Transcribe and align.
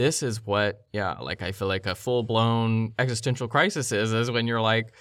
this 0.00 0.22
is 0.22 0.46
what, 0.46 0.86
yeah, 0.94 1.18
like 1.18 1.42
I 1.42 1.52
feel 1.52 1.68
like 1.68 1.84
a 1.84 1.94
full 1.94 2.22
blown 2.22 2.94
existential 2.98 3.48
crisis 3.48 3.92
is, 3.92 4.14
is 4.14 4.30
when 4.30 4.46
you're 4.46 4.62
like, 4.62 4.94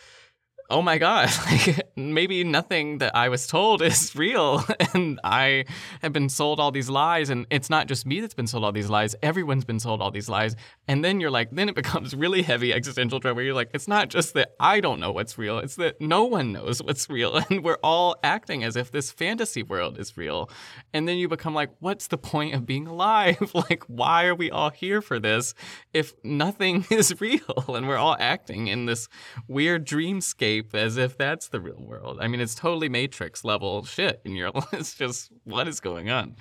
oh 0.69 0.81
my 0.81 0.97
god 0.97 1.31
like 1.45 1.88
maybe 1.99 2.43
nothing 2.43 2.97
that 2.99 3.15
i 3.15 3.29
was 3.29 3.47
told 3.47 3.81
is 3.91 4.15
real. 4.15 4.63
And 4.93 5.19
i 5.23 5.65
have 6.01 6.13
been 6.13 6.29
sold 6.29 6.59
all 6.59 6.71
these 6.71 6.89
lies 6.89 7.29
and 7.29 7.45
it's 7.49 7.69
not 7.69 7.87
just 7.87 8.05
me 8.05 8.21
that's 8.21 8.33
been 8.33 8.47
sold 8.47 8.63
all 8.63 8.71
these 8.71 8.89
lies. 8.89 9.15
Everyone's 9.21 9.65
been 9.65 9.79
sold 9.79 10.01
all 10.01 10.11
these 10.11 10.29
lies. 10.29 10.55
And 10.87 11.03
then 11.03 11.19
you're 11.19 11.31
like 11.31 11.51
then 11.51 11.69
it 11.69 11.75
becomes 11.83 12.15
really 12.15 12.41
heavy 12.41 12.73
existential 12.73 13.19
dread 13.19 13.35
where 13.35 13.45
you're 13.45 13.53
like 13.53 13.69
it's 13.73 13.87
not 13.87 14.09
just 14.09 14.33
that 14.33 14.49
i 14.59 14.79
don't 14.79 14.99
know 14.99 15.11
what's 15.11 15.37
real 15.37 15.59
it's 15.59 15.75
that 15.75 15.99
no 16.01 16.23
one 16.23 16.51
knows 16.53 16.81
what's 16.81 17.09
real. 17.09 17.39
And 17.49 17.63
we're 17.63 17.79
all 17.83 18.15
acting 18.23 18.63
as 18.63 18.75
if 18.75 18.91
this 18.91 19.11
fantasy 19.11 19.63
world 19.63 19.97
is 19.97 20.17
real. 20.17 20.49
And 20.93 21.07
then 21.07 21.17
you 21.17 21.27
become 21.27 21.53
like 21.53 21.71
what's 21.79 22.07
the 22.07 22.17
point 22.17 22.55
of 22.55 22.65
being 22.65 22.87
alive? 22.87 23.51
Like 23.69 23.83
why 23.87 24.25
are 24.25 24.35
we 24.35 24.49
all 24.49 24.69
here 24.69 25.01
for 25.01 25.19
this 25.19 25.53
if 25.93 26.13
nothing 26.23 26.85
is 26.89 27.19
real? 27.19 27.65
And 27.67 27.87
we're 27.87 27.97
all 27.97 28.15
acting 28.19 28.67
in 28.67 28.85
this 28.85 29.07
weird 29.47 29.85
dreamscape 29.85 30.73
as 30.73 30.97
if 30.97 31.17
that's 31.17 31.49
the 31.49 31.59
real 31.59 31.83
world. 31.89 32.19
I 32.21 32.27
mean, 32.27 32.39
it's 32.39 32.55
totally 32.55 32.87
Matrix 32.87 33.43
level 33.43 33.83
shit, 33.83 34.21
and 34.23 34.37
you're 34.37 34.51
it's 34.73 34.93
just 34.95 35.31
what 35.43 35.67
is 35.67 35.79
going 35.79 36.09
on. 36.09 36.35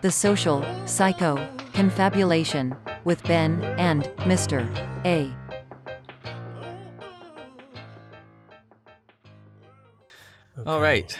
The 0.00 0.10
Social 0.10 0.64
Psycho 0.84 1.48
Confabulation 1.74 2.74
with 3.04 3.22
Ben 3.24 3.62
and 3.78 4.04
Mr. 4.26 4.66
A. 5.04 5.32
All 10.66 10.80
right. 10.80 11.16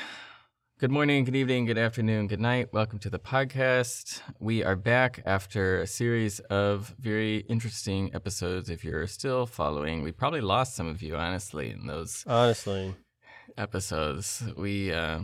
Good 0.83 0.91
morning, 0.91 1.23
good 1.23 1.37
evening, 1.37 1.67
good 1.67 1.79
afternoon, 1.79 2.27
good 2.27 2.41
night. 2.41 2.73
Welcome 2.73 2.99
to 2.99 3.09
the 3.09 3.21
podcast. 3.21 4.21
We 4.41 4.65
are 4.65 4.75
back 4.75 5.23
after 5.25 5.81
a 5.81 5.87
series 5.87 6.41
of 6.41 6.93
very 6.99 7.37
interesting 7.49 8.13
episodes. 8.13 8.69
If 8.69 8.83
you're 8.83 9.07
still 9.07 9.47
following, 9.47 10.03
we 10.03 10.11
probably 10.11 10.41
lost 10.41 10.75
some 10.75 10.89
of 10.89 11.01
you, 11.01 11.15
honestly, 11.15 11.71
in 11.71 11.87
those 11.87 12.25
Honestly, 12.27 12.97
episodes. 13.57 14.43
We, 14.57 14.93
uh, 14.93 15.21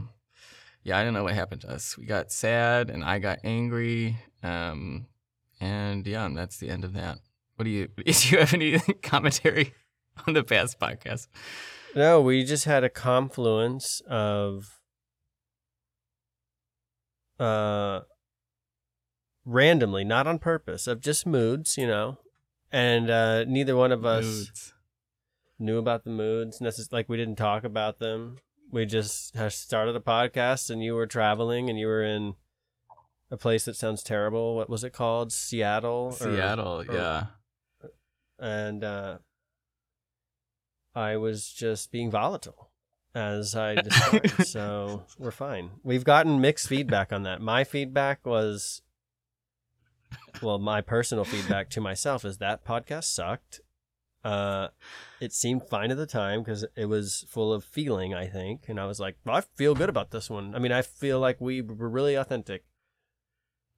yeah, 0.84 0.97
I 0.97 1.03
don't 1.03 1.12
know 1.12 1.25
what 1.25 1.34
happened 1.34 1.62
to 1.62 1.73
us. 1.73 1.98
We 1.98 2.06
got 2.06 2.31
sad 2.31 2.89
and 2.89 3.03
I 3.03 3.19
got 3.19 3.41
angry. 3.42 4.17
Um, 4.45 5.09
and 5.61 6.06
yeah, 6.06 6.25
and 6.25 6.39
that's 6.39 6.59
the 6.59 6.70
end 6.70 6.84
of 6.84 6.92
that. 6.92 7.19
What 7.56 7.64
do 7.64 7.70
you, 7.73 7.89
do 7.97 8.29
you 8.29 8.39
have 8.39 8.55
any 8.55 8.79
commentary 9.03 9.75
on 10.25 10.34
the 10.34 10.45
past 10.45 10.79
podcast? 10.79 11.27
no, 11.97 12.20
we 12.20 12.45
just 12.45 12.64
had 12.64 12.84
a 12.84 12.89
confluence 12.89 14.01
of 14.09 14.77
uh 17.39 18.00
randomly, 19.44 20.05
not 20.05 20.27
on 20.27 20.39
purpose, 20.39 20.86
of 20.86 21.00
just 21.00 21.27
moods, 21.27 21.77
you 21.78 21.86
know. 21.86 22.19
And 22.70 23.11
uh 23.11 23.45
neither 23.45 23.77
one 23.77 23.92
of 23.92 24.05
us 24.05 24.25
Moods. 24.25 24.75
knew 25.58 25.78
about 25.78 26.05
the 26.05 26.11
moods. 26.11 26.58
Necess- 26.61 26.92
like 26.92 27.08
we 27.08 27.17
didn't 27.17 27.36
talk 27.36 27.64
about 27.64 27.98
them. 27.98 28.36
We 28.70 28.84
just 28.84 29.34
started 29.50 29.97
a 29.97 30.00
podcast, 30.00 30.69
and 30.69 30.83
you 30.83 30.95
were 30.95 31.06
traveling, 31.06 31.70
and 31.70 31.78
you 31.78 31.86
were 31.86 32.03
in 32.03 32.34
a 33.30 33.39
place 33.39 33.64
that 33.64 33.77
sounds 33.77 34.02
terrible. 34.02 34.56
What 34.56 34.69
was 34.69 34.84
it 34.84 34.92
called? 34.92 35.33
Seattle. 35.33 36.08
or- 36.11 36.12
Seattle, 36.12 36.83
or- 36.86 36.95
yeah. 36.95 37.27
and 38.39 38.84
uh, 38.84 39.19
I 40.95 41.17
was 41.17 41.48
just 41.50 41.91
being 41.91 42.11
volatile, 42.11 42.67
as 43.14 43.55
I 43.55 43.75
described. 43.83 44.47
so 44.47 45.05
we're 45.19 45.30
fine. 45.30 45.70
We've 45.83 46.05
gotten 46.05 46.41
mixed 46.41 46.69
feedback 46.69 47.13
on 47.13 47.23
that. 47.24 47.41
My 47.41 47.64
feedback 47.64 48.24
was, 48.27 48.83
well, 50.42 50.58
my 50.58 50.80
personal 50.80 51.24
feedback 51.24 51.70
to 51.70 51.80
myself 51.80 52.24
is 52.24 52.39
that 52.39 52.64
podcast 52.64 53.05
sucked. 53.05 53.61
Uh, 54.24 54.68
it 55.20 55.33
seemed 55.33 55.63
fine 55.63 55.91
at 55.91 55.97
the 55.97 56.07
time 56.07 56.42
because 56.42 56.67
it 56.77 56.86
was 56.86 57.24
full 57.29 57.52
of 57.52 57.64
feeling, 57.64 58.14
I 58.14 58.27
think, 58.27 58.68
and 58.68 58.79
I 58.79 58.85
was 58.86 58.98
like, 59.01 59.17
well, 59.24 59.36
I 59.36 59.41
feel 59.57 59.74
good 59.74 59.89
about 59.89 60.11
this 60.11 60.29
one. 60.29 60.55
I 60.55 60.58
mean, 60.58 60.73
I 60.73 60.83
feel 60.83 61.20
like 61.20 61.41
we 61.41 61.63
were 61.63 61.89
really 61.89 62.14
authentic. 62.14 62.64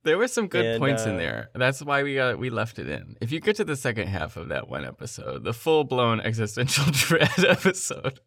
There 0.02 0.16
were 0.16 0.28
some 0.28 0.48
good 0.48 0.64
And, 0.64 0.80
points 0.80 1.04
in 1.04 1.16
uh, 1.16 1.18
there. 1.18 1.50
That's 1.54 1.82
why 1.82 2.02
we 2.02 2.14
got 2.14 2.38
we 2.38 2.48
left 2.48 2.78
it 2.78 2.88
in. 2.88 3.16
If 3.20 3.32
you 3.32 3.38
get 3.40 3.56
to 3.56 3.64
the 3.64 3.76
second 3.76 4.08
half 4.08 4.38
of 4.38 4.48
that 4.48 4.66
one 4.66 4.86
episode, 4.86 5.44
the 5.44 5.52
full 5.52 5.84
blown 5.84 6.20
existential 6.20 6.86
dread 6.90 7.44
episode, 7.46 8.18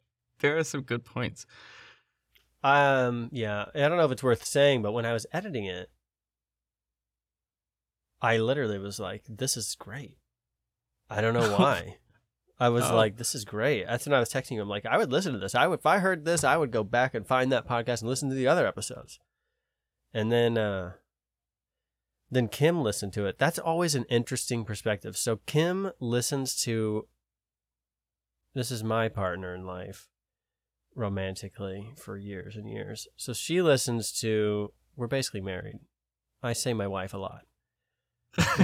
there 0.44 0.58
are 0.58 0.64
some 0.64 0.81
good 0.81 1.04
points. 1.04 1.48
Um, 2.64 3.30
yeah, 3.31 3.66
I 3.74 3.80
don't 3.80 3.98
know 3.98 4.06
if 4.06 4.12
it's 4.12 4.24
worth 4.24 4.46
saying, 4.46 4.84
but 4.84 4.92
when 4.92 5.06
I 5.06 5.14
was 5.14 5.26
editing 5.34 5.66
it, 5.66 5.90
I 8.22 8.38
literally 8.38 8.78
was 8.78 9.00
like, 9.00 9.24
"This 9.28 9.58
is 9.58 9.76
great." 9.76 10.18
I 11.09 11.20
don't 11.22 11.34
know 11.34 11.52
why. 11.58 11.98
I 12.59 12.70
was 12.70 12.86
Oh. 12.86 12.96
like, 12.96 13.18
"This 13.18 13.36
is 13.36 13.44
great." 13.44 13.86
That's 13.88 14.06
when 14.06 14.14
I 14.14 14.20
was 14.20 14.30
texting 14.30 14.58
him. 14.62 14.70
Like, 14.70 14.86
I 14.86 14.98
would 14.98 15.12
listen 15.12 15.34
to 15.34 15.40
this. 15.40 15.56
I 15.56 15.68
would, 15.68 15.80
if 15.80 15.86
I 15.86 16.00
heard 16.00 16.24
this, 16.24 16.44
I 16.44 16.56
would 16.56 16.72
go 16.72 16.84
back 16.84 17.14
and 17.14 17.28
find 17.28 17.52
that 17.52 17.68
podcast 17.68 18.02
and 18.02 18.10
listen 18.10 18.30
to 18.30 18.36
the 18.36 18.48
other 18.48 18.66
episodes. 18.68 19.20
And 20.14 20.31
then, 20.31 20.58
uh, 20.58 20.94
then 22.31 22.48
Kim 22.48 22.81
listened 22.81 23.12
to 23.14 23.25
it. 23.25 23.38
That's 23.40 23.60
always 23.60 23.96
an 23.96 24.06
interesting 24.06 24.64
perspective. 24.64 25.18
So 25.18 25.40
Kim 25.46 25.92
listens 26.00 26.56
to. 26.64 27.08
This 28.54 28.72
is 28.72 28.84
my 28.84 29.10
partner 29.10 29.54
in 29.56 29.66
life 29.66 30.08
romantically 30.96 31.94
for 31.98 32.18
years 32.18 32.56
and 32.56 32.70
years. 32.70 33.08
So 33.16 33.34
she 33.34 33.62
listens 33.62 34.12
to, 34.20 34.72
we're 34.96 35.08
basically 35.08 35.42
married. 35.42 35.80
I 36.42 36.54
say 36.54 36.74
my 36.74 36.88
wife 36.88 37.14
a 37.14 37.18
lot. 37.18 37.42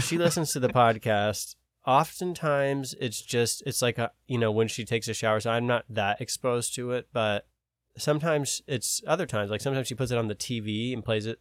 She 0.02 0.18
listens 0.20 0.52
to 0.54 0.60
the 0.60 0.70
podcast. 0.70 1.56
Oftentimes 1.86 2.96
it's 3.00 3.22
just, 3.22 3.64
it's 3.66 3.82
like, 3.82 3.98
a, 3.98 4.12
you 4.28 4.38
know, 4.38 4.52
when 4.52 4.68
she 4.68 4.86
takes 4.86 5.08
a 5.08 5.14
shower. 5.14 5.40
So 5.40 5.52
I'm 5.52 5.68
not 5.68 5.86
that 5.90 6.22
exposed 6.22 6.76
to 6.76 6.92
it, 6.92 7.08
but 7.14 7.48
sometimes 7.98 8.62
it's 8.68 9.02
other 9.08 9.26
times. 9.26 9.50
Like 9.50 9.62
sometimes 9.62 9.88
she 9.88 9.96
puts 9.96 10.12
it 10.12 10.18
on 10.18 10.28
the 10.28 10.36
TV 10.36 10.94
and 10.94 11.04
plays 11.04 11.26
it 11.26 11.40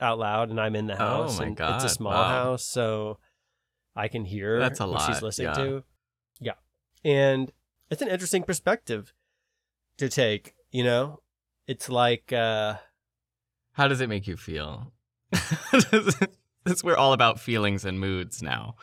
out 0.00 0.18
loud 0.18 0.50
and 0.50 0.60
I'm 0.60 0.76
in 0.76 0.86
the 0.86 0.96
house. 0.96 1.36
Oh 1.36 1.40
my 1.40 1.46
and 1.46 1.56
God, 1.56 1.76
It's 1.76 1.84
a 1.84 1.94
small 1.94 2.12
wow. 2.12 2.44
house. 2.44 2.64
So 2.64 3.18
I 3.96 4.08
can 4.08 4.24
hear 4.24 4.58
That's 4.58 4.80
a 4.80 4.86
what 4.86 5.02
she's 5.02 5.22
listening 5.22 5.48
yeah. 5.48 5.64
to. 5.64 5.84
Yeah. 6.40 6.52
And 7.04 7.52
it's 7.90 8.02
an 8.02 8.08
interesting 8.08 8.42
perspective 8.42 9.12
to 9.98 10.08
take, 10.08 10.54
you 10.70 10.84
know? 10.84 11.20
It's 11.66 11.88
like 11.88 12.32
uh 12.32 12.74
How 13.72 13.88
does 13.88 14.00
it 14.00 14.08
make 14.08 14.26
you 14.26 14.36
feel? 14.36 14.92
That's 16.64 16.82
we're 16.82 16.96
all 16.96 17.12
about 17.12 17.40
feelings 17.40 17.84
and 17.84 18.00
moods 18.00 18.42
now. 18.42 18.76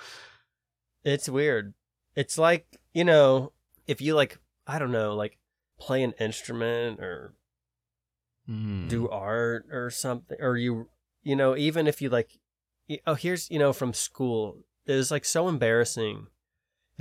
it's 1.04 1.28
weird. 1.30 1.74
It's 2.16 2.38
like, 2.38 2.68
you 2.94 3.04
know, 3.04 3.54
if 3.88 4.02
you 4.02 4.16
like 4.16 4.40
I 4.68 4.80
don't 4.80 4.92
know, 4.92 5.16
like 5.16 5.38
play 5.80 6.04
an 6.04 6.14
instrument 6.20 7.00
or 7.00 7.34
Hmm. 8.48 8.88
do 8.88 9.08
art 9.08 9.68
or 9.72 9.90
something 9.92 10.38
or 10.42 10.58
you 10.58 10.88
you 11.24 11.36
know, 11.36 11.56
even 11.56 11.88
if 11.88 12.02
you 12.02 12.10
like 12.10 12.40
oh, 13.08 13.14
here's, 13.14 13.50
you 13.50 13.58
know, 13.60 13.72
from 13.72 13.94
school, 13.94 14.66
it 14.86 14.94
was 14.96 15.12
like 15.12 15.24
so 15.24 15.48
embarrassing 15.48 16.28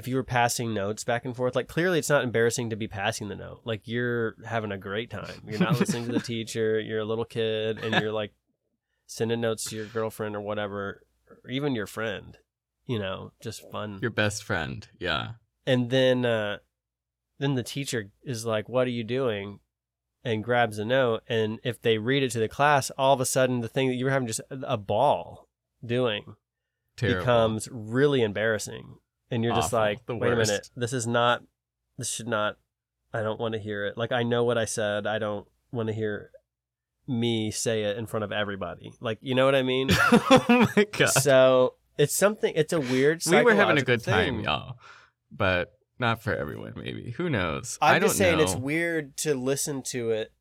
if 0.01 0.09
you 0.09 0.17
were 0.17 0.25
passing 0.25 0.73
notes 0.73 1.05
back 1.05 1.25
and 1.25 1.37
forth. 1.37 1.55
Like 1.55 1.69
clearly 1.69 1.99
it's 1.99 2.09
not 2.09 2.25
embarrassing 2.25 2.71
to 2.71 2.77
be 2.77 2.89
passing 2.89 3.29
the 3.29 3.37
note. 3.37 3.61
Like 3.65 3.83
you're 3.87 4.35
having 4.45 4.73
a 4.73 4.79
great 4.79 5.11
time. 5.11 5.43
You're 5.47 5.61
not 5.61 5.79
listening 5.79 6.07
to 6.07 6.13
the 6.13 6.21
teacher, 6.35 6.81
you're 6.81 7.01
a 7.01 7.05
little 7.05 7.27
kid 7.27 7.79
and 7.79 8.03
you're 8.03 8.13
like 8.13 8.33
sending 9.07 9.41
notes 9.41 9.65
to 9.65 9.77
your 9.77 9.87
girlfriend 9.87 10.35
or 10.35 10.41
whatever, 10.41 11.03
or 11.45 11.51
even 11.51 11.75
your 11.75 11.87
friend. 11.87 12.39
You 12.87 12.99
know, 12.99 13.33
just 13.41 13.71
fun. 13.71 13.99
Your 14.01 14.11
best 14.11 14.43
friend, 14.43 14.89
yeah. 14.99 15.33
and 15.65 15.91
then 15.91 16.25
uh 16.25 16.59
then 17.39 17.55
the 17.55 17.63
teacher 17.63 18.11
is 18.25 18.45
like 18.45 18.69
what 18.69 18.87
are 18.87 18.91
you 18.91 19.05
doing 19.05 19.61
and 20.25 20.43
grabs 20.43 20.79
a 20.79 20.85
note 20.85 21.23
and 21.29 21.61
if 21.63 21.81
they 21.81 21.99
read 21.99 22.23
it 22.23 22.31
to 22.33 22.41
the 22.41 22.49
class 22.49 22.91
all 22.99 23.15
of 23.15 23.21
a 23.21 23.25
sudden 23.25 23.61
the 23.61 23.69
thing 23.69 23.89
that 23.89 23.95
you 23.95 24.05
were 24.05 24.11
having 24.11 24.27
just 24.27 24.41
a 24.51 24.77
ball 24.77 25.49
doing 25.85 26.37
Terrible. 26.97 27.21
becomes 27.21 27.69
really 27.71 28.23
embarrassing 28.23 28.97
and 29.31 29.45
you're 29.45 29.55
just 29.55 29.73
like 29.73 30.05
The 30.07 30.17
wait 30.17 30.33
a 30.33 30.37
minute 30.37 30.71
this 30.77 30.93
is 30.93 31.07
not 31.07 31.43
this 31.99 32.11
should 32.11 32.29
not 32.29 32.57
i 33.13 33.23
don't 33.23 33.41
want 33.41 33.55
to 33.55 33.61
hear 33.61 33.87
it 33.87 33.97
like 33.97 34.13
i 34.13 34.23
know 34.23 34.45
what 34.45 34.59
i 34.59 34.65
said 34.65 35.07
i 35.07 35.19
don't 35.19 35.47
want 35.73 35.89
to 35.89 35.93
hear 35.93 36.31
me 37.07 37.51
say 37.51 37.83
it 37.83 37.97
in 37.97 38.07
front 38.07 38.25
of 38.25 38.33
everybody 38.33 38.93
like 39.01 39.19
you 39.21 39.35
know 39.35 39.45
what 39.45 39.55
i 39.55 39.63
mean 39.63 39.89
oh 40.03 40.69
my 40.77 40.87
god. 40.93 41.09
so 41.09 41.75
it's 42.01 42.17
something 42.17 42.53
it's 42.57 42.73
a 42.73 42.81
weird 42.81 43.23
we 43.27 43.43
were 43.43 43.55
having 43.55 43.77
a 43.77 43.83
good 43.83 44.03
time, 44.03 44.37
thing. 44.37 44.45
y'all. 44.45 44.79
But 45.31 45.73
not 45.99 46.23
for 46.23 46.35
everyone, 46.35 46.73
maybe. 46.77 47.11
Who 47.19 47.29
knows? 47.29 47.79
I'm 47.83 47.97
I 47.97 47.99
don't 47.99 48.09
just 48.09 48.19
saying 48.19 48.39
know. 48.39 48.45
it's 48.45 48.57
weird 48.57 49.19
to 49.19 49.35
listen 49.35 49.83
to 49.89 50.11
it. 50.11 50.33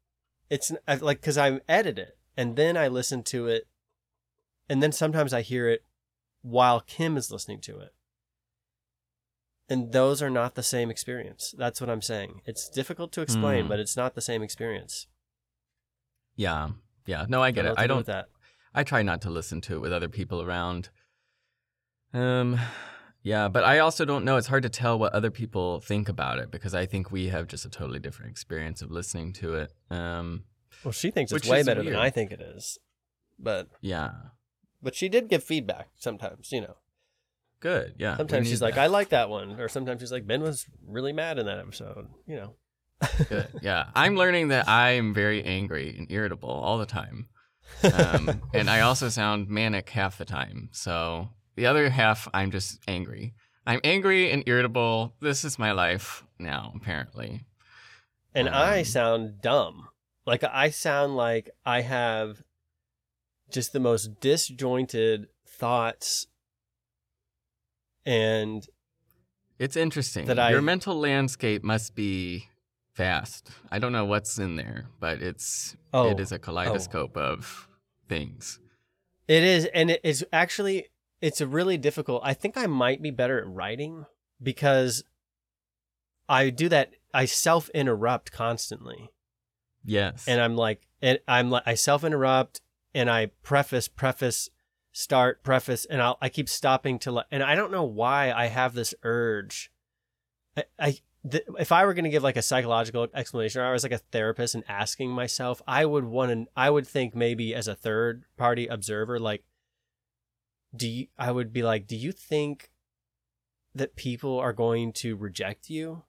It's 0.50 0.72
like 0.88 1.20
because 1.20 1.38
I 1.38 1.60
edit 1.68 2.00
it 2.00 2.18
and 2.38 2.56
then 2.56 2.78
I 2.78 2.88
listen 2.88 3.24
to 3.24 3.48
it, 3.48 3.68
and 4.70 4.82
then 4.82 4.94
sometimes 4.94 5.34
I 5.34 5.42
hear 5.42 5.68
it 5.68 5.84
while 6.42 6.80
Kim 6.80 7.18
is 7.18 7.30
listening 7.30 7.60
to 7.62 7.80
it, 7.80 7.94
And 9.70 9.92
those 9.92 10.22
are 10.22 10.30
not 10.32 10.56
the 10.56 10.64
same 10.64 10.90
experience. 10.90 11.54
That's 11.58 11.80
what 11.80 11.90
I'm 11.90 12.02
saying. 12.02 12.42
It's 12.46 12.68
difficult 12.70 13.12
to 13.14 13.22
explain, 13.22 13.64
Hmm. 13.66 13.70
but 13.70 13.80
it's 13.80 13.96
not 13.96 14.16
the 14.16 14.22
same 14.22 14.42
experience. 14.42 15.08
Yeah. 16.36 16.70
Yeah. 17.06 17.26
No, 17.30 17.42
I 17.44 17.52
get 17.52 17.66
it. 17.66 17.76
I 17.78 17.84
do 17.84 17.88
don't 17.96 18.06
that. 18.08 18.28
I 18.74 18.84
try 18.84 19.02
not 19.04 19.22
to 19.22 19.30
listen 19.30 19.62
to 19.62 19.76
it 19.76 19.80
with 19.80 19.94
other 19.94 20.10
people 20.10 20.42
around. 20.42 20.90
Um 22.14 22.60
yeah, 23.22 23.50
but 23.50 23.64
I 23.66 23.80
also 23.80 24.06
don't 24.06 24.24
know. 24.24 24.38
It's 24.38 24.48
hard 24.48 24.64
to 24.64 24.70
tell 24.70 24.98
what 24.98 25.14
other 25.14 25.30
people 25.30 25.82
think 25.82 26.08
about 26.08 26.40
it 26.40 26.50
because 26.52 26.74
I 26.74 26.86
think 26.86 27.12
we 27.12 27.28
have 27.30 27.48
just 27.48 27.66
a 27.66 27.70
totally 27.70 28.00
different 28.00 28.32
experience 28.32 28.82
of 28.82 28.90
listening 28.92 29.34
to 29.34 29.56
it. 29.56 29.74
Um 29.92 30.46
Well, 30.84 30.92
she 30.92 31.12
thinks 31.12 31.32
it's 31.32 31.48
way 31.48 31.62
better 31.64 31.82
weird. 31.82 31.94
than 31.94 32.02
I 32.02 32.10
think 32.10 32.32
it 32.32 32.42
is. 32.42 32.80
But 33.38 33.68
yeah. 33.82 34.12
but 34.82 34.96
she 34.96 35.10
did 35.10 35.28
give 35.30 35.44
feedback 35.44 35.90
sometimes, 35.98 36.52
you 36.52 36.62
know. 36.62 36.78
Good. 37.62 37.96
Yeah. 37.98 38.16
Sometimes 38.18 38.48
she's 38.48 38.62
like, 38.62 38.76
that. 38.76 38.82
I 38.84 38.88
like 38.88 39.10
that 39.10 39.30
one. 39.30 39.60
Or 39.60 39.68
sometimes 39.68 40.02
she's 40.02 40.12
like, 40.12 40.26
Ben 40.26 40.42
was 40.42 40.66
really 40.88 41.12
mad 41.14 41.40
in 41.40 41.46
that 41.46 41.60
episode, 41.60 42.08
you 42.26 42.36
know. 42.38 42.56
Good. 43.28 43.48
Yeah. 43.62 43.88
I'm 43.96 44.16
learning 44.16 44.50
that 44.50 44.68
I 44.70 44.92
am 44.92 45.14
very 45.14 45.44
angry 45.44 45.96
and 45.98 46.10
irritable 46.12 46.50
all 46.50 46.78
the 46.78 46.86
time. 46.86 47.28
Um, 47.94 48.42
and 48.54 48.70
I 48.70 48.82
also 48.82 49.10
sound 49.10 49.50
manic 49.50 49.90
half 49.90 50.18
the 50.18 50.26
time. 50.26 50.70
So 50.72 51.30
the 51.56 51.66
other 51.66 51.90
half, 51.90 52.28
I'm 52.34 52.52
just 52.52 52.80
angry. 52.88 53.34
I'm 53.68 53.82
angry 53.84 54.32
and 54.32 54.44
irritable. 54.48 55.14
This 55.22 55.44
is 55.44 55.60
my 55.60 55.72
life 55.74 56.24
now, 56.40 56.74
apparently. 56.76 57.46
and 58.34 58.48
I 58.50 58.80
Um, 58.80 58.86
sound 58.86 59.42
dumb. 59.42 59.88
Like 60.26 60.44
I 60.44 60.70
sound 60.70 61.16
like 61.16 61.50
I 61.66 61.82
have 61.82 62.42
just 63.50 63.74
the 63.74 63.80
most 63.80 64.20
disjointed 64.20 65.28
thoughts 65.48 66.28
and 68.10 68.66
It's 69.60 69.76
interesting. 69.76 70.26
That 70.26 70.40
I- 70.40 70.52
Your 70.52 70.62
mental 70.62 70.98
landscape 70.98 71.64
must 71.64 71.94
be 71.94 72.48
vast. 72.96 73.52
I 73.72 73.78
don't 73.80 73.92
know 73.92 74.06
what's 74.06 74.40
in 74.40 74.56
there, 74.56 74.88
but 75.00 75.22
it's 75.22 75.76
Oh, 75.94 76.10
it 76.12 76.20
is 76.20 76.32
a 76.32 76.36
oh. 76.36 76.40
kaleidoscope 76.40 77.16
of 77.18 77.68
things. 78.08 78.60
It 79.28 79.44
is, 79.44 79.66
and 79.66 79.92
it 79.92 80.02
is 80.04 80.26
actually 80.34 80.88
it's 81.22 81.42
a 81.42 81.48
really 81.48 81.78
difficult. 81.78 82.22
I 82.26 82.34
think 82.34 82.58
I 82.58 82.66
might 82.68 83.02
be 83.02 83.12
better 83.12 83.38
at 83.40 83.48
writing 83.48 84.06
because 84.42 85.04
I 86.28 86.50
do 86.50 86.70
that. 86.70 86.94
I 87.14 87.26
self 87.26 87.70
interrupt 87.70 88.32
constantly, 88.32 89.10
Yes. 89.84 90.28
and 90.28 90.40
I'm 90.42 90.56
like, 90.56 90.88
and 91.02 91.20
I'm 91.28 91.50
like, 91.52 91.64
I 91.66 91.76
self 91.76 92.04
interrupt, 92.04 92.62
and 92.94 93.10
I 93.10 93.28
preface, 93.44 93.88
preface, 93.88 94.50
start, 94.92 95.44
preface, 95.44 95.86
and 95.86 96.02
I'll, 96.02 96.18
I 96.22 96.30
keep 96.30 96.50
stopping 96.50 97.00
to, 97.00 97.12
like, 97.12 97.26
and 97.32 97.44
I 97.44 97.56
don't 97.56 97.72
know 97.72 97.84
why 97.84 98.32
I 98.32 98.48
have 98.48 98.74
this 98.74 98.94
urge. 99.04 99.72
I, 100.58 100.64
I 100.80 100.98
th- 101.30 101.44
if 101.60 101.72
I 101.72 101.86
were 101.86 101.94
going 101.94 102.06
to 102.06 102.10
give 102.10 102.24
like 102.24 102.38
a 102.38 102.42
psychological 102.42 103.08
explanation, 103.14 103.62
or 103.62 103.66
I 103.66 103.72
was 103.72 103.84
like 103.84 103.92
a 103.92 104.00
therapist 104.00 104.56
and 104.56 104.64
asking 104.68 105.12
myself, 105.12 105.62
I 105.68 105.86
would 105.86 106.06
want 106.06 106.32
to, 106.32 106.52
I 106.56 106.70
would 106.70 106.88
think 106.88 107.16
maybe 107.16 107.54
as 107.54 107.68
a 107.68 107.76
third 107.76 108.24
party 108.38 108.68
observer, 108.68 109.20
like, 109.20 109.44
do 110.76 110.88
you, 110.88 111.08
I 111.18 111.32
would 111.32 111.52
be 111.54 111.64
like, 111.64 111.88
do 111.88 111.96
you 111.96 112.12
think 112.12 112.72
that 113.76 113.96
people 113.96 114.40
are 114.40 114.54
going 114.54 114.94
to 114.94 115.16
reject 115.16 115.70
you? 115.70 116.04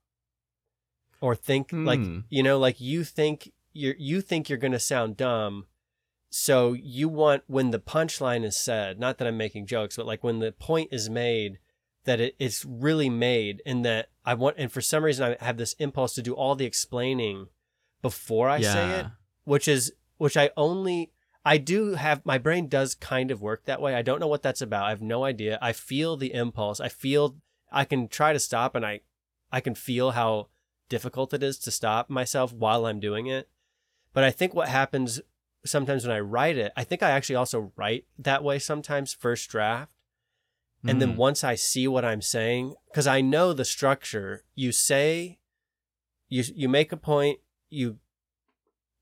Or 1.22 1.34
think 1.34 1.70
like, 1.72 2.00
Hmm. 2.00 2.20
you 2.30 2.42
know, 2.42 2.58
like 2.58 2.80
you 2.80 3.04
think 3.04 3.52
you're, 3.74 3.94
you 3.98 4.22
think 4.22 4.48
you're 4.48 4.58
going 4.58 4.72
to 4.72 4.78
sound 4.80 5.18
dumb. 5.18 5.66
So 6.32 6.74
you 6.74 7.08
want, 7.08 7.42
when 7.48 7.72
the 7.72 7.80
punchline 7.80 8.44
is 8.44 8.56
said, 8.56 9.00
not 9.00 9.18
that 9.18 9.26
I'm 9.26 9.36
making 9.36 9.66
jokes, 9.66 9.96
but 9.96 10.06
like 10.06 10.22
when 10.22 10.38
the 10.38 10.52
point 10.52 10.90
is 10.92 11.10
made, 11.10 11.58
that 12.04 12.20
it, 12.20 12.36
it's 12.38 12.64
really 12.64 13.10
made 13.10 13.60
and 13.66 13.84
that 13.84 14.10
I 14.24 14.34
want, 14.34 14.56
and 14.56 14.70
for 14.70 14.80
some 14.80 15.04
reason 15.04 15.36
I 15.40 15.44
have 15.44 15.56
this 15.56 15.74
impulse 15.74 16.14
to 16.14 16.22
do 16.22 16.32
all 16.32 16.54
the 16.54 16.64
explaining 16.64 17.48
before 18.00 18.48
I 18.48 18.60
say 18.60 19.00
it, 19.00 19.06
which 19.44 19.66
is, 19.66 19.92
which 20.18 20.36
I 20.36 20.50
only, 20.56 21.12
I 21.44 21.58
do 21.58 21.94
have, 21.94 22.24
my 22.24 22.38
brain 22.38 22.68
does 22.68 22.94
kind 22.94 23.30
of 23.30 23.42
work 23.42 23.64
that 23.64 23.82
way. 23.82 23.94
I 23.96 24.02
don't 24.02 24.20
know 24.20 24.28
what 24.28 24.42
that's 24.42 24.62
about. 24.62 24.84
I 24.84 24.90
have 24.90 25.02
no 25.02 25.24
idea. 25.24 25.58
I 25.60 25.72
feel 25.72 26.16
the 26.16 26.32
impulse. 26.32 26.80
I 26.80 26.88
feel, 26.88 27.36
I 27.72 27.84
can 27.84 28.06
try 28.06 28.32
to 28.32 28.38
stop 28.38 28.76
and 28.76 28.86
I, 28.86 29.00
I 29.50 29.60
can 29.60 29.74
feel 29.74 30.12
how 30.12 30.48
difficult 30.88 31.34
it 31.34 31.42
is 31.42 31.58
to 31.58 31.70
stop 31.70 32.08
myself 32.08 32.52
while 32.52 32.86
I'm 32.86 33.00
doing 33.00 33.26
it. 33.26 33.48
But 34.12 34.24
I 34.24 34.30
think 34.30 34.54
what 34.54 34.68
happens 34.68 35.20
sometimes 35.64 36.06
when 36.06 36.16
I 36.16 36.20
write 36.20 36.56
it, 36.56 36.72
I 36.76 36.84
think 36.84 37.02
I 37.02 37.10
actually 37.10 37.36
also 37.36 37.72
write 37.76 38.06
that 38.18 38.42
way 38.42 38.58
sometimes, 38.58 39.12
first 39.12 39.50
draft. 39.50 39.92
And 40.86 41.00
then 41.00 41.14
Mm. 41.14 41.16
once 41.16 41.44
I 41.44 41.56
see 41.56 41.86
what 41.86 42.06
I'm 42.06 42.22
saying, 42.22 42.74
because 42.86 43.06
I 43.06 43.20
know 43.20 43.52
the 43.52 43.66
structure, 43.66 44.44
you 44.54 44.72
say, 44.72 45.38
you 46.28 46.44
you 46.54 46.68
make 46.68 46.90
a 46.90 46.96
point, 46.96 47.40
you 47.68 47.98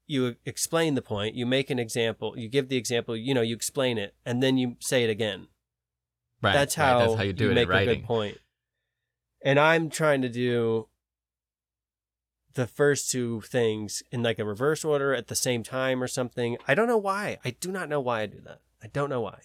you 0.06 0.37
explain 0.44 0.94
the 0.94 1.02
point, 1.02 1.34
you 1.34 1.46
make 1.46 1.70
an 1.70 1.78
example, 1.78 2.37
you 2.37 2.49
give 2.49 2.69
the 2.69 2.76
example, 2.76 3.16
you 3.16 3.34
know, 3.34 3.43
you 3.43 3.55
explain 3.55 3.99
it, 3.99 4.14
and 4.25 4.43
then 4.43 4.56
you 4.58 4.76
say 4.81 5.05
it 5.05 5.10
again. 5.10 5.49
right, 6.43 6.55
that's 6.55 6.75
how, 6.75 6.99
right, 6.99 7.06
that's 7.06 7.16
how 7.19 7.22
you 7.22 7.32
do 7.32 7.50
it 7.50 7.55
make 7.55 7.69
a 7.69 7.84
good 7.84 8.05
point. 8.05 8.38
And 9.44 9.60
I'm 9.60 9.90
trying 9.90 10.22
to 10.22 10.28
do 10.28 10.88
the 12.58 12.66
first 12.66 13.08
two 13.08 13.40
things 13.43 14.02
in 14.10 14.20
like 14.25 14.40
a 14.40 14.44
reverse 14.44 14.84
order 14.84 15.14
at 15.14 15.28
the 15.28 15.37
same 15.37 15.62
time 15.62 16.02
or 16.02 16.08
something. 16.08 16.58
I 16.66 16.75
don't 16.75 16.88
know 16.88 16.99
why. 16.99 17.38
I 17.44 17.50
do 17.50 17.70
not 17.70 17.88
know 17.88 18.00
why 18.00 18.22
I 18.22 18.26
do 18.26 18.40
that. 18.40 18.58
I 18.82 18.88
don't 18.88 19.08
know 19.08 19.20
why. 19.20 19.38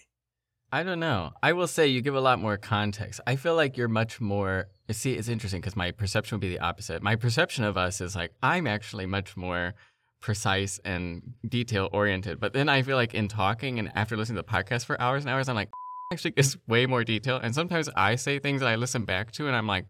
I 0.72 0.82
don't 0.82 0.98
know. 0.98 1.30
I 1.40 1.52
will 1.52 1.68
say 1.68 1.86
you 1.86 2.00
give 2.00 2.16
a 2.16 2.20
lot 2.20 2.40
more 2.40 2.56
context. 2.56 3.20
I 3.24 3.36
feel 3.36 3.54
like 3.54 3.76
you're 3.76 3.86
much 3.86 4.20
more. 4.20 4.66
See, 4.90 5.12
it's 5.12 5.28
interesting 5.28 5.60
because 5.60 5.76
my 5.76 5.92
perception 5.92 6.34
would 6.34 6.40
be 6.40 6.48
the 6.48 6.58
opposite. 6.58 7.04
My 7.04 7.14
perception 7.14 7.62
of 7.62 7.76
us 7.76 8.00
is 8.00 8.16
like 8.16 8.32
I'm 8.42 8.66
actually 8.66 9.06
much 9.06 9.36
more 9.36 9.74
precise 10.20 10.80
and 10.84 11.34
detail 11.48 11.88
oriented. 11.92 12.40
But 12.40 12.52
then 12.52 12.68
I 12.68 12.82
feel 12.82 12.96
like 12.96 13.14
in 13.14 13.28
talking 13.28 13.78
and 13.78 13.92
after 13.94 14.16
listening 14.16 14.38
to 14.38 14.42
the 14.42 14.52
podcast 14.52 14.86
for 14.86 15.00
hours 15.00 15.22
and 15.22 15.30
hours, 15.30 15.48
I'm 15.48 15.54
like, 15.54 15.70
actually 16.12 16.32
gives 16.32 16.56
way 16.66 16.86
more 16.86 17.04
detail. 17.04 17.36
And 17.36 17.54
sometimes 17.54 17.88
I 17.94 18.16
say 18.16 18.40
things 18.40 18.60
that 18.60 18.68
I 18.68 18.74
listen 18.74 19.04
back 19.04 19.30
to 19.32 19.46
and 19.46 19.54
I'm 19.54 19.68
like, 19.68 19.86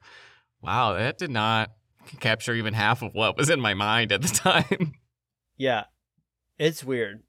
wow, 0.60 0.92
that 0.92 1.16
did 1.16 1.30
not 1.30 1.70
capture 2.20 2.54
even 2.54 2.74
half 2.74 3.02
of 3.02 3.14
what 3.14 3.36
was 3.36 3.50
in 3.50 3.60
my 3.60 3.74
mind 3.74 4.12
at 4.12 4.22
the 4.22 4.28
time. 4.28 4.94
Yeah. 5.56 5.84
It's 6.58 6.82
weird. 6.82 7.22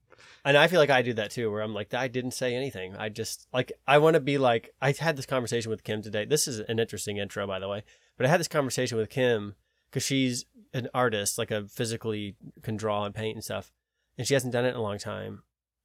And 0.44 0.56
I 0.56 0.66
feel 0.66 0.80
like 0.80 0.90
I 0.90 1.02
do 1.02 1.12
that 1.14 1.30
too, 1.30 1.48
where 1.50 1.62
I'm 1.62 1.74
like, 1.74 1.94
I 1.94 2.08
didn't 2.08 2.32
say 2.32 2.56
anything. 2.56 2.96
I 2.96 3.08
just, 3.08 3.46
like, 3.52 3.70
I 3.86 3.98
want 3.98 4.14
to 4.14 4.20
be 4.20 4.36
like, 4.36 4.74
I 4.82 4.92
had 4.92 5.16
this 5.16 5.26
conversation 5.26 5.70
with 5.70 5.84
Kim 5.84 6.02
today. 6.02 6.24
This 6.24 6.48
is 6.48 6.58
an 6.58 6.80
interesting 6.80 7.18
intro, 7.18 7.46
by 7.46 7.60
the 7.60 7.68
way. 7.68 7.84
But 8.16 8.26
I 8.26 8.28
had 8.28 8.40
this 8.40 8.48
conversation 8.48 8.98
with 8.98 9.10
Kim 9.10 9.54
because 9.88 10.02
she's 10.02 10.44
an 10.74 10.88
artist, 10.92 11.38
like 11.38 11.52
a 11.52 11.66
physically 11.68 12.34
can 12.62 12.76
draw 12.76 13.04
and 13.04 13.14
paint 13.14 13.36
and 13.36 13.44
stuff. 13.44 13.72
And 14.18 14.26
she 14.26 14.34
hasn't 14.34 14.52
done 14.52 14.64
it 14.64 14.70
in 14.70 14.76
a 14.76 14.82
long 14.82 14.98
time. 14.98 15.44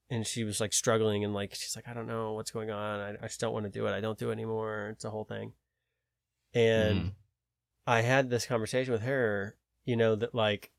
And 0.09 0.25
she 0.25 0.43
was 0.43 0.59
like 0.59 0.73
struggling 0.73 1.23
and 1.23 1.33
like, 1.33 1.53
she's 1.53 1.75
like, 1.75 1.87
I 1.87 1.93
don't 1.93 2.07
know 2.07 2.33
what's 2.33 2.49
going 2.51 2.71
on. 2.71 2.99
I, 2.99 3.09
I 3.21 3.27
just 3.27 3.39
don't 3.39 3.53
want 3.53 3.65
to 3.65 3.71
do 3.71 3.85
it. 3.85 3.91
I 3.93 4.01
don't 4.01 4.17
do 4.17 4.29
it 4.29 4.33
anymore. 4.33 4.89
It's 4.93 5.05
a 5.05 5.11
whole 5.11 5.25
thing. 5.25 5.53
And 6.53 6.99
Mm. 6.99 7.11
I 7.87 8.01
had 8.01 8.29
this 8.29 8.45
conversation 8.45 8.91
with 8.93 9.01
her, 9.03 9.55
you 9.85 9.95
know, 9.95 10.15
that 10.15 10.35
like, 10.35 10.71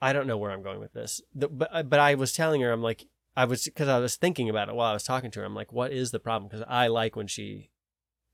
I 0.00 0.12
don't 0.12 0.26
know 0.26 0.36
where 0.36 0.50
I'm 0.50 0.62
going 0.62 0.80
with 0.80 0.92
this, 0.92 1.20
The- 1.34 1.48
but 1.48 1.88
but 1.88 1.98
I 2.00 2.14
was 2.14 2.32
telling 2.32 2.60
her, 2.60 2.72
I'm 2.72 2.82
like, 2.82 3.06
I 3.36 3.44
was 3.46 3.64
because 3.64 3.88
I 3.88 3.98
was 3.98 4.16
thinking 4.16 4.48
about 4.48 4.68
it 4.68 4.74
while 4.74 4.90
I 4.90 4.92
was 4.92 5.02
talking 5.04 5.30
to 5.32 5.40
her. 5.40 5.46
I'm 5.46 5.54
like, 5.54 5.72
what 5.72 5.92
is 5.92 6.10
the 6.10 6.20
problem? 6.20 6.48
Because 6.48 6.64
I 6.68 6.86
like 6.88 7.16
when 7.16 7.26
she 7.26 7.70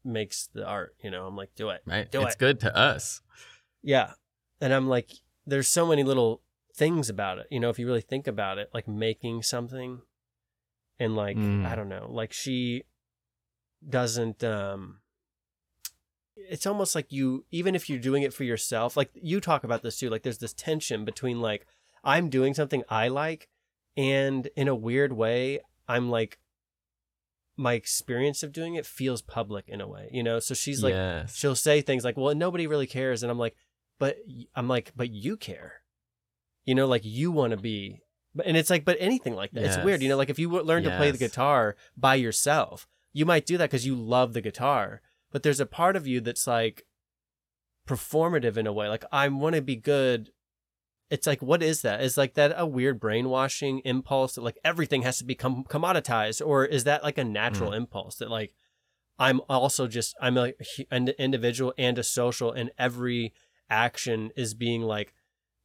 makes 0.04 0.48
the 0.52 0.66
art. 0.66 0.94
You 1.02 1.10
know, 1.10 1.26
I'm 1.26 1.36
like, 1.36 1.54
do 1.54 1.70
it, 1.70 1.82
Right? 1.86 2.10
Do 2.10 2.22
it's 2.22 2.34
it. 2.34 2.38
good 2.38 2.60
to 2.60 2.76
us. 2.76 3.22
yeah. 3.82 4.12
And 4.60 4.74
I'm 4.74 4.88
like, 4.88 5.10
there's 5.46 5.68
so 5.68 5.86
many 5.86 6.02
little 6.02 6.42
things 6.76 7.08
about 7.08 7.38
it. 7.38 7.46
You 7.50 7.60
know, 7.60 7.70
if 7.70 7.78
you 7.78 7.86
really 7.86 8.00
think 8.02 8.26
about 8.26 8.58
it, 8.58 8.68
like 8.74 8.86
making 8.86 9.42
something, 9.42 10.02
and 10.98 11.16
like 11.16 11.36
Mm. 11.38 11.64
I 11.66 11.74
don't 11.76 11.88
know, 11.88 12.08
like 12.10 12.32
she 12.32 12.82
doesn't. 13.88 14.42
um 14.44 15.00
it's 16.48 16.66
almost 16.66 16.94
like 16.94 17.10
you 17.12 17.44
even 17.50 17.74
if 17.74 17.88
you're 17.88 17.98
doing 17.98 18.22
it 18.22 18.32
for 18.32 18.44
yourself 18.44 18.96
like 18.96 19.10
you 19.14 19.40
talk 19.40 19.64
about 19.64 19.82
this 19.82 19.98
too 19.98 20.08
like 20.08 20.22
there's 20.22 20.38
this 20.38 20.52
tension 20.52 21.04
between 21.04 21.40
like 21.40 21.66
i'm 22.04 22.28
doing 22.28 22.54
something 22.54 22.82
i 22.88 23.08
like 23.08 23.48
and 23.96 24.48
in 24.56 24.68
a 24.68 24.74
weird 24.74 25.12
way 25.12 25.60
i'm 25.88 26.10
like 26.10 26.38
my 27.60 27.74
experience 27.74 28.42
of 28.42 28.52
doing 28.52 28.74
it 28.74 28.86
feels 28.86 29.20
public 29.20 29.68
in 29.68 29.80
a 29.80 29.86
way 29.86 30.08
you 30.12 30.22
know? 30.22 30.38
So 30.40 30.54
she's 30.54 30.82
like 30.82 30.94
yes. 30.94 31.36
she'll 31.36 31.54
say 31.54 31.82
things 31.82 32.04
like 32.04 32.16
well 32.16 32.34
nobody 32.34 32.66
really 32.66 32.86
cares. 32.86 33.22
And 33.22 33.30
i'm 33.30 33.38
like 33.38 33.54
but 33.98 34.16
i'm 34.56 34.66
like 34.66 34.92
but 34.96 35.10
you 35.10 35.36
care. 35.36 35.82
You 36.64 36.74
know 36.74 36.86
like 36.86 37.04
you 37.04 37.30
want 37.30 37.50
to 37.50 37.56
be 37.56 38.00
but 38.34 38.46
and 38.46 38.56
it's 38.56 38.70
like 38.70 38.84
but 38.84 38.96
anything 38.98 39.34
like 39.34 39.50
that 39.52 39.64
it's 39.64 39.84
weird 39.84 40.02
you 40.02 40.08
know? 40.08 40.16
Like 40.16 40.30
if 40.30 40.38
you 40.38 40.48
learn 40.48 40.84
to 40.84 40.96
play 40.96 41.10
the 41.10 41.18
guitar 41.18 41.76
by 41.96 42.14
yourself 42.14 42.88
you 43.12 43.26
might 43.26 43.44
do 43.44 43.58
that 43.58 43.70
because 43.70 43.84
you 43.84 43.94
love 43.94 44.32
the 44.32 44.40
guitar 44.40 45.02
but 45.30 45.42
there's 45.42 45.60
a 45.60 45.66
part 45.66 45.96
of 45.96 46.06
you 46.06 46.20
that's 46.20 46.46
like 46.46 46.84
performative 47.88 48.56
in 48.56 48.66
a 48.66 48.72
way 48.72 48.88
like 48.88 49.04
i 49.10 49.26
want 49.28 49.56
to 49.56 49.62
be 49.62 49.76
good. 49.76 50.30
It's 51.10 51.26
like 51.26 51.42
what 51.42 51.60
is 51.60 51.82
that? 51.82 52.00
Is 52.02 52.16
like 52.16 52.34
that 52.34 52.54
a 52.56 52.64
weird 52.64 53.00
brainwashing 53.00 53.80
impulse 53.80 54.36
that 54.36 54.42
like 54.42 54.58
everything 54.64 55.02
has 55.02 55.18
to 55.18 55.24
become 55.24 55.64
commoditized 55.64 56.40
or 56.46 56.64
is 56.64 56.84
that 56.84 57.02
like 57.02 57.18
a 57.18 57.24
natural 57.24 57.72
impulse 57.72 58.14
that 58.16 58.30
like 58.30 58.54
I'm 59.20 59.42
also 59.50 59.86
just 59.86 60.16
I'm 60.20 60.38
a, 60.38 60.54
an 60.90 61.08
individual 61.10 61.74
and 61.76 61.98
a 61.98 62.02
social, 62.02 62.50
and 62.50 62.70
every 62.78 63.34
action 63.68 64.30
is 64.34 64.54
being 64.54 64.80
like 64.80 65.12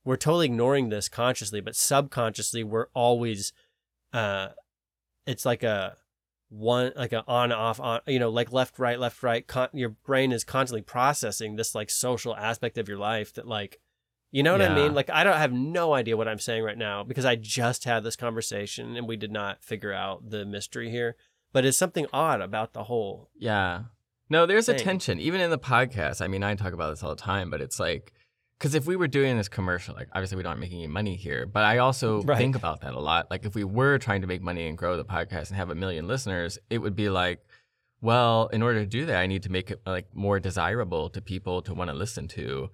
we're 0.03 0.17
totally 0.17 0.47
ignoring 0.47 0.89
this 0.89 1.07
consciously, 1.07 1.61
but 1.61 1.75
subconsciously 1.75 2.63
we're 2.63 2.87
always 2.93 3.53
uh 4.13 4.49
it's 5.25 5.45
like 5.45 5.63
a 5.63 5.95
one 6.57 6.91
like 6.95 7.13
a 7.13 7.23
on 7.27 7.51
off 7.51 7.79
on 7.79 7.99
you 8.07 8.19
know 8.19 8.29
like 8.29 8.51
left 8.51 8.79
right 8.79 8.99
left 8.99 9.21
right 9.23 9.45
con- 9.45 9.69
your 9.73 9.89
brain 9.89 10.31
is 10.31 10.43
constantly 10.43 10.81
processing 10.81 11.55
this 11.55 11.75
like 11.75 11.89
social 11.89 12.35
aspect 12.35 12.77
of 12.77 12.87
your 12.87 12.97
life 12.97 13.33
that 13.33 13.47
like 13.47 13.79
you 14.35 14.43
know 14.43 14.51
what 14.51 14.61
I 14.61 14.75
mean? 14.75 14.93
Like 14.93 15.09
I 15.09 15.23
don't 15.23 15.37
have 15.37 15.53
no 15.53 15.93
idea 15.93 16.17
what 16.17 16.27
I'm 16.27 16.39
saying 16.39 16.61
right 16.61 16.77
now 16.77 17.05
because 17.05 17.23
I 17.23 17.37
just 17.37 17.85
had 17.85 18.03
this 18.03 18.17
conversation 18.17 18.97
and 18.97 19.07
we 19.07 19.15
did 19.15 19.31
not 19.31 19.63
figure 19.63 19.93
out 19.93 20.29
the 20.29 20.45
mystery 20.45 20.91
here. 20.91 21.15
But 21.53 21.63
it's 21.63 21.77
something 21.77 22.05
odd 22.11 22.41
about 22.41 22.73
the 22.73 22.83
whole 22.83 23.29
Yeah. 23.37 23.83
No, 24.29 24.45
there's 24.45 24.67
a 24.67 24.73
tension. 24.73 25.21
Even 25.21 25.39
in 25.39 25.51
the 25.51 25.57
podcast, 25.57 26.19
I 26.19 26.27
mean, 26.27 26.43
I 26.43 26.53
talk 26.55 26.73
about 26.73 26.89
this 26.89 27.01
all 27.01 27.15
the 27.15 27.21
time, 27.21 27.49
but 27.49 27.61
it's 27.61 27.79
like, 27.79 28.11
because 28.57 28.75
if 28.75 28.85
we 28.85 28.95
were 28.95 29.07
doing 29.07 29.37
this 29.37 29.49
commercial, 29.49 29.95
like 29.95 30.07
obviously 30.13 30.37
we 30.37 30.43
don't 30.43 30.59
make 30.59 30.71
any 30.71 30.87
money 30.87 31.15
here, 31.15 31.45
but 31.45 31.63
I 31.63 31.79
also 31.79 32.21
Right. 32.23 32.37
think 32.37 32.55
about 32.55 32.81
that 32.81 32.93
a 32.93 32.99
lot. 32.99 33.29
Like 33.29 33.45
if 33.45 33.55
we 33.55 33.63
were 33.63 33.97
trying 33.97 34.21
to 34.21 34.27
make 34.27 34.41
money 34.41 34.67
and 34.67 34.77
grow 34.77 34.95
the 34.97 35.05
podcast 35.05 35.49
and 35.49 35.57
have 35.57 35.69
a 35.69 35.75
million 35.75 36.07
listeners, 36.07 36.57
it 36.69 36.77
would 36.79 36.95
be 36.95 37.09
like, 37.09 37.41
well, 38.01 38.47
in 38.47 38.61
order 38.61 38.79
to 38.81 38.85
do 38.85 39.05
that, 39.07 39.17
I 39.19 39.27
need 39.27 39.43
to 39.43 39.51
make 39.51 39.71
it 39.71 39.81
like 39.85 40.07
more 40.13 40.39
desirable 40.39 41.09
to 41.11 41.21
people 41.21 41.61
to 41.63 41.73
want 41.73 41.89
to 41.89 41.95
listen 41.95 42.27
to. 42.29 42.69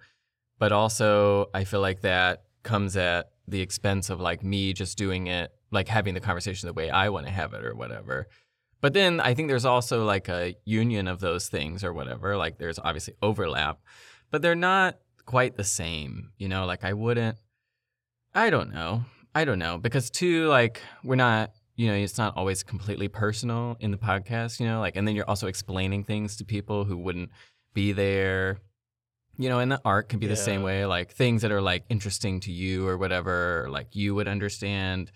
But 0.59 0.71
also, 0.71 1.49
I 1.53 1.63
feel 1.63 1.81
like 1.81 2.01
that 2.01 2.43
comes 2.63 2.95
at 2.95 3.31
the 3.47 3.61
expense 3.61 4.09
of 4.09 4.19
like 4.21 4.43
me 4.43 4.73
just 4.73 4.97
doing 4.97 5.27
it, 5.27 5.51
like 5.71 5.87
having 5.87 6.13
the 6.13 6.19
conversation 6.19 6.67
the 6.67 6.73
way 6.73 6.89
I 6.91 7.09
want 7.09 7.25
to 7.25 7.31
have 7.31 7.53
it 7.53 7.65
or 7.65 7.73
whatever. 7.75 8.27
But 8.81 8.93
then 8.93 9.19
I 9.19 9.33
think 9.33 9.47
there's 9.47 9.65
also 9.65 10.05
like 10.05 10.27
a 10.29 10.55
union 10.65 11.07
of 11.07 11.19
those 11.19 11.47
things 11.49 11.83
or 11.83 11.93
whatever. 11.93 12.37
Like 12.37 12.57
there's 12.57 12.77
obviously 12.79 13.15
overlap, 13.21 13.79
but 14.31 14.41
they're 14.41 14.55
not 14.55 14.97
quite 15.25 15.55
the 15.57 15.63
same. 15.63 16.31
You 16.37 16.47
know, 16.49 16.65
like 16.65 16.83
I 16.83 16.93
wouldn't, 16.93 17.37
I 18.33 18.49
don't 18.49 18.73
know. 18.73 19.03
I 19.33 19.45
don't 19.45 19.59
know. 19.59 19.77
Because 19.77 20.09
too, 20.09 20.47
like, 20.47 20.81
we're 21.03 21.15
not, 21.15 21.51
you 21.75 21.87
know, 21.87 21.93
it's 21.93 22.17
not 22.17 22.35
always 22.37 22.63
completely 22.63 23.07
personal 23.07 23.77
in 23.79 23.91
the 23.91 23.97
podcast, 23.97 24.59
you 24.59 24.67
know, 24.67 24.79
like, 24.79 24.95
and 24.95 25.07
then 25.07 25.15
you're 25.15 25.29
also 25.29 25.47
explaining 25.47 26.03
things 26.03 26.35
to 26.37 26.45
people 26.45 26.83
who 26.85 26.97
wouldn't 26.97 27.29
be 27.73 27.91
there. 27.93 28.59
You 29.37 29.49
know, 29.49 29.59
and 29.59 29.71
the 29.71 29.81
art 29.85 30.09
can 30.09 30.19
be 30.19 30.27
the 30.27 30.35
same 30.35 30.61
way, 30.61 30.85
like 30.85 31.11
things 31.13 31.41
that 31.41 31.51
are 31.51 31.61
like 31.61 31.85
interesting 31.89 32.41
to 32.41 32.51
you 32.51 32.85
or 32.87 32.97
whatever, 32.97 33.67
like 33.71 33.95
you 33.95 34.13
would 34.13 34.27
understand 34.27 35.11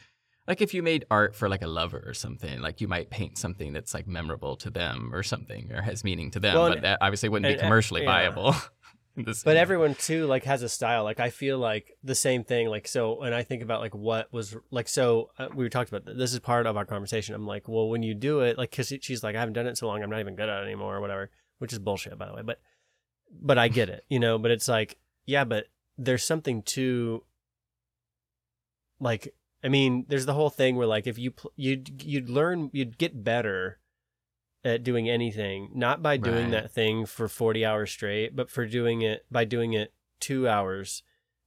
like 0.48 0.62
if 0.62 0.74
you 0.74 0.82
made 0.84 1.06
art 1.12 1.36
for 1.36 1.50
like 1.50 1.62
a 1.64 1.68
lover 1.68 2.02
or 2.06 2.14
something 2.14 2.62
like 2.62 2.80
you 2.80 2.88
might 2.88 3.10
paint 3.10 3.38
something 3.38 3.74
that's 3.74 3.94
like 3.96 4.08
memorable 4.08 4.56
to 4.56 4.70
them 4.70 5.10
or 5.14 5.22
something 5.24 5.72
or 5.74 5.82
has 5.82 6.04
meaning 6.04 6.30
to 6.32 6.40
them 6.40 6.54
Well, 6.56 6.70
but 6.70 6.82
that 6.84 7.00
obviously 7.02 7.30
wouldn't 7.30 7.48
and- 7.48 7.56
be 7.56 7.60
and- 7.60 7.68
commercially 7.68 8.02
yeah. 8.04 8.30
viable 8.30 8.56
But 9.46 9.58
everyone 9.58 9.96
too 9.96 10.26
like 10.26 10.44
has 10.44 10.62
a 10.62 10.70
style. 10.70 11.04
Like 11.04 11.20
I 11.20 11.30
feel 11.30 11.58
like 11.58 11.98
the 12.04 12.16
same 12.16 12.44
thing. 12.44 12.68
Like 12.68 12.88
so, 12.88 13.22
and 13.22 13.34
I 13.34 13.44
think 13.44 13.64
about 13.64 13.82
like 13.82 13.96
what 13.96 14.32
was 14.34 14.56
like 14.72 14.88
so, 14.88 15.30
uh, 15.40 15.48
we 15.54 15.70
talked 15.70 15.90
about 15.90 16.06
th- 16.06 16.18
this 16.18 16.34
is 16.34 16.40
part 16.40 16.66
of 16.66 16.76
our 16.78 16.86
conversation. 16.86 17.34
I'm 17.36 17.48
like, 17.48 17.68
well, 17.68 17.90
when 17.90 18.04
you 18.04 18.14
do 18.14 18.42
it, 18.42 18.58
like, 18.58 18.76
cause 18.76 18.94
she's 19.02 19.24
like, 19.24 19.36
I 19.36 19.40
haven't 19.40 19.54
done 19.54 19.68
it 19.68 19.78
so 19.78 19.88
long, 19.88 20.04
I'm 20.04 20.10
not 20.10 20.20
even 20.20 20.36
good 20.36 20.50
at 20.50 20.62
it 20.62 20.66
anymore 20.66 20.96
or 20.96 21.02
whatever, 21.02 21.32
which 21.60 21.72
is 21.72 21.80
bullshit 21.80 22.18
by 22.18 22.28
the 22.28 22.34
way. 22.34 22.42
But, 22.44 22.60
but 23.32 23.58
I 23.58 23.68
get 23.70 23.90
it, 23.90 24.04
you 24.10 24.20
know. 24.20 24.38
But 24.38 24.52
it's 24.52 24.68
like, 24.68 24.98
yeah, 25.26 25.46
but 25.46 25.66
there's 25.98 26.24
something 26.24 26.62
to, 26.64 27.24
like, 29.00 29.34
I 29.64 29.70
mean, 29.70 30.06
there's 30.08 30.26
the 30.26 30.34
whole 30.34 30.50
thing 30.50 30.76
where 30.76 30.88
like 30.88 31.08
if 31.08 31.18
you 31.18 31.32
pl- 31.32 31.54
you'd 31.56 32.04
you'd 32.04 32.30
learn 32.30 32.70
you'd 32.72 32.98
get 32.98 33.24
better 33.24 33.80
at 34.66 34.84
doing 34.84 35.08
anything, 35.08 35.70
not 35.74 36.02
by 36.02 36.18
doing 36.18 36.50
Right. 36.50 36.64
that 36.64 36.72
thing 36.72 37.06
for 37.06 37.30
40 37.30 37.64
hours 37.64 37.92
straight, 37.92 38.36
but 38.36 38.50
for 38.50 38.66
doing 38.66 39.02
it 39.02 39.26
by 39.32 39.46
doing 39.46 39.74
it 39.74 39.94
two 40.20 40.50
hours 40.50 41.04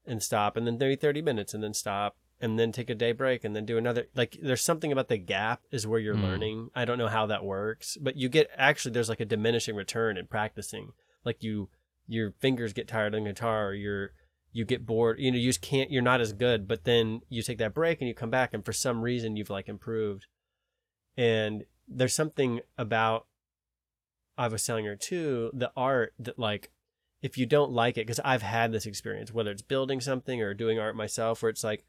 and 0.06 0.22
stop 0.22 0.56
and 0.56 0.66
then 0.66 0.78
30, 0.78 0.96
30 0.96 1.20
minutes 1.20 1.52
and 1.52 1.62
then 1.62 1.74
stop 1.74 2.16
and 2.40 2.58
then 2.58 2.70
take 2.70 2.88
a 2.88 2.94
day 2.94 3.10
break 3.10 3.42
and 3.42 3.56
then 3.56 3.66
do 3.66 3.76
another. 3.76 4.06
Like 4.14 4.38
there's 4.40 4.62
something 4.62 4.92
about 4.92 5.08
the 5.08 5.18
gap 5.18 5.62
is 5.72 5.84
where 5.84 5.98
you're 5.98 6.16
Mm. 6.16 6.22
learning. 6.22 6.70
I 6.76 6.84
don't 6.84 6.96
know 6.96 7.08
how 7.08 7.26
that 7.26 7.44
works, 7.44 7.98
but 8.00 8.16
you 8.16 8.28
get 8.28 8.48
actually 8.56 8.92
there's 8.92 9.08
like 9.08 9.18
a 9.20 9.24
diminishing 9.24 9.74
return 9.74 10.16
in 10.16 10.28
practicing. 10.28 10.92
Like 11.24 11.42
you, 11.42 11.68
your 12.06 12.30
fingers 12.38 12.72
get 12.72 12.86
tired 12.86 13.16
on 13.16 13.24
guitar 13.24 13.70
or 13.70 13.74
you're, 13.74 14.12
you 14.52 14.64
get 14.64 14.86
bored, 14.86 15.18
you 15.18 15.32
know, 15.32 15.36
you 15.38 15.48
just 15.48 15.60
can't, 15.60 15.90
you're 15.90 16.00
not 16.02 16.20
as 16.20 16.32
good, 16.32 16.68
but 16.68 16.84
then 16.84 17.20
you 17.28 17.42
take 17.42 17.58
that 17.58 17.74
break 17.74 18.00
and 18.00 18.06
you 18.08 18.14
come 18.14 18.30
back 18.30 18.54
and 18.54 18.64
for 18.64 18.72
some 18.72 19.02
reason 19.02 19.36
you've 19.36 19.50
like 19.50 19.68
improved. 19.68 20.26
And 21.16 21.64
there's 21.88 22.14
something 22.14 22.60
about 22.76 23.26
I 24.36 24.48
was 24.48 24.64
telling 24.64 24.84
her 24.84 24.96
too, 24.96 25.50
the 25.52 25.72
art 25.76 26.14
that 26.18 26.38
like 26.38 26.70
if 27.20 27.36
you 27.36 27.46
don't 27.46 27.72
like 27.72 27.98
it, 27.98 28.06
because 28.06 28.20
I've 28.24 28.42
had 28.42 28.70
this 28.70 28.86
experience, 28.86 29.32
whether 29.32 29.50
it's 29.50 29.62
building 29.62 30.00
something 30.00 30.40
or 30.40 30.54
doing 30.54 30.78
art 30.78 30.94
myself, 30.94 31.42
where 31.42 31.50
it's 31.50 31.64
like 31.64 31.84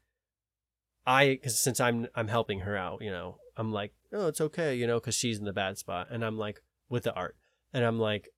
I, 1.06 1.28
because 1.28 1.58
since 1.58 1.80
I'm 1.80 2.08
I'm 2.14 2.28
helping 2.28 2.60
her 2.60 2.76
out, 2.76 3.02
you 3.02 3.10
know, 3.10 3.38
I'm 3.56 3.72
like, 3.72 3.92
oh, 4.12 4.26
it's 4.28 4.40
okay, 4.40 4.74
you 4.74 4.86
know, 4.86 4.98
because 4.98 5.14
she's 5.14 5.38
in 5.38 5.44
the 5.44 5.52
bad 5.52 5.78
spot, 5.78 6.08
and 6.10 6.24
I'm 6.24 6.36
like 6.36 6.62
with 6.88 7.04
the 7.04 7.14
art, 7.14 7.36
and 7.72 7.84
I'm 7.84 7.98
like, 7.98 8.28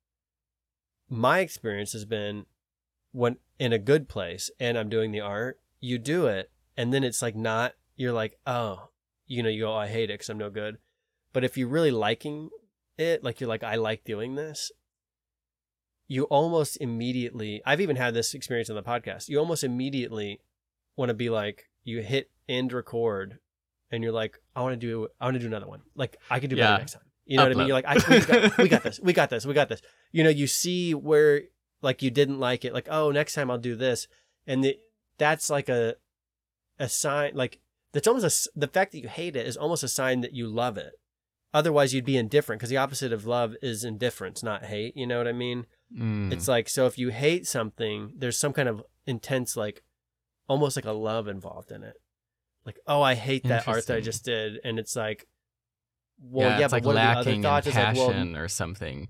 my 1.09 1.40
experience 1.40 1.92
has 1.92 2.04
been 2.04 2.47
when 3.12 3.37
in 3.59 3.73
a 3.73 3.78
good 3.78 4.09
place 4.09 4.50
and 4.59 4.76
I'm 4.76 4.88
doing 4.88 5.12
the 5.12 5.21
art, 5.21 5.61
you 5.81 5.99
do 5.99 6.26
it, 6.26 6.50
and 6.76 6.92
then 6.92 7.04
it's 7.04 7.23
like 7.23 7.37
not, 7.37 7.75
you're 7.97 8.12
like, 8.12 8.38
oh, 8.47 8.88
you 9.26 9.42
know, 9.42 9.49
you 9.49 9.62
go, 9.62 9.73
oh, 9.73 9.76
I 9.76 9.88
hate 9.88 10.11
it 10.11 10.14
because 10.14 10.28
I'm 10.31 10.38
no 10.38 10.50
good. 10.50 10.78
But 11.32 11.44
if 11.44 11.56
you're 11.56 11.68
really 11.68 11.90
liking 11.90 12.50
it, 12.98 13.24
like 13.24 13.40
you're 13.40 13.48
like, 13.48 13.64
I 13.64 13.76
like 13.76 14.04
doing 14.04 14.34
this, 14.34 14.70
you 16.08 16.24
almost 16.24 16.76
immediately, 16.80 17.62
I've 17.64 17.80
even 17.80 17.96
had 17.96 18.14
this 18.14 18.34
experience 18.34 18.68
on 18.68 18.76
the 18.76 18.82
podcast, 18.82 19.28
you 19.28 19.38
almost 19.38 19.64
immediately 19.64 20.40
want 20.96 21.08
to 21.08 21.14
be 21.14 21.30
like, 21.30 21.70
you 21.84 22.02
hit 22.02 22.30
end 22.48 22.72
record 22.72 23.38
and 23.90 24.02
you're 24.02 24.12
like, 24.12 24.38
I 24.54 24.62
want 24.62 24.78
to 24.78 24.86
do, 24.86 25.08
I 25.20 25.24
want 25.24 25.34
to 25.34 25.40
do 25.40 25.46
another 25.46 25.66
one. 25.66 25.82
Like 25.94 26.18
I 26.30 26.38
could 26.38 26.50
do 26.50 26.56
better 26.56 26.78
next 26.78 26.92
time. 26.92 27.02
You 27.24 27.38
know 27.38 27.44
what 27.44 27.52
I 27.52 27.54
mean? 27.54 27.66
You're 27.68 27.76
like, 27.76 27.86
I, 27.86 27.94
we, 28.10 28.20
got, 28.20 28.58
we 28.58 28.68
got 28.68 28.82
this, 28.82 29.00
we 29.00 29.12
got 29.12 29.30
this, 29.30 29.46
we 29.46 29.54
got 29.54 29.68
this. 29.68 29.80
You 30.10 30.24
know, 30.24 30.30
you 30.30 30.46
see 30.46 30.92
where 30.92 31.42
like 31.80 32.02
you 32.02 32.10
didn't 32.10 32.40
like 32.40 32.64
it, 32.64 32.74
like, 32.74 32.88
oh, 32.90 33.10
next 33.10 33.34
time 33.34 33.50
I'll 33.50 33.58
do 33.58 33.76
this. 33.76 34.06
And 34.46 34.62
the, 34.62 34.76
that's 35.18 35.50
like 35.50 35.68
a, 35.68 35.96
a 36.78 36.88
sign, 36.88 37.32
like, 37.34 37.60
that's 37.92 38.08
almost 38.08 38.46
a, 38.46 38.58
the 38.58 38.68
fact 38.68 38.92
that 38.92 39.00
you 39.00 39.08
hate 39.08 39.36
it 39.36 39.46
is 39.46 39.56
almost 39.56 39.82
a 39.82 39.88
sign 39.88 40.20
that 40.22 40.32
you 40.32 40.46
love 40.46 40.76
it. 40.78 40.92
Otherwise, 41.54 41.92
you'd 41.92 42.04
be 42.04 42.16
indifferent 42.16 42.61
because 42.61 42.71
the 42.71 42.76
opposite 42.76 43.12
of 43.12 43.26
love 43.26 43.54
is 43.62 43.85
indifference, 43.85 44.42
not 44.42 44.64
hate. 44.64 44.97
You 44.97 45.06
know 45.06 45.18
what 45.18 45.28
I 45.28 45.32
mean? 45.32 45.66
Mm. 45.97 46.32
It's 46.32 46.49
like, 46.49 46.68
so 46.68 46.87
if 46.87 46.97
you 46.99 47.11
hate 47.11 47.47
something, 47.47 48.14
there's 48.16 48.38
some 48.38 48.52
kind 48.52 48.68
of 48.68 48.82
intense, 49.06 49.56
like, 49.56 49.82
almost 50.49 50.76
like 50.76 50.87
a 50.87 50.92
love 50.92 51.28
involved 51.28 51.71
in 51.71 51.82
it. 51.82 51.97
Like, 52.64 52.78
oh, 52.87 53.02
I 53.02 53.14
hate 53.14 53.44
that 53.44 53.68
art 53.68 53.87
that 53.87 53.97
I 53.97 54.00
just 54.00 54.25
did. 54.25 54.61
And 54.64 54.78
it's 54.78 54.97
like, 54.97 55.26
well, 56.21 56.49
yeah, 56.49 56.61
yeah, 56.61 56.66
but 56.66 56.73
like 56.73 56.85
what 56.85 56.92
are 56.92 56.94
the 56.94 57.00
other 57.00 57.18
lacking 57.18 57.35
in 57.37 57.42
thoughts? 57.42 57.66
It's 57.66 57.76
like, 57.76 57.97
well, 57.97 58.09
passion 58.09 58.37
or 58.37 58.49
something 58.49 59.09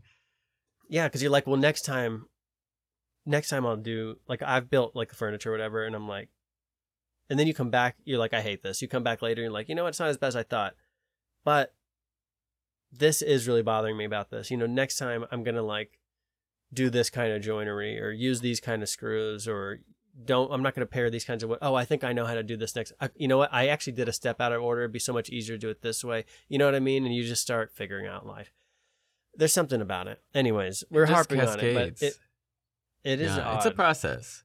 yeah, 0.93 1.09
because 1.09 1.23
you're 1.23 1.31
like, 1.31 1.47
well, 1.47 1.57
next 1.57 1.87
time, 1.87 2.27
next 3.25 3.49
time 3.49 3.65
I'll 3.65 3.79
do 3.79 4.19
like 4.29 4.43
I've 4.43 4.69
built 4.69 4.95
like 4.95 5.09
the 5.09 5.15
furniture 5.15 5.49
or 5.49 5.53
whatever, 5.53 5.87
and 5.87 5.97
I'm 5.97 6.07
like, 6.07 6.29
and 7.31 7.39
then 7.39 7.47
you 7.47 7.55
come 7.55 7.71
back, 7.71 7.97
you're 8.05 8.19
like, 8.19 8.35
I 8.35 8.43
hate 8.43 8.63
this. 8.63 8.83
You 8.83 8.89
come 8.89 9.03
back 9.03 9.23
later, 9.23 9.41
and 9.41 9.47
you're 9.47 9.53
like, 9.55 9.71
you 9.71 9.75
know 9.75 9.85
what, 9.85 9.89
it's 9.89 10.01
not 10.01 10.11
as 10.11 10.19
bad 10.19 10.27
as 10.27 10.37
I 10.37 10.43
thought, 10.43 10.75
but 11.47 11.73
this 12.93 13.23
is 13.23 13.49
really 13.49 13.63
bothering 13.63 13.97
me 13.97 14.05
about 14.05 14.31
this. 14.31 14.51
You 14.51 14.57
know, 14.57 14.67
next 14.67 14.99
time 14.99 15.25
I'm 15.31 15.43
gonna 15.43 15.63
like 15.63 15.99
do 16.73 16.91
this 16.91 17.11
kind 17.11 17.33
of 17.33 17.43
joinery 17.43 18.01
or 18.01 18.11
use 18.11 18.41
these 18.41 18.61
kind 18.61 18.83
of 18.83 18.89
screws 18.89 19.47
or 19.47 19.81
don't 20.25 20.53
I'm 20.53 20.63
not 20.63 20.75
going 20.75 20.87
to 20.87 20.91
pair 20.91 21.11
these 21.11 21.25
kinds 21.25 21.43
of 21.43 21.53
oh 21.63 21.75
I 21.75 21.85
think 21.85 22.05
I 22.05 22.13
know 22.13 22.27
how 22.27 22.35
to 22.35 22.43
do 22.43 22.57
this 22.57 22.77
next 22.77 22.93
I, 23.01 23.09
you 23.17 23.29
know 23.29 23.39
what? 23.39 23.53
I 23.53 23.69
actually 23.69 23.95
did 23.95 24.09
a 24.09 24.13
step 24.13 24.41
out 24.41 24.53
of 24.53 24.63
order. 24.63 24.83
It'd 24.83 24.93
be 24.93 24.99
so 24.99 25.13
much 25.13 25.31
easier 25.31 25.57
to 25.57 25.61
do 25.61 25.71
it 25.71 25.83
this 25.83 26.05
way. 26.05 26.25
You 26.49 26.59
know 26.59 26.67
what 26.67 26.75
I 26.75 26.81
mean? 26.81 27.05
And 27.05 27.15
you 27.15 27.25
just 27.25 27.43
start 27.43 27.73
figuring 27.73 28.07
out 28.07 28.27
life. 28.27 28.53
There's 29.35 29.53
something 29.53 29.81
about 29.81 30.09
it. 30.09 30.21
Anyways 30.35 30.85
we're 30.91 31.07
just 31.07 31.15
harping 31.15 31.41
on 31.41 31.47
it 31.59 31.61
cascades. 31.61 32.01
but 32.01 32.07
it 32.07 32.19
it 33.05 33.21
is 33.21 33.37
yeah, 33.37 33.57
it's 33.57 33.67
a 33.67 33.71
process. 33.71 34.45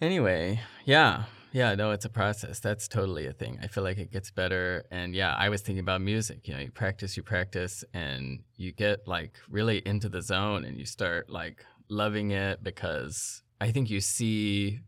Anyway, 0.00 0.60
yeah, 0.84 1.24
yeah, 1.54 1.76
no, 1.76 1.92
it's 1.92 2.04
a 2.04 2.08
process. 2.08 2.58
That's 2.58 2.88
totally 2.88 3.26
a 3.28 3.32
thing. 3.32 3.60
I 3.62 3.68
feel 3.68 3.84
like 3.84 3.96
it 3.98 4.10
gets 4.10 4.32
better. 4.32 4.86
And 4.90 5.14
yeah, 5.14 5.36
I 5.38 5.50
was 5.50 5.62
thinking 5.62 5.78
about 5.78 6.00
music. 6.00 6.48
You 6.48 6.54
know, 6.54 6.60
you 6.60 6.72
practice, 6.72 7.16
you 7.16 7.22
practice, 7.22 7.84
and 7.94 8.40
you 8.56 8.72
get 8.72 9.06
like 9.06 9.38
really 9.48 9.78
into 9.86 10.08
the 10.08 10.20
zone 10.20 10.64
and 10.64 10.76
you 10.76 10.84
start 10.84 11.30
like 11.30 11.64
loving 11.88 12.32
it 12.32 12.64
because 12.64 13.44
I 13.60 13.70
think 13.70 13.88
you 13.88 14.00
see, 14.00 14.80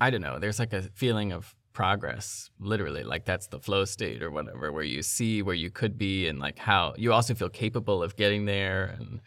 I 0.00 0.10
don't 0.10 0.20
know, 0.20 0.40
there's 0.40 0.58
like 0.58 0.72
a 0.72 0.82
feeling 0.92 1.30
of 1.30 1.54
progress, 1.72 2.50
literally. 2.58 3.04
Like 3.04 3.24
that's 3.24 3.46
the 3.46 3.60
flow 3.60 3.84
state 3.84 4.20
or 4.20 4.32
whatever, 4.32 4.72
where 4.72 4.82
you 4.82 5.04
see 5.04 5.42
where 5.42 5.54
you 5.54 5.70
could 5.70 5.96
be 5.96 6.26
and 6.26 6.40
like 6.40 6.58
how 6.58 6.94
you 6.98 7.12
also 7.12 7.32
feel 7.32 7.48
capable 7.48 8.02
of 8.02 8.16
getting 8.16 8.44
there. 8.44 8.96
And 8.98 9.20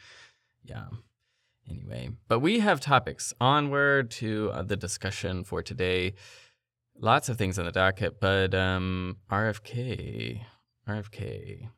yeah. 0.66 0.88
Anyway, 1.70 2.10
but 2.28 2.40
we 2.40 2.60
have 2.60 2.82
topics. 2.82 3.34
Onward 3.40 4.12
to 4.12 4.52
uh, 4.52 4.64
the 4.64 4.76
discussion 4.76 5.46
for 5.46 5.64
today. 5.64 6.16
Lots 6.98 7.30
of 7.30 7.38
things 7.38 7.58
on 7.58 7.66
the 7.66 7.72
docket, 7.72 8.20
but 8.20 8.54
um, 8.54 9.18
RFK, 9.32 10.42
RFK. 10.88 11.70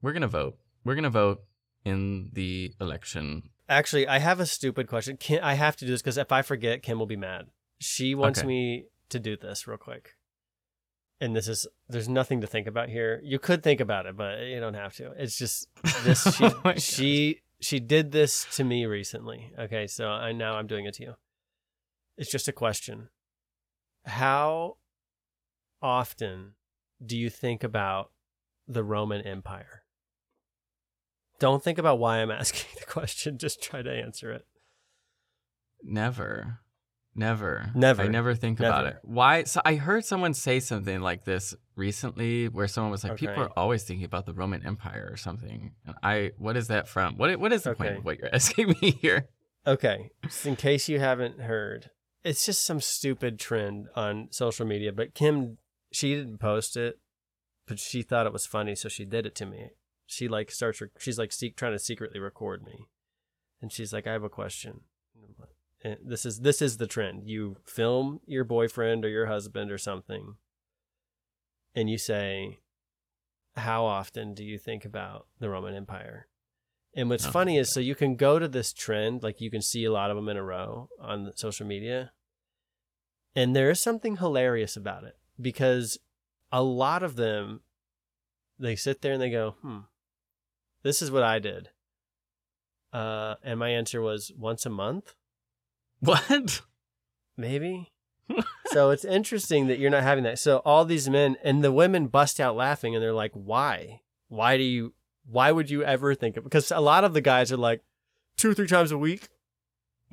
We're 0.00 0.12
gonna 0.12 0.28
vote. 0.28 0.56
We're 0.84 0.94
gonna 0.94 1.10
vote 1.10 1.42
in 1.84 2.30
the 2.32 2.72
election. 2.80 3.50
Actually, 3.68 4.06
I 4.08 4.18
have 4.18 4.40
a 4.40 4.46
stupid 4.46 4.86
question. 4.88 5.16
Kim, 5.16 5.40
I 5.42 5.54
have 5.54 5.76
to 5.76 5.84
do 5.84 5.90
this 5.90 6.02
because 6.02 6.18
if 6.18 6.32
I 6.32 6.42
forget, 6.42 6.82
Kim 6.82 6.98
will 6.98 7.06
be 7.06 7.16
mad. 7.16 7.46
She 7.78 8.14
wants 8.14 8.40
Okay. 8.40 8.46
me 8.48 8.84
to 9.10 9.18
do 9.20 9.36
this 9.36 9.66
real 9.66 9.76
quick. 9.78 10.16
And 11.20 11.36
this 11.36 11.46
is 11.48 11.66
there's 11.88 12.08
nothing 12.08 12.40
to 12.40 12.46
think 12.46 12.66
about 12.66 12.88
here. 12.88 13.20
You 13.22 13.38
could 13.38 13.62
think 13.62 13.80
about 13.80 14.06
it, 14.06 14.16
but 14.16 14.40
you 14.40 14.58
don't 14.58 14.74
have 14.74 14.94
to. 14.96 15.12
It's 15.16 15.36
just 15.36 15.68
this 16.02 16.22
she 16.36 16.44
Oh 16.64 16.72
she 16.76 17.40
she 17.60 17.78
did 17.78 18.10
this 18.10 18.46
to 18.56 18.64
me 18.64 18.86
recently. 18.86 19.52
Okay, 19.58 19.86
so 19.86 20.08
I 20.08 20.32
now 20.32 20.54
I'm 20.54 20.66
doing 20.66 20.86
it 20.86 20.94
to 20.94 21.02
you. 21.04 21.14
It's 22.16 22.30
just 22.30 22.48
a 22.48 22.52
question. 22.52 23.08
How 24.04 24.76
often 25.80 26.54
do 27.04 27.16
you 27.16 27.30
think 27.30 27.64
about 27.64 28.10
the 28.66 28.84
Roman 28.84 29.22
Empire? 29.22 29.82
Don't 31.38 31.62
think 31.62 31.78
about 31.78 31.98
why 31.98 32.18
I'm 32.18 32.30
asking 32.30 32.70
the 32.78 32.86
question. 32.86 33.38
Just 33.38 33.62
try 33.62 33.82
to 33.82 33.90
answer 33.90 34.32
it. 34.32 34.46
Never. 35.82 36.60
Never. 37.14 37.70
Never. 37.74 38.02
I 38.02 38.08
never 38.08 38.34
think 38.34 38.58
about 38.58 38.86
it. 38.86 38.98
Why? 39.02 39.44
So 39.44 39.60
I 39.64 39.74
heard 39.74 40.04
someone 40.04 40.32
say 40.32 40.60
something 40.60 41.00
like 41.00 41.24
this 41.24 41.54
recently 41.76 42.48
where 42.48 42.66
someone 42.66 42.90
was 42.90 43.04
like, 43.04 43.16
people 43.16 43.42
are 43.42 43.50
always 43.56 43.82
thinking 43.84 44.06
about 44.06 44.24
the 44.24 44.32
Roman 44.32 44.64
Empire 44.64 45.08
or 45.10 45.16
something. 45.16 45.72
And 45.86 45.94
I, 46.02 46.30
what 46.38 46.56
is 46.56 46.68
that 46.68 46.88
from? 46.88 47.18
What, 47.18 47.38
what 47.38 47.52
is 47.52 47.64
the 47.64 47.74
point 47.74 47.98
of 47.98 48.04
what 48.04 48.18
you're 48.18 48.30
asking 48.34 48.76
me 48.80 48.92
here? 48.92 49.28
Okay, 49.66 50.10
just 50.24 50.46
in 50.46 50.56
case 50.56 50.88
you 50.88 50.98
haven't 50.98 51.40
heard, 51.40 51.90
it's 52.24 52.46
just 52.46 52.64
some 52.64 52.80
stupid 52.80 53.38
trend 53.38 53.88
on 53.94 54.28
social 54.30 54.66
media. 54.66 54.92
But 54.92 55.14
Kim, 55.14 55.58
she 55.90 56.14
didn't 56.14 56.38
post 56.38 56.76
it, 56.76 56.98
but 57.66 57.78
she 57.78 58.02
thought 58.02 58.26
it 58.26 58.32
was 58.32 58.46
funny, 58.46 58.74
so 58.74 58.88
she 58.88 59.04
did 59.04 59.26
it 59.26 59.34
to 59.36 59.46
me. 59.46 59.70
She 60.06 60.28
like 60.28 60.50
starts, 60.50 60.80
rec- 60.80 61.00
she's 61.00 61.18
like 61.18 61.32
seek, 61.32 61.56
trying 61.56 61.72
to 61.72 61.78
secretly 61.78 62.20
record 62.20 62.64
me, 62.64 62.86
and 63.60 63.72
she's 63.72 63.92
like, 63.92 64.06
"I 64.06 64.12
have 64.12 64.24
a 64.24 64.28
question." 64.28 64.82
And 65.84 65.94
eh, 65.94 65.96
this 66.04 66.26
is 66.26 66.40
this 66.40 66.60
is 66.60 66.76
the 66.76 66.86
trend. 66.86 67.28
You 67.28 67.56
film 67.64 68.20
your 68.26 68.44
boyfriend 68.44 69.04
or 69.04 69.08
your 69.08 69.26
husband 69.26 69.70
or 69.70 69.78
something, 69.78 70.36
and 71.74 71.88
you 71.88 71.98
say, 71.98 72.58
"How 73.56 73.84
often 73.84 74.34
do 74.34 74.44
you 74.44 74.58
think 74.58 74.84
about 74.84 75.26
the 75.38 75.48
Roman 75.48 75.74
Empire?" 75.74 76.28
And 76.94 77.08
what's 77.08 77.26
Oh, 77.26 77.30
funny 77.30 77.56
is, 77.56 77.72
so 77.72 77.80
you 77.80 77.94
can 77.94 78.16
go 78.16 78.38
to 78.38 78.46
this 78.48 78.72
trend, 78.72 79.22
like 79.22 79.40
you 79.40 79.50
can 79.50 79.62
see 79.62 79.84
a 79.84 79.92
lot 79.92 80.10
of 80.10 80.16
them 80.16 80.28
in 80.28 80.36
a 80.36 80.42
row 80.42 80.88
on 81.00 81.32
social 81.36 81.66
media, 81.66 82.12
and 83.34 83.56
there 83.56 83.70
is 83.70 83.80
something 83.80 84.18
hilarious 84.18 84.76
about 84.76 85.04
it 85.04 85.16
because 85.40 85.98
a 86.50 86.62
lot 86.62 87.02
of 87.02 87.16
them, 87.16 87.60
they 88.58 88.76
sit 88.76 89.00
there 89.00 89.14
and 89.14 89.22
they 89.22 89.30
go, 89.30 89.52
"Hmm, 89.62 89.78
this 90.82 91.00
is 91.00 91.10
what 91.10 91.22
I 91.22 91.38
did," 91.38 91.70
uh, 92.92 93.36
and 93.42 93.58
my 93.58 93.70
answer 93.70 94.02
was 94.02 94.30
once 94.36 94.66
a 94.66 94.70
month, 94.70 95.14
What? 96.00 96.60
maybe. 97.38 97.90
so 98.66 98.90
it's 98.90 99.04
interesting 99.04 99.66
that 99.66 99.78
you're 99.78 99.90
not 99.90 100.02
having 100.02 100.24
that. 100.24 100.38
So 100.38 100.58
all 100.58 100.84
these 100.84 101.08
men 101.08 101.36
and 101.42 101.64
the 101.64 101.72
women 101.72 102.08
bust 102.08 102.38
out 102.38 102.54
laughing, 102.54 102.94
and 102.94 103.02
they're 103.02 103.12
like, 103.14 103.32
"Why? 103.32 104.02
Why 104.28 104.56
do 104.58 104.62
you?" 104.62 104.92
Why 105.30 105.52
would 105.52 105.70
you 105.70 105.82
ever 105.84 106.14
think 106.14 106.36
of? 106.36 106.44
Because 106.44 106.70
a 106.70 106.80
lot 106.80 107.04
of 107.04 107.14
the 107.14 107.20
guys 107.20 107.52
are 107.52 107.56
like 107.56 107.82
two 108.36 108.50
or 108.50 108.54
three 108.54 108.66
times 108.66 108.90
a 108.90 108.98
week, 108.98 109.28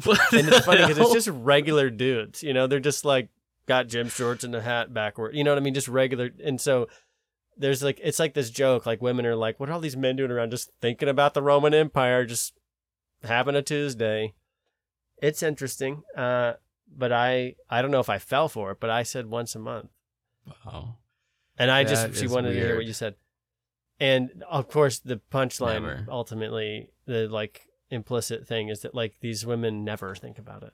and 0.05 0.47
it's 0.47 0.65
funny 0.65 0.81
because 0.81 0.97
it's 0.97 1.13
just 1.13 1.27
regular 1.29 1.89
dudes. 1.89 2.43
You 2.43 2.53
know, 2.53 2.67
they're 2.67 2.79
just 2.79 3.05
like 3.05 3.29
got 3.67 3.87
gym 3.87 4.09
shorts 4.09 4.43
and 4.43 4.53
a 4.55 4.61
hat 4.61 4.93
backward. 4.93 5.35
You 5.35 5.43
know 5.43 5.51
what 5.51 5.57
I 5.57 5.61
mean? 5.61 5.73
Just 5.73 5.87
regular. 5.87 6.29
And 6.43 6.59
so 6.59 6.87
there's 7.57 7.83
like 7.83 7.99
it's 8.03 8.19
like 8.19 8.33
this 8.33 8.49
joke. 8.49 8.85
Like 8.85 9.01
women 9.01 9.25
are 9.25 9.35
like, 9.35 9.59
"What 9.59 9.69
are 9.69 9.73
all 9.73 9.79
these 9.79 9.97
men 9.97 10.15
doing 10.15 10.31
around 10.31 10.51
just 10.51 10.71
thinking 10.81 11.09
about 11.09 11.33
the 11.33 11.41
Roman 11.41 11.73
Empire, 11.73 12.25
just 12.25 12.53
having 13.23 13.55
a 13.55 13.61
Tuesday?" 13.61 14.33
It's 15.21 15.43
interesting. 15.43 16.03
Uh, 16.15 16.53
but 16.95 17.11
I 17.11 17.55
I 17.69 17.81
don't 17.81 17.91
know 17.91 17.99
if 17.99 18.09
I 18.09 18.17
fell 18.17 18.47
for 18.47 18.71
it, 18.71 18.79
but 18.79 18.89
I 18.89 19.03
said 19.03 19.25
once 19.25 19.55
a 19.55 19.59
month. 19.59 19.89
Wow. 20.65 20.95
And 21.57 21.69
I 21.69 21.83
That 21.83 21.89
just 21.89 22.21
she 22.21 22.27
wanted 22.27 22.53
to 22.53 22.59
hear 22.59 22.75
what 22.75 22.85
you 22.85 22.93
said. 22.93 23.15
And 23.99 24.43
of 24.49 24.69
course 24.69 24.99
the 24.99 25.19
punchline 25.31 25.81
Never. 25.81 26.05
ultimately 26.09 26.89
the 27.05 27.27
like 27.27 27.67
implicit 27.89 28.47
thing 28.47 28.69
is 28.69 28.81
that 28.81 28.95
like 28.95 29.15
these 29.19 29.45
women 29.45 29.83
never 29.83 30.15
think 30.15 30.39
about 30.39 30.63
it. 30.63 30.73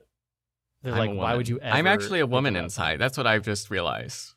They're 0.82 0.94
I'm 0.94 0.98
like, 0.98 1.16
why 1.16 1.34
would 1.34 1.48
you 1.48 1.58
ever 1.58 1.76
I'm 1.76 1.86
actually 1.86 2.20
a 2.20 2.26
woman 2.26 2.54
inside. 2.54 3.00
That's 3.00 3.16
what 3.16 3.26
I've 3.26 3.44
just 3.44 3.70
realized. 3.70 4.34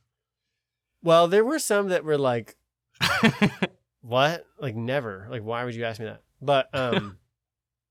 Well, 1.04 1.28
there 1.28 1.46
were 1.46 1.60
some 1.60 1.90
that 1.90 2.04
were 2.04 2.18
like, 2.18 2.56
what? 4.02 4.46
Like 4.60 4.76
never. 4.76 5.28
Like 5.30 5.44
why 5.44 5.64
would 5.64 5.76
you 5.76 5.86
ask 5.86 6.00
me 6.00 6.08
that? 6.08 6.24
But 6.42 6.70
um 6.74 7.18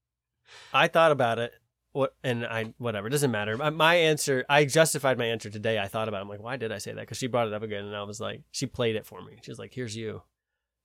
I 0.73 0.89
thought 0.89 1.13
about 1.13 1.39
it 1.39 1.53
what 1.93 2.15
and 2.23 2.45
I 2.45 2.75
whatever, 2.79 3.07
it 3.07 3.11
doesn't 3.11 3.31
matter. 3.31 3.57
My, 3.57 3.71
my 3.71 3.95
answer, 3.95 4.45
I 4.49 4.65
justified 4.65 5.19
my 5.19 5.27
answer 5.27 5.51
today. 5.51 5.79
I 5.79 5.89
thought 5.89 6.09
about 6.09 6.19
it. 6.19 6.23
I'm 6.23 6.29
like, 6.29 6.43
why 6.43 6.57
did 6.57 6.73
I 6.73 6.79
say 6.79 6.93
that? 6.93 7.07
Cuz 7.07 7.19
she 7.19 7.27
brought 7.27 7.49
it 7.49 7.55
up 7.55 7.63
again 7.63 7.85
and 7.85 7.95
I 7.97 8.03
was 8.03 8.21
like, 8.21 8.43
she 8.51 8.67
played 8.67 8.97
it 8.97 9.07
for 9.07 9.23
me. 9.23 9.39
she's 9.43 9.59
like, 9.59 9.75
"Here's 9.75 9.97
you." 9.97 10.23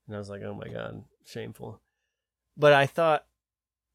And 0.08 0.16
I 0.16 0.20
was 0.20 0.30
like, 0.30 0.42
"Oh 0.44 0.54
my 0.54 0.68
god, 0.68 1.04
shameful." 1.26 1.82
But 2.58 2.74
I 2.74 2.86
thought 2.86 3.26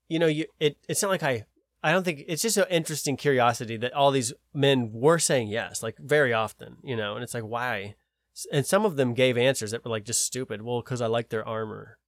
you 0.08 0.18
know, 0.18 0.26
you 0.26 0.46
it 0.58 0.76
it's 0.88 1.02
not 1.02 1.10
like 1.10 1.22
I 1.22 1.44
I 1.82 1.92
don't 1.92 2.02
think 2.02 2.24
it's 2.26 2.42
just 2.42 2.56
an 2.56 2.64
interesting 2.70 3.16
curiosity 3.16 3.76
that 3.76 3.92
all 3.92 4.10
these 4.10 4.32
men 4.52 4.90
were 4.92 5.18
saying 5.18 5.48
yes, 5.48 5.82
like 5.82 5.96
very 5.98 6.32
often, 6.32 6.78
you 6.82 6.96
know, 6.96 7.14
and 7.14 7.22
it's 7.22 7.34
like 7.34 7.44
why? 7.44 7.94
And 8.52 8.64
some 8.64 8.84
of 8.84 8.96
them 8.96 9.14
gave 9.14 9.36
answers 9.36 9.72
that 9.72 9.84
were 9.84 9.90
like 9.90 10.04
just 10.04 10.24
stupid. 10.24 10.62
Well, 10.62 10.80
because 10.80 11.00
I 11.00 11.06
like 11.06 11.28
their 11.28 11.46
armor, 11.46 11.98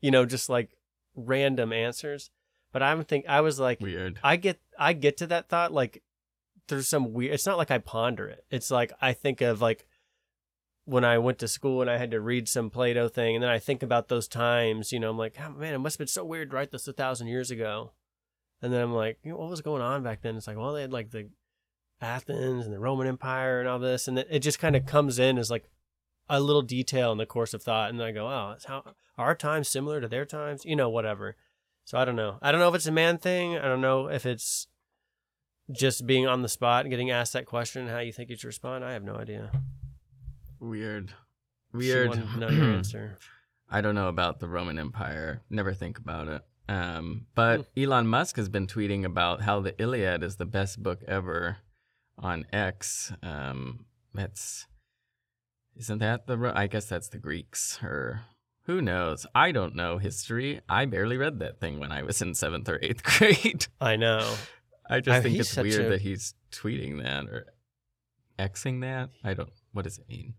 you 0.00 0.10
know, 0.10 0.26
just 0.26 0.48
like 0.48 0.70
random 1.14 1.72
answers. 1.72 2.30
But 2.72 2.82
I'm 2.82 3.04
think 3.04 3.24
I 3.28 3.40
was 3.40 3.58
like, 3.58 3.80
Weird. 3.80 4.20
I 4.22 4.36
get 4.36 4.60
I 4.78 4.92
get 4.92 5.16
to 5.18 5.26
that 5.28 5.48
thought 5.48 5.72
like 5.72 6.02
there's 6.68 6.88
some 6.88 7.12
weird. 7.12 7.34
It's 7.34 7.46
not 7.46 7.58
like 7.58 7.70
I 7.70 7.78
ponder 7.78 8.26
it. 8.26 8.44
It's 8.50 8.70
like 8.70 8.92
I 9.00 9.12
think 9.12 9.40
of 9.40 9.60
like 9.60 9.86
when 10.86 11.04
I 11.04 11.18
went 11.18 11.38
to 11.40 11.48
school 11.48 11.82
and 11.82 11.90
I 11.90 11.98
had 11.98 12.12
to 12.12 12.20
read 12.20 12.48
some 12.48 12.70
Plato 12.70 13.08
thing, 13.08 13.36
and 13.36 13.42
then 13.42 13.50
I 13.50 13.58
think 13.58 13.82
about 13.82 14.08
those 14.08 14.26
times. 14.26 14.92
You 14.92 15.00
know, 15.00 15.10
I'm 15.10 15.18
like, 15.18 15.36
oh, 15.44 15.50
man, 15.50 15.74
it 15.74 15.78
must 15.78 15.96
have 15.96 15.98
been 15.98 16.08
so 16.08 16.24
weird 16.24 16.50
to 16.50 16.56
write 16.56 16.70
this 16.70 16.88
a 16.88 16.92
thousand 16.92 17.26
years 17.26 17.50
ago. 17.50 17.92
And 18.62 18.72
then 18.72 18.80
I'm 18.80 18.94
like, 18.94 19.18
you 19.22 19.32
know, 19.32 19.36
what 19.36 19.50
was 19.50 19.60
going 19.60 19.82
on 19.82 20.02
back 20.02 20.22
then? 20.22 20.36
It's 20.36 20.46
like, 20.46 20.56
well, 20.56 20.72
they 20.72 20.80
had 20.80 20.92
like 20.92 21.10
the 21.10 21.28
Athens 22.00 22.64
and 22.64 22.72
the 22.72 22.78
Roman 22.78 23.06
Empire 23.06 23.60
and 23.60 23.68
all 23.68 23.78
this, 23.78 24.08
and 24.08 24.18
it 24.18 24.38
just 24.38 24.58
kind 24.58 24.76
of 24.76 24.86
comes 24.86 25.18
in 25.18 25.38
as 25.38 25.50
like 25.50 25.68
a 26.28 26.40
little 26.40 26.62
detail 26.62 27.12
in 27.12 27.18
the 27.18 27.26
course 27.26 27.52
of 27.52 27.62
thought, 27.62 27.90
and 27.90 28.02
I 28.02 28.12
go, 28.12 28.26
oh, 28.28 28.52
it's 28.54 28.64
how 28.64 28.82
our 29.18 29.34
times 29.34 29.68
similar 29.68 30.00
to 30.00 30.08
their 30.08 30.24
times? 30.24 30.64
You 30.64 30.76
know, 30.76 30.88
whatever. 30.88 31.36
So 31.84 31.98
I 31.98 32.04
don't 32.04 32.16
know. 32.16 32.38
I 32.42 32.50
don't 32.50 32.60
know 32.60 32.68
if 32.68 32.74
it's 32.74 32.86
a 32.86 32.92
man 32.92 33.18
thing. 33.18 33.56
I 33.56 33.62
don't 33.62 33.80
know 33.80 34.08
if 34.08 34.26
it's 34.26 34.66
just 35.70 36.06
being 36.06 36.26
on 36.26 36.42
the 36.42 36.48
spot 36.48 36.84
and 36.84 36.90
getting 36.90 37.10
asked 37.10 37.32
that 37.32 37.46
question 37.46 37.82
and 37.82 37.90
how 37.90 37.98
you 37.98 38.12
think 38.12 38.30
you 38.30 38.36
should 38.36 38.46
respond. 38.46 38.84
I 38.84 38.92
have 38.92 39.04
no 39.04 39.16
idea. 39.16 39.50
Weird. 40.60 41.10
She 41.72 41.78
Weird. 41.78 42.08
wanted 42.10 42.30
to 42.32 42.38
know 42.38 42.48
your 42.48 42.70
answer. 42.76 43.18
I 43.68 43.80
don't 43.80 43.94
know 43.94 44.08
about 44.08 44.38
the 44.40 44.48
Roman 44.48 44.78
Empire. 44.78 45.42
Never 45.50 45.74
think 45.74 45.98
about 45.98 46.28
it. 46.28 46.42
Um, 46.68 47.26
but 47.34 47.66
Elon 47.76 48.06
Musk 48.06 48.36
has 48.36 48.48
been 48.48 48.66
tweeting 48.66 49.04
about 49.04 49.42
how 49.42 49.60
the 49.60 49.80
Iliad 49.80 50.22
is 50.22 50.36
the 50.36 50.46
best 50.46 50.82
book 50.82 51.00
ever 51.06 51.58
on 52.18 52.44
X. 52.52 53.12
Um, 53.22 53.86
that's 54.14 54.66
isn't 55.76 55.98
that 55.98 56.26
the? 56.26 56.52
I 56.54 56.66
guess 56.66 56.86
that's 56.86 57.08
the 57.08 57.18
Greeks 57.18 57.78
or 57.82 58.22
who 58.64 58.80
knows. 58.80 59.26
I 59.34 59.52
don't 59.52 59.74
know 59.76 59.98
history. 59.98 60.60
I 60.68 60.86
barely 60.86 61.16
read 61.18 61.38
that 61.40 61.60
thing 61.60 61.78
when 61.78 61.92
I 61.92 62.02
was 62.02 62.20
in 62.22 62.34
seventh 62.34 62.68
or 62.68 62.78
eighth 62.82 63.02
grade. 63.18 63.66
I 63.80 63.96
know. 63.96 64.34
I 64.88 65.00
just 65.00 65.18
Uh, 65.18 65.22
think 65.22 65.38
it's 65.38 65.56
weird 65.56 65.86
a- 65.86 65.88
that 65.90 66.00
he's 66.00 66.34
tweeting 66.52 67.02
that 67.02 67.26
or 67.26 67.46
Xing 68.38 68.80
that. 68.82 69.10
I 69.24 69.34
don't. 69.34 69.50
What 69.76 69.84
does 69.84 69.98
it 69.98 70.08
mean? 70.08 70.32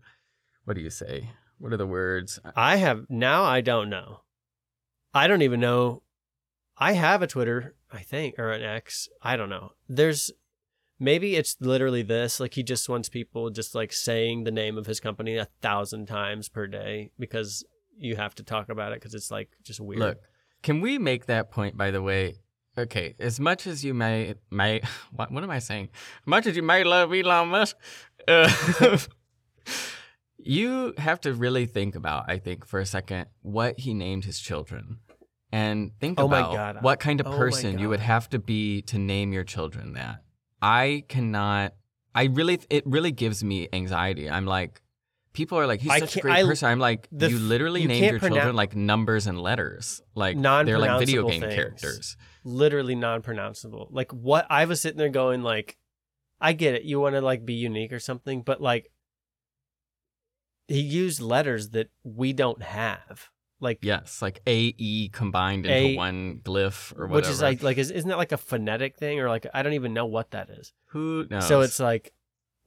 What 0.64 0.74
do 0.74 0.80
you 0.80 0.90
say? 0.90 1.30
What 1.58 1.72
are 1.72 1.76
the 1.76 1.86
words? 1.86 2.40
I 2.56 2.76
have 2.76 3.06
now. 3.08 3.44
I 3.44 3.60
don't 3.60 3.88
know. 3.88 4.22
I 5.14 5.28
don't 5.28 5.42
even 5.42 5.60
know. 5.60 6.02
I 6.76 6.94
have 6.94 7.22
a 7.22 7.28
Twitter, 7.28 7.76
I 7.92 8.00
think, 8.00 8.36
or 8.36 8.50
an 8.50 8.62
X. 8.62 9.08
I 9.22 9.36
don't 9.36 9.48
know. 9.48 9.74
There's 9.88 10.32
maybe 10.98 11.36
it's 11.36 11.56
literally 11.60 12.02
this. 12.02 12.40
Like 12.40 12.54
he 12.54 12.64
just 12.64 12.88
wants 12.88 13.08
people 13.08 13.50
just 13.50 13.76
like 13.76 13.92
saying 13.92 14.42
the 14.42 14.50
name 14.50 14.76
of 14.76 14.86
his 14.86 14.98
company 14.98 15.36
a 15.36 15.46
thousand 15.62 16.06
times 16.06 16.48
per 16.48 16.66
day 16.66 17.12
because 17.16 17.64
you 17.96 18.16
have 18.16 18.34
to 18.36 18.42
talk 18.42 18.68
about 18.68 18.90
it 18.90 18.96
because 18.96 19.14
it's 19.14 19.30
like 19.30 19.50
just 19.62 19.78
weird. 19.78 20.00
Look, 20.00 20.18
can 20.64 20.80
we 20.80 20.98
make 20.98 21.26
that 21.26 21.52
point? 21.52 21.76
By 21.76 21.92
the 21.92 22.02
way, 22.02 22.40
okay. 22.76 23.14
As 23.20 23.38
much 23.38 23.68
as 23.68 23.84
you 23.84 23.94
may, 23.94 24.34
may 24.50 24.80
what, 25.12 25.30
what 25.30 25.44
am 25.44 25.50
I 25.50 25.60
saying? 25.60 25.90
Much 26.26 26.46
as 26.48 26.56
you 26.56 26.62
may 26.64 26.82
love 26.82 27.14
Elon 27.14 27.50
Musk, 27.50 27.76
uh, 28.26 28.50
you 30.38 30.94
have 30.98 31.20
to 31.22 31.32
really 31.32 31.66
think 31.66 31.94
about. 31.94 32.24
I 32.28 32.38
think 32.38 32.64
for 32.66 32.80
a 32.80 32.86
second 32.86 33.26
what 33.42 33.78
he 33.80 33.94
named 33.94 34.24
his 34.24 34.38
children, 34.38 34.98
and 35.52 35.92
think 36.00 36.20
Oh 36.20 36.26
about 36.26 36.54
God. 36.54 36.78
what 36.82 37.00
kind 37.00 37.20
of 37.20 37.26
Oh 37.26 37.36
person 37.36 37.78
you 37.78 37.88
would 37.88 38.00
have 38.00 38.28
to 38.30 38.38
be 38.38 38.82
to 38.82 38.98
name 38.98 39.32
your 39.32 39.44
children 39.44 39.94
that. 39.94 40.22
I 40.62 41.04
cannot. 41.08 41.74
I 42.14 42.24
really, 42.24 42.58
it 42.70 42.84
really 42.86 43.12
gives 43.12 43.44
me 43.44 43.68
anxiety. 43.72 44.28
I'm 44.30 44.46
like, 44.46 44.80
People 45.34 45.58
are 45.58 45.68
like, 45.68 45.80
he's 45.80 45.96
such 45.98 46.16
a 46.16 46.20
great 46.20 46.38
I- 46.38 46.42
person. 46.42 46.68
I'm 46.68 46.80
like, 46.80 47.06
the 47.12 47.30
you 47.30 47.38
literally 47.38 47.82
you 47.82 47.88
named 47.88 48.10
your 48.10 48.18
pronoun- 48.18 48.38
children 48.38 48.56
like 48.56 48.74
numbers 48.74 49.28
and 49.28 49.40
letters. 49.40 50.00
Like 50.16 50.40
they're 50.40 50.78
like 50.80 50.98
video 50.98 51.28
game 51.28 51.42
things. 51.42 51.54
characters. 51.54 52.16
literally 52.44 52.96
non-pronounceable. 52.96 53.88
Like 53.90 54.10
what 54.12 54.46
I 54.50 54.64
was 54.64 54.80
sitting 54.80 54.98
there 54.98 55.10
going 55.10 55.42
like 55.42 55.76
I 56.40 56.54
get 56.54 56.74
it. 56.74 56.82
You 56.84 56.98
want 56.98 57.14
to 57.14 57.20
like 57.20 57.44
be 57.44 57.54
unique 57.54 57.92
or 57.92 58.00
something, 58.00 58.42
but 58.42 58.60
like 58.60 58.90
he 60.68 60.80
used 60.80 61.20
letters 61.20 61.70
that 61.70 61.88
we 62.04 62.32
don't 62.32 62.62
have. 62.62 63.28
Like 63.60 63.78
Yes, 63.82 64.22
like 64.22 64.40
A 64.46 64.72
E 64.78 65.08
combined 65.08 65.66
into 65.66 65.74
A- 65.88 65.96
one 65.96 66.40
glyph 66.44 66.92
or 66.96 67.08
whatever. 67.08 67.14
which 67.16 67.26
is 67.28 67.42
like 67.42 67.62
like 67.62 67.76
is, 67.76 67.90
isn't 67.90 68.08
that 68.08 68.16
like 68.18 68.30
a 68.30 68.36
phonetic 68.36 68.96
thing 68.96 69.18
or 69.18 69.28
like 69.28 69.46
I 69.52 69.62
don't 69.64 69.72
even 69.72 69.92
know 69.92 70.06
what 70.06 70.30
that 70.30 70.48
is. 70.50 70.72
who 70.90 71.26
knows? 71.28 71.48
So 71.48 71.62
it's 71.62 71.80
like 71.80 72.12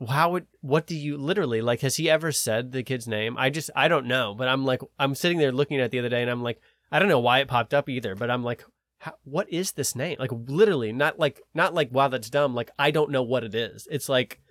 how 0.09 0.31
would 0.31 0.47
what 0.59 0.87
do 0.87 0.95
you 0.95 1.15
literally 1.15 1.61
like 1.61 1.79
has 1.81 1.95
he 1.95 2.09
ever 2.09 2.31
said 2.33 2.71
the 2.73 2.83
kid's 2.83 3.07
name? 3.07 3.37
I 3.37 3.49
just 3.49 3.69
I 3.73 3.87
don't 3.87 4.05
know, 4.07 4.35
but 4.37 4.49
I'm 4.49 4.65
like 4.65 4.81
I'm 4.99 5.15
sitting 5.15 5.37
there 5.37 5.53
looking 5.53 5.79
at 5.79 5.85
it 5.85 5.91
the 5.91 5.99
other 5.99 6.09
day 6.09 6.21
and 6.23 6.29
I'm 6.29 6.43
like 6.43 6.59
I 6.91 6.99
don't 6.99 7.07
know 7.07 7.19
why 7.19 7.39
it 7.39 7.47
popped 7.47 7.73
up 7.73 7.87
either, 7.87 8.13
but 8.15 8.29
I'm 8.29 8.43
like 8.43 8.65
how, 8.97 9.13
what 9.23 9.49
is 9.49 9.71
this 9.71 9.95
name? 9.95 10.17
Like 10.19 10.31
literally 10.33 10.91
not 10.91 11.17
like 11.17 11.39
not 11.53 11.73
like 11.73 11.89
wow 11.93 12.09
that's 12.09 12.29
dumb, 12.29 12.53
like 12.53 12.71
I 12.77 12.91
don't 12.91 13.11
know 13.11 13.23
what 13.23 13.45
it 13.45 13.55
is. 13.55 13.87
It's 13.89 14.09
like 14.09 14.41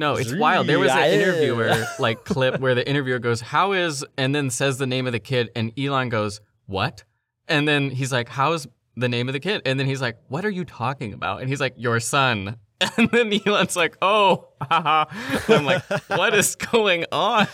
No, 0.00 0.14
it's 0.14 0.34
wild. 0.34 0.66
There 0.66 0.78
was 0.78 0.90
an 0.90 1.10
interviewer 1.12 1.84
like 1.98 2.24
clip 2.24 2.58
where 2.58 2.74
the 2.74 2.88
interviewer 2.88 3.18
goes, 3.18 3.40
"How 3.42 3.72
is?" 3.72 4.02
and 4.16 4.34
then 4.34 4.48
says 4.48 4.78
the 4.78 4.86
name 4.86 5.06
of 5.06 5.12
the 5.12 5.20
kid, 5.20 5.50
and 5.54 5.78
Elon 5.78 6.08
goes, 6.08 6.40
"What?" 6.66 7.04
And 7.46 7.68
then 7.68 7.90
he's 7.90 8.10
like, 8.10 8.28
"How's 8.30 8.66
the 8.96 9.08
name 9.10 9.28
of 9.28 9.34
the 9.34 9.40
kid?" 9.40 9.60
And 9.66 9.78
then 9.78 9.86
he's 9.86 10.00
like, 10.00 10.16
"What 10.28 10.44
are 10.46 10.50
you 10.50 10.64
talking 10.64 11.12
about?" 11.12 11.40
And 11.42 11.50
he's 11.50 11.60
like, 11.60 11.74
"Your 11.76 12.00
son." 12.00 12.56
And 12.96 13.10
then 13.10 13.30
Elon's 13.46 13.76
like, 13.76 13.98
"Oh, 14.00 14.48
haha." 14.62 15.04
And 15.48 15.54
I'm 15.54 15.64
like, 15.66 15.82
"What 16.08 16.32
is 16.34 16.56
going 16.56 17.04
on?" 17.12 17.46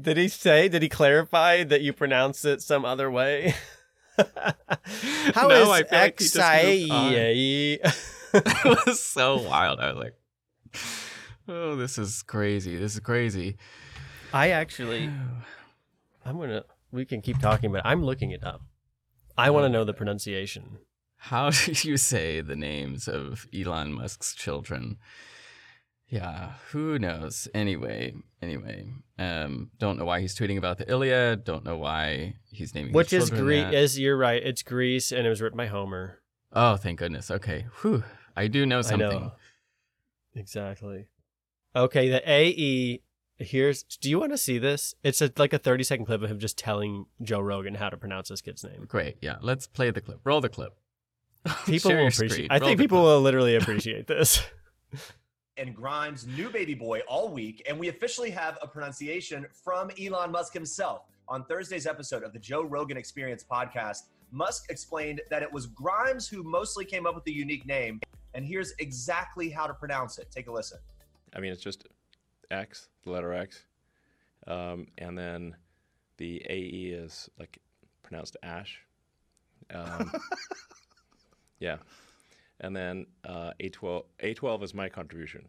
Did 0.00 0.16
he 0.16 0.28
say? 0.28 0.68
Did 0.70 0.80
he 0.82 0.88
clarify 0.88 1.62
that 1.64 1.82
you 1.82 1.92
pronounce 1.92 2.42
it 2.46 2.62
some 2.62 2.86
other 2.86 3.10
way? 3.10 3.54
How 4.16 5.48
No, 5.48 5.50
is 5.50 5.68
I 5.68 5.82
feel 5.82 5.98
like 5.98 6.18
he 6.18 6.24
just 6.24 6.36
moved 6.36 6.90
on. 6.90 7.12
XIE? 7.12 7.78
it 8.32 8.86
was 8.86 8.98
so 8.98 9.42
wild. 9.42 9.78
I 9.78 9.92
was 9.92 10.02
like, 10.04 10.14
"Oh, 11.48 11.76
this 11.76 11.98
is 11.98 12.22
crazy. 12.22 12.76
This 12.76 12.94
is 12.94 13.00
crazy." 13.00 13.56
I 14.32 14.50
actually, 14.50 15.10
I'm 16.24 16.38
gonna. 16.38 16.64
We 16.90 17.04
can 17.04 17.22
keep 17.22 17.38
talking, 17.38 17.72
but 17.72 17.82
I'm 17.84 18.04
looking 18.04 18.30
it 18.30 18.44
up. 18.44 18.62
I 19.36 19.50
want 19.50 19.64
to 19.64 19.68
know 19.68 19.84
the 19.84 19.94
pronunciation. 19.94 20.78
How 21.16 21.50
do 21.66 21.88
you 21.88 21.96
say 21.96 22.40
the 22.40 22.56
names 22.56 23.08
of 23.08 23.46
Elon 23.54 23.92
Musk's 23.92 24.34
children? 24.34 24.98
Yeah, 26.06 26.52
who 26.70 26.98
knows? 26.98 27.48
Anyway, 27.54 28.14
anyway, 28.42 28.92
um, 29.18 29.70
don't 29.78 29.98
know 29.98 30.04
why 30.04 30.20
he's 30.20 30.36
tweeting 30.36 30.58
about 30.58 30.78
the 30.78 30.88
Iliad. 30.88 31.44
Don't 31.44 31.64
know 31.64 31.76
why 31.76 32.34
he's 32.50 32.74
naming 32.74 32.92
Which 32.92 33.10
his 33.10 33.24
is 33.24 33.30
Greece? 33.30 33.72
Is 33.72 33.98
you're 33.98 34.16
right? 34.16 34.42
It's 34.42 34.62
Greece, 34.62 35.12
and 35.12 35.26
it 35.26 35.30
was 35.30 35.40
written 35.40 35.56
by 35.56 35.66
Homer. 35.66 36.20
Oh, 36.52 36.76
thank 36.76 36.98
goodness. 36.98 37.30
Okay, 37.30 37.66
whew. 37.80 38.04
I 38.36 38.48
do 38.48 38.66
know 38.66 38.82
something. 38.82 39.08
know. 39.08 39.32
Exactly. 40.34 41.06
Okay, 41.76 42.08
the 42.08 42.22
AE. 42.30 43.00
Here's. 43.38 43.82
Do 43.82 44.08
you 44.08 44.20
want 44.20 44.32
to 44.32 44.38
see 44.38 44.58
this? 44.58 44.94
It's 45.02 45.20
a, 45.20 45.30
like 45.36 45.52
a 45.52 45.58
30 45.58 45.84
second 45.84 46.06
clip 46.06 46.22
of 46.22 46.30
him 46.30 46.38
just 46.38 46.56
telling 46.56 47.06
Joe 47.20 47.40
Rogan 47.40 47.74
how 47.74 47.90
to 47.90 47.96
pronounce 47.96 48.28
this 48.28 48.40
kid's 48.40 48.62
name. 48.62 48.84
Great. 48.86 49.16
Yeah, 49.20 49.36
let's 49.42 49.66
play 49.66 49.90
the 49.90 50.00
clip. 50.00 50.20
Roll 50.24 50.40
the 50.40 50.48
clip. 50.48 50.76
People 51.66 51.90
will 51.90 52.06
appreciate. 52.06 52.30
screen. 52.30 52.48
I 52.50 52.58
think 52.58 52.78
people 52.78 52.98
clip. 52.98 53.06
will 53.06 53.20
literally 53.20 53.56
appreciate 53.60 54.06
this. 54.06 54.42
and 55.58 55.74
Grimes' 55.74 56.26
new 56.26 56.48
baby 56.48 56.74
boy 56.74 57.00
all 57.08 57.28
week, 57.28 57.62
and 57.68 57.78
we 57.78 57.88
officially 57.88 58.30
have 58.30 58.56
a 58.62 58.66
pronunciation 58.68 59.46
from 59.64 59.90
Elon 60.00 60.30
Musk 60.30 60.54
himself. 60.54 61.02
On 61.28 61.44
Thursday's 61.44 61.86
episode 61.86 62.22
of 62.22 62.32
the 62.32 62.38
Joe 62.38 62.62
Rogan 62.62 62.96
Experience 62.96 63.44
podcast, 63.50 64.04
Musk 64.30 64.70
explained 64.70 65.20
that 65.30 65.42
it 65.42 65.52
was 65.52 65.66
Grimes 65.66 66.28
who 66.28 66.42
mostly 66.42 66.84
came 66.84 67.06
up 67.06 67.14
with 67.14 67.24
the 67.24 67.32
unique 67.32 67.66
name, 67.66 68.00
and 68.34 68.44
here's 68.44 68.72
exactly 68.78 69.50
how 69.50 69.66
to 69.66 69.74
pronounce 69.74 70.18
it. 70.18 70.30
Take 70.30 70.48
a 70.48 70.52
listen. 70.52 70.78
I 71.34 71.40
mean, 71.40 71.52
it's 71.52 71.62
just 71.62 71.86
X, 72.50 72.88
the 73.04 73.10
letter 73.10 73.34
X, 73.34 73.64
um, 74.46 74.86
and 74.98 75.18
then 75.18 75.56
the 76.16 76.44
AE 76.48 76.92
is 76.94 77.28
like 77.38 77.58
pronounced 78.02 78.36
Ash. 78.42 78.80
Um, 79.74 80.12
yeah, 81.58 81.78
and 82.60 82.74
then 82.74 83.06
uh, 83.24 83.52
A12. 83.60 84.04
A12 84.22 84.62
is 84.62 84.74
my 84.74 84.88
contribution. 84.88 85.48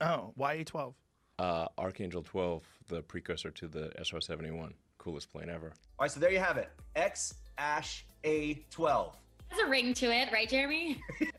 Oh, 0.00 0.32
why 0.36 0.56
A12? 0.58 0.94
Uh, 1.38 1.66
Archangel 1.78 2.22
12, 2.22 2.62
the 2.88 3.02
precursor 3.02 3.50
to 3.50 3.66
the 3.66 3.90
SR 4.02 4.20
71, 4.20 4.74
coolest 4.98 5.32
plane 5.32 5.48
ever. 5.48 5.72
All 5.98 6.04
right, 6.04 6.10
so 6.10 6.20
there 6.20 6.30
you 6.30 6.38
have 6.38 6.56
it 6.58 6.70
X 6.96 7.34
Ash 7.58 8.04
A12. 8.24 9.12
There's 9.48 9.66
a 9.66 9.70
ring 9.70 9.94
to 9.94 10.06
it, 10.14 10.30
right, 10.32 10.48
Jeremy? 10.48 11.00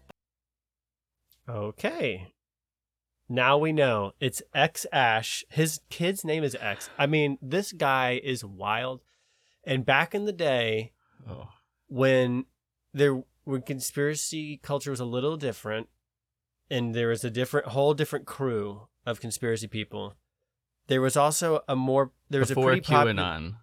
Okay. 1.50 2.28
Now 3.32 3.58
we 3.58 3.72
know 3.72 4.12
it's 4.20 4.42
X 4.54 4.86
Ash. 4.92 5.46
His 5.48 5.80
kid's 5.90 6.26
name 6.26 6.44
is 6.44 6.54
X. 6.60 6.90
I 6.98 7.06
mean, 7.08 7.38
this 7.42 7.72
guy 7.72 8.20
is 8.22 8.44
wild. 8.44 9.00
And 9.64 9.86
back 9.86 10.14
in 10.14 10.26
the 10.26 10.34
day, 10.34 10.92
Oh, 11.30 11.48
when 11.88 12.46
there 12.94 13.24
when 13.46 13.62
conspiracy 13.62 14.58
culture 14.62 14.92
was 14.92 15.00
a 15.00 15.06
little 15.06 15.38
different, 15.38 15.88
and 16.70 16.94
there 16.94 17.08
was 17.08 17.24
a 17.24 17.30
different 17.30 17.68
whole 17.68 17.94
different 17.94 18.26
crew 18.26 18.88
of 19.06 19.22
conspiracy 19.22 19.68
people, 19.68 20.16
there 20.88 21.00
was 21.02 21.16
also 21.16 21.62
a 21.70 21.76
more 21.76 22.12
there 22.30 22.40
was 22.42 22.50
before 22.50 22.74
a 22.74 22.82
pretty 22.82 22.82
QAnon. 22.82 23.56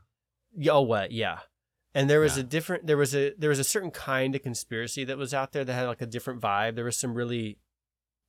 Oh, 0.70 0.80
what? 0.80 1.12
Yeah. 1.12 1.40
And 1.94 2.08
there 2.08 2.20
was 2.20 2.36
Yeah. 2.38 2.44
a 2.44 2.46
different 2.46 2.86
there 2.86 2.96
was 2.96 3.14
a 3.14 3.34
there 3.36 3.50
was 3.50 3.58
a 3.58 3.64
certain 3.64 3.90
kind 3.90 4.34
of 4.34 4.42
conspiracy 4.42 5.04
that 5.04 5.18
was 5.18 5.34
out 5.34 5.52
there 5.52 5.64
that 5.64 5.72
had 5.74 5.86
like 5.88 6.00
a 6.00 6.06
different 6.06 6.40
vibe. 6.40 6.74
There 6.76 6.84
was 6.86 6.96
some 6.96 7.12
really 7.12 7.58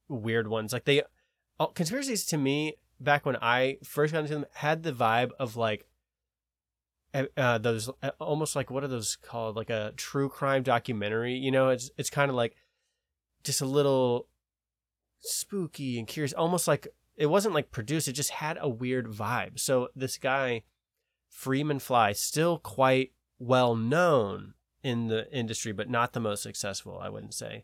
weird 0.09 0.47
ones. 0.49 0.73
Like 0.73 0.83
they 0.85 1.03
oh, 1.59 1.67
conspiracies 1.67 2.25
to 2.27 2.37
me 2.37 2.75
back 2.99 3.25
when 3.25 3.37
I 3.41 3.77
first 3.83 4.13
got 4.13 4.19
into 4.19 4.33
them 4.33 4.45
had 4.53 4.83
the 4.83 4.91
vibe 4.91 5.31
of 5.39 5.55
like 5.55 5.85
uh, 7.13 7.25
uh, 7.37 7.57
those 7.57 7.89
uh, 8.03 8.11
almost 8.19 8.55
like 8.55 8.69
what 8.69 8.83
are 8.83 8.87
those 8.87 9.15
called? 9.15 9.55
Like 9.55 9.69
a 9.69 9.93
true 9.97 10.29
crime 10.29 10.63
documentary. 10.63 11.33
You 11.33 11.51
know, 11.51 11.69
it's 11.69 11.89
it's 11.97 12.09
kind 12.09 12.29
of 12.29 12.35
like 12.35 12.55
just 13.43 13.61
a 13.61 13.65
little 13.65 14.27
spooky 15.19 15.97
and 15.97 16.07
curious, 16.07 16.33
almost 16.33 16.67
like 16.67 16.87
it 17.15 17.27
wasn't 17.27 17.55
like 17.55 17.71
produced. 17.71 18.07
It 18.07 18.13
just 18.13 18.31
had 18.31 18.57
a 18.61 18.69
weird 18.69 19.07
vibe. 19.07 19.59
So 19.59 19.89
this 19.95 20.17
guy 20.17 20.63
Freeman 21.29 21.79
Fly, 21.79 22.13
still 22.13 22.57
quite 22.57 23.11
well 23.37 23.75
known 23.75 24.53
in 24.83 25.07
the 25.07 25.31
industry, 25.31 25.71
but 25.71 25.89
not 25.89 26.13
the 26.13 26.19
most 26.19 26.43
successful, 26.43 26.99
I 27.01 27.09
wouldn't 27.09 27.33
say. 27.33 27.63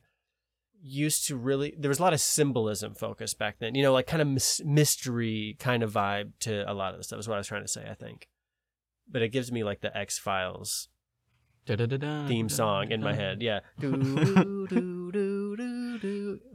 Used 0.81 1.27
to 1.27 1.35
really, 1.35 1.73
there 1.77 1.89
was 1.89 1.99
a 1.99 2.01
lot 2.01 2.13
of 2.13 2.21
symbolism 2.21 2.93
focus 2.93 3.33
back 3.33 3.57
then, 3.59 3.75
you 3.75 3.83
know, 3.83 3.93
like 3.93 4.07
kind 4.07 4.21
of 4.21 4.27
mys- 4.27 4.61
mystery 4.63 5.55
kind 5.59 5.81
of 5.81 5.91
vibe 5.91 6.33
to 6.41 6.69
a 6.69 6.73
lot 6.73 6.93
of 6.93 6.99
the 6.99 7.03
stuff, 7.03 7.19
is 7.19 7.27
what 7.27 7.35
I 7.35 7.39
was 7.39 7.47
trying 7.47 7.63
to 7.63 7.67
say, 7.67 7.87
I 7.89 7.95
think. 7.95 8.27
But 9.09 9.21
it 9.21 9.29
gives 9.29 9.51
me 9.51 9.63
like 9.63 9.81
the 9.81 9.95
X 9.95 10.19
Files 10.19 10.89
theme 11.65 12.49
song 12.49 12.91
in 12.91 13.01
my 13.01 13.11
uh-huh. 13.11 13.19
head. 13.19 13.41
Yeah. 13.41 13.61
Do, 13.79 14.67
do, 14.67 14.67
do. 14.67 14.95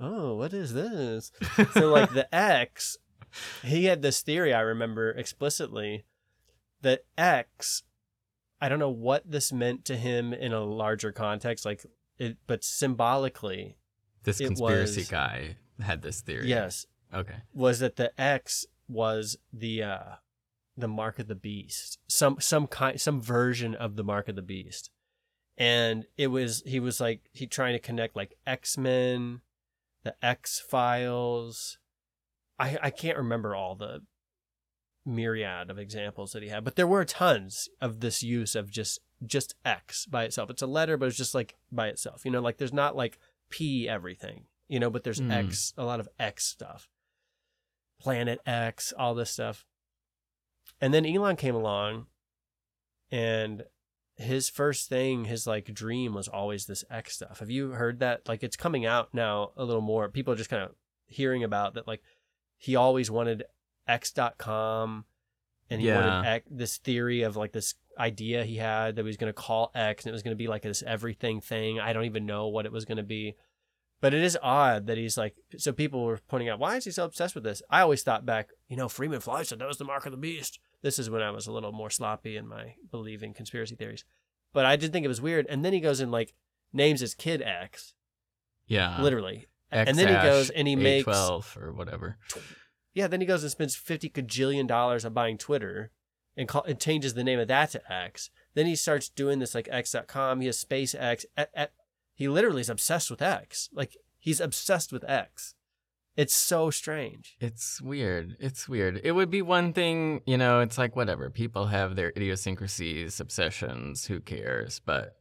Oh, 0.00 0.34
what 0.34 0.52
is 0.52 0.72
this? 0.72 1.32
so 1.74 1.90
like 1.90 2.12
the 2.12 2.32
X, 2.34 2.96
he 3.62 3.86
had 3.86 4.02
this 4.02 4.22
theory 4.22 4.54
I 4.54 4.60
remember 4.60 5.10
explicitly 5.10 6.04
that 6.82 7.04
X, 7.18 7.82
I 8.60 8.68
don't 8.68 8.78
know 8.78 8.90
what 8.90 9.30
this 9.30 9.52
meant 9.52 9.84
to 9.86 9.96
him 9.96 10.32
in 10.32 10.52
a 10.52 10.60
larger 10.60 11.12
context, 11.12 11.64
like 11.64 11.84
it, 12.18 12.38
but 12.46 12.64
symbolically, 12.64 13.76
This 14.24 14.38
conspiracy 14.38 15.00
was- 15.02 15.08
guy 15.08 15.56
had 15.80 16.02
this 16.02 16.20
theory. 16.20 16.48
yes, 16.48 16.86
Okay. 17.12 17.36
was 17.54 17.78
that 17.80 17.96
the 17.96 18.18
X 18.20 18.66
was 18.88 19.36
the 19.52 19.82
uh 19.82 20.14
the 20.76 20.88
mark 20.88 21.18
of 21.18 21.26
the 21.28 21.34
beast, 21.34 21.98
some 22.08 22.40
some 22.40 22.66
kind, 22.66 23.00
some 23.00 23.20
version 23.20 23.74
of 23.74 23.96
the 23.96 24.04
mark 24.04 24.28
of 24.28 24.36
the 24.36 24.42
beast, 24.42 24.90
and 25.58 26.06
it 26.16 26.28
was 26.28 26.62
he 26.66 26.80
was 26.80 27.00
like 27.00 27.28
he 27.32 27.46
trying 27.46 27.72
to 27.74 27.78
connect 27.78 28.14
like 28.16 28.36
X 28.46 28.76
Men, 28.78 29.40
the 30.04 30.14
X 30.24 30.60
Files. 30.60 31.78
I 32.58 32.78
I 32.82 32.90
can't 32.90 33.16
remember 33.18 33.54
all 33.54 33.74
the 33.74 34.02
myriad 35.06 35.70
of 35.70 35.78
examples 35.78 36.32
that 36.32 36.42
he 36.42 36.48
had, 36.50 36.62
but 36.64 36.76
there 36.76 36.86
were 36.86 37.04
tons 37.04 37.68
of 37.80 38.00
this 38.00 38.22
use 38.22 38.54
of 38.54 38.70
just 38.70 39.00
just 39.24 39.54
X 39.64 40.06
by 40.06 40.24
itself. 40.24 40.50
It's 40.50 40.62
a 40.62 40.66
letter, 40.66 40.96
but 40.96 41.06
it's 41.06 41.16
just 41.16 41.34
like 41.34 41.56
by 41.72 41.88
itself. 41.88 42.24
You 42.24 42.30
know, 42.30 42.40
like 42.40 42.58
there's 42.58 42.72
not 42.72 42.96
like 42.96 43.18
P 43.50 43.88
everything. 43.88 44.44
You 44.68 44.78
know, 44.80 44.88
but 44.90 45.02
there's 45.04 45.18
Hmm. 45.18 45.30
X, 45.32 45.74
a 45.76 45.84
lot 45.84 46.00
of 46.00 46.08
X 46.18 46.44
stuff. 46.44 46.88
Planet 48.00 48.40
X, 48.46 48.92
all 48.96 49.14
this 49.14 49.30
stuff. 49.30 49.66
And 50.80 50.94
then 50.94 51.04
Elon 51.04 51.36
came 51.36 51.54
along 51.54 52.06
and 53.10 53.64
his 54.16 54.48
first 54.48 54.88
thing, 54.88 55.24
his 55.24 55.46
like 55.46 55.72
dream 55.74 56.14
was 56.14 56.28
always 56.28 56.66
this 56.66 56.84
X 56.90 57.14
stuff. 57.16 57.40
Have 57.40 57.50
you 57.50 57.70
heard 57.70 57.98
that? 58.00 58.28
Like 58.28 58.42
it's 58.42 58.56
coming 58.56 58.86
out 58.86 59.12
now 59.12 59.50
a 59.56 59.64
little 59.64 59.82
more. 59.82 60.08
People 60.08 60.32
are 60.32 60.36
just 60.36 60.50
kind 60.50 60.62
of 60.62 60.70
hearing 61.06 61.42
about 61.42 61.74
that 61.74 61.86
like 61.88 62.02
he 62.56 62.76
always 62.76 63.10
wanted 63.10 63.44
X.com 63.88 65.04
and 65.68 65.80
he 65.80 65.88
Yeah. 65.88 65.96
wanted 66.20 66.28
X, 66.28 66.46
this 66.50 66.76
theory 66.78 67.22
of 67.22 67.36
like 67.36 67.52
this 67.52 67.74
idea 68.00 68.42
he 68.44 68.56
had 68.56 68.96
that 68.96 69.02
he 69.02 69.06
was 69.06 69.16
going 69.16 69.28
to 69.32 69.34
call 69.34 69.70
X, 69.74 70.04
and 70.04 70.10
it 70.10 70.12
was 70.12 70.22
going 70.22 70.32
to 70.36 70.42
be 70.42 70.48
like 70.48 70.62
this 70.62 70.82
everything 70.86 71.40
thing. 71.40 71.78
I 71.78 71.92
don't 71.92 72.04
even 72.06 72.26
know 72.26 72.48
what 72.48 72.66
it 72.66 72.72
was 72.72 72.84
going 72.84 72.96
to 72.98 73.02
be, 73.04 73.36
but 74.00 74.14
it 74.14 74.22
is 74.22 74.36
odd 74.42 74.86
that 74.86 74.98
he's 74.98 75.16
like. 75.18 75.36
So 75.58 75.72
people 75.72 76.04
were 76.04 76.18
pointing 76.28 76.48
out, 76.48 76.58
why 76.58 76.76
is 76.76 76.84
he 76.86 76.90
so 76.90 77.04
obsessed 77.04 77.34
with 77.34 77.44
this? 77.44 77.62
I 77.70 77.82
always 77.82 78.02
thought 78.02 78.26
back, 78.26 78.48
you 78.68 78.76
know, 78.76 78.88
Freeman 78.88 79.20
Fly 79.20 79.42
said 79.42 79.58
that 79.58 79.68
was 79.68 79.78
the 79.78 79.84
mark 79.84 80.06
of 80.06 80.12
the 80.12 80.18
beast. 80.18 80.58
This 80.82 80.98
is 80.98 81.10
when 81.10 81.22
I 81.22 81.30
was 81.30 81.46
a 81.46 81.52
little 81.52 81.72
more 81.72 81.90
sloppy 81.90 82.36
in 82.36 82.48
my 82.48 82.74
believing 82.90 83.34
conspiracy 83.34 83.76
theories, 83.76 84.04
but 84.54 84.64
I 84.64 84.76
did 84.76 84.92
think 84.92 85.04
it 85.04 85.08
was 85.08 85.20
weird. 85.20 85.46
And 85.50 85.62
then 85.64 85.72
he 85.74 85.80
goes 85.80 86.00
and 86.00 86.10
like 86.10 86.32
names 86.72 87.00
his 87.00 87.14
kid 87.14 87.42
X, 87.42 87.94
Yeah. 88.66 89.00
literally. 89.02 89.46
X 89.72 89.88
and 89.88 89.98
then 89.98 90.08
he 90.08 90.14
goes 90.14 90.50
and 90.50 90.66
he 90.66 90.74
makes 90.74 91.06
A12 91.06 91.56
or 91.62 91.72
whatever. 91.72 92.16
yeah, 92.94 93.06
then 93.06 93.20
he 93.20 93.26
goes 93.26 93.42
and 93.44 93.52
spends 93.52 93.76
fifty 93.76 94.08
gajillion 94.10 94.66
dollars 94.66 95.04
on 95.04 95.12
buying 95.12 95.36
Twitter, 95.38 95.90
and 96.36 96.48
call, 96.48 96.62
and 96.64 96.80
changes 96.80 97.14
the 97.14 97.24
name 97.24 97.38
of 97.38 97.48
that 97.48 97.70
to 97.72 97.92
X. 97.92 98.30
Then 98.54 98.66
he 98.66 98.76
starts 98.76 99.08
doing 99.08 99.38
this 99.38 99.54
like 99.54 99.68
X.com. 99.70 100.40
He 100.40 100.46
has 100.46 100.62
SpaceX. 100.62 101.24
At, 101.36 101.50
at, 101.54 101.72
he 102.14 102.28
literally 102.28 102.60
is 102.60 102.70
obsessed 102.70 103.10
with 103.10 103.22
X. 103.22 103.68
Like 103.72 103.96
he's 104.18 104.40
obsessed 104.40 104.92
with 104.92 105.08
X. 105.08 105.54
It's 106.16 106.34
so 106.34 106.70
strange. 106.70 107.36
It's 107.40 107.80
weird. 107.80 108.36
It's 108.40 108.68
weird. 108.68 109.00
It 109.04 109.12
would 109.12 109.30
be 109.30 109.42
one 109.42 109.72
thing, 109.72 110.20
you 110.26 110.36
know, 110.36 110.60
it's 110.60 110.76
like 110.76 110.96
whatever. 110.96 111.30
People 111.30 111.66
have 111.66 111.96
their 111.96 112.10
idiosyncrasies, 112.10 113.20
obsessions, 113.20 114.04
who 114.04 114.20
cares? 114.20 114.80
But 114.84 115.14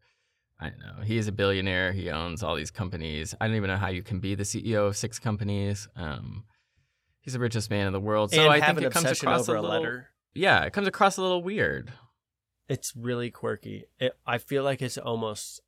I 0.59 0.69
don't 0.69 0.79
know. 0.79 1.03
He 1.03 1.17
is 1.17 1.27
a 1.27 1.31
billionaire. 1.31 1.93
He 1.93 2.09
owns 2.09 2.43
all 2.43 2.55
these 2.55 2.71
companies. 2.71 3.33
I 3.39 3.47
don't 3.47 3.55
even 3.55 3.69
know 3.69 3.77
how 3.77 3.89
you 3.89 4.03
can 4.03 4.19
be 4.19 4.35
the 4.35 4.43
CEO 4.43 4.87
of 4.87 4.97
six 4.97 5.19
companies. 5.19 5.87
Um, 5.95 6.43
he's 7.21 7.33
the 7.33 7.39
richest 7.39 7.69
man 7.69 7.87
in 7.87 7.93
the 7.93 7.99
world. 7.99 8.31
So 8.31 8.41
and 8.41 8.51
I 8.51 8.59
think 8.59 8.81
it 8.81 8.91
comes 8.91 9.09
across 9.09 9.47
over 9.47 9.55
a 9.55 9.61
a, 9.61 9.61
little, 9.61 9.79
letter. 9.79 10.09
Yeah, 10.33 10.63
it 10.63 10.73
comes 10.73 10.87
across 10.87 11.17
a 11.17 11.21
little 11.21 11.43
weird. 11.43 11.91
It's 12.67 12.93
really 12.95 13.31
quirky. 13.31 13.85
It, 13.99 14.13
I 14.27 14.37
feel 14.37 14.63
like 14.63 14.81
it's 14.81 14.97
almost 14.97 15.61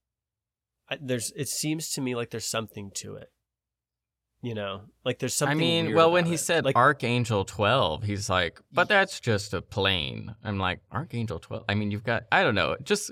I- 0.89 0.97
there's. 1.01 1.31
It 1.35 1.47
seems 1.47 1.89
to 1.93 2.01
me 2.01 2.15
like 2.15 2.29
there's 2.29 2.45
something 2.49 2.91
to 2.95 3.15
it. 3.15 3.31
You 4.43 4.55
know, 4.55 4.81
like 5.05 5.19
there's 5.19 5.35
something. 5.35 5.55
I 5.57 5.59
mean, 5.59 5.93
well, 5.95 6.11
when 6.11 6.25
he 6.25 6.33
it. 6.33 6.39
said 6.39 6.65
like 6.65 6.75
Archangel 6.75 7.45
12, 7.45 8.03
he's 8.03 8.27
like, 8.29 8.59
but 8.73 8.87
that's 8.89 9.19
just 9.19 9.53
a 9.53 9.61
plane. 9.61 10.33
I'm 10.43 10.57
like, 10.57 10.79
Archangel 10.91 11.37
12? 11.39 11.65
I 11.69 11.75
mean, 11.75 11.91
you've 11.91 12.03
got, 12.03 12.23
I 12.31 12.41
don't 12.43 12.55
know, 12.55 12.75
just 12.83 13.11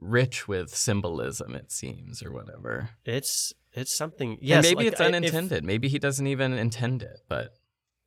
rich 0.00 0.46
with 0.48 0.74
symbolism, 0.74 1.54
it 1.54 1.70
seems, 1.72 2.22
or 2.22 2.32
whatever. 2.32 2.90
it's 3.04 3.52
it's 3.72 3.96
something. 3.96 4.32
And 4.32 4.38
Yes, 4.42 4.64
maybe 4.64 4.76
like, 4.84 4.86
it's 4.88 5.00
I- 5.00 5.06
if- 5.08 5.14
unintended. 5.14 5.64
maybe 5.64 5.88
he 5.88 5.98
doesn't 5.98 6.26
even 6.26 6.52
intend 6.54 7.02
it, 7.02 7.20
but 7.28 7.54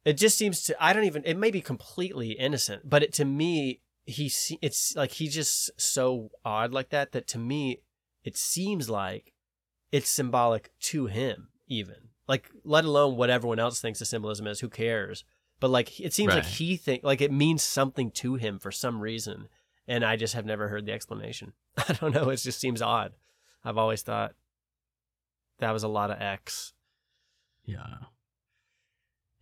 It 0.06 0.14
just 0.14 0.38
seems 0.38 0.64
to. 0.64 0.84
I 0.84 0.94
don't 0.94 1.06
even. 1.06 1.24
It 1.26 1.38
may 1.38 1.52
be 1.52 1.62
completely 1.62 2.32
innocent, 2.32 2.90
but 2.90 3.04
it 3.04 3.14
to 3.14 3.26
me, 3.26 3.82
he. 4.06 4.32
It's 4.62 4.96
like 4.96 5.12
he's 5.12 5.34
just 5.34 5.72
so 5.80 6.32
odd 6.44 6.74
like 6.74 6.90
that. 6.90 7.14
That 7.14 7.28
to 7.28 7.38
me, 7.38 7.82
it 8.24 8.38
seems 8.38 8.90
like 8.90 9.34
it's 9.92 10.10
symbolic 10.10 10.72
to 10.82 11.06
him, 11.06 11.50
even 11.68 12.10
like 12.28 12.50
let 12.64 12.86
alone 12.86 13.16
what 13.16 13.30
everyone 13.30 13.60
else 13.60 13.80
thinks 13.80 14.00
the 14.00 14.06
symbolism 14.06 14.48
is. 14.48 14.60
Who 14.60 14.70
cares? 14.70 15.24
But 15.60 15.70
like 15.70 16.00
it 16.00 16.14
seems 16.14 16.34
like 16.34 16.46
he 16.46 16.76
think 16.76 17.04
like 17.04 17.22
it 17.22 17.32
means 17.32 17.64
something 17.64 18.12
to 18.12 18.36
him 18.36 18.60
for 18.60 18.72
some 18.72 19.00
reason, 19.00 19.48
and 19.88 20.04
I 20.04 20.16
just 20.16 20.34
have 20.34 20.46
never 20.46 20.68
heard 20.68 20.86
the 20.86 20.92
explanation. 20.92 21.54
I 21.78 21.94
don't 21.94 22.14
know. 22.14 22.30
It 22.30 22.38
just 22.38 22.60
seems 22.60 22.82
odd. 22.82 23.14
I've 23.64 23.78
always 23.78 24.02
thought 24.02 24.34
that 25.60 25.72
was 25.72 25.84
a 25.84 25.88
lot 25.88 26.12
of 26.12 26.22
X. 26.22 26.74
yeah. 27.66 27.96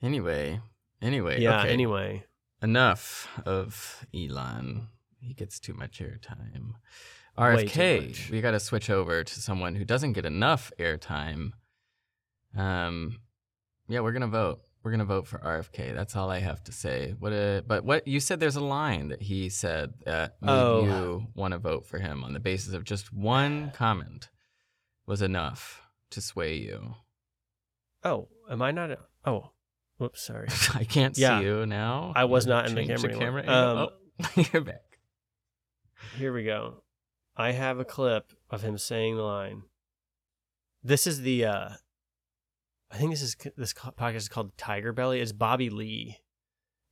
Anyway, 0.01 0.59
anyway, 1.01 1.39
Yeah. 1.41 1.61
okay. 1.61 1.69
Anyway. 1.73 2.25
enough 2.61 3.27
of 3.45 4.05
Elon. 4.13 4.87
He 5.19 5.33
gets 5.33 5.59
too 5.59 5.73
much 5.73 5.99
airtime. 5.99 6.73
RFK, 7.37 8.29
we 8.29 8.41
got 8.41 8.51
to 8.51 8.59
switch 8.59 8.89
over 8.89 9.23
to 9.23 9.41
someone 9.41 9.75
who 9.75 9.85
doesn't 9.85 10.13
get 10.13 10.25
enough 10.25 10.71
airtime. 10.77 11.51
Um, 12.55 13.19
yeah, 13.87 14.01
we're 14.01 14.11
gonna 14.11 14.27
vote. 14.27 14.61
We're 14.83 14.91
gonna 14.91 15.05
vote 15.05 15.27
for 15.27 15.37
RFK. 15.39 15.93
That's 15.95 16.15
all 16.15 16.29
I 16.29 16.39
have 16.39 16.63
to 16.65 16.71
say. 16.71 17.15
What 17.19 17.31
a 17.31 17.63
but 17.65 17.83
what 17.85 18.07
you 18.07 18.19
said? 18.19 18.39
There's 18.39 18.55
a 18.57 18.63
line 18.63 19.07
that 19.09 19.21
he 19.21 19.47
said 19.49 19.93
that 20.05 20.35
made 20.41 20.51
Oh. 20.51 20.83
you 20.83 21.27
want 21.35 21.53
to 21.53 21.57
vote 21.59 21.85
for 21.85 21.99
him 21.99 22.23
on 22.23 22.33
the 22.33 22.39
basis 22.39 22.73
of 22.73 22.83
just 22.83 23.13
one 23.13 23.71
comment 23.75 24.29
was 25.05 25.21
enough 25.21 25.81
to 26.11 26.21
sway 26.21 26.55
you. 26.55 26.95
Oh, 28.03 28.27
am 28.49 28.61
I 28.61 28.71
not? 28.71 28.91
A, 28.91 28.97
oh, 29.25 29.51
whoops. 30.01 30.21
Sorry. 30.23 30.47
I 30.73 30.83
can't 30.83 31.17
Yeah. 31.17 31.39
see 31.39 31.45
you 31.45 31.65
now. 31.65 32.11
I 32.15 32.25
was 32.25 32.45
not 32.47 32.67
in 32.67 32.75
the 32.75 32.85
changed 32.85 33.03
camera 33.03 33.43
anymore. 33.43 33.69
angle. 33.69 33.91
Oh, 34.37 34.43
you're 34.53 34.61
back. 34.63 34.97
Here 36.17 36.33
we 36.33 36.43
go. 36.43 36.83
I 37.37 37.51
have 37.51 37.79
a 37.79 37.85
clip 37.85 38.33
of 38.49 38.61
him 38.63 38.77
saying 38.77 39.15
the 39.15 39.21
line. 39.23 39.63
This 40.83 41.07
is 41.07 41.21
the. 41.21 41.45
uh 41.45 41.69
I 42.93 42.97
think 42.97 43.11
this 43.11 43.21
is 43.21 43.37
this 43.55 43.71
co- 43.71 43.91
podcast 43.91 44.15
is 44.17 44.27
called 44.29 44.57
Tiger 44.57 44.91
Belly. 44.91 45.21
It's 45.21 45.31
Bobby 45.31 45.69
Lee, 45.69 46.17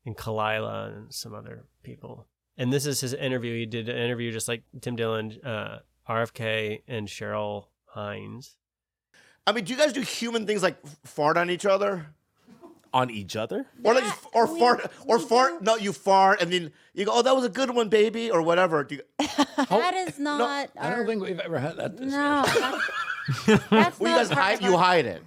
and 0.06 0.16
Khalyla 0.16 0.96
and 0.96 1.14
some 1.14 1.34
other 1.34 1.66
people. 1.84 2.28
And 2.58 2.72
this 2.72 2.86
is 2.86 3.02
his 3.02 3.14
interview. 3.14 3.54
He 3.58 3.66
did 3.66 3.90
an 3.90 3.98
interview 3.98 4.32
just 4.32 4.48
like 4.48 4.64
Tim 4.82 4.96
Dillon, 4.96 5.38
uh, 5.44 5.80
RFK, 6.08 6.84
and 6.88 7.08
Cheryl 7.08 7.66
Hines. 7.86 8.56
I 9.46 9.52
mean, 9.52 9.66
do 9.66 9.74
you 9.74 9.80
guys 9.80 9.92
do 9.92 10.02
human 10.02 10.46
things 10.46 10.64
like 10.64 10.78
fart 11.06 11.36
on 11.38 11.50
each 11.50 11.66
other? 11.66 12.14
On 12.94 13.10
each 13.10 13.36
other. 13.36 13.66
Or 13.84 13.94
like, 13.94 14.04
or 14.36 14.48
fart, 14.48 14.92
or 15.06 15.20
fart. 15.20 15.62
No, 15.62 15.76
you 15.76 15.94
fart, 15.94 16.42
and 16.42 16.52
then 16.52 16.72
you 16.94 17.06
go, 17.06 17.12
"Oh, 17.16 17.22
that 17.22 17.36
was 17.36 17.46
a 17.46 17.50
good 17.50 17.70
one, 17.72 17.90
baby," 17.90 18.32
or 18.32 18.42
whatever. 18.42 18.84
Do 18.84 18.96
you, 18.96 19.02
That 19.70 19.94
is 20.08 20.18
not. 20.20 20.70
I 20.78 20.90
our- 20.90 20.96
don't 20.98 21.06
think 21.08 21.22
we've 21.24 21.40
ever 21.40 21.60
had 21.60 21.78
that. 21.78 22.00
No, 22.00 22.44
that's, 23.46 23.68
that's 23.70 24.00
well, 24.00 24.12
you 24.12 24.18
guys 24.18 24.30
hide. 24.32 24.62
You 24.62 24.78
hide 24.78 25.06
it. 25.06 25.24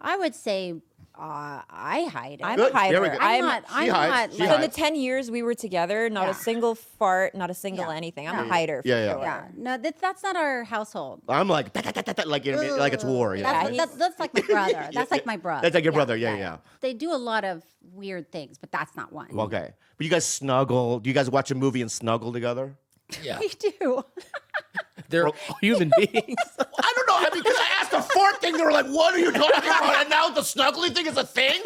I 0.00 0.16
would 0.16 0.34
say 0.34 0.74
uh, 1.18 1.62
I 1.70 2.08
hide 2.12 2.40
it. 2.40 2.44
I'm 2.44 2.56
Good, 2.56 2.70
a 2.70 2.74
there 2.90 3.00
we 3.00 3.08
hider. 3.08 3.18
go. 3.18 3.24
I'm 3.24 3.34
I'm 3.36 3.40
not. 3.44 3.62
She 3.68 3.74
I'm 3.74 3.88
hides. 3.90 4.10
not. 4.10 4.32
She 4.36 4.40
like- 4.42 4.50
so 4.50 4.56
the 4.56 4.62
hides. 4.62 4.76
10 4.76 4.94
years 4.96 5.30
we 5.30 5.42
were 5.42 5.54
together, 5.54 6.10
not 6.10 6.24
Yeah. 6.24 6.30
a 6.30 6.34
single 6.34 6.74
fart, 6.74 7.34
not 7.34 7.50
a 7.50 7.54
single 7.54 7.86
Yeah. 7.86 7.96
anything. 7.96 8.28
I'm 8.28 8.34
Yeah. 8.36 8.44
a 8.44 8.48
hider. 8.48 8.82
For 8.82 8.88
Yeah, 8.88 9.04
yeah. 9.04 9.12
Sure. 9.12 9.22
Yeah, 9.22 9.44
no, 9.56 9.78
that, 9.78 9.98
that's 9.98 10.22
not 10.22 10.36
our 10.36 10.64
household. 10.64 11.22
I'm 11.28 11.48
like, 11.48 11.72
"Da, 11.72 11.80
da, 11.80 11.90
da, 11.92 12.02
da, 12.02 12.12
da," 12.12 12.22
like, 12.26 12.44
you 12.44 12.52
know, 12.52 12.58
what 12.58 12.66
I 12.66 12.70
mean? 12.70 12.78
like 12.78 12.92
it's 12.92 13.04
war. 13.04 13.34
You 13.34 13.44
know? 13.44 13.50
That's, 13.50 13.70
Yeah, 13.70 13.76
that's, 13.86 13.96
that's 13.96 14.20
like 14.20 14.34
my 14.34 14.40
brother. 14.46 14.88
That's 14.92 15.10
like 15.10 15.26
my 15.26 15.36
brother. 15.36 15.62
That's 15.62 15.74
like 15.74 15.84
your 15.84 15.92
brother. 15.94 16.16
Yeah, 16.16 16.36
yeah. 16.36 16.56
They 16.80 16.92
do 16.94 17.12
a 17.12 17.16
lot 17.16 17.44
of 17.44 17.62
weird 17.92 18.30
things, 18.30 18.58
but 18.58 18.70
that's 18.70 18.94
not 18.96 19.12
one. 19.12 19.28
Okay, 19.38 19.72
but 19.96 20.04
you 20.04 20.10
guys 20.10 20.26
snuggle. 20.26 21.00
Do 21.00 21.08
you 21.08 21.14
guys 21.14 21.30
watch 21.30 21.50
a 21.50 21.54
movie 21.54 21.80
and 21.80 21.90
snuggle 21.90 22.32
together? 22.32 22.76
Yeah, 23.22 23.38
We 23.40 23.48
do. 23.48 24.04
they're 25.08 25.28
human 25.60 25.90
beings. 25.98 26.12
I 26.58 26.92
don't 26.96 27.06
know. 27.06 27.16
I 27.18 27.28
mean, 27.32 27.42
because 27.42 27.58
I 27.58 27.68
asked 27.80 27.90
the 27.92 28.02
fart 28.02 28.40
thing, 28.40 28.56
they 28.56 28.62
were 28.64 28.72
like, 28.72 28.86
"What 28.86 29.14
are 29.14 29.18
you 29.18 29.32
talking 29.32 29.58
about?" 29.64 29.96
And 30.00 30.10
now 30.10 30.28
the 30.30 30.42
snuggling 30.42 30.92
thing 30.94 31.06
is 31.06 31.16
a 31.16 31.24
thing. 31.24 31.60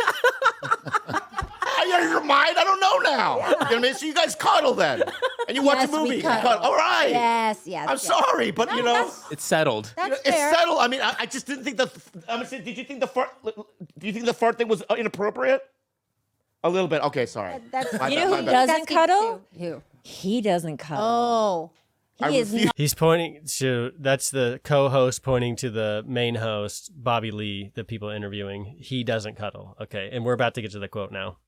I 1.72 1.92
out 1.94 2.03
of 2.05 2.11
your 2.11 2.20
mind? 2.24 2.57
I 2.59 2.64
don't 2.64 2.81
know 2.81 2.98
now. 3.11 3.37
You 3.37 3.42
know 3.53 3.57
what 3.59 3.74
I 3.74 3.79
mean? 3.79 3.94
So 3.94 4.07
you 4.07 4.14
guys 4.14 4.35
cuddle 4.35 4.74
then, 4.74 5.03
and 5.48 5.57
you 5.57 5.62
watch 5.62 5.79
Yes, 5.79 5.88
a 5.88 5.92
movie. 5.92 6.09
we 6.09 6.14
and 6.16 6.22
cuddle. 6.24 6.50
cuddle. 6.50 6.64
All 6.66 6.76
right. 6.76 7.09
Yes, 7.11 7.61
yes. 7.64 7.87
I'm 7.88 7.94
yes. 7.94 8.03
sorry, 8.07 8.50
but 8.50 8.70
you 8.72 8.83
know, 8.83 8.92
that's- 8.94 9.24
It's 9.31 9.44
settled. 9.44 9.92
you 9.96 10.03
know, 10.03 10.09
That's 10.11 10.22
it's 10.29 10.37
settled. 10.37 10.79
I 10.81 10.88
mean, 10.88 11.00
I, 11.00 11.14
I 11.20 11.26
just 11.26 11.46
didn't 11.46 11.64
think 11.64 11.76
the. 11.79 11.90
I'm 12.29 12.44
saying, 12.44 12.64
did 12.64 12.76
you 12.76 12.85
think 12.85 13.00
the 13.00 13.07
fart? 13.07 13.31
Do 13.44 14.07
you 14.07 14.12
think 14.12 14.26
the 14.26 14.35
fart 14.35 14.59
thing 14.59 14.68
was 14.68 14.83
uh, 14.90 14.94
inappropriate? 14.98 15.62
A 16.62 16.68
little 16.68 16.88
bit. 16.88 17.03
Okay, 17.05 17.24
sorry. 17.24 17.55
That's, 17.72 17.92
My 17.98 18.09
You 18.09 18.16
bad, 18.16 18.24
know 18.24 18.31
my 18.33 18.37
who 18.40 18.46
bad. 18.46 18.66
doesn't 18.66 18.87
cuddle? 18.87 19.40
Who? 19.59 19.83
He 20.03 20.40
doesn't 20.42 20.76
cuddle. 20.76 21.03
Oh, 21.03 21.70
I 21.74 21.80
he 22.29 22.39
is 22.39 22.51
refuse- 22.51 22.65
not. 22.67 22.75
He's 22.77 22.95
pointing 22.95 23.41
to 23.59 23.93
that's 23.99 24.31
the 24.31 24.61
co-host 24.65 25.23
pointing 25.23 25.57
to 25.57 25.71
the 25.71 26.05
main 26.07 26.35
host, 26.37 26.91
Bobby 26.95 27.31
Lee, 27.31 27.71
the 27.75 27.85
people 27.85 28.11
interviewing. 28.11 28.77
He 28.79 29.03
doesn't 29.05 29.37
cuddle. 29.37 29.77
Okay, 29.81 30.11
and 30.13 30.25
we're 30.25 30.35
about 30.35 30.55
to 30.55 30.63
get 30.63 30.73
to 30.73 30.79
the 30.79 30.89
quote 30.89 31.13
now. 31.13 31.39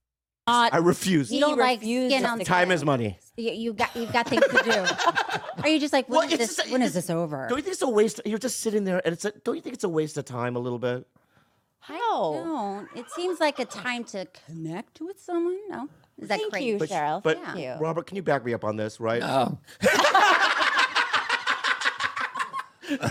I 0.45 0.79
refuse. 0.79 1.31
you 1.33 1.39
don't 1.39 1.57
like 1.57 1.81
refused 1.81 2.13
skin 2.15 2.27
on 2.27 2.39
stick 2.39 2.49
Time 2.49 2.73
is 2.73 2.85
money. 2.85 3.17
You, 3.37 3.53
you 3.53 3.73
got 3.75 3.95
you've 3.95 4.13
got 4.13 4.27
things 4.29 4.43
to 4.43 4.63
do. 4.65 5.63
Are 5.63 5.69
you 5.69 5.79
just 5.79 5.93
like 5.93 6.09
when 6.09 6.19
Well, 6.19 6.27
is 6.27 6.33
it's 6.33 6.47
this? 6.49 6.57
just- 6.57 6.71
when 6.73 6.83
is 6.83 6.95
this 6.95 7.11
over? 7.11 7.47
Don't 7.49 7.59
you 7.59 7.63
think 7.63 7.75
it's 7.75 7.83
a 7.83 7.89
waste? 7.89 8.21
You're 8.25 8.39
just 8.39 8.59
sitting 8.61 8.83
there, 8.85 9.01
and 9.05 9.13
it's. 9.13 9.25
A, 9.25 9.31
don't 9.45 9.55
you 9.55 9.63
think 9.63 9.75
it's 9.75 9.85
a 9.85 9.89
waste 9.89 10.17
of 10.19 10.25
time 10.25 10.57
a 10.57 10.59
little 10.59 10.79
bit? 10.81 11.07
How? 11.79 12.33
don't. 12.33 12.89
It 12.97 13.11
seems 13.11 13.41
like 13.41 13.59
a 13.59 13.65
time 13.65 14.05
to 14.05 14.27
connect 14.47 15.01
with 15.01 15.21
someone. 15.21 15.59
No, 15.69 15.89
is 16.19 16.29
that 16.29 16.39
Thank 16.39 16.53
crazy? 16.53 16.67
you, 16.67 16.79
Cheryl. 16.79 17.23
But 17.23 17.43
Thank 17.43 17.59
you. 17.59 17.75
Robert, 17.81 18.07
can 18.07 18.17
you 18.17 18.23
back 18.23 18.45
me 18.45 18.55
up 18.55 18.65
on 18.65 18.77
this, 18.77 19.01
right? 19.01 19.23
Oh, 19.23 19.59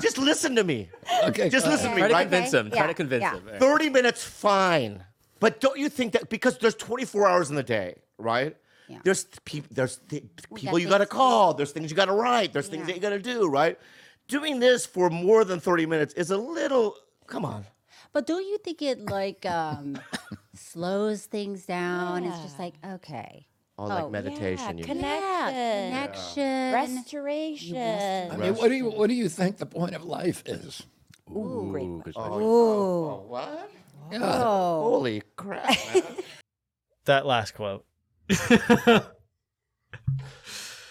Just 0.01 0.17
listen 0.17 0.55
to 0.57 0.63
me. 0.63 0.89
okay. 1.23 1.49
Just 1.49 1.65
listen 1.65 1.89
to 1.89 1.95
me, 1.95 2.01
Try 2.01 2.07
to 2.09 2.13
right? 2.13 2.21
convince 2.29 2.53
him. 2.53 2.69
Try 2.69 2.81
Yeah, 2.81 2.87
to 2.87 2.93
convince 2.93 3.21
yeah. 3.21 3.33
him. 3.35 3.43
All 3.47 3.51
right. 3.53 3.59
30 3.59 3.89
minutes, 3.89 4.23
fine. 4.23 5.03
But 5.39 5.59
don't 5.59 5.79
you 5.79 5.89
think 5.89 6.13
that 6.13 6.29
because 6.29 6.57
there's 6.59 6.75
24 6.75 7.27
hours 7.27 7.49
in 7.49 7.55
the 7.55 7.63
day, 7.63 7.95
right? 8.19 8.55
Yeah. 8.87 8.99
There's 9.03 9.23
people, 9.45 9.69
there's 9.73 9.97
th- 10.09 10.23
people 10.53 10.73
got 10.73 10.81
you 10.81 10.87
got 10.87 10.97
to 10.99 11.05
things 11.05 11.09
to 11.09 11.15
call. 11.15 11.53
There's 11.55 11.71
things 11.71 11.89
you 11.89 11.95
got 11.95 12.05
to 12.05 12.11
write. 12.13 12.53
There's 12.53 12.67
things 12.67 12.81
Yeah. 12.81 12.87
that 12.87 12.95
you 12.95 13.01
got 13.01 13.09
to 13.09 13.19
do, 13.19 13.47
right? 13.49 13.79
Doing 14.27 14.59
this 14.59 14.85
for 14.85 15.09
more 15.09 15.43
than 15.45 15.59
30 15.59 15.85
minutes 15.87 16.13
is 16.13 16.29
a 16.29 16.37
little. 16.37 16.95
Come 17.25 17.43
on. 17.45 17.65
But 18.13 18.27
don't 18.27 18.43
you 18.45 18.57
think 18.59 18.81
it 18.83 19.09
like 19.09 19.45
um, 19.47 19.97
slows 20.53 21.25
things 21.25 21.65
down? 21.65 22.23
It's 22.25 22.39
just 22.41 22.57
Yeah. 22.57 22.65
like 22.65 22.73
okay, 22.95 23.47
Oh, 23.77 23.85
like 23.85 24.03
Oh, 24.05 24.09
meditation. 24.09 24.77
yeah, 24.77 24.85
you 24.85 24.93
mean. 24.93 25.03
Yeah, 25.03 25.89
connection. 25.89 26.73
Restoration. 26.73 28.31
I 28.31 28.37
mean, 28.37 28.55
what 28.55 28.67
do 28.69 28.75
you 28.75 28.89
what 28.89 29.07
do 29.07 29.15
you 29.15 29.29
think 29.29 29.57
the 29.57 29.65
point 29.65 29.95
of 29.95 30.03
life 30.03 30.43
is? 30.45 30.83
Ooh, 31.29 31.67
great 31.71 31.85
Ooh, 31.87 32.01
good 32.03 32.13
question. 32.15 32.31
question. 32.31 32.43
Oh, 32.43 33.25
what? 33.27 33.71
Yeah. 34.11 34.43
Holy 34.43 35.23
crap! 35.35 35.69
man. 35.93 36.03
That 37.05 37.25
last 37.25 37.55
quote. 37.55 37.83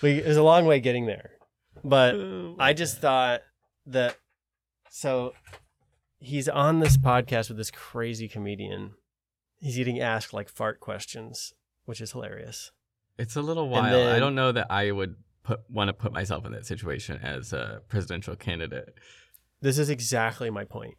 we, 0.02 0.18
it 0.18 0.26
was 0.26 0.36
a 0.36 0.42
long 0.42 0.66
way 0.66 0.80
getting 0.80 1.06
there, 1.06 1.30
but 1.84 2.14
oh 2.16 2.56
I 2.58 2.72
just 2.72 2.98
thought 3.00 3.42
that. 3.86 4.16
So, 4.92 5.34
he's 6.18 6.48
on 6.48 6.80
this 6.80 6.96
podcast 6.96 7.48
with 7.48 7.58
this 7.58 7.70
crazy 7.70 8.26
comedian. 8.26 8.94
He's 9.60 9.76
getting 9.76 10.00
asked 10.00 10.32
like 10.32 10.48
fart 10.48 10.80
questions, 10.80 11.52
which 11.84 12.00
is 12.00 12.12
hilarious. 12.12 12.72
It's 13.18 13.36
a 13.36 13.42
little 13.42 13.68
wild. 13.68 13.94
I 13.94 14.18
don't 14.18 14.34
know 14.34 14.52
that 14.52 14.68
I 14.70 14.90
would 14.90 15.16
put 15.42 15.60
want 15.68 15.88
to 15.88 15.92
put 15.92 16.12
myself 16.12 16.46
in 16.46 16.52
that 16.52 16.66
situation 16.66 17.18
as 17.22 17.52
a 17.52 17.82
presidential 17.88 18.36
candidate. 18.36 18.94
This 19.60 19.78
is 19.78 19.90
exactly 19.90 20.50
my 20.50 20.64
point. 20.64 20.94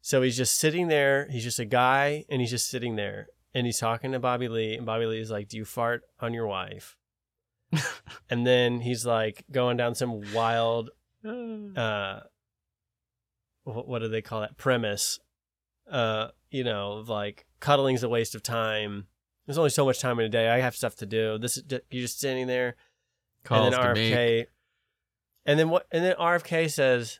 So 0.00 0.22
he's 0.22 0.36
just 0.36 0.58
sitting 0.58 0.88
there. 0.88 1.28
He's 1.30 1.44
just 1.44 1.58
a 1.58 1.64
guy, 1.64 2.24
and 2.28 2.40
he's 2.40 2.50
just 2.50 2.68
sitting 2.68 2.96
there, 2.96 3.28
and 3.54 3.64
he's 3.64 3.78
talking 3.78 4.12
to 4.12 4.18
Bobby 4.18 4.48
Lee, 4.48 4.74
and 4.74 4.84
Bobby 4.84 5.06
Lee 5.06 5.20
is 5.20 5.30
like, 5.30 5.48
"Do 5.48 5.56
you 5.56 5.64
fart 5.64 6.02
on 6.20 6.34
your 6.34 6.46
wife?" 6.46 6.96
and 8.30 8.46
then 8.46 8.80
he's 8.80 9.06
like 9.06 9.44
going 9.50 9.76
down 9.76 9.94
some 9.94 10.20
wild, 10.32 10.90
uh, 11.76 12.20
what 13.64 14.00
do 14.00 14.08
they 14.08 14.22
call 14.22 14.40
that 14.40 14.56
premise? 14.56 15.20
Uh, 15.90 16.28
you 16.50 16.64
know, 16.64 17.04
like 17.06 17.46
cuddling's 17.60 18.02
a 18.02 18.08
waste 18.08 18.34
of 18.34 18.42
time. 18.42 19.06
There's 19.46 19.58
only 19.58 19.70
so 19.70 19.84
much 19.84 20.00
time 20.00 20.18
in 20.18 20.24
a 20.26 20.30
day. 20.30 20.48
I 20.48 20.58
have 20.60 20.74
stuff 20.76 20.96
to 20.96 21.06
do. 21.06 21.38
This 21.38 21.56
is 21.58 21.64
you're 21.90 22.02
just 22.02 22.18
sitting 22.20 22.46
there, 22.46 22.76
Calls 23.44 23.66
and 23.66 23.74
then 23.74 23.94
RFK, 23.94 24.46
and 25.44 25.58
then 25.58 25.68
what? 25.68 25.86
And 25.92 26.02
then 26.04 26.14
RFK 26.18 26.70
says, 26.70 27.18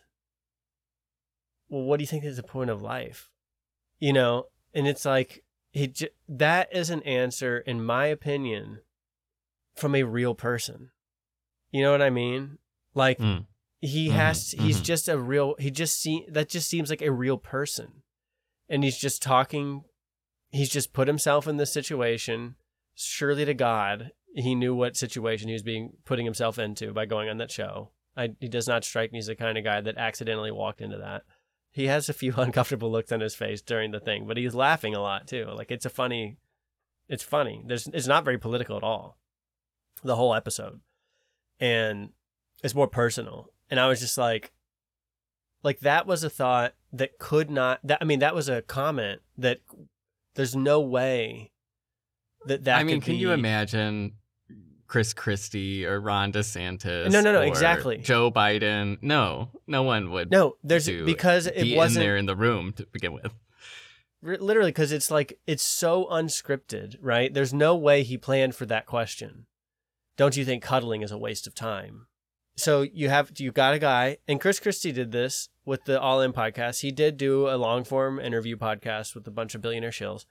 "Well, 1.69 1.83
what 1.83 1.99
do 1.99 2.03
you 2.03 2.07
think 2.09 2.25
is 2.25 2.37
the 2.37 2.43
point 2.43 2.71
of 2.71 2.83
life?" 2.83 3.31
You 3.99 4.13
know, 4.13 4.47
and 4.73 4.87
it's 4.87 5.05
like 5.05 5.45
he 5.73 5.89
j- 5.89 6.11
that 6.29 6.75
is 6.75 6.91
an 6.91 7.03
answer, 7.03 7.59
in 7.59 7.85
my 7.85 8.07
opinion, 8.07 8.81
from 9.75 9.95
a 9.95 10.05
real 10.05 10.35
person. 10.35 10.91
You 11.71 11.83
know 11.83 11.91
what 11.93 12.03
I 12.03 12.11
mean? 12.11 12.59
Like 12.95 13.19
Mm. 13.19 13.47
he 13.81 14.09
Mhm, 14.09 14.13
has. 14.13 14.53
He's 14.53 14.81
mhm. 14.81 14.85
just 14.85 15.09
a 15.09 15.19
real. 15.19 15.57
He 15.59 15.71
just 15.71 16.01
see 16.01 16.25
that 16.29 16.49
just 16.49 16.69
seems 16.69 16.89
like 16.91 17.03
a 17.03 17.11
real 17.13 17.37
person, 17.39 18.03
and 18.69 18.85
he's 18.85 18.99
just 18.99 19.23
talking. 19.23 19.85
He's 20.51 20.71
just 20.71 20.93
put 20.93 21.09
himself 21.09 21.47
in 21.47 21.57
this 21.57 21.73
situation. 21.73 22.57
Surely 22.95 23.45
to 23.45 23.55
God, 23.55 24.13
he 24.35 24.55
knew 24.55 24.75
what 24.75 24.97
situation 24.97 25.49
he 25.49 25.55
was 25.55 25.63
being 25.63 25.95
putting 26.05 26.25
himself 26.25 26.59
into 26.59 26.93
by 26.93 27.07
going 27.07 27.29
on 27.29 27.39
that 27.39 27.51
show. 27.51 27.91
I, 28.17 28.31
he 28.41 28.49
does 28.49 28.69
not 28.69 28.85
strike 28.85 29.13
me 29.13 29.19
as 29.19 29.27
the 29.27 29.35
kind 29.35 29.59
of 29.59 29.65
guy 29.65 29.81
that 29.81 29.99
accidentally 29.99 30.53
walked 30.53 30.81
into 30.81 30.99
that. 30.99 31.23
He 31.73 31.87
has 31.87 32.09
a 32.09 32.13
few 32.13 32.33
uncomfortable 32.37 32.91
looks 32.91 33.13
on 33.13 33.21
his 33.21 33.35
face 33.35 33.63
during 33.63 33.91
the 33.91 34.01
thing, 34.01 34.27
but 34.27 34.37
he's 34.37 34.55
laughing 34.55 34.95
a 34.95 35.01
lot 35.01 35.27
too. 35.27 35.47
Like 35.55 35.71
it's 35.71 35.87
a 35.87 35.91
funny, 35.91 36.39
it's 37.09 37.25
funny. 37.25 37.63
There's, 37.67 37.89
it's 37.89 38.07
not 38.07 38.25
very 38.25 38.39
political 38.39 38.77
at 38.77 38.83
all. 38.83 39.19
The 40.03 40.17
whole 40.17 40.35
episode, 40.35 40.81
and 41.59 42.11
it's 42.63 42.75
more 42.75 42.89
personal. 42.89 43.49
And 43.71 43.81
I 43.81 43.89
was 43.89 44.01
just 44.01 44.19
like, 44.19 44.53
like 45.63 45.81
that 45.81 46.07
was 46.07 46.25
a 46.25 46.31
thought 46.31 46.75
that 46.95 47.19
could 47.19 47.51
not. 47.51 47.81
That 47.85 47.99
I 48.01 48.05
mean, 48.05 48.21
that 48.21 48.35
was 48.35 48.49
a 48.49 48.63
comment 48.63 49.21
that 49.39 49.61
there's 50.35 50.57
no 50.57 50.81
way 50.81 51.51
that 52.47 52.65
that. 52.65 52.79
I 52.79 52.85
mean, 52.85 53.01
can 53.01 53.17
you 53.17 53.33
imagine 53.33 54.13
Chris 54.87 55.13
Christie 55.13 55.85
or 55.85 56.01
Ron 56.01 56.33
DeSantis? 56.33 57.11
No, 57.11 57.21
no, 57.21 57.33
no, 57.33 57.41
exactly. 57.41 57.99
Joe 57.99 58.31
Biden. 58.31 58.99
No, 59.03 59.51
no 59.67 59.83
one 59.83 60.11
would. 60.11 60.31
No, 60.31 60.57
there's 60.63 60.89
because 60.89 61.47
it 61.47 61.63
be 61.63 61.77
wasn't 61.77 62.05
there 62.05 62.17
in 62.17 62.27
the 62.27 62.37
room 62.37 62.73
to 62.75 62.87
begin 62.87 63.13
with. 63.13 63.33
Literally 64.23 64.71
because 64.71 64.91
it's 64.91 65.11
like 65.11 65.39
it's 65.47 65.63
so 65.63 66.07
unscripted 66.07 66.97
right 67.03 67.35
there's 67.35 67.53
no 67.53 67.77
way 67.77 68.03
he 68.03 68.17
planned 68.17 68.55
for 68.55 68.65
that 68.65 68.87
question 68.87 69.45
don't 70.17 70.35
you 70.35 70.47
think 70.47 70.63
cuddling 70.63 71.03
is 71.03 71.13
a 71.13 71.19
waste 71.19 71.47
of 71.47 71.55
time 71.55 72.07
so 72.57 72.81
you 72.81 73.11
have 73.11 73.33
you 73.37 73.53
got 73.53 73.75
a 73.75 73.79
guy 73.79 74.17
and 74.27 74.41
chris 74.41 74.59
christie 74.59 74.93
did 74.93 75.13
this 75.13 75.51
with 75.65 75.85
the 75.85 76.01
all 76.01 76.21
in 76.21 76.33
podcast. 76.33 76.81
He 76.81 76.91
did 76.91 77.17
do 77.17 77.49
a 77.49 77.57
long 77.57 77.85
form 77.85 78.19
interview 78.19 78.57
podcast 78.57 79.15
with 79.15 79.27
a 79.27 79.31
bunch 79.31 79.55
of 79.55 79.63
billionaire 79.63 79.91
shills. 79.91 80.27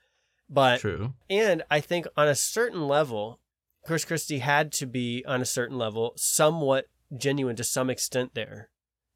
But 0.49 0.81
True. 0.81 1.13
and 1.29 1.63
i 1.71 1.79
think 1.79 2.05
on 2.17 2.27
a 2.27 2.35
certain 2.35 2.87
level 2.87 3.39
chris 3.85 4.05
christie 4.05 4.39
had 4.39 4.71
to 4.73 4.85
be 4.85 5.23
on 5.25 5.41
a 5.41 5.45
certain 5.45 5.77
level 5.77 6.13
somewhat 6.15 6.89
genuine 7.15 7.55
to 7.55 7.63
some 7.63 7.89
extent 7.89 8.33
there. 8.33 8.69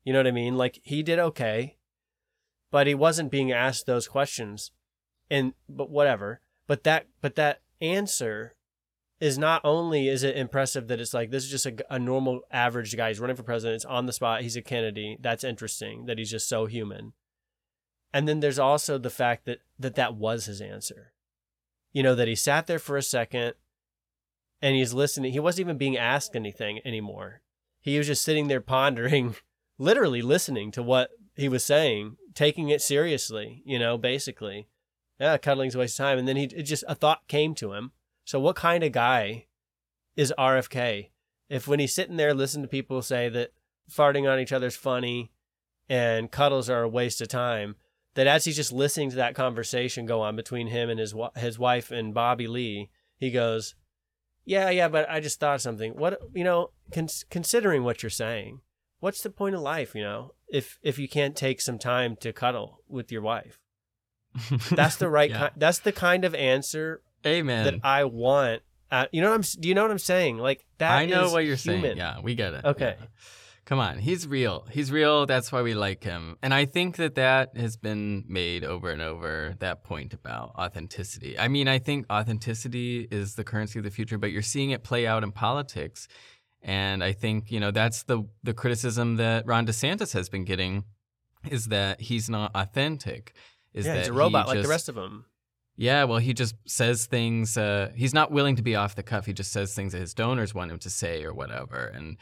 You 0.03 0.13
know 0.13 0.19
what 0.19 0.27
i 0.27 0.31
mean? 0.31 0.57
Like 0.57 0.79
he 0.83 1.03
did 1.03 1.19
okay 1.19 1.77
but 2.71 2.87
he 2.87 2.95
wasn't 2.95 3.31
being 3.31 3.51
asked 3.51 3.85
those 3.85 4.07
questions. 4.07 4.71
And 5.29 5.53
but 5.69 5.89
whatever. 5.89 6.41
But 6.67 6.83
that 6.83 7.07
but 7.21 7.35
that 7.35 7.61
answer 7.81 8.55
is 9.19 9.37
not 9.37 9.61
only 9.63 10.07
is 10.07 10.23
it 10.23 10.37
impressive 10.37 10.87
that 10.87 10.99
it's 10.99 11.13
like 11.13 11.31
this 11.31 11.43
is 11.43 11.49
just 11.49 11.65
a, 11.65 11.75
a 11.89 11.97
normal 11.97 12.41
average 12.51 12.95
guy 12.95 13.09
he's 13.09 13.19
running 13.19 13.35
for 13.35 13.43
president 13.43 13.75
it's 13.75 13.85
on 13.85 14.05
the 14.05 14.13
spot 14.13 14.41
he's 14.41 14.55
a 14.55 14.61
kennedy 14.61 15.17
that's 15.19 15.43
interesting 15.43 16.05
that 16.05 16.17
he's 16.17 16.31
just 16.31 16.47
so 16.47 16.65
human. 16.65 17.13
And 18.13 18.27
then 18.27 18.39
there's 18.39 18.59
also 18.59 18.97
the 18.97 19.09
fact 19.09 19.45
that 19.45 19.59
that 19.77 19.95
that 19.95 20.15
was 20.15 20.45
his 20.45 20.61
answer. 20.61 21.13
You 21.91 22.03
know 22.03 22.15
that 22.15 22.27
he 22.27 22.35
sat 22.35 22.67
there 22.67 22.79
for 22.79 22.97
a 22.97 23.01
second 23.01 23.53
and 24.61 24.75
he's 24.75 24.93
listening 24.93 25.33
he 25.33 25.39
wasn't 25.39 25.61
even 25.61 25.77
being 25.77 25.97
asked 25.97 26.35
anything 26.35 26.79
anymore. 26.85 27.41
He 27.79 27.97
was 27.97 28.07
just 28.07 28.23
sitting 28.23 28.47
there 28.47 28.61
pondering 28.61 29.35
literally 29.79 30.21
listening 30.21 30.71
to 30.71 30.83
what 30.83 31.11
he 31.35 31.49
was 31.49 31.63
saying 31.63 32.17
taking 32.33 32.69
it 32.69 32.81
seriously 32.81 33.63
you 33.65 33.79
know 33.79 33.97
basically. 33.97 34.67
Yeah 35.19 35.37
cuddling's 35.37 35.73
a 35.73 35.79
waste 35.79 35.99
of 35.99 36.05
time. 36.05 36.19
And 36.19 36.27
then 36.27 36.37
he 36.37 36.43
it 36.43 36.63
just 36.63 36.83
a 36.87 36.93
thought 36.93 37.27
came 37.27 37.55
to 37.55 37.73
him 37.73 37.91
so 38.27 38.39
what 38.39 38.55
kind 38.55 38.83
of 38.83 38.91
guy 38.91 39.45
is 40.15 40.33
rfk 40.37 41.09
if 41.49 41.67
when 41.67 41.79
he's 41.79 41.93
sitting 41.95 42.17
there 42.17 42.33
listening 42.33 42.63
to 42.63 42.67
people 42.67 43.01
say 43.01 43.29
that 43.29 43.51
farting 43.89 44.31
on 44.31 44.39
each 44.39 44.51
other's 44.51 44.75
funny 44.75 45.31
and 45.89 46.31
cuddles 46.31 46.69
are 46.69 46.83
a 46.83 46.89
waste 46.89 47.21
of 47.21 47.27
time 47.27 47.75
that 48.17 48.25
as 48.25 48.45
he's 48.45 48.55
just 48.55 48.71
listening 48.71 49.11
to 49.11 49.15
that 49.15 49.35
conversation 49.35 50.07
go 50.07 50.21
on 50.21 50.35
between 50.35 50.67
him 50.67 50.89
and 50.89 50.99
his 50.99 51.13
his 51.35 51.59
wife 51.59 51.91
and 51.91 52.15
Bobby 52.15 52.47
Lee, 52.47 52.89
he 53.15 53.29
goes, 53.29 53.75
"Yeah, 54.43 54.71
yeah, 54.71 54.87
but 54.87 55.07
I 55.07 55.19
just 55.19 55.39
thought 55.39 55.55
of 55.55 55.61
something. 55.61 55.95
What 55.95 56.19
you 56.33 56.43
know, 56.43 56.71
cons- 56.91 57.25
considering 57.29 57.83
what 57.83 58.01
you're 58.01 58.09
saying, 58.09 58.61
what's 58.99 59.21
the 59.21 59.29
point 59.29 59.53
of 59.53 59.61
life? 59.61 59.93
You 59.93 60.01
know, 60.01 60.33
if 60.51 60.79
if 60.81 60.97
you 60.97 61.07
can't 61.07 61.35
take 61.35 61.61
some 61.61 61.77
time 61.77 62.15
to 62.17 62.33
cuddle 62.33 62.79
with 62.89 63.11
your 63.11 63.21
wife, 63.21 63.61
that's 64.71 64.95
the 64.95 65.09
right. 65.09 65.29
Yeah. 65.29 65.49
ki- 65.49 65.55
that's 65.55 65.79
the 65.79 65.91
kind 65.91 66.25
of 66.25 66.33
answer 66.33 67.03
Amen. 67.25 67.63
that 67.65 67.75
I 67.83 68.05
want. 68.05 68.61
Uh, 68.89 69.05
you 69.11 69.21
know 69.21 69.29
what 69.29 69.35
I'm? 69.35 69.61
Do 69.61 69.67
you 69.67 69.75
know 69.75 69.81
what 69.81 69.91
I'm 69.91 69.99
saying? 69.99 70.37
Like 70.37 70.65
that. 70.77 70.91
I 70.91 71.05
know 71.05 71.31
what 71.31 71.45
you're 71.45 71.55
human. 71.55 71.81
saying. 71.81 71.97
Yeah, 71.97 72.19
we 72.21 72.35
get 72.35 72.53
it. 72.53 72.65
Okay. 72.65 72.95
Yeah. 72.99 73.05
Come 73.67 73.79
on, 73.79 73.97
he's 73.97 74.25
real. 74.25 74.65
He's 74.71 74.93
real. 74.93 75.25
That's 75.25 75.51
why 75.51 75.61
we 75.61 75.73
like 75.73 76.01
him. 76.01 76.37
And 76.41 76.53
I 76.53 76.63
think 76.63 76.95
that 76.95 77.15
that 77.15 77.57
has 77.57 77.75
been 77.75 78.23
made 78.25 78.63
over 78.63 78.89
and 78.91 79.01
over. 79.01 79.55
That 79.59 79.83
point 79.83 80.13
about 80.13 80.53
authenticity. 80.57 81.37
I 81.37 81.49
mean, 81.49 81.67
I 81.67 81.77
think 81.77 82.05
authenticity 82.09 83.09
is 83.11 83.35
the 83.35 83.43
currency 83.43 83.77
of 83.77 83.83
the 83.83 83.91
future, 83.91 84.17
but 84.17 84.31
you're 84.31 84.41
seeing 84.41 84.69
it 84.69 84.85
play 84.85 85.05
out 85.05 85.21
in 85.21 85.33
politics. 85.33 86.07
And 86.61 87.03
I 87.03 87.11
think 87.11 87.51
you 87.51 87.59
know 87.59 87.71
that's 87.71 88.03
the 88.03 88.23
the 88.41 88.53
criticism 88.53 89.17
that 89.17 89.45
Ron 89.45 89.67
DeSantis 89.67 90.13
has 90.13 90.29
been 90.29 90.45
getting 90.45 90.85
is 91.49 91.65
that 91.65 91.99
he's 91.99 92.29
not 92.29 92.51
authentic. 92.55 93.33
Is 93.73 93.85
yeah, 93.85 93.95
that 93.95 93.99
he's 93.99 94.07
a 94.07 94.13
robot 94.13 94.47
he 94.47 94.53
like 94.53 94.63
the 94.63 94.69
rest 94.69 94.87
of 94.87 94.95
them. 94.95 95.25
Yeah, 95.77 96.03
well, 96.05 96.17
he 96.19 96.33
just 96.33 96.55
says 96.65 97.05
things. 97.05 97.55
Uh, 97.57 97.91
he's 97.95 98.13
not 98.13 98.31
willing 98.31 98.55
to 98.57 98.61
be 98.63 98.75
off 98.75 98.95
the 98.95 99.03
cuff. 99.03 99.25
He 99.27 99.33
just 99.33 99.51
says 99.51 99.73
things 99.75 99.93
that 99.93 99.99
his 99.99 100.13
donors 100.13 100.53
want 100.53 100.71
him 100.71 100.79
to 100.79 100.89
say 100.89 101.23
or 101.23 101.33
whatever, 101.33 101.85
and 101.85 102.17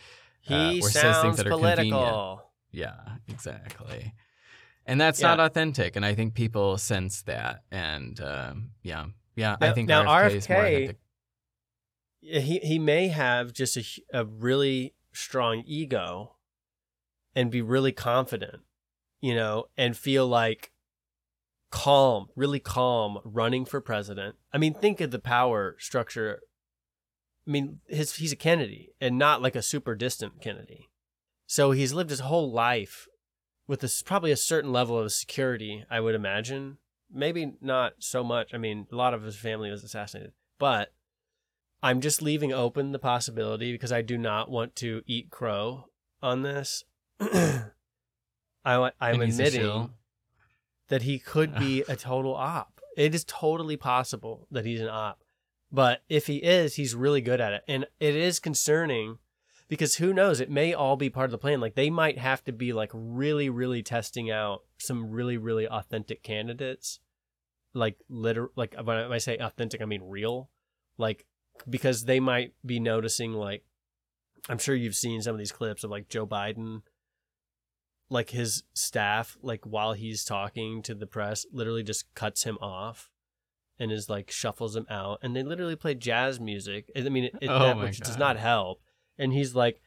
uh, 0.49 0.69
He 0.71 0.81
or 0.81 0.89
says 0.89 1.21
things 1.21 1.37
that 1.37 1.47
are 1.47 1.51
political. 1.51 1.89
convenient. 1.89 2.39
Yeah, 2.71 3.17
exactly. 3.27 4.13
And 4.85 4.99
that's 5.01 5.19
Yeah. 5.21 5.29
not 5.35 5.39
authentic. 5.39 5.95
And 5.95 6.05
I 6.05 6.13
think 6.13 6.33
people 6.35 6.77
sense 6.77 7.21
that. 7.23 7.63
And 7.71 8.19
um, 8.21 8.71
yeah, 8.83 9.05
yeah, 9.35 9.55
I 9.61 9.71
think 9.71 9.87
now 9.87 10.03
RFK, 10.03 10.45
RFK 10.47 10.75
authentic. 10.85 10.97
He 12.21 12.59
he 12.59 12.79
may 12.79 13.07
have 13.09 13.53
just 13.53 13.77
a, 13.77 13.83
a 14.13 14.25
really 14.25 14.93
strong 15.13 15.63
ego 15.65 16.35
and 17.35 17.49
be 17.51 17.61
really 17.61 17.91
confident, 17.91 18.61
you 19.21 19.33
know, 19.35 19.65
and 19.77 19.95
feel 19.95 20.27
like 20.27 20.71
calm, 21.71 22.27
really 22.35 22.59
calm 22.59 23.19
running 23.23 23.65
for 23.65 23.81
president. 23.81 24.35
I 24.53 24.57
mean, 24.57 24.73
think 24.73 25.01
of 25.01 25.11
the 25.11 25.19
power 25.19 25.75
structure. 25.79 26.41
I 27.47 27.51
mean, 27.51 27.79
his 27.87 28.15
he's 28.15 28.31
a 28.31 28.37
Kennedy 28.37 28.89
and 28.99 29.17
not 29.17 29.41
like 29.41 29.55
a 29.55 29.61
super 29.61 29.95
distant 29.95 30.41
Kennedy. 30.41 30.89
So 31.47 31.71
he's 31.71 31.93
lived 31.93 32.09
his 32.09 32.21
whole 32.21 32.51
life 32.51 33.07
with 33.67 33.81
this 33.81 34.01
probably 34.01 34.31
a 34.31 34.37
certain 34.37 34.71
level 34.71 34.97
of 34.97 35.11
security, 35.11 35.85
I 35.89 35.99
would 35.99 36.15
imagine. 36.15 36.77
Maybe 37.11 37.53
not 37.61 37.93
so 37.99 38.23
much. 38.23 38.53
I 38.53 38.57
mean, 38.57 38.87
a 38.91 38.95
lot 38.95 39.13
of 39.13 39.23
his 39.23 39.35
family 39.35 39.69
was 39.69 39.83
assassinated, 39.83 40.33
but 40.59 40.91
I'm 41.83 42.01
just 42.01 42.21
leaving 42.21 42.51
open 42.51 42.91
the 42.91 42.99
possibility 42.99 43.71
because 43.71 43.91
I 43.91 44.01
do 44.01 44.17
not 44.17 44.49
want 44.49 44.75
to 44.77 45.03
eat 45.05 45.29
crow 45.29 45.89
on 46.21 46.41
this. 46.41 46.83
I, 47.19 47.71
I'm 48.99 49.21
admitting. 49.21 49.91
That 50.89 51.03
he 51.03 51.19
could 51.19 51.55
be 51.55 51.81
a 51.87 51.95
total 51.95 52.35
op. 52.35 52.81
It 52.97 53.13
is 53.13 53.25
totally 53.25 53.77
possible 53.77 54.47
that 54.51 54.65
he's 54.65 54.81
an 54.81 54.89
op. 54.89 55.21
But 55.71 56.03
if 56.07 56.27
he 56.27 56.37
is, 56.37 56.75
he's 56.75 56.95
really 56.95 57.21
good 57.21 57.41
at 57.41 57.53
it. 57.53 57.63
And 57.67 57.85
it 57.99 58.15
is 58.15 58.39
concerning 58.39 59.17
because 59.67 59.95
who 59.95 60.13
knows? 60.13 60.39
It 60.39 60.49
may 60.49 60.73
all 60.73 60.95
be 60.95 61.09
part 61.09 61.25
of 61.25 61.31
the 61.31 61.37
plan. 61.37 61.59
Like 61.59 61.75
they 61.75 61.89
might 61.89 62.17
have 62.17 62.43
to 62.45 62.51
be 62.51 62.71
like 62.71 62.91
really, 62.93 63.49
really 63.49 63.83
testing 63.83 64.31
out 64.31 64.61
some 64.77 65.09
really, 65.09 65.37
really 65.37 65.67
authentic 65.67 66.23
candidates. 66.23 66.99
Like 67.73 67.97
liter 68.07 68.51
like 68.55 68.75
when 68.81 68.97
I 68.97 69.03
when 69.03 69.13
I 69.13 69.17
say 69.17 69.37
authentic, 69.37 69.81
I 69.81 69.85
mean 69.85 70.03
real. 70.03 70.49
Like 70.97 71.25
because 71.69 72.05
they 72.05 72.19
might 72.19 72.53
be 72.65 72.79
noticing 72.79 73.33
like 73.33 73.63
I'm 74.47 74.59
sure 74.59 74.75
you've 74.75 74.95
seen 74.95 75.21
some 75.21 75.33
of 75.33 75.39
these 75.39 75.51
clips 75.51 75.83
of 75.83 75.89
like 75.89 76.07
Joe 76.07 76.27
Biden 76.27 76.83
like 78.09 78.29
his 78.29 78.63
staff 78.73 79.37
like 79.41 79.65
while 79.65 79.93
he's 79.93 80.23
talking 80.23 80.81
to 80.83 80.93
the 80.93 81.07
press 81.07 81.45
literally 81.51 81.83
just 81.83 82.13
cuts 82.13 82.43
him 82.43 82.57
off 82.61 83.09
and 83.79 83.91
is 83.91 84.09
like 84.09 84.31
shuffles 84.31 84.75
him 84.75 84.85
out. 84.89 85.19
And 85.21 85.35
they 85.35 85.43
literally 85.43 85.75
play 85.75 85.95
jazz 85.95 86.39
music. 86.39 86.89
I 86.95 87.01
mean 87.09 87.25
it, 87.25 87.35
it, 87.41 87.49
Oh 87.49 87.59
that, 87.59 87.77
which 87.77 87.99
does 87.99 88.17
not 88.17 88.37
help. 88.37 88.81
And 89.17 89.33
he's 89.33 89.55
like 89.55 89.81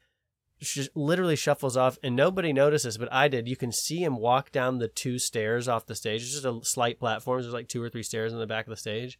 sh- 0.61 0.89
literally 0.95 1.37
shuffles 1.37 1.77
off 1.77 1.99
and 2.03 2.17
nobody 2.17 2.53
notices 2.53 2.99
but 2.99 3.13
i 3.13 3.29
did. 3.29 3.49
You 3.49 3.57
can 3.57 3.73
see 3.73 4.03
him 4.03 4.17
walk 4.17 4.51
down 4.51 4.79
the 4.79 4.89
two 4.89 5.19
stairs 5.19 5.69
off 5.69 5.87
the 5.87 5.95
stage. 5.95 6.23
It's 6.23 6.33
just 6.33 6.45
a 6.45 6.61
slight 6.63 6.99
platform. 6.99 7.41
There's 7.41 7.53
like 7.53 7.69
two 7.69 7.83
or 7.83 7.89
three 7.89 8.03
stairs 8.03 8.33
in 8.33 8.39
the 8.39 8.47
back 8.47 8.67
of 8.67 8.71
the 8.71 8.77
stage. 8.77 9.19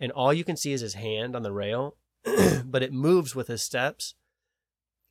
And 0.00 0.10
all 0.12 0.32
you 0.32 0.44
can 0.44 0.56
see 0.56 0.72
is 0.72 0.80
his 0.80 0.94
hand 0.94 1.36
on 1.36 1.42
the 1.42 1.52
rail 1.52 1.96
but 2.64 2.82
it 2.82 2.92
moves 2.92 3.34
with 3.34 3.48
his 3.48 3.62
steps. 3.62 4.14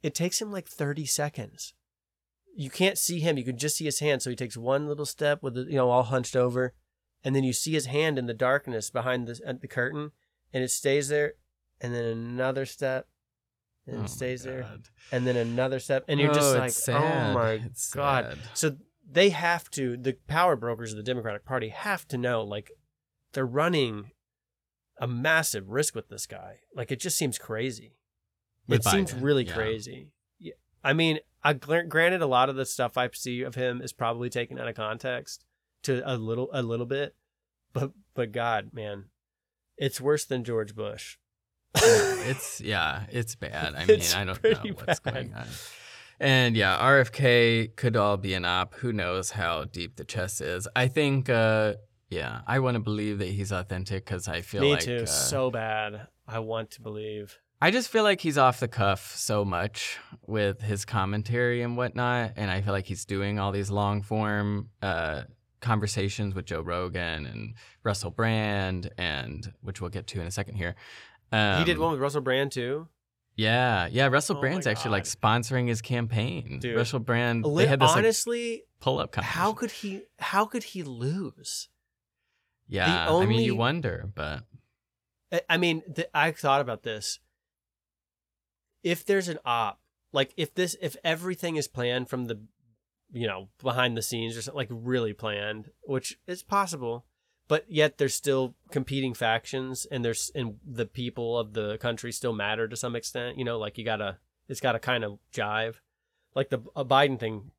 It 0.03 0.13
takes 0.13 0.41
him 0.41 0.51
like 0.51 0.67
30 0.67 1.05
seconds 1.05 1.73
you 2.55 2.69
can't 2.69 2.97
see 2.97 3.19
him. 3.19 3.37
You 3.37 3.43
can 3.43 3.57
just 3.57 3.77
see 3.77 3.85
his 3.85 3.99
hand. 3.99 4.21
So 4.21 4.29
he 4.29 4.35
takes 4.35 4.57
one 4.57 4.87
little 4.87 5.05
step 5.05 5.41
with 5.41 5.55
the, 5.55 5.61
you 5.63 5.75
know, 5.75 5.89
all 5.89 6.03
hunched 6.03 6.35
over, 6.35 6.73
and 7.23 7.35
then 7.35 7.43
you 7.43 7.53
see 7.53 7.73
his 7.73 7.85
hand 7.85 8.17
in 8.17 8.25
the 8.25 8.33
darkness 8.33 8.89
behind 8.89 9.27
the 9.27 9.39
at 9.45 9.55
uh, 9.55 9.59
the 9.61 9.67
curtain, 9.67 10.11
and 10.53 10.63
it 10.63 10.71
stays 10.71 11.09
there, 11.09 11.33
and 11.81 11.93
then 11.93 12.05
another 12.05 12.65
step, 12.65 13.07
and 13.87 14.01
Oh 14.01 14.03
it 14.03 14.09
stays 14.09 14.43
there, 14.43 14.65
and 15.11 15.25
then 15.25 15.35
another 15.35 15.79
step, 15.79 16.05
and 16.07 16.19
you're 16.19 16.33
just 16.33 16.55
Oh, 16.55 16.59
like, 16.59 16.69
it's 16.69 16.89
oh 16.89 17.33
my 17.33 17.51
It's 17.65 17.93
god. 17.93 18.25
sad. 18.25 18.37
So 18.53 18.77
they 19.09 19.29
have 19.29 19.69
to. 19.71 19.97
The 19.97 20.17
power 20.27 20.55
brokers 20.55 20.91
of 20.91 20.97
the 20.97 21.03
Democratic 21.03 21.45
Party 21.45 21.69
have 21.69 22.07
to 22.09 22.17
know, 22.17 22.43
like, 22.43 22.71
they're 23.33 23.45
running 23.45 24.11
a 24.99 25.07
massive 25.07 25.69
risk 25.69 25.95
with 25.95 26.09
this 26.09 26.25
guy. 26.25 26.57
Like, 26.75 26.91
it 26.91 26.99
just 26.99 27.17
seems 27.17 27.37
crazy. 27.37 27.95
With 28.67 28.85
it 28.85 28.89
seems 28.89 29.13
really 29.13 29.45
yeah. 29.45 29.53
crazy. 29.53 30.11
Yeah. 30.37 30.53
I 30.83 30.93
mean, 30.93 31.19
I 31.43 31.53
gr- 31.53 31.81
granted 31.81 32.21
a 32.21 32.27
lot 32.27 32.49
of 32.49 32.55
the 32.55 32.65
stuff 32.65 32.97
I 32.97 33.09
see 33.13 33.41
of 33.43 33.55
him 33.55 33.81
is 33.81 33.93
probably 33.93 34.29
taken 34.29 34.59
out 34.59 34.67
of 34.67 34.75
context 34.75 35.45
to 35.83 36.01
a 36.05 36.17
little 36.17 36.49
a 36.53 36.61
little 36.61 36.85
bit, 36.85 37.15
but 37.73 37.91
but 38.13 38.31
God, 38.31 38.71
man, 38.73 39.05
it's 39.77 40.01
worse 40.01 40.25
than 40.25 40.43
George 40.43 40.75
Bush. 40.75 41.17
it's 41.75 42.59
yeah, 42.65 43.03
it's 43.11 43.35
bad. 43.35 43.75
I 43.75 43.85
mean, 43.85 43.97
It's 43.97 44.15
I 44.15 44.25
don't 44.25 44.43
know 44.43 44.73
what's 44.85 44.99
bad. 44.99 45.13
going 45.13 45.33
on. 45.33 45.47
And 46.19 46.57
yeah, 46.57 46.77
RFK 46.77 47.75
could 47.77 47.95
all 47.95 48.17
be 48.17 48.33
an 48.33 48.43
op. 48.43 48.73
Who 48.75 48.91
knows 48.91 49.31
how 49.31 49.63
deep 49.63 49.95
the 49.95 50.03
chest 50.03 50.41
is? 50.41 50.67
I 50.75 50.87
think, 50.89 51.29
uh, 51.29 51.75
yeah, 52.09 52.41
I 52.45 52.59
want 52.59 52.75
to 52.75 52.81
believe 52.81 53.19
that 53.19 53.29
he's 53.29 53.53
authentic 53.53 54.03
because 54.03 54.27
I 54.27 54.41
feel 54.41 54.61
Me 54.61 54.71
like 54.71 54.81
too, 54.81 55.03
uh, 55.03 55.05
so 55.05 55.49
bad. 55.49 56.07
I 56.27 56.39
want 56.39 56.71
to 56.71 56.81
believe. 56.81 57.37
I 57.61 57.71
just 57.71 57.89
feel 57.89 58.03
like 58.03 58.21
he's 58.21 58.37
off 58.37 58.59
the 58.61 58.67
cuff 58.69 59.13
so 59.17 59.43
much 59.43 59.97
with 60.25 60.61
his 60.61 60.85
commentary 60.85 61.61
and 61.61 61.75
whatnot, 61.75 62.33
and 62.37 62.49
I 62.49 62.61
feel 62.61 62.71
like 62.71 62.85
he's 62.85 63.03
doing 63.05 63.37
all 63.37 63.51
these 63.51 63.69
long 63.69 64.01
form 64.01 64.69
uh, 64.81 65.23
conversations 65.59 66.33
with 66.35 66.45
Joe 66.45 66.61
Rogan 66.61 67.25
and 67.25 67.55
Russell 67.83 68.11
Brand, 68.11 68.89
and 68.97 69.51
which 69.61 69.81
we'll 69.81 69.89
get 69.89 70.07
to 70.07 70.21
in 70.21 70.27
a 70.27 70.31
second 70.31 70.55
here. 70.55 70.75
Um, 71.33 71.59
he 71.59 71.65
did 71.65 71.77
one 71.77 71.91
with 71.91 71.99
Russell 71.99 72.21
Brand 72.21 72.51
too. 72.53 72.87
Yeah, 73.35 73.87
yeah. 73.91 74.07
Russell 74.07 74.37
Oh 74.37 74.41
Brand's 74.41 74.65
actually 74.67 74.91
like 74.91 75.03
sponsoring 75.03 75.67
his 75.67 75.81
campaign. 75.81 76.59
Dude. 76.61 76.75
Russell 76.77 76.99
Brand. 76.99 77.45
They 77.45 77.67
had 77.67 77.79
this 77.81 77.91
honestly, 77.91 78.63
pull 78.79 78.99
up 78.99 79.15
how 79.15 79.51
could 79.53 79.71
he? 79.71 80.03
How 80.19 80.45
could 80.45 80.63
he 80.63 80.83
lose? 80.83 81.67
Yeah, 82.69 83.09
I 83.09 83.25
mean, 83.25 83.41
you 83.41 83.55
wonder, 83.55 84.09
but 84.15 84.43
I- 85.31 85.41
I 85.49 85.57
mean, 85.57 85.81
th- 85.93 86.07
I 86.13 86.31
thought 86.31 86.61
about 86.61 86.83
this. 86.83 87.19
If 88.83 89.05
there's 89.05 89.27
an 89.27 89.39
op, 89.45 89.79
like 90.11 90.33
if 90.37 90.53
this, 90.53 90.75
if 90.81 90.95
everything 91.03 91.55
is 91.55 91.67
planned 91.67 92.09
from 92.09 92.25
the, 92.25 92.39
you 93.11 93.27
know, 93.27 93.49
behind 93.61 93.97
the 93.97 94.01
scenes 94.01 94.37
or 94.37 94.41
something, 94.41 94.57
like 94.57 94.69
really 94.71 95.13
planned, 95.13 95.71
which 95.83 96.19
is 96.27 96.43
possible, 96.43 97.05
but 97.47 97.65
yet 97.67 97.97
there's 97.97 98.13
still 98.13 98.55
competing 98.71 99.13
factions 99.13 99.85
and 99.91 100.05
there's 100.05 100.31
and 100.35 100.57
the 100.65 100.85
people 100.85 101.37
of 101.37 101.53
the 101.53 101.77
country 101.79 102.11
still 102.11 102.33
matter 102.33 102.67
to 102.67 102.75
some 102.75 102.95
extent. 102.95 103.37
You 103.37 103.45
know, 103.45 103.57
like 103.57 103.77
you 103.77 103.85
gotta, 103.85 104.17
it's 104.47 104.61
gotta 104.61 104.79
kind 104.79 105.03
of 105.03 105.19
jive. 105.33 105.75
Like 106.35 106.49
the 106.49 106.59
Biden 106.59 107.19
thing, 107.19 107.51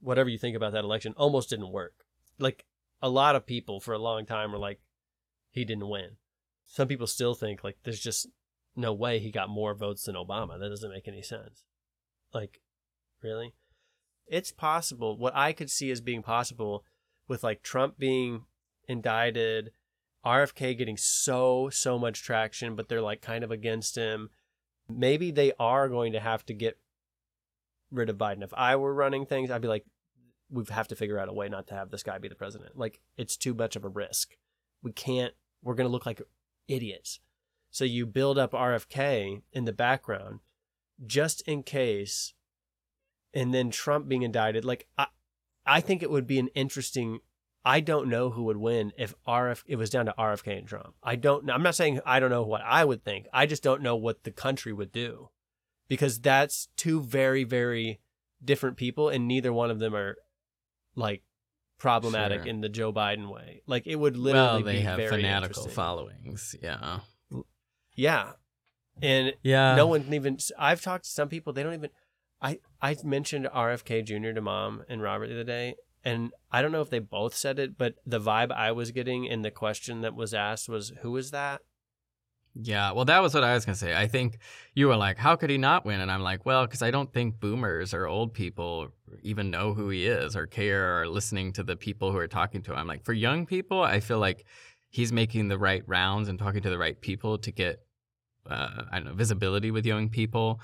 whatever 0.00 0.28
you 0.28 0.38
think 0.38 0.56
about 0.56 0.72
that 0.72 0.84
election, 0.84 1.14
almost 1.16 1.50
didn't 1.50 1.70
work. 1.72 2.04
Like 2.38 2.64
a 3.00 3.08
lot 3.08 3.36
of 3.36 3.46
people 3.46 3.80
for 3.80 3.94
a 3.94 3.98
long 3.98 4.26
time 4.26 4.52
were 4.52 4.58
like, 4.58 4.80
he 5.50 5.64
didn't 5.64 5.88
win 5.88 6.16
some 6.70 6.86
people 6.86 7.06
still 7.06 7.34
think 7.34 7.64
like 7.64 7.76
there's 7.82 8.00
just 8.00 8.28
no 8.76 8.92
way 8.92 9.18
he 9.18 9.30
got 9.30 9.48
more 9.48 9.74
votes 9.74 10.04
than 10.04 10.14
Obama. 10.14 10.58
That 10.58 10.68
doesn't 10.68 10.92
make 10.92 11.08
any 11.08 11.22
sense. 11.22 11.64
Like, 12.32 12.60
really? 13.22 13.54
It's 14.26 14.52
possible. 14.52 15.18
What 15.18 15.34
I 15.34 15.52
could 15.52 15.70
see 15.70 15.90
as 15.90 16.00
being 16.00 16.22
possible 16.22 16.84
with 17.28 17.42
like 17.42 17.62
Trump 17.62 17.98
being 17.98 18.44
indicted, 18.88 19.72
RFK 20.24 20.76
getting 20.76 20.96
so, 20.96 21.68
so 21.70 21.98
much 21.98 22.22
traction, 22.22 22.76
but 22.76 22.88
they're 22.88 23.00
like 23.00 23.22
kind 23.22 23.42
of 23.42 23.50
against 23.50 23.96
him. 23.96 24.30
Maybe 24.88 25.30
they 25.30 25.52
are 25.58 25.88
going 25.88 26.12
to 26.12 26.20
have 26.20 26.44
to 26.46 26.54
get 26.54 26.78
rid 27.90 28.08
of 28.08 28.18
Biden. 28.18 28.42
If 28.42 28.54
I 28.54 28.76
were 28.76 28.94
running 28.94 29.26
things, 29.26 29.50
I'd 29.50 29.62
be 29.62 29.68
like, 29.68 29.84
we 30.50 30.64
have 30.70 30.88
to 30.88 30.96
figure 30.96 31.18
out 31.18 31.28
a 31.28 31.32
way 31.32 31.48
not 31.48 31.68
to 31.68 31.74
have 31.74 31.90
this 31.90 32.02
guy 32.02 32.18
be 32.18 32.28
the 32.28 32.34
president. 32.34 32.76
Like, 32.76 33.00
it's 33.16 33.36
too 33.36 33.54
much 33.54 33.76
of 33.76 33.84
a 33.84 33.88
risk. 33.88 34.36
We 34.82 34.92
can't, 34.92 35.32
we're 35.62 35.74
going 35.74 35.88
to 35.88 35.92
look 35.92 36.06
like 36.06 36.22
idiots. 36.66 37.20
So 37.70 37.84
you 37.84 38.06
build 38.06 38.38
up 38.38 38.52
RFK 38.52 39.42
in 39.52 39.64
the 39.64 39.72
background 39.72 40.40
just 41.06 41.40
in 41.42 41.62
case, 41.62 42.34
and 43.32 43.54
then 43.54 43.70
Trump 43.70 44.08
being 44.08 44.22
indicted. 44.22 44.64
Like 44.64 44.86
I, 44.98 45.06
I 45.64 45.80
think 45.80 46.02
it 46.02 46.10
would 46.10 46.26
be 46.26 46.38
an 46.38 46.48
interesting. 46.48 47.20
I 47.64 47.80
don't 47.80 48.08
know 48.08 48.30
who 48.30 48.44
would 48.44 48.56
win 48.56 48.92
if 48.98 49.14
RF 49.28 49.62
it 49.66 49.76
was 49.76 49.90
down 49.90 50.06
to 50.06 50.14
RFK 50.18 50.58
and 50.58 50.66
Trump. 50.66 50.94
I 51.02 51.16
don't. 51.16 51.48
I'm 51.50 51.62
not 51.62 51.74
saying 51.74 52.00
I 52.04 52.18
don't 52.18 52.30
know 52.30 52.42
what 52.42 52.62
I 52.62 52.84
would 52.84 53.04
think. 53.04 53.26
I 53.32 53.46
just 53.46 53.62
don't 53.62 53.82
know 53.82 53.96
what 53.96 54.24
the 54.24 54.30
country 54.30 54.72
would 54.72 54.92
do, 54.92 55.28
because 55.88 56.18
that's 56.18 56.68
two 56.76 57.02
very 57.02 57.44
very 57.44 58.00
different 58.44 58.76
people, 58.76 59.08
and 59.08 59.28
neither 59.28 59.52
one 59.52 59.70
of 59.70 59.78
them 59.78 59.94
are 59.94 60.16
like 60.96 61.22
problematic 61.78 62.42
Sure. 62.42 62.48
in 62.50 62.60
the 62.60 62.68
Joe 62.68 62.92
Biden 62.92 63.30
way. 63.30 63.62
Like 63.66 63.86
it 63.86 63.96
would 63.96 64.16
literally 64.16 64.62
well, 64.62 64.62
they 64.62 64.78
be 64.78 64.80
have 64.80 64.96
very 64.96 65.10
fanatical 65.10 65.68
followings. 65.68 66.56
Yeah, 66.62 67.00
Yeah. 67.94 68.32
And 69.02 69.34
Yeah. 69.42 69.74
no 69.76 69.86
one 69.86 70.12
even 70.12 70.38
I've 70.58 70.82
talked 70.82 71.04
to 71.04 71.10
some 71.10 71.28
people, 71.28 71.52
they 71.52 71.62
don't 71.62 71.74
even 71.74 71.90
I 72.42 72.58
I 72.80 72.96
mentioned 73.04 73.46
RFK 73.52 74.02
Jr. 74.04 74.32
to 74.32 74.40
mom 74.40 74.84
and 74.88 75.02
Robert 75.02 75.28
the 75.28 75.34
other 75.34 75.44
day, 75.44 75.74
and 76.04 76.32
I 76.50 76.62
don't 76.62 76.72
know 76.72 76.80
if 76.80 76.90
they 76.90 76.98
both 76.98 77.34
said 77.34 77.58
it, 77.58 77.76
but 77.76 77.96
the 78.06 78.20
vibe 78.20 78.50
I 78.52 78.72
was 78.72 78.90
getting 78.90 79.24
in 79.24 79.42
the 79.42 79.50
question 79.50 80.00
that 80.02 80.14
was 80.14 80.32
asked 80.34 80.68
was 80.68 80.92
who 81.02 81.16
is 81.16 81.30
that? 81.32 81.60
yeah. 82.62 82.90
Well, 82.90 83.04
that 83.04 83.20
was 83.22 83.32
what 83.32 83.44
I 83.44 83.54
was 83.54 83.64
gonna 83.64 83.76
say. 83.76 83.94
I 83.96 84.08
think 84.08 84.38
you 84.74 84.88
were 84.88 84.96
like, 84.96 85.18
"How 85.18 85.36
could 85.36 85.50
he 85.50 85.58
not 85.58 85.84
win?" 85.84 86.00
And 86.00 86.10
I'm 86.10 86.22
like, 86.22 86.44
"Well, 86.44 86.66
because 86.66 86.82
I 86.82 86.90
don't 86.90 87.12
think 87.12 87.38
boomers 87.38 87.94
or 87.94 88.06
old 88.08 88.34
people 88.34 88.88
even 89.22 89.50
know 89.50 89.72
who 89.72 89.88
he 89.88 90.06
is 90.06 90.34
or 90.34 90.46
care 90.48 90.82
or 90.96 91.02
are 91.02 91.08
listening 91.08 91.52
to 91.52 91.62
the 91.62 91.76
people 91.76 92.10
who 92.10 92.18
are 92.18 92.26
talking 92.26 92.60
to 92.62 92.72
him." 92.72 92.78
I'm 92.78 92.86
like 92.88 93.04
for 93.04 93.12
young 93.12 93.46
people, 93.46 93.80
I 93.82 94.00
feel 94.00 94.18
like 94.18 94.44
he's 94.90 95.12
making 95.12 95.48
the 95.48 95.58
right 95.58 95.82
rounds 95.86 96.28
and 96.28 96.38
talking 96.38 96.60
to 96.62 96.70
the 96.70 96.78
right 96.78 97.00
people 97.00 97.38
to 97.38 97.50
get 97.50 97.80
uh, 98.48 98.82
I 98.90 98.96
don't 98.96 99.06
know 99.06 99.14
visibility 99.14 99.70
with 99.70 99.86
young 99.86 100.08
people. 100.08 100.60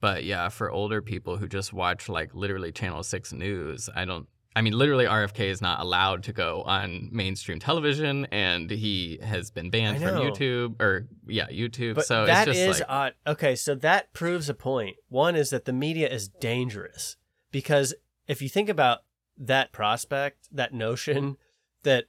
But 0.00 0.24
yeah, 0.24 0.48
for 0.48 0.70
older 0.70 1.02
people 1.02 1.36
who 1.36 1.48
just 1.48 1.72
watch 1.72 2.08
like 2.08 2.34
literally 2.34 2.72
Channel 2.72 3.02
Six 3.02 3.32
news, 3.32 3.88
I 3.94 4.04
don't. 4.04 4.26
I 4.56 4.62
mean, 4.62 4.74
literally, 4.74 5.06
RFK 5.06 5.40
is 5.46 5.60
not 5.60 5.80
allowed 5.80 6.22
to 6.24 6.32
go 6.32 6.62
on 6.62 7.08
mainstream 7.10 7.58
television, 7.58 8.26
and 8.26 8.70
he 8.70 9.18
has 9.20 9.50
been 9.50 9.70
banned 9.70 10.00
from. 10.00 10.14
YouTube 10.14 10.80
or 10.80 11.08
yeah, 11.26 11.48
YouTube. 11.48 11.96
But 11.96 12.06
so 12.06 12.26
that 12.26 12.48
it's 12.48 12.58
is 12.58 12.80
like 12.80 12.88
odd. 12.88 13.14
Okay, 13.26 13.56
so 13.56 13.74
that 13.76 14.12
proves 14.12 14.48
a 14.48 14.54
point. 14.54 14.96
One 15.08 15.34
is 15.34 15.50
that 15.50 15.64
the 15.64 15.72
media 15.72 16.08
is 16.08 16.28
dangerous 16.28 17.16
because 17.50 17.94
if 18.28 18.42
you 18.42 18.48
think 18.48 18.68
about 18.68 19.00
that 19.38 19.72
prospect, 19.72 20.48
that 20.52 20.72
notion 20.72 21.36
that 21.82 22.04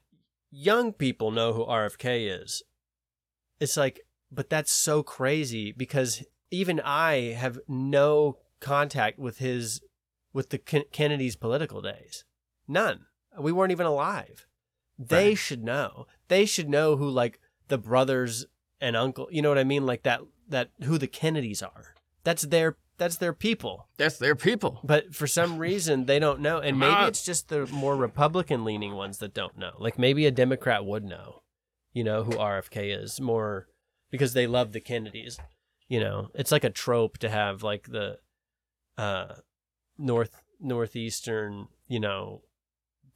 young 0.56 0.94
people 0.94 1.32
know 1.32 1.54
who 1.54 1.66
RFK 1.66 2.42
is, 2.42 2.64
it's 3.60 3.76
like, 3.78 4.02
but 4.32 4.50
that's 4.50 4.72
so 4.72 5.04
crazy 5.04 5.72
because 5.72 6.24
even 6.50 6.80
I 6.80 7.34
have 7.34 7.60
no 7.68 8.38
contact 8.60 9.20
with 9.20 9.40
his 9.40 9.82
with 10.34 10.50
the 10.50 10.58
Ken- 10.58 10.84
Kennedy's 10.92 11.36
political 11.36 11.82
days. 11.82 12.26
None. 12.68 13.06
We 13.40 13.52
weren't 13.52 13.72
even 13.72 13.86
alive. 13.86 14.46
They 14.98 15.30
Right. 15.30 15.38
should 15.38 15.64
know. 15.64 16.08
They 16.28 16.46
should 16.46 16.70
know 16.70 16.98
who 16.98 17.10
like 17.10 17.40
the 17.68 17.78
brothers 17.78 18.46
and 18.82 18.96
uncle, 18.98 19.28
you 19.32 19.42
know 19.42 19.50
what 19.50 19.58
I 19.58 19.64
mean, 19.64 19.86
like 19.86 20.04
that 20.04 20.22
that 20.48 20.72
who 20.84 20.98
the 20.98 21.08
Kennedys 21.08 21.62
are. 21.64 21.96
That's 22.24 22.44
their 22.44 22.78
that's 22.98 23.18
their 23.18 23.34
people. 23.34 23.88
That's 23.98 24.18
their 24.18 24.36
people. 24.36 24.80
But 24.84 25.14
for 25.14 25.28
some 25.28 25.58
reason 25.68 26.06
they 26.06 26.20
don't 26.20 26.40
know 26.40 26.58
and 26.60 26.72
Come 26.74 26.80
maybe 26.80 26.94
on. 26.94 27.08
it's 27.10 27.24
just 27.26 27.50
the 27.50 27.66
more 27.68 27.96
Republican 27.96 28.64
leaning 28.66 28.94
ones 28.96 29.18
that 29.20 29.34
don't 29.34 29.58
know. 29.58 29.72
Like 29.78 29.98
maybe 30.00 30.26
a 30.26 30.32
Democrat 30.32 30.86
would 30.86 31.04
know, 31.04 31.42
you 31.94 32.04
know, 32.04 32.24
who 32.24 32.32
RFK 32.34 33.02
is 33.04 33.20
more 33.22 33.68
because 34.12 34.34
they 34.34 34.48
love 34.48 34.72
the 34.72 34.80
Kennedys. 34.82 35.38
You 35.88 36.00
know, 36.00 36.30
it's 36.34 36.52
like 36.52 36.64
a 36.64 36.70
trope 36.70 37.18
to 37.20 37.30
have 37.30 37.64
like 37.64 37.88
the 37.92 38.20
uh 38.98 39.36
north 39.98 40.42
northeastern, 40.60 41.68
you 41.88 42.00
know, 42.00 42.42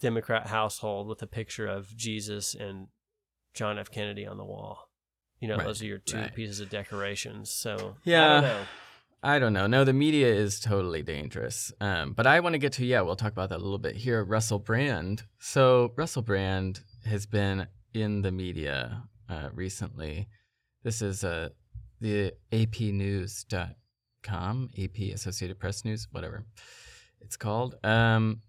Democrat 0.02 0.48
household 0.48 1.08
with 1.08 1.22
a 1.22 1.28
picture 1.28 1.68
of 1.68 1.96
Jesus 1.96 2.54
and 2.56 2.88
John 3.54 3.78
F. 3.80 3.92
Kennedy 3.92 4.26
on 4.26 4.38
the 4.38 4.46
wall. 4.46 4.90
You 5.40 5.48
know, 5.48 5.56
Right, 5.58 5.66
those 5.66 5.82
are 5.82 5.86
your 5.86 5.98
two 6.00 6.18
right. 6.18 6.34
pieces 6.36 6.60
of 6.60 6.70
decorations. 6.70 7.50
So 7.50 7.96
Yeah. 8.04 8.64
I 9.22 9.40
don't 9.40 9.54
know. 9.54 9.60
I 9.60 9.62
don't 9.64 9.72
know. 9.72 9.78
No, 9.80 9.84
the 9.84 9.94
media 9.94 10.28
is 10.28 10.60
totally 10.60 11.02
dangerous. 11.02 11.74
Um, 11.82 12.14
but 12.14 12.26
I 12.26 12.40
want 12.40 12.54
to 12.54 12.60
get 12.60 12.74
to 12.74 12.86
yeah, 12.86 13.02
we'll 13.02 13.16
talk 13.16 13.32
about 13.32 13.50
that 13.50 13.58
a 13.58 13.64
little 13.64 13.78
bit 13.78 13.96
here. 13.96 14.24
Russell 14.24 14.60
Brand. 14.60 15.24
So 15.40 15.92
Russell 15.96 16.22
Brand 16.22 16.82
has 17.06 17.26
been 17.26 17.68
in 17.94 18.22
the 18.22 18.32
media 18.32 19.04
uh, 19.30 19.50
recently. 19.54 20.28
This 20.84 21.02
is 21.02 21.24
uh, 21.24 21.50
the 22.00 22.34
APNews.com, 22.54 24.70
AP 24.82 24.98
Associated 25.14 25.60
Press 25.60 25.84
News, 25.84 26.08
whatever 26.12 26.46
it's 27.22 27.38
called. 27.38 27.76
Um, 27.84 28.42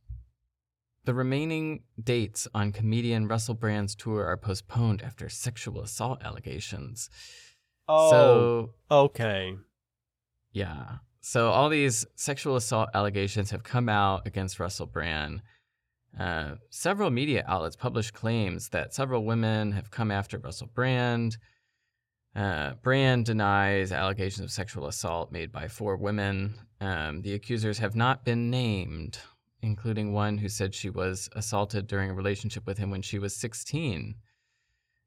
the 1.04 1.14
remaining 1.14 1.82
dates 2.02 2.46
on 2.54 2.72
comedian 2.72 3.26
Russell 3.26 3.54
Brand's 3.54 3.94
tour 3.94 4.26
are 4.26 4.36
postponed 4.36 5.02
after 5.02 5.28
sexual 5.28 5.80
assault 5.80 6.22
allegations. 6.22 7.08
Oh, 7.88 8.10
So 8.10 8.70
okay. 8.90 9.56
Yeah. 10.52 10.96
So 11.20 11.50
all 11.50 11.68
these 11.68 12.06
sexual 12.16 12.56
assault 12.56 12.90
allegations 12.94 13.50
have 13.50 13.62
come 13.62 13.88
out 13.88 14.26
against 14.26 14.58
Russell 14.58 14.86
Brand. 14.86 15.42
Uh, 16.18 16.54
several 16.70 17.10
media 17.10 17.44
outlets 17.46 17.76
published 17.76 18.14
claims 18.14 18.70
that 18.70 18.94
several 18.94 19.24
women 19.24 19.72
have 19.72 19.90
come 19.90 20.10
after 20.10 20.38
Russell 20.38 20.70
Brand. 20.74 21.36
Uh, 22.34 22.72
Brand 22.82 23.26
denies 23.26 23.92
allegations 23.92 24.44
of 24.44 24.50
sexual 24.50 24.86
assault 24.86 25.30
made 25.30 25.52
by 25.52 25.68
four 25.68 25.96
women. 25.96 26.54
Um, 26.80 27.22
the 27.22 27.34
accusers 27.34 27.78
have 27.78 27.94
not 27.94 28.24
been 28.24 28.50
named, 28.50 29.18
including 29.62 30.12
one 30.12 30.38
who 30.38 30.48
said 30.48 30.74
she 30.74 30.90
was 30.90 31.28
assaulted 31.34 31.86
during 31.86 32.10
a 32.10 32.14
relationship 32.14 32.66
with 32.66 32.78
him 32.78 32.90
when 32.90 33.02
she 33.02 33.18
was 33.18 33.36
16. 33.36 34.14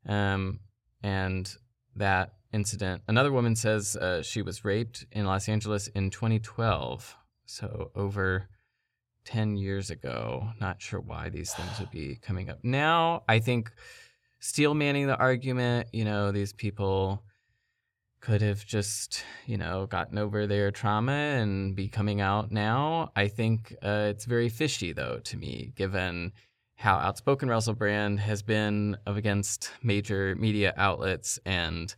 Um, 0.06 0.60
and 1.02 1.54
that 1.96 2.34
incident, 2.52 3.04
another 3.08 3.32
woman 3.32 3.56
says 3.56 3.96
uh, 3.96 4.22
she 4.22 4.42
was 4.42 4.64
raped 4.64 5.06
in 5.12 5.26
Los 5.26 5.50
Angeles 5.50 5.88
in 5.88 6.10
2012. 6.10 7.16
So 7.46 7.92
over 7.96 8.48
10 9.26 9.58
years 9.58 9.90
ago. 9.90 10.50
Not 10.60 10.82
sure 10.82 11.00
why 11.00 11.30
these 11.30 11.54
things 11.54 11.80
would 11.80 11.92
be 11.92 12.18
coming 12.22 12.50
up 12.50 12.60
now. 12.64 13.24
I 13.28 13.40
think 13.40 13.72
steel 14.40 14.74
manning 14.74 15.08
the 15.08 15.18
argument, 15.18 15.88
you 15.94 16.06
know, 16.06 16.32
these 16.32 16.54
people 16.54 17.24
could 18.20 18.42
have 18.42 18.66
just, 18.66 19.24
you 19.46 19.58
know, 19.58 19.86
gotten 19.86 20.18
over 20.18 20.48
their 20.48 20.72
trauma 20.72 21.12
and 21.12 21.76
be 21.76 21.90
coming 21.90 22.22
out 22.22 22.52
now. 22.52 23.12
I 23.16 23.28
think 23.28 23.76
uh, 23.84 24.08
it's 24.10 24.26
very 24.26 24.50
fishy, 24.50 24.94
though, 24.94 25.20
to 25.26 25.38
me, 25.38 25.74
given 25.76 26.32
how 26.76 26.96
outspoken 26.96 27.50
Russell 27.50 27.74
Brand 27.74 28.20
has 28.20 28.42
been 28.42 28.98
of 29.06 29.18
against 29.18 29.72
major 29.82 30.36
media 30.36 30.74
outlets 30.78 31.40
and 31.46 31.96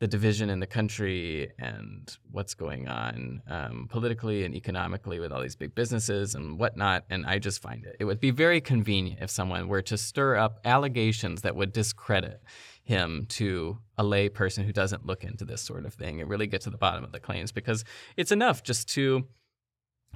the 0.00 0.06
division 0.06 0.48
in 0.48 0.60
the 0.60 0.66
country 0.66 1.50
and 1.58 2.16
what's 2.30 2.54
going 2.54 2.86
on 2.86 3.42
um, 3.48 3.88
politically 3.90 4.44
and 4.44 4.54
economically 4.54 5.18
with 5.18 5.32
all 5.32 5.42
these 5.42 5.56
big 5.56 5.74
businesses 5.74 6.36
and 6.36 6.58
whatnot. 6.58 7.04
And 7.10 7.26
I 7.26 7.40
just 7.40 7.60
find 7.60 7.84
it 7.84 7.96
it 7.98 8.04
would 8.04 8.20
be 8.20 8.30
very 8.30 8.60
convenient 8.60 9.20
if 9.20 9.30
someone 9.30 9.66
were 9.66 9.82
to 9.82 9.98
stir 9.98 10.36
up 10.36 10.60
allegations 10.64 11.42
that 11.42 11.56
would 11.56 11.72
discredit 11.72 12.42
him 12.84 13.26
to 13.28 13.78
a 13.98 14.04
lay 14.04 14.28
person 14.28 14.64
who 14.64 14.72
doesn't 14.72 15.04
look 15.04 15.24
into 15.24 15.44
this 15.44 15.62
sort 15.62 15.84
of 15.84 15.94
thing 15.94 16.20
and 16.20 16.30
really 16.30 16.46
get 16.46 16.60
to 16.62 16.70
the 16.70 16.78
bottom 16.78 17.04
of 17.04 17.12
the 17.12 17.20
claims 17.20 17.52
because 17.52 17.84
it's 18.16 18.32
enough 18.32 18.62
just 18.62 18.88
to 18.90 19.26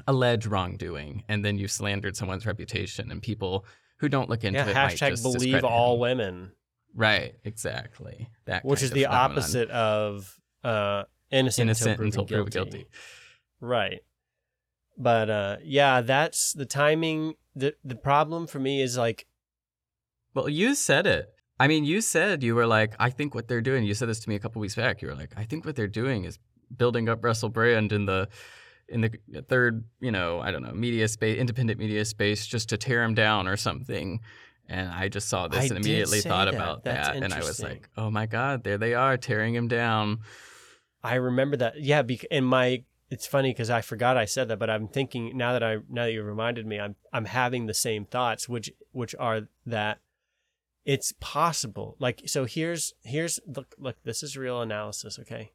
allege 0.06 0.46
wrongdoing 0.46 1.22
and 1.28 1.44
then 1.44 1.58
you've 1.58 1.70
slandered 1.70 2.16
someone's 2.16 2.46
reputation 2.46 3.10
and 3.10 3.20
people 3.20 3.66
who 4.02 4.08
don't 4.10 4.28
look 4.28 4.44
into 4.44 4.58
Yeah, 4.58 4.68
it 4.68 4.76
hashtag 4.76 5.22
believe 5.22 5.64
all 5.64 5.94
him. 5.94 6.00
women. 6.00 6.52
Right, 6.94 7.34
exactly. 7.44 8.28
That 8.44 8.64
which 8.66 8.82
is 8.82 8.90
the 8.90 9.04
phenomenon. 9.04 9.30
opposite 9.38 9.70
of 9.70 10.38
uh, 10.62 11.04
innocent, 11.30 11.66
Innocent 11.68 12.00
until, 12.00 12.26
proven 12.26 12.50
guilty. 12.50 12.70
guilty. 12.70 12.86
Right. 13.60 14.00
But 14.98 15.30
uh, 15.30 15.56
yeah, 15.62 16.02
that's 16.02 16.52
the 16.52 16.66
timing. 16.66 17.34
the 17.54 17.74
The 17.84 17.94
problem 17.94 18.46
for 18.46 18.58
me 18.58 18.82
is 18.82 18.98
like, 18.98 19.26
Well, 20.34 20.48
you 20.50 20.74
said 20.74 21.06
it. 21.06 21.32
I 21.58 21.68
mean, 21.68 21.84
you 21.84 22.00
said 22.00 22.42
you 22.42 22.54
were 22.56 22.66
like, 22.66 22.94
I 22.98 23.08
think 23.10 23.34
what 23.34 23.46
they're 23.48 23.60
doing. 23.62 23.84
You 23.84 23.94
said 23.94 24.08
this 24.08 24.20
to 24.20 24.28
me 24.28 24.34
a 24.34 24.38
couple 24.40 24.60
weeks 24.60 24.74
back. 24.74 25.00
You 25.00 25.08
were 25.08 25.14
like, 25.14 25.32
I 25.36 25.44
think 25.44 25.64
what 25.64 25.76
they're 25.76 25.86
doing 25.86 26.24
is 26.24 26.38
building 26.76 27.08
up 27.08 27.24
Russell 27.24 27.48
Brand 27.50 27.92
in 27.92 28.04
the 28.06 28.28
in 28.92 29.00
the 29.00 29.42
third, 29.42 29.84
you 30.00 30.10
know, 30.10 30.40
I 30.40 30.50
don't 30.50 30.62
know, 30.62 30.72
media 30.72 31.08
space, 31.08 31.38
independent 31.38 31.78
media 31.78 32.04
space, 32.04 32.46
just 32.46 32.68
to 32.68 32.76
tear 32.76 33.02
him 33.02 33.14
down 33.14 33.48
or 33.48 33.56
something. 33.56 34.20
And 34.68 34.90
I 34.90 35.08
just 35.08 35.28
saw 35.28 35.48
this 35.48 35.60
I 35.60 35.74
and 35.74 35.84
immediately 35.84 36.20
thought 36.20 36.46
that. 36.46 36.54
about 36.54 36.84
That's 36.84 37.08
that, 37.08 37.16
and 37.16 37.34
I 37.34 37.38
was 37.38 37.62
like, 37.62 37.88
oh 37.96 38.10
my 38.10 38.26
god, 38.26 38.64
there 38.64 38.78
they 38.78 38.94
are 38.94 39.16
tearing 39.16 39.54
him 39.54 39.68
down. 39.68 40.20
I 41.02 41.16
remember 41.16 41.56
that. 41.56 41.80
Yeah, 41.80 42.02
bec- 42.02 42.26
and 42.30 42.46
my 42.46 42.84
it's 43.10 43.26
funny 43.26 43.50
because 43.50 43.68
I 43.68 43.82
forgot 43.82 44.16
I 44.16 44.24
said 44.24 44.48
that, 44.48 44.58
but 44.58 44.70
I'm 44.70 44.88
thinking 44.88 45.36
now 45.36 45.52
that 45.52 45.62
I 45.62 45.78
now 45.90 46.04
that 46.04 46.12
you 46.12 46.22
reminded 46.22 46.66
me, 46.66 46.80
I'm 46.80 46.96
I'm 47.12 47.26
having 47.26 47.66
the 47.66 47.74
same 47.74 48.06
thoughts, 48.06 48.48
which 48.48 48.70
which 48.92 49.14
are 49.18 49.48
that 49.66 49.98
it's 50.84 51.12
possible. 51.20 51.96
Like 51.98 52.22
so, 52.26 52.44
here's 52.44 52.94
here's 53.02 53.38
look 53.46 53.74
look. 53.78 53.96
This 54.04 54.22
is 54.22 54.36
real 54.36 54.62
analysis. 54.62 55.18
Okay, 55.18 55.52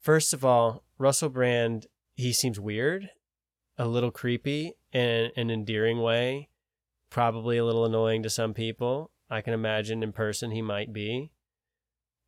first 0.00 0.32
of 0.34 0.44
all, 0.44 0.82
Russell 0.98 1.28
Brand 1.28 1.86
he 2.14 2.32
seems 2.32 2.60
weird, 2.60 3.10
a 3.76 3.86
little 3.86 4.10
creepy 4.10 4.74
in 4.92 5.30
an 5.36 5.50
endearing 5.50 6.00
way, 6.00 6.48
probably 7.10 7.56
a 7.58 7.64
little 7.64 7.84
annoying 7.84 8.22
to 8.22 8.30
some 8.30 8.54
people. 8.54 9.10
I 9.30 9.40
can 9.40 9.54
imagine 9.54 10.02
in 10.02 10.12
person 10.12 10.50
he 10.50 10.62
might 10.62 10.92
be. 10.92 11.32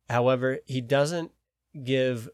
However, 0.09 0.59
he 0.65 0.81
doesn't 0.81 1.31
give 1.83 2.29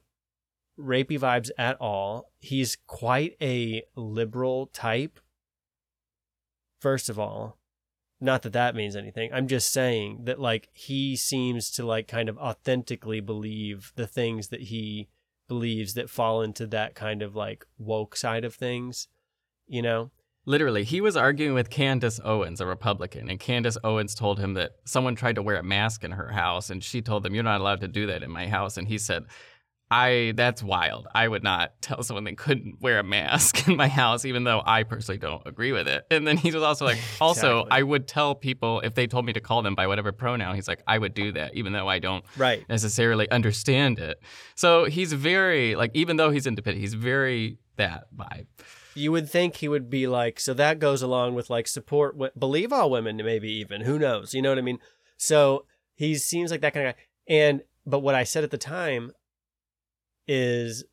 rapey 0.80 1.20
vibes 1.20 1.52
at 1.58 1.80
all. 1.80 2.32
He's 2.40 2.78
quite 2.88 3.36
a 3.42 3.84
liberal 3.96 4.68
type. 4.68 5.20
First 6.80 7.10
of 7.10 7.20
all, 7.20 7.58
not 8.20 8.42
that 8.44 8.54
that 8.54 8.76
means 8.76 8.96
anything. 8.96 9.32
I'm 9.34 9.48
just 9.48 9.72
saying 9.72 10.22
that 10.24 10.40
like 10.40 10.70
he 10.72 11.16
seems 11.16 11.70
to 11.72 11.86
like 11.86 12.08
kind 12.08 12.30
of 12.30 12.38
authentically 12.38 13.20
believe 13.20 13.92
the 13.96 14.08
things 14.08 14.48
that 14.48 14.62
he 14.62 15.10
believes 15.54 15.94
that 15.94 16.10
fall 16.10 16.42
into 16.42 16.66
that 16.68 16.96
kind 16.96 17.22
of 17.22 17.36
like 17.36 17.66
woke 17.78 18.16
side 18.16 18.44
of 18.44 18.56
things, 18.56 19.08
you 19.68 19.82
know? 19.82 20.10
Literally, 20.46 20.84
he 20.84 21.00
was 21.00 21.16
arguing 21.16 21.54
with 21.54 21.70
Candace 21.70 22.20
Owens, 22.26 22.60
a 22.60 22.66
Republican, 22.66 23.30
and 23.30 23.40
Candace 23.40 23.78
Owens 23.84 24.14
told 24.16 24.40
him 24.40 24.56
that 24.56 24.72
someone 24.84 25.16
tried 25.16 25.36
to 25.36 25.42
wear 25.42 25.58
a 25.58 25.64
mask 25.64 26.04
in 26.04 26.12
her 26.12 26.32
house, 26.32 26.70
and 26.70 26.84
she 26.84 27.02
told 27.02 27.24
them, 27.24 27.34
"You're 27.34 27.44
not 27.44 27.62
allowed 27.62 27.80
to 27.82 27.88
do 27.88 28.08
that 28.08 28.24
in 28.24 28.32
my 28.32 28.48
house." 28.48 28.76
And 28.76 28.88
he 28.88 28.98
said, 28.98 29.24
"I 29.94 30.34
that's 30.36 30.64
wild. 30.64 31.08
I 31.14 31.28
would 31.28 31.44
not 31.44 31.74
tell 31.82 32.02
someone 32.04 32.24
they 32.24 32.34
couldn't 32.34 32.82
wear 32.82 33.00
a 33.00 33.04
mask 33.04 33.68
in 33.68 33.76
my 33.76 33.88
house, 33.88 34.26
even 34.26 34.44
though 34.44 34.62
I 34.66 34.84
personally 34.84 35.20
don't 35.20 35.46
agree 35.46 35.72
with 35.72 35.88
it." 35.88 36.06
And 36.10 36.26
then 36.28 36.38
he 36.38 36.52
was 36.52 36.64
also 36.64 36.86
like, 36.86 36.98
"Also, 37.22 37.60
Exactly. 37.60 37.80
I 37.80 37.84
would 37.84 38.08
tell 38.08 38.36
people 38.36 38.80
if 38.82 38.96
they 38.96 39.08
told 39.08 39.26
me 39.26 39.34
to 39.34 39.40
call 39.40 39.62
them 39.62 39.76
by 39.76 39.88
whatever 39.88 40.12
pronoun." 40.12 40.56
He's 40.56 40.68
like, 40.68 40.82
"I 40.88 40.98
would 40.98 41.14
do 41.14 41.32
that, 41.34 41.54
even 41.56 41.74
though 41.74 41.88
I 41.88 42.00
don't 42.00 42.24
Right. 42.38 42.64
necessarily 42.70 43.30
understand 43.30 44.00
it." 44.00 44.20
So 44.56 44.86
he's 44.86 45.14
very 45.14 45.76
like, 45.76 45.92
even 45.94 46.18
though 46.18 46.32
he's 46.32 46.48
independent, 46.48 46.82
he's 46.82 46.94
very 46.96 47.58
that 47.78 48.06
vibe. 48.16 48.48
You 48.96 49.12
would 49.12 49.28
think 49.30 49.56
he 49.56 49.68
would 49.68 49.90
be 49.90 50.06
like, 50.06 50.40
so 50.40 50.54
that 50.54 50.78
goes 50.78 51.02
along 51.02 51.34
with 51.34 51.50
like 51.50 51.68
support, 51.68 52.16
believe 52.38 52.72
all 52.72 52.92
women, 52.92 53.18
maybe 53.18 53.52
even. 53.52 53.82
Who 53.82 53.98
knows? 53.98 54.34
You 54.36 54.42
know 54.44 54.50
what 54.50 54.60
I 54.60 54.62
mean? 54.62 54.78
So 55.18 55.66
he 55.96 56.14
seems 56.16 56.52
like 56.52 56.62
that 56.62 56.74
kind 56.76 56.88
of 56.88 56.96
guy. 56.96 57.02
And, 57.28 57.62
but 57.88 58.00
what 58.00 58.14
I 58.14 58.24
said 58.24 58.44
at 58.44 58.52
the 58.52 58.58
time 58.60 59.12
is, 60.28 60.84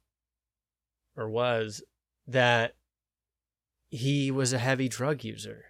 or 1.17 1.29
was, 1.29 1.83
that 2.27 2.75
he 3.91 4.31
was 4.31 4.53
a 4.53 4.59
heavy 4.59 4.89
drug 4.89 5.25
user. 5.25 5.65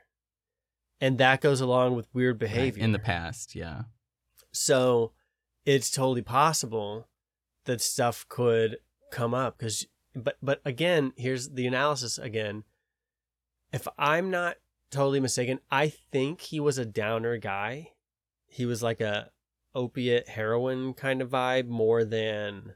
And 1.01 1.17
that 1.19 1.41
goes 1.41 1.61
along 1.61 1.97
with 1.97 2.09
weird 2.13 2.39
behavior. 2.39 2.83
in 2.85 2.93
the 2.93 2.99
past, 2.99 3.55
yeah. 3.55 3.83
So 4.53 5.13
it's 5.65 5.91
totally 5.91 6.23
possible 6.23 7.09
that 7.65 7.81
stuff 7.81 8.27
could 8.29 8.79
come 9.11 9.35
up 9.35 9.59
because 9.59 9.87
but 10.15 10.37
but 10.43 10.61
again 10.65 11.13
here's 11.17 11.51
the 11.51 11.67
analysis 11.67 12.19
again 12.19 12.65
if 13.73 13.87
i'm 13.99 14.31
not 14.31 14.57
totally 14.91 15.21
mistaken 15.21 15.59
i 15.71 15.89
think 15.89 16.41
he 16.41 16.61
was 16.61 16.79
a 16.79 16.85
downer 16.85 17.37
guy 17.37 17.89
he 18.47 18.65
was 18.65 18.83
like 18.83 19.01
a 19.01 19.31
opiate 19.75 20.29
heroin 20.29 20.93
kind 20.95 21.21
of 21.23 21.31
vibe 21.31 21.69
more 21.69 22.05
than 22.05 22.75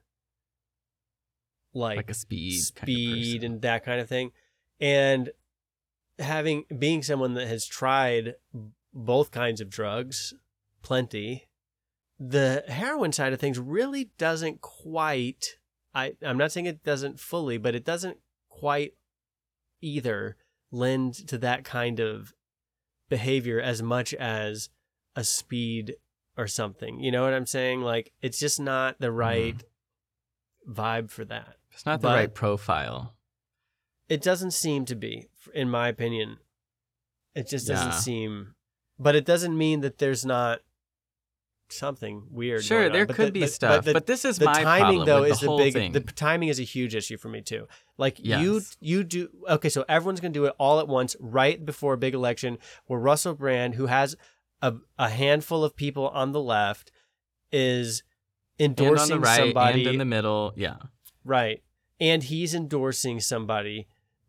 like, 1.75 1.97
Like 1.97 2.11
a 2.11 2.15
speed 2.15 2.61
kind 2.75 2.89
of 2.89 2.95
speed 2.95 3.45
and 3.45 3.63
that 3.63 3.85
kind 3.85 4.01
of 4.01 4.09
thing 4.09 4.33
and 4.81 5.31
having 6.19 6.65
being 6.79 7.03
someone 7.03 7.35
that 7.35 7.49
has 7.49 7.67
tried 7.67 8.35
both 8.93 9.31
kinds 9.31 9.61
of 9.61 9.69
drugs 9.69 10.33
plenty 10.83 11.49
the 12.19 12.63
heroin 12.69 13.13
side 13.13 13.33
of 13.33 13.41
things 13.41 13.59
really 13.59 14.11
doesn't 14.17 14.61
quite 14.61 15.59
I, 15.95 16.15
I'm 16.23 16.39
not 16.39 16.51
saying 16.51 16.67
it 16.67 16.83
doesn't 16.83 17.21
fully, 17.21 17.57
but 17.57 17.75
it 17.75 17.85
doesn't 17.85 18.19
quite 18.49 18.95
either 19.81 20.37
lend 20.73 21.15
to 21.29 21.39
that 21.39 21.65
kind 21.65 22.01
of 22.01 22.35
behavior 23.09 23.61
as 23.61 23.83
much 23.83 24.13
as 24.15 24.71
a 25.15 25.23
speed 25.23 25.95
or 26.37 26.49
something. 26.49 26.99
You 26.99 27.13
know 27.13 27.23
what 27.23 27.33
I'm 27.33 27.47
saying? 27.47 27.83
Like 27.83 28.13
it's 28.21 28.41
just 28.41 28.59
not 28.59 28.99
the 28.99 29.09
mm-hmm. 29.09 29.17
right 29.17 29.65
vibe 30.69 31.11
for 31.11 31.25
that. 31.27 31.57
It's 31.75 31.85
not 31.85 32.01
the 32.01 32.09
But- 32.09 32.15
right 32.17 32.35
profile. 32.35 33.15
It 34.09 34.23
doesn't 34.23 34.53
seem 34.53 34.85
to 34.87 34.95
be, 34.95 35.29
in 35.55 35.69
my 35.71 35.89
opinion. 35.89 36.39
It 37.35 37.49
just 37.49 37.67
doesn't 37.67 37.89
Yeah. 37.89 37.99
seem, 37.99 38.55
but 38.99 39.15
it 39.17 39.25
doesn't 39.25 39.57
mean 39.57 39.81
that 39.81 39.99
there's 39.99 40.25
not 40.25 40.61
something 41.71 42.29
weird. 42.31 42.63
Sure, 42.63 42.89
there 42.91 43.07
But 43.07 43.17
could 43.17 43.29
the- 43.29 43.41
be 43.41 43.47
stuff, 43.47 43.85
the- 43.87 43.95
but 43.95 44.07
this 44.07 44.25
is 44.25 44.39
the 44.39 44.45
my 44.45 44.63
timing 44.63 44.99
problem 44.99 45.07
though 45.07 45.23
the 45.25 45.31
is 45.31 45.41
the 45.41 45.57
big. 45.57 45.73
thing. 45.73 45.93
The 45.93 46.01
timing 46.01 46.49
is 46.51 46.61
a 46.61 46.63
huge 46.63 46.95
issue 46.95 47.17
for 47.17 47.29
me 47.29 47.41
too. 47.41 47.67
Like 47.97 48.19
you, 48.21 48.55
Yes. 48.57 48.77
you 48.81 49.03
do 49.03 49.31
okay. 49.49 49.71
So 49.71 49.85
everyone's 49.89 50.21
gonna 50.21 50.35
do 50.35 50.45
it 50.45 50.55
all 50.59 50.79
at 50.79 50.87
once, 50.87 51.17
right 51.19 51.65
before 51.65 51.95
a 51.95 51.99
big 51.99 52.15
election, 52.15 52.59
where 52.87 53.01
Russell 53.01 53.35
Brand, 53.35 53.75
who 53.75 53.87
has 53.87 54.15
a 54.63 54.75
a 54.99 55.09
handful 55.09 55.65
of 55.65 55.75
people 55.75 56.09
on 56.11 56.31
the 56.33 56.41
left, 56.41 56.93
is 57.51 58.05
and 58.59 58.79
on 58.79 58.87
endorsing 58.87 59.17
the 59.17 59.21
right 59.21 59.37
somebody 59.39 59.81
and 59.87 59.95
in 59.95 59.99
the 59.99 60.05
middle, 60.05 60.53
yeah. 60.57 60.77
right, 61.25 61.64
and 62.01 62.23
he's 62.25 62.55
endorsing 62.55 63.21
somebody 63.21 63.87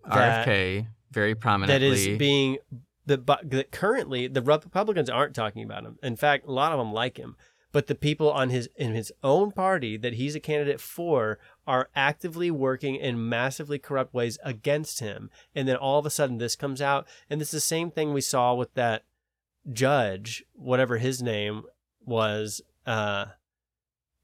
that 0.07 0.47
RFK 0.47 0.87
very 1.11 1.35
prominently. 1.35 1.89
that 1.89 1.95
is 2.13 2.17
being 2.17 2.57
the 3.05 3.17
but 3.17 3.49
that 3.51 3.71
currently 3.71 4.27
the 4.27 4.41
Republicans 4.41 5.09
aren't 5.09 5.35
talking 5.35 5.63
about 5.63 5.83
him. 5.83 5.97
In 6.03 6.15
fact, 6.15 6.45
a 6.47 6.51
lot 6.51 6.71
of 6.71 6.79
them 6.79 6.91
like 6.91 7.17
him, 7.17 7.35
but 7.71 7.87
the 7.87 7.95
people 7.95 8.31
on 8.31 8.49
his 8.49 8.69
in 8.75 8.93
his 8.93 9.11
own 9.23 9.51
party 9.51 9.97
that 9.97 10.13
he's 10.13 10.35
a 10.35 10.39
candidate 10.39 10.79
for 10.79 11.39
are 11.67 11.89
actively 11.95 12.49
working 12.49 12.95
in 12.95 13.29
massively 13.29 13.77
corrupt 13.79 14.13
ways 14.13 14.37
against 14.43 14.99
him. 14.99 15.29
And 15.53 15.67
then 15.67 15.75
all 15.75 15.99
of 15.99 16.05
a 16.05 16.09
sudden 16.09 16.37
this 16.37 16.55
comes 16.55 16.81
out 16.81 17.07
and 17.29 17.41
it's 17.41 17.51
the 17.51 17.59
same 17.59 17.91
thing 17.91 18.13
we 18.13 18.21
saw 18.21 18.53
with 18.53 18.73
that 18.75 19.03
judge, 19.71 20.43
whatever 20.53 20.97
his 20.97 21.21
name 21.21 21.63
was, 22.03 22.61
uh 22.85 23.25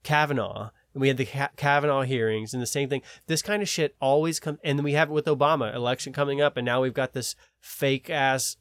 Kavanaugh. 0.03 0.71
And 0.93 1.01
we 1.01 1.07
had 1.07 1.17
the 1.17 1.25
Ka- 1.25 1.49
Kavanaugh 1.55 2.01
hearings 2.01 2.53
and 2.53 2.61
the 2.61 2.67
same 2.67 2.89
thing. 2.89 3.01
This 3.27 3.41
kind 3.41 3.61
of 3.61 3.69
shit 3.69 3.95
always 4.01 4.39
comes, 4.39 4.59
and 4.63 4.77
then 4.77 4.83
we 4.83 4.93
have 4.93 5.09
it 5.09 5.13
with 5.13 5.25
Obama 5.25 5.73
election 5.73 6.11
coming 6.13 6.41
up, 6.41 6.57
and 6.57 6.65
now 6.65 6.81
we've 6.81 6.93
got 6.93 7.13
this 7.13 7.35
fake 7.59 8.09
ass 8.09 8.57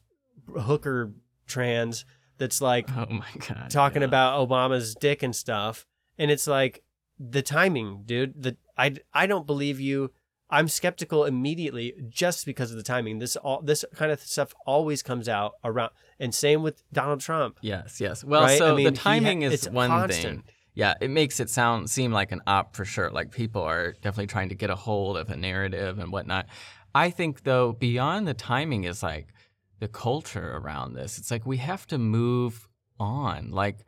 hooker 0.57 1.11
trans 1.47 2.05
that's 2.37 2.61
like 2.61 2.89
oh 2.97 3.05
my 3.09 3.27
god, 3.47 3.69
talking 3.69 4.01
yeah. 4.01 4.07
about 4.07 4.47
Obama's 4.47 4.95
dick 4.95 5.21
and 5.23 5.35
stuff, 5.35 5.85
and 6.17 6.31
it's 6.31 6.47
like 6.47 6.83
the 7.19 7.41
timing, 7.41 8.03
dude. 8.05 8.41
The 8.41 8.57
I 8.77 8.95
I 9.13 9.27
don't 9.27 9.45
believe 9.45 9.79
you. 9.79 10.11
I'm 10.53 10.67
skeptical 10.67 11.23
immediately 11.23 11.93
just 12.09 12.45
because 12.45 12.71
of 12.71 12.77
the 12.77 12.83
timing. 12.83 13.19
This 13.19 13.35
all 13.37 13.61
this 13.61 13.85
kind 13.95 14.11
of 14.11 14.19
stuff 14.21 14.53
always 14.65 15.01
comes 15.01 15.29
out 15.29 15.53
around, 15.63 15.91
and 16.19 16.33
same 16.35 16.61
with 16.63 16.83
Donald 16.91 17.21
Trump. 17.21 17.57
Yes, 17.61 18.01
yes. 18.01 18.23
Well, 18.23 18.41
Right? 18.43 18.57
so 18.57 18.73
I 18.73 18.75
mean, 18.75 18.85
the 18.85 18.91
he 18.91 18.97
timing 18.97 19.43
is 19.43 19.53
it's 19.53 19.69
one 19.69 19.89
constant. 19.89 20.45
thing. 20.45 20.53
Yeah, 20.73 20.93
it 21.01 21.09
makes 21.09 21.39
it 21.39 21.49
sound 21.49 21.89
seem 21.89 22.11
like 22.11 22.31
an 22.31 22.41
op 22.47 22.75
for 22.75 22.85
sure. 22.85 23.09
Like 23.09 23.31
people 23.31 23.61
are 23.61 23.93
definitely 24.01 24.27
trying 24.27 24.49
to 24.49 24.55
get 24.55 24.69
a 24.69 24.75
hold 24.75 25.17
of 25.17 25.29
a 25.29 25.35
narrative 25.35 25.99
and 25.99 26.11
whatnot. 26.11 26.47
I 26.95 27.09
think 27.09 27.43
though, 27.43 27.73
beyond 27.73 28.27
the 28.27 28.33
timing 28.33 28.85
is 28.85 29.03
like 29.03 29.33
the 29.79 29.87
culture 29.87 30.55
around 30.55 30.93
this. 30.93 31.17
It's 31.17 31.31
like 31.31 31.45
we 31.45 31.57
have 31.57 31.85
to 31.87 31.97
move 31.97 32.67
on. 32.99 33.51
Like, 33.51 33.79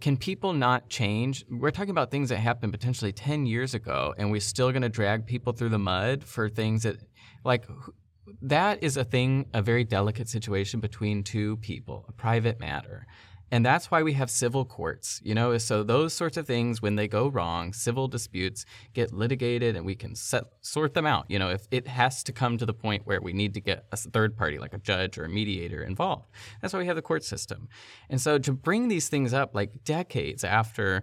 can 0.00 0.16
people 0.16 0.52
not 0.52 0.88
change? 0.88 1.44
We're 1.48 1.70
talking 1.70 1.90
about 1.90 2.10
things 2.10 2.30
that 2.30 2.38
happened 2.38 2.72
potentially 2.72 3.12
10 3.12 3.46
years 3.46 3.74
ago, 3.74 4.14
and 4.18 4.30
we're 4.30 4.40
still 4.40 4.70
going 4.72 4.82
to 4.82 4.88
drag 4.88 5.26
people 5.26 5.52
through 5.52 5.68
the 5.68 5.78
mud 5.78 6.24
for 6.24 6.48
things 6.48 6.82
that, 6.82 6.96
like, 7.44 7.66
that 8.42 8.82
is 8.82 8.96
a 8.96 9.04
thing, 9.04 9.46
a 9.54 9.62
very 9.62 9.84
delicate 9.84 10.28
situation 10.28 10.80
between 10.80 11.22
two 11.22 11.56
people, 11.58 12.06
a 12.08 12.12
private 12.12 12.58
matter. 12.58 13.06
And 13.50 13.64
that's 13.64 13.90
why 13.90 14.02
we 14.02 14.14
have 14.14 14.30
civil 14.30 14.64
courts, 14.64 15.20
you 15.22 15.34
know. 15.34 15.56
So 15.58 15.82
those 15.82 16.12
sorts 16.12 16.36
of 16.36 16.46
things, 16.46 16.82
when 16.82 16.96
they 16.96 17.06
go 17.06 17.28
wrong, 17.28 17.72
civil 17.72 18.08
disputes 18.08 18.64
get 18.94 19.12
litigated, 19.12 19.76
and 19.76 19.84
we 19.86 19.94
can 19.94 20.14
set, 20.14 20.44
sort 20.60 20.94
them 20.94 21.06
out. 21.06 21.26
You 21.28 21.38
know, 21.38 21.50
if 21.50 21.66
it 21.70 21.86
has 21.86 22.24
to 22.24 22.32
come 22.32 22.58
to 22.58 22.66
the 22.66 22.74
point 22.74 23.06
where 23.06 23.20
we 23.20 23.32
need 23.32 23.54
to 23.54 23.60
get 23.60 23.86
a 23.92 23.96
third 23.96 24.36
party, 24.36 24.58
like 24.58 24.74
a 24.74 24.78
judge 24.78 25.18
or 25.18 25.24
a 25.24 25.28
mediator, 25.28 25.82
involved, 25.82 26.30
that's 26.60 26.72
why 26.72 26.80
we 26.80 26.86
have 26.86 26.96
the 26.96 27.02
court 27.02 27.24
system. 27.24 27.68
And 28.10 28.20
so 28.20 28.38
to 28.38 28.52
bring 28.52 28.88
these 28.88 29.08
things 29.08 29.32
up 29.32 29.54
like 29.54 29.84
decades 29.84 30.42
after 30.42 31.02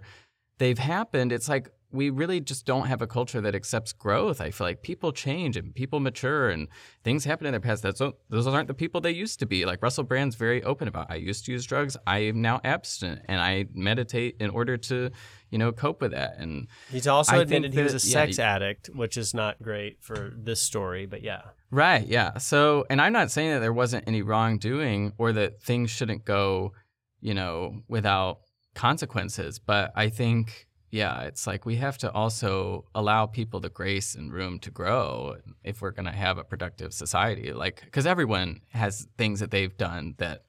they've 0.58 0.78
happened, 0.78 1.32
it's 1.32 1.48
like 1.48 1.70
we 1.92 2.08
really 2.10 2.40
just 2.40 2.64
don't 2.64 2.86
have 2.86 3.02
a 3.02 3.06
culture 3.06 3.40
that 3.40 3.54
accepts 3.54 3.92
growth. 3.92 4.40
I 4.40 4.50
feel 4.50 4.66
like 4.66 4.82
people 4.82 5.12
change 5.12 5.56
and 5.56 5.74
people 5.74 6.00
mature 6.00 6.48
and 6.48 6.68
things 7.04 7.24
happen 7.24 7.46
in 7.46 7.52
their 7.52 7.60
past. 7.60 7.82
That's 7.82 8.00
those 8.30 8.46
aren't 8.46 8.68
the 8.68 8.74
people 8.74 9.00
they 9.00 9.10
used 9.10 9.38
to 9.40 9.46
be. 9.46 9.64
Like 9.66 9.82
Russell 9.82 10.04
Brand's 10.04 10.34
very 10.34 10.62
open 10.62 10.88
about. 10.88 11.10
I 11.10 11.16
used 11.16 11.44
to 11.46 11.52
use 11.52 11.66
drugs. 11.66 11.96
I 12.06 12.20
am 12.20 12.40
now 12.40 12.60
abstinent 12.64 13.22
and 13.26 13.40
I 13.40 13.66
meditate 13.74 14.36
in 14.40 14.48
order 14.50 14.76
to, 14.78 15.10
you 15.50 15.58
know, 15.58 15.70
cope 15.70 16.00
with 16.00 16.12
that. 16.12 16.36
And 16.38 16.66
He's 16.90 17.06
also 17.06 17.36
I 17.36 17.42
admitted 17.42 17.72
think 17.72 17.74
he 17.74 17.82
was 17.82 17.92
that- 17.92 18.04
a 18.04 18.06
yeah, 18.08 18.12
sex 18.26 18.38
addict, 18.38 18.86
which 18.94 19.16
is 19.18 19.34
not 19.34 19.60
great 19.62 19.98
for 20.00 20.32
this 20.36 20.60
story, 20.62 21.04
but 21.06 21.22
yeah. 21.22 21.42
Right, 21.70 22.06
yeah. 22.06 22.38
So, 22.38 22.84
and 22.90 23.00
I'm 23.00 23.12
not 23.12 23.30
saying 23.30 23.50
that 23.52 23.60
there 23.60 23.72
wasn't 23.72 24.04
any 24.06 24.22
wrongdoing 24.22 25.12
or 25.18 25.32
that 25.32 25.62
things 25.62 25.90
shouldn't 25.90 26.24
go, 26.24 26.72
you 27.20 27.34
know, 27.34 27.82
without 27.88 28.40
consequences, 28.74 29.58
but 29.58 29.92
I 29.94 30.08
think 30.08 30.66
yeah, 30.92 31.22
it's 31.22 31.46
like 31.46 31.66
we 31.66 31.76
have 31.76 31.98
to 31.98 32.12
also 32.12 32.84
allow 32.94 33.26
people 33.26 33.58
the 33.58 33.70
grace 33.70 34.14
and 34.14 34.32
room 34.32 34.60
to 34.60 34.70
grow 34.70 35.36
if 35.64 35.82
we're 35.82 35.90
going 35.90 36.06
to 36.06 36.12
have 36.12 36.38
a 36.38 36.44
productive 36.44 36.92
society. 36.92 37.52
Like 37.52 37.90
cuz 37.90 38.06
everyone 38.06 38.60
has 38.70 39.08
things 39.18 39.40
that 39.40 39.50
they've 39.50 39.76
done 39.76 40.14
that 40.18 40.44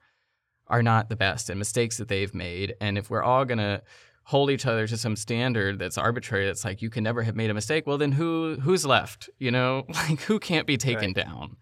are 0.67 0.83
not 0.83 1.09
the 1.09 1.15
best 1.15 1.49
and 1.49 1.57
mistakes 1.57 1.97
that 1.97 2.09
they've 2.09 2.33
made, 2.35 2.75
and 2.79 2.97
if 2.97 3.09
we're 3.09 3.23
all 3.23 3.45
going 3.45 3.57
to 3.57 3.81
hold 4.25 4.49
each 4.51 4.65
other 4.65 4.87
to 4.87 4.95
some 4.97 5.15
standard 5.17 5.79
that's 5.79 5.97
arbitrary 5.97 6.45
that's 6.45 6.63
like 6.63 6.81
you 6.81 6.89
can 6.89 7.03
never 7.03 7.23
have 7.23 7.35
made 7.35 7.49
a 7.49 7.53
mistake 7.53 7.85
well 7.85 7.97
then 7.97 8.13
who 8.13 8.55
who's 8.61 8.85
left 8.85 9.29
you 9.37 9.51
know 9.51 9.83
like 9.89 10.21
who 10.21 10.39
can't 10.39 10.65
be 10.65 10.77
taken 10.77 11.07
Right. 11.07 11.25
down 11.25 11.57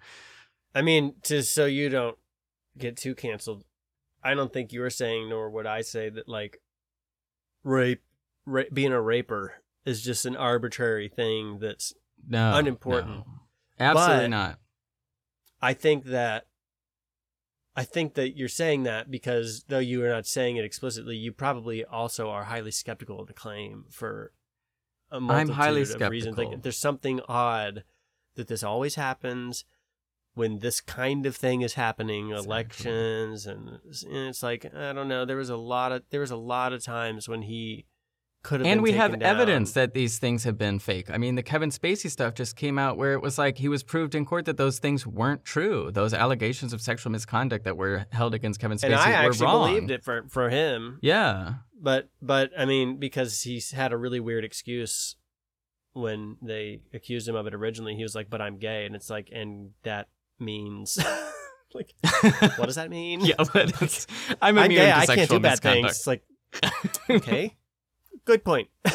I 0.76 0.82
mean, 0.84 1.16
to 1.24 1.42
so 1.44 1.66
you 1.66 1.90
don't 1.90 2.18
get 2.78 2.98
too 2.98 3.16
canceled, 3.16 3.66
I 4.24 4.36
don't 4.36 4.54
think 4.54 4.72
you 4.72 4.80
were 4.82 4.90
saying, 4.92 5.28
nor 5.28 5.50
would 5.50 5.66
I 5.66 5.82
say 5.82 6.10
that 6.10 6.30
like 6.30 6.62
rape, 7.64 8.02
ra- 8.52 8.64
being 8.74 8.92
a 8.92 9.02
raper 9.02 9.54
is 9.86 10.02
just 10.04 10.26
an 10.26 10.36
arbitrary 10.36 11.08
thing 11.08 11.60
that's 11.60 11.94
no 12.28 12.56
unimportant. 12.56 13.18
no. 13.18 13.26
absolutely 13.80 14.26
But 14.26 14.30
not 14.30 14.60
I 15.62 15.74
think 15.74 16.06
that 16.06 16.46
I 17.76 17.84
think 17.84 18.16
that 18.16 18.36
you're 18.36 18.50
saying 18.50 18.84
that 18.84 19.10
because 19.10 19.64
though 19.70 19.80
you 19.80 20.04
are 20.04 20.10
not 20.10 20.26
saying 20.26 20.58
it 20.58 20.66
explicitly, 20.66 21.16
you 21.16 21.32
probably 21.32 21.86
also 21.86 22.30
are 22.30 22.44
highly 22.46 22.72
skeptical 22.72 23.22
of 23.22 23.28
the 23.28 23.34
claim 23.34 23.86
for 23.90 24.34
a 25.10 25.20
multitude 25.22 25.56
highly 25.56 25.82
of 25.84 26.02
reasons. 26.10 26.36
skeptical. 26.36 26.52
Like 26.52 26.64
there's 26.64 26.78
something 26.78 27.22
odd 27.30 27.84
that 28.36 28.48
this 28.48 28.64
always 28.64 28.96
happens 28.96 29.66
when 30.34 30.60
this 30.60 30.82
kind 30.82 31.26
of 31.26 31.36
thing 31.36 31.62
is 31.62 31.76
happening, 31.76 32.30
elections 32.30 33.46
and, 33.46 33.70
and 33.70 34.28
it's 34.28 34.44
like 34.44 34.66
I 34.76 34.92
don't 34.94 35.08
know. 35.08 35.24
There 35.26 35.38
was 35.38 35.50
a 35.50 35.58
lot 35.58 35.92
of 35.92 36.04
there 36.10 36.22
was 36.22 36.32
a 36.32 36.38
lot 36.38 36.74
of 36.74 36.84
times 36.84 37.30
when 37.30 37.44
he 37.44 37.86
could 38.44 38.60
have 38.62 38.68
and 38.68 38.82
we 38.82 38.94
have 38.94 39.12
down. 39.12 39.22
evidence 39.24 39.74
that 39.74 39.94
these 39.94 40.18
things 40.20 40.44
have 40.44 40.58
been 40.58 40.80
fake. 40.80 41.10
I 41.12 41.18
mean, 41.18 41.36
the 41.36 41.44
Kevin 41.44 41.70
Spacey 41.70 42.10
stuff 42.10 42.34
just 42.34 42.56
came 42.56 42.80
out 42.80 42.98
where 42.98 43.14
it 43.14 43.22
was 43.22 43.38
like 43.38 43.58
he 43.58 43.68
was 43.68 43.84
proved 43.84 44.16
in 44.16 44.26
court 44.26 44.46
that 44.46 44.58
those 44.58 44.80
things 44.80 45.06
weren't 45.06 45.46
true. 45.46 45.92
Those 45.92 46.14
allegations 46.14 46.74
of 46.74 46.82
sexual 46.82 47.12
misconduct 47.12 47.66
that 47.66 47.78
were 47.78 48.06
held 48.12 48.34
against 48.34 48.60
Kevin 48.60 48.78
Spacey 48.78 48.86
and 48.86 48.96
I 48.96 49.10
were 49.24 49.30
actually 49.30 49.46
wrong. 49.46 49.68
believed 49.70 49.92
it 49.92 50.04
for 50.04 50.26
for 50.30 50.50
him. 50.50 51.00
Yeah. 51.02 51.54
But 51.80 52.10
but 52.22 52.52
I 52.58 52.66
mean, 52.66 52.98
because 52.98 53.42
he's 53.42 53.72
had 53.72 53.92
a 53.94 53.98
really 53.98 54.20
weird 54.20 54.44
excuse 54.44 55.16
when 55.94 56.38
they 56.42 56.82
accused 56.94 57.28
him 57.28 57.36
of 57.36 57.48
it 57.48 57.54
originally, 57.54 57.96
he 57.96 58.04
was 58.04 58.16
like, 58.16 58.30
"But 58.30 58.42
I'm 58.42 58.58
gay," 58.58 58.86
and 58.86 58.96
it's 58.96 59.10
like, 59.10 59.30
and 59.32 59.72
that 59.84 60.08
means 60.40 60.98
like, 61.74 61.94
what 62.58 62.66
does 62.66 62.76
that 62.76 62.90
mean? 62.90 63.20
Yeah, 63.26 63.36
but 63.54 63.82
it's, 63.82 64.08
I'm 64.42 64.58
immune 64.60 64.82
gay. 64.82 64.92
I 64.92 65.06
can't 65.06 65.20
sexual 65.20 65.40
do 65.40 65.44
bad 65.44 65.60
things. 65.60 65.84
misconduct. 65.84 65.96
It's 65.96 66.08
like, 66.08 66.24
okay, 67.10 67.56
good 68.26 68.44
point. 68.44 68.70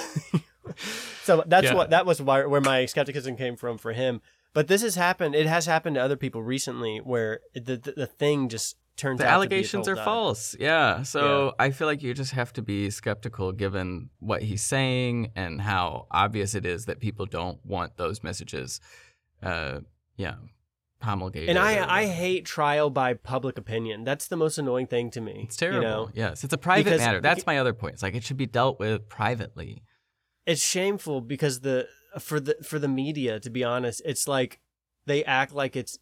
So 1.22 1.42
that's 1.46 1.64
Yeah. 1.66 1.74
what 1.74 1.90
that 1.90 2.06
was 2.06 2.20
why, 2.22 2.44
where 2.46 2.60
my 2.60 2.86
skepticism 2.86 3.36
came 3.36 3.56
from 3.56 3.78
for 3.78 3.92
him. 3.92 4.20
But 4.52 4.68
this 4.68 4.82
has 4.82 4.94
happened. 4.94 5.34
It 5.34 5.46
has 5.46 5.66
happened 5.66 5.96
to 5.96 6.02
other 6.02 6.16
people 6.16 6.42
recently, 6.42 6.98
where 6.98 7.40
the 7.54 7.76
the, 7.76 7.92
the 7.96 8.06
thing 8.06 8.48
just 8.48 8.76
turns. 8.96 9.18
the 9.18 9.26
out 9.26 9.32
allegations 9.34 9.88
are 9.88 9.94
be 9.94 10.00
a 10.00 10.04
total 10.04 10.12
false. 10.24 10.56
Yeah. 10.58 11.02
So 11.02 11.54
I 11.58 11.70
feel 11.70 11.86
like 11.86 12.02
you 12.02 12.14
just 12.14 12.32
have 12.32 12.52
to 12.54 12.62
be 12.62 12.90
skeptical 12.90 13.52
given 13.52 14.10
what 14.20 14.42
he's 14.42 14.62
saying 14.62 15.32
and 15.36 15.60
how 15.60 16.06
obvious 16.10 16.54
it 16.54 16.64
is 16.64 16.86
that 16.86 17.00
people 17.00 17.26
don't 17.26 17.58
want 17.64 17.96
those 17.96 18.22
messages. 18.22 18.80
Uh, 19.42 19.80
yeah, 20.16 20.36
promulgated. 21.06 21.48
And 21.50 21.58
I. 21.58 22.02
I 22.02 22.06
hate 22.06 22.44
trial 22.44 22.90
by 22.90 23.14
public 23.14 23.56
opinion. 23.58 24.04
That's 24.04 24.26
the 24.28 24.36
most 24.36 24.58
annoying 24.58 24.86
thing 24.88 25.10
to 25.12 25.20
me. 25.20 25.42
It's 25.44 25.56
terrible. 25.56 25.80
You 25.80 25.86
know? 25.88 26.10
Yes, 26.14 26.44
it's 26.44 26.52
a 26.52 26.58
private 26.58 26.84
Because- 26.84 27.00
matter. 27.00 27.20
That's 27.20 27.46
my 27.46 27.58
other 27.58 27.72
point. 27.72 27.94
It's 27.94 28.02
like 28.02 28.14
it 28.14 28.24
should 28.24 28.36
be 28.36 28.46
dealt 28.46 28.78
with 28.78 29.08
privately. 29.08 29.82
it's 30.46 30.62
shameful 30.62 31.20
because 31.20 31.60
the 31.60 31.88
for 32.20 32.38
the 32.40 32.56
for 32.62 32.78
the 32.78 32.88
media 32.88 33.38
to 33.40 33.50
be 33.50 33.62
honest 33.64 34.00
it's 34.04 34.26
like 34.28 34.60
they 35.06 35.22
act 35.24 35.52
like 35.52 35.74
it's 35.76 35.98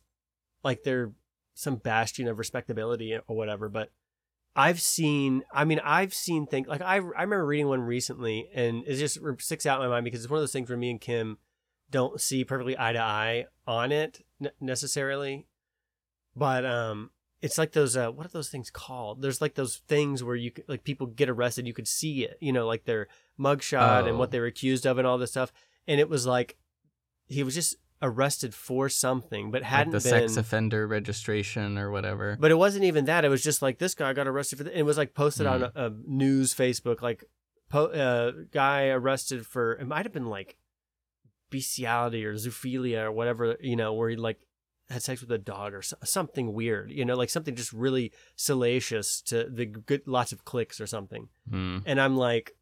like 0.63 0.83
they're 0.85 1.11
some 1.55 1.77
bastion 1.77 2.29
of 2.29 2.39
respectability 2.39 3.15
or 3.27 3.35
whatever 3.37 3.69
but 3.69 3.91
i've 4.55 4.81
seen 4.81 5.43
i 5.53 5.65
mean 5.65 5.81
i've 5.83 6.13
seen 6.15 6.47
things 6.47 6.69
like 6.69 6.83
i, 6.83 6.95
I 6.97 6.97
remember 6.99 7.45
reading 7.47 7.67
one 7.69 7.81
recently 7.81 8.49
and 8.55 8.85
it 8.87 8.97
just 8.97 9.19
sticks 9.39 9.65
out 9.67 9.81
in 9.81 9.89
my 9.89 9.95
mind 9.95 10.05
because 10.05 10.21
it's 10.23 10.31
one 10.31 10.39
of 10.39 10.43
those 10.43 10.53
things 10.53 10.69
where 10.69 10.79
me 10.79 10.91
and 10.91 11.01
kim 11.01 11.39
don't 11.91 12.21
see 12.21 12.45
perfectly 12.45 12.77
eye 12.79 12.93
to 12.93 13.01
eye 13.01 13.47
on 13.67 13.93
it 13.93 14.21
necessarily 14.61 15.47
but 16.37 16.65
um 16.67 17.11
it's 17.41 17.59
like 17.59 17.73
those 17.73 17.97
uh 17.97 18.11
what 18.11 18.27
are 18.27 18.31
those 18.31 18.49
things 18.49 18.71
called 18.71 19.23
there's 19.23 19.41
like 19.41 19.55
those 19.55 19.77
things 19.89 20.23
where 20.25 20.35
you 20.37 20.51
could, 20.51 20.65
like 20.69 20.83
people 20.85 21.07
get 21.07 21.29
arrested 21.29 21.67
you 21.67 21.75
could 21.75 21.89
see 21.89 22.25
it 22.25 22.37
you 22.41 22.53
know 22.53 22.67
like 22.67 22.85
their 22.85 23.07
mugshot 23.39 24.01
and 24.01 24.11
Oh. 24.11 24.17
what 24.17 24.31
they 24.31 24.41
were 24.41 24.47
accused 24.47 24.87
of 24.87 24.99
and 24.99 25.07
all 25.07 25.19
this 25.19 25.31
stuff 25.31 25.53
and 25.87 26.01
it 26.01 26.09
was 26.09 26.27
like 26.27 26.57
he 27.27 27.43
was 27.43 27.55
just 27.55 27.77
arrested 28.03 28.55
for 28.55 28.89
something 28.89 29.51
but 29.51 29.63
hadn't 29.63 29.93
the 29.93 29.99
been 29.99 30.29
sex 30.29 30.37
offender 30.37 30.87
registration 30.87 31.79
or 31.79 31.91
whatever. 31.91 32.37
but 32.39 32.51
it 32.51 32.57
wasn't 32.57 32.85
even 32.85 33.05
that 33.07 33.25
it 33.25 33.29
was 33.29 33.43
just 33.43 33.63
like 33.63 33.79
this 33.79 33.95
guy 33.95 34.13
got 34.13 34.27
arrested 34.27 34.59
for 34.59 34.65
th- 34.65 34.77
it 34.77 34.83
was 34.83 34.99
like 34.99 35.15
posted 35.15 35.47
on 35.47 35.61
Mm. 35.61 35.73
a, 35.75 35.87
a 35.87 35.93
news 36.07 36.53
facebook 36.55 37.01
like 37.01 37.25
po- 37.71 37.87
uh, 37.87 38.33
guy 38.53 38.89
arrested 38.89 39.47
for 39.47 39.75
it 39.75 39.87
might 39.87 40.05
have 40.05 40.13
been 40.13 40.27
like 40.27 40.57
bestiality 41.55 42.25
or 42.27 42.35
zoophilia 42.35 43.05
or 43.05 43.13
whatever 43.13 43.57
you 43.61 43.77
know 43.77 43.93
where 43.93 44.09
he 44.11 44.17
like 44.17 44.41
had 44.91 45.01
sex 45.03 45.21
with 45.21 45.31
a 45.31 45.39
dog 45.39 45.73
or 45.73 45.83
so- 45.83 45.97
something 46.03 46.53
weird 46.53 46.91
you 46.91 47.05
know 47.05 47.15
like 47.15 47.31
something 47.31 47.55
just 47.55 47.73
really 47.73 48.13
salacious 48.35 49.23
to 49.23 49.49
the 49.49 49.65
good 49.65 50.03
lots 50.07 50.33
of 50.33 50.45
clicks 50.45 50.81
or 50.81 50.87
something. 50.87 51.29
Hmm. 51.49 51.79
and 51.87 52.01
i'm 52.01 52.17
like 52.17 52.57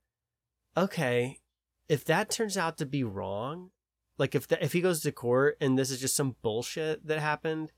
okay 0.76 1.40
if 1.88 2.05
that 2.05 2.28
turns 2.28 2.57
out 2.59 2.76
to 2.78 2.86
be 2.86 3.03
wrong 3.03 3.70
like 4.18 4.34
if 4.34 4.47
the, 4.47 4.62
if 4.62 4.72
he 4.74 4.82
goes 4.82 5.01
to 5.01 5.11
court 5.11 5.57
and 5.59 5.78
this 5.78 5.90
is 5.90 5.99
just 6.01 6.14
some 6.14 6.36
bullshit 6.43 7.07
that 7.07 7.18
happened 7.18 7.72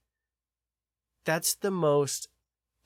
that's 1.24 1.54
the 1.54 1.70
most 1.70 2.28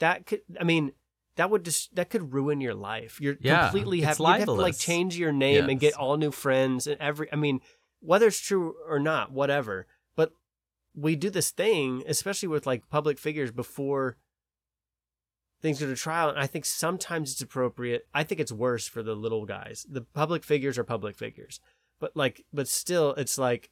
that 0.00 0.26
could 0.26 0.42
i 0.60 0.64
mean 0.64 0.92
that 1.38 1.50
would 1.50 1.64
just 1.64 1.94
that 1.94 2.10
could 2.10 2.34
ruin 2.34 2.60
your 2.60 2.74
life. 2.74 3.20
You're 3.20 3.36
Yeah, 3.40 3.68
completely 3.70 4.00
have, 4.00 4.18
have 4.18 4.44
to 4.46 4.52
like 4.52 4.76
change 4.76 5.16
your 5.16 5.30
name 5.30 5.68
and 5.70 5.78
get 5.78 5.94
all 5.94 6.16
new 6.16 6.32
friends 6.32 6.88
and 6.88 7.00
every 7.00 7.32
i 7.32 7.36
mean 7.36 7.60
whether 8.00 8.26
it's 8.26 8.40
true 8.40 8.74
or 8.88 8.98
not 8.98 9.32
whatever 9.32 9.86
but 10.16 10.32
we 10.94 11.16
do 11.16 11.30
this 11.30 11.50
thing 11.50 12.02
especially 12.06 12.48
with 12.48 12.66
like 12.66 12.88
public 12.88 13.18
figures 13.18 13.50
before 13.50 14.16
things 15.60 15.80
go 15.80 15.86
to 15.86 15.96
trial 15.96 16.28
and 16.28 16.38
i 16.38 16.46
think 16.46 16.64
sometimes 16.64 17.32
it's 17.32 17.42
appropriate. 17.42 18.06
I 18.14 18.24
think 18.24 18.40
it's 18.40 18.52
worse 18.52 18.86
for 18.86 19.02
the 19.02 19.14
little 19.14 19.44
guys. 19.44 19.86
The 19.88 20.02
public 20.02 20.44
figures 20.44 20.78
are 20.78 20.84
public 20.84 21.16
figures. 21.16 21.60
But 22.00 22.16
like 22.16 22.44
but 22.52 22.68
still 22.68 23.14
it's 23.14 23.38
like 23.38 23.70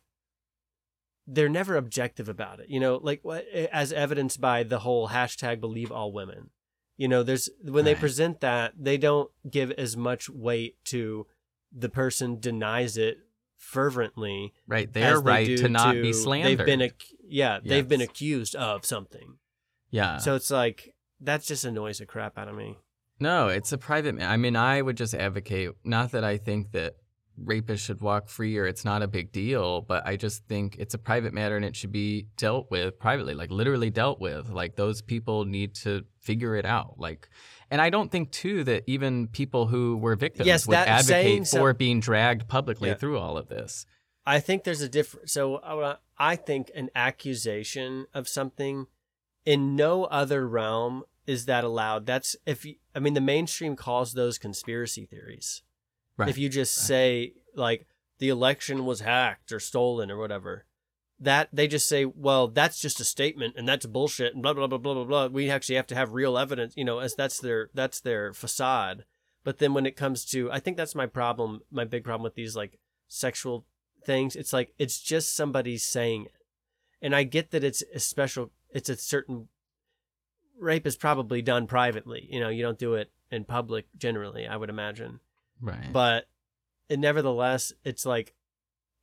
they're 1.29 1.49
never 1.49 1.77
objective 1.77 2.29
about 2.29 2.61
it 2.61 2.69
you 2.69 2.81
know? 2.81 3.01
Like 3.03 3.21
what 3.23 3.47
as 3.49 3.93
evidenced 3.93 4.41
by 4.41 4.63
the 4.63 4.81
whole 4.81 5.09
hashtag 5.09 5.61
believe 5.61 5.93
all 5.93 6.13
women. 6.13 6.51
You 6.97 7.09
know 7.09 7.23
there's 7.23 7.49
when 7.63 7.85
they 7.85 7.95
present 7.95 8.41
that 8.41 8.73
they 8.79 8.97
don't 8.99 9.31
give 9.49 9.71
as 9.73 9.97
much 9.97 10.29
weight 10.29 10.77
to 10.87 11.27
the 11.73 11.89
person 11.89 12.41
denies 12.41 12.97
it 12.97 13.19
fervently 13.57 14.53
Right, 14.67 14.93
they 14.93 15.13
right 15.15 15.47
do 15.47 15.57
to 15.59 15.69
not 15.69 15.93
be 15.95 16.01
they've 16.03 16.13
been 16.13 16.23
slandered. 16.23 16.69
ac- 16.83 17.17
yeah 17.29 17.59
they've 17.65 17.89
been 17.89 18.01
accused 18.01 18.55
of 18.57 18.85
something 18.85 19.39
Yeah. 19.91 20.19
so 20.19 20.35
it's 20.35 20.51
like 20.51 20.95
that 21.21 21.43
just 21.43 21.65
annoys 21.65 21.99
the 21.99 22.07
crap 22.07 22.39
out 22.39 22.49
of 22.49 22.55
me 22.55 22.77
No, 23.19 23.49
it's 23.49 23.73
a 23.73 23.79
private. 23.79 24.21
I 24.21 24.37
mean, 24.37 24.57
I 24.57 24.83
would 24.83 24.99
just 24.99 25.15
advocate. 25.15 25.71
Not 25.85 26.13
that 26.13 26.23
I 26.23 26.37
think 26.37 26.73
that 26.73 26.97
rapists 27.43 27.79
should 27.87 28.03
walk 28.03 28.29
free 28.29 28.59
or 28.59 28.67
it's 28.67 28.85
not 28.85 29.01
a 29.03 29.07
big 29.09 29.33
deal, 29.33 29.81
but 29.81 30.07
I 30.07 30.17
just 30.17 30.47
think 30.49 30.77
it's 30.79 30.93
a 30.93 30.99
private 30.99 31.33
matter 31.33 31.57
and 31.57 31.65
it 31.65 31.75
should 31.77 31.93
be 31.93 32.27
dealt 32.37 32.71
with 32.71 32.99
privately, 32.99 33.33
like 33.33 33.51
literally 33.51 33.89
dealt 33.89 34.21
with. 34.21 34.51
Like 34.51 34.77
those 34.77 35.01
people 35.01 35.47
need 35.47 35.75
to 35.77 36.05
figure 36.21 36.57
it 36.57 36.67
out. 36.67 36.97
Like, 36.99 37.31
and 37.71 37.81
I 37.81 37.91
don't 37.91 38.11
think 38.11 38.31
too 38.31 38.65
that 38.65 38.85
even 38.87 39.29
people 39.29 39.67
who 39.67 39.97
were 39.97 40.15
victims 40.17 40.47
Yes, 40.47 40.67
would 40.67 40.77
advocate 40.77 41.47
some- 41.47 41.61
for 41.61 41.75
being 41.75 42.01
dragged 42.01 42.49
publicly 42.49 42.91
Yeah. 42.91 42.95
through 42.97 43.19
all 43.19 43.37
of 43.39 43.49
this. 43.49 43.87
I 44.25 44.41
think 44.41 44.65
there's 44.65 44.81
a 44.81 44.89
different. 44.89 45.31
So 45.31 45.57
uh, 45.57 45.97
I 46.19 46.37
think 46.37 46.71
an 46.75 46.91
accusation 46.97 48.07
of 48.13 48.29
something 48.29 48.87
in 49.45 49.77
no 49.77 50.05
other 50.05 50.47
realm 50.49 51.05
is 51.27 51.47
that 51.47 51.65
allowed. 51.65 52.07
That's 52.07 52.37
if 52.47 52.65
you, 52.65 52.77
I 52.95 52.99
mean 52.99 53.15
the 53.15 53.21
mainstream 53.21 53.77
calls 53.77 54.13
those 54.13 54.39
conspiracy 54.39 55.07
theories. 55.07 55.63
Right. 56.17 56.29
If 56.29 56.39
you 56.39 56.49
just 56.49 56.75
say 56.75 57.35
like 57.55 57.87
the 58.19 58.29
election 58.29 58.85
was 58.85 59.01
hacked 59.01 59.53
or 59.53 59.61
stolen 59.61 60.11
or 60.11 60.19
whatever, 60.19 60.66
that 61.19 61.49
they 61.53 61.67
just 61.67 61.89
say, 61.89 62.05
well, 62.05 62.49
that's 62.49 62.81
just 62.81 63.01
a 63.01 63.05
statement 63.05 63.55
and 63.57 63.67
that's 63.67 63.87
bullshit 63.87 64.35
and 64.35 64.43
blah 64.43 64.53
blah 64.53 64.67
blah 64.67 64.79
blah 64.79 64.95
blah 64.95 65.05
blah. 65.05 65.27
We 65.27 65.51
actually 65.51 65.77
have 65.77 65.87
to 65.89 65.95
have 65.95 66.13
real 66.13 66.37
evidence, 66.37 66.75
you 66.77 66.85
know, 66.85 66.99
as 66.99 67.15
that's 67.15 67.41
their 67.41 67.71
that's 67.75 68.01
their 68.01 68.33
facade. 68.33 69.05
But 69.45 69.59
then 69.59 69.75
when 69.75 69.87
it 69.87 69.97
comes 69.97 70.25
to, 70.27 70.51
I 70.51 70.59
think 70.59 70.77
that's 70.77 70.95
my 70.95 71.07
problem. 71.07 71.61
My 71.71 71.85
big 71.85 72.05
problem 72.05 72.25
with 72.25 72.35
these 72.35 72.57
like 72.57 72.79
sexual 73.09 73.65
things, 74.05 74.37
it's 74.37 74.53
like 74.53 74.75
it's 74.79 75.01
just 75.01 75.35
somebody 75.35 75.79
saying 75.79 76.27
it, 76.27 76.33
and 77.01 77.15
I 77.15 77.23
get 77.23 77.51
that 77.53 77.65
it's 77.65 77.83
a 77.95 78.01
special. 78.01 78.51
It's 78.71 78.89
a 78.89 78.97
certain 78.97 79.49
rape 80.59 80.87
is 80.87 80.97
probably 80.97 81.43
done 81.43 81.67
privately. 81.67 82.27
You 82.31 82.41
know, 82.41 82.49
you 82.49 82.63
don't 82.63 82.79
do 82.79 82.95
it 82.95 83.11
in 83.31 83.45
public 83.45 83.87
generally. 83.97 84.47
I 84.47 84.57
would 84.57 84.71
imagine. 84.71 85.21
Right. 85.61 85.93
But 85.93 86.29
it, 86.89 86.99
nevertheless, 86.99 87.73
it's 87.85 88.05
like 88.05 88.35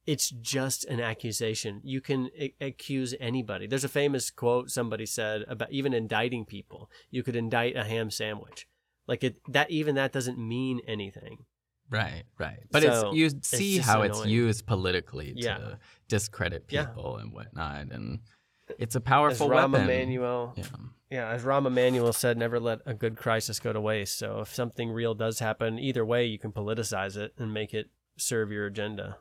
it's 0.05 0.29
just 0.29 0.83
an 0.85 0.99
accusation. 0.99 1.81
You 1.83 2.01
can 2.01 2.29
a- 2.37 2.53
accuse 2.59 3.13
anybody. 3.19 3.67
There's 3.67 3.83
a 3.83 3.89
famous 3.89 4.31
quote 4.31 4.69
somebody 4.69 5.05
said 5.05 5.43
about 5.47 5.71
even 5.71 5.93
indicting 5.93 6.45
people. 6.45 6.89
You 7.09 7.23
could 7.23 7.35
indict 7.35 7.75
a 7.75 7.83
ham 7.83 8.11
sandwich. 8.11 8.67
Like 9.07 9.23
it 9.23 9.37
that 9.49 9.69
even 9.71 9.95
that 9.95 10.11
doesn't 10.11 10.37
mean 10.37 10.81
anything. 10.87 11.45
Right, 11.89 12.23
right. 12.39 12.59
But 12.71 12.83
So, 12.83 13.09
it's 13.09 13.17
you 13.17 13.29
see 13.43 13.75
just 13.77 13.87
how 13.87 14.01
it's 14.01 14.25
used 14.25 14.65
politically 14.65 15.33
to 15.33 15.39
Yeah. 15.41 15.75
discredit 16.07 16.65
Yeah. 16.69 16.85
people 16.85 17.17
and 17.17 17.31
whatnot, 17.33 17.91
and 17.91 18.19
it's 18.79 18.95
a 18.95 19.01
powerful 19.01 19.53
As 19.53 19.57
Rahm 19.65 19.71
weapon. 19.73 19.89
Emanuel, 19.89 20.53
Yeah. 20.55 20.63
yeah, 21.11 21.29
as 21.29 21.43
Rahm 21.43 21.67
Emanuel 21.67 22.13
said, 22.13 22.37
never 22.37 22.59
let 22.59 22.79
a 22.85 22.93
good 22.93 23.17
crisis 23.17 23.59
go 23.59 23.73
to 23.73 23.81
waste. 23.81 24.17
So 24.17 24.39
if 24.39 24.53
something 24.55 24.89
real 24.91 25.13
does 25.13 25.39
happen, 25.39 25.77
either 25.77 26.05
way, 26.05 26.25
you 26.25 26.39
can 26.39 26.51
politicize 26.53 27.15
it 27.17 27.33
and 27.37 27.53
make 27.53 27.73
it 27.73 27.89
serve 28.17 28.51
your 28.51 28.65
agenda. 28.65 29.17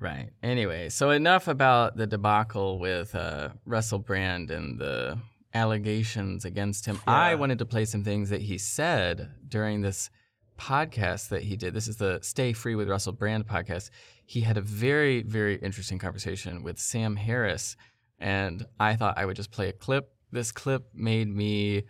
Right. 0.00 0.30
Anyway, 0.42 0.90
so 0.90 1.10
enough 1.10 1.48
about 1.48 1.96
the 1.96 2.06
debacle 2.06 2.78
with 2.78 3.14
uh, 3.14 3.50
Russell 3.66 3.98
Brand 3.98 4.50
and 4.50 4.78
the 4.78 5.18
allegations 5.54 6.44
against 6.44 6.86
him. 6.86 7.00
I 7.06 7.34
wanted 7.34 7.58
to 7.58 7.66
play 7.66 7.84
some 7.84 8.04
things 8.04 8.30
that 8.30 8.42
he 8.42 8.58
said 8.58 9.30
during 9.48 9.80
this 9.80 10.10
podcast 10.58 11.28
that 11.28 11.42
he 11.42 11.56
did. 11.56 11.74
This 11.74 11.88
is 11.88 11.96
the 11.96 12.20
Stay 12.22 12.52
Free 12.52 12.74
with 12.74 12.88
Russell 12.88 13.12
Brand 13.12 13.46
podcast. 13.46 13.90
He 14.24 14.42
had 14.42 14.56
a 14.56 14.60
very, 14.60 15.22
very 15.22 15.56
interesting 15.56 15.98
conversation 15.98 16.62
with 16.62 16.78
Sam 16.78 17.16
Harris, 17.16 17.76
and 18.18 18.66
I 18.78 18.96
thought 18.96 19.18
I 19.18 19.24
would 19.24 19.36
just 19.36 19.50
play 19.50 19.68
a 19.68 19.72
clip. 19.72 20.12
This 20.30 20.52
clip 20.52 20.88
made 20.94 21.28
me, 21.28 21.84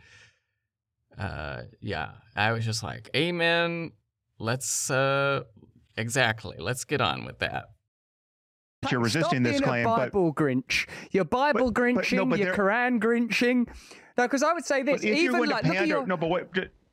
uh, 1.19 1.63
yeah, 1.81 2.13
I 2.37 2.53
was 2.53 2.65
just 2.65 2.83
like, 2.83 3.11
Amen. 3.17 3.93
Let's, 4.39 4.89
uh, 4.91 5.43
exactly, 5.97 6.57
let's 6.59 6.85
get 6.85 7.01
on 7.01 7.25
with 7.25 7.41
that. 7.41 7.65
You're 8.91 9.01
resisting 9.01 9.43
Stop 9.43 9.43
this 9.43 9.61
being 9.61 9.63
claim, 9.63 9.87
a 9.87 9.91
but 9.91 9.97
Bible 9.97 10.33
Grinch. 10.33 10.87
You're 11.11 11.25
Bible 11.25 11.59
but 11.59 11.65
no, 11.65 11.71
Grinching, 11.71 12.31
but 12.31 12.39
you're 12.39 12.55
Quran 12.55 13.01
Grinching. 13.01 13.67
No, 14.17 14.25
because 14.25 14.43
I 14.43 14.53
would 14.53 14.65
say 14.65 14.83
this, 14.83 15.01
But 15.01 15.09
if 15.09 15.17
you're 15.17 15.25
even 15.25 15.37
going 15.37 15.51
like, 15.51 15.63
to 15.63 15.69
look 15.69 15.77
at 15.77 15.81
pander, 15.81 15.95
your, 15.95 16.07
no, 16.07 16.17
but 16.17 16.31
what? 16.31 16.49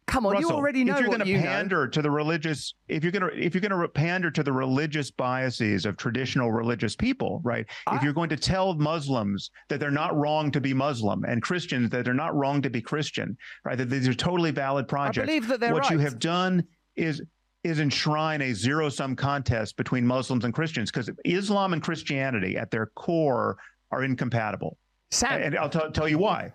Come 0.07 0.27
on, 0.27 0.39
you 0.39 0.49
already 0.51 0.83
know 0.83 0.97
if 0.97 1.01
you're 1.01 1.25
you 1.25 1.37
know. 1.37 1.43
pander 1.43 1.87
to 1.87 2.01
the 2.01 2.11
religious, 2.11 2.75
if 2.87 3.03
you're 3.03 3.11
going 3.11 3.23
to 3.23 3.37
if 3.37 3.55
you're 3.55 3.61
going 3.61 3.71
to 3.71 3.87
pander 3.87 4.29
to 4.29 4.43
the 4.43 4.53
religious 4.53 5.09
biases 5.09 5.85
of 5.85 5.97
traditional 5.97 6.51
religious 6.51 6.95
people, 6.95 7.41
right? 7.43 7.65
if 7.91 8.03
you're 8.03 8.13
going 8.13 8.29
to 8.29 8.37
tell 8.37 8.75
Muslims 8.75 9.49
that 9.69 9.79
they're 9.79 9.89
not 9.89 10.15
wrong 10.15 10.51
to 10.51 10.61
be 10.61 10.73
Muslim 10.73 11.23
and 11.23 11.41
Christians 11.41 11.89
that 11.89 12.05
they're 12.05 12.13
not 12.13 12.35
wrong 12.35 12.61
to 12.61 12.69
be 12.69 12.81
Christian, 12.81 13.35
right? 13.63 13.77
That 13.77 13.89
these 13.89 14.07
are 14.07 14.13
totally 14.13 14.51
valid 14.51 14.87
projects. 14.87 15.23
I 15.23 15.25
believe 15.25 15.47
that 15.47 15.59
they're 15.59 15.73
what 15.73 15.89
you 15.89 15.97
have 15.97 16.19
done 16.19 16.63
is 16.95 17.21
is 17.65 17.79
enshrine 17.79 18.43
a 18.43 18.53
zero 18.53 18.89
sum 18.89 19.15
contest 19.15 19.75
between 19.75 20.05
Muslims 20.05 20.45
and 20.45 20.53
Christians 20.53 20.91
because 20.91 21.09
Islam 21.25 21.73
and 21.73 21.81
Christianity 21.81 22.57
at 22.57 22.69
their 22.69 22.91
core 22.93 23.57
are 23.89 24.03
incompatible. 24.03 24.77
Sam. 25.09 25.41
And 25.41 25.57
I'll 25.57 25.69
tell 25.69 25.91
tell 25.91 26.07
you 26.07 26.19
why. 26.19 26.53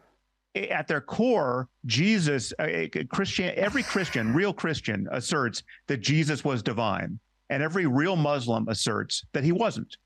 At 0.55 0.87
their 0.87 1.01
core, 1.01 1.69
Jesus, 1.87 2.53
uh, 2.61 2.87
Christian, 3.09 3.53
every 3.57 3.83
Christian, 3.83 4.33
real 4.33 4.53
Christian, 4.53 5.09
asserts 5.11 5.65
that 5.89 5.99
Jesus 5.99 6.45
was 6.45 6.63
divine, 6.63 7.19
and 7.51 7.61
every 7.63 7.87
real 7.87 8.17
Muslim 8.17 8.69
asserts 8.69 9.25
that 9.33 9.43
he 9.43 9.53
wasn't. 9.53 9.97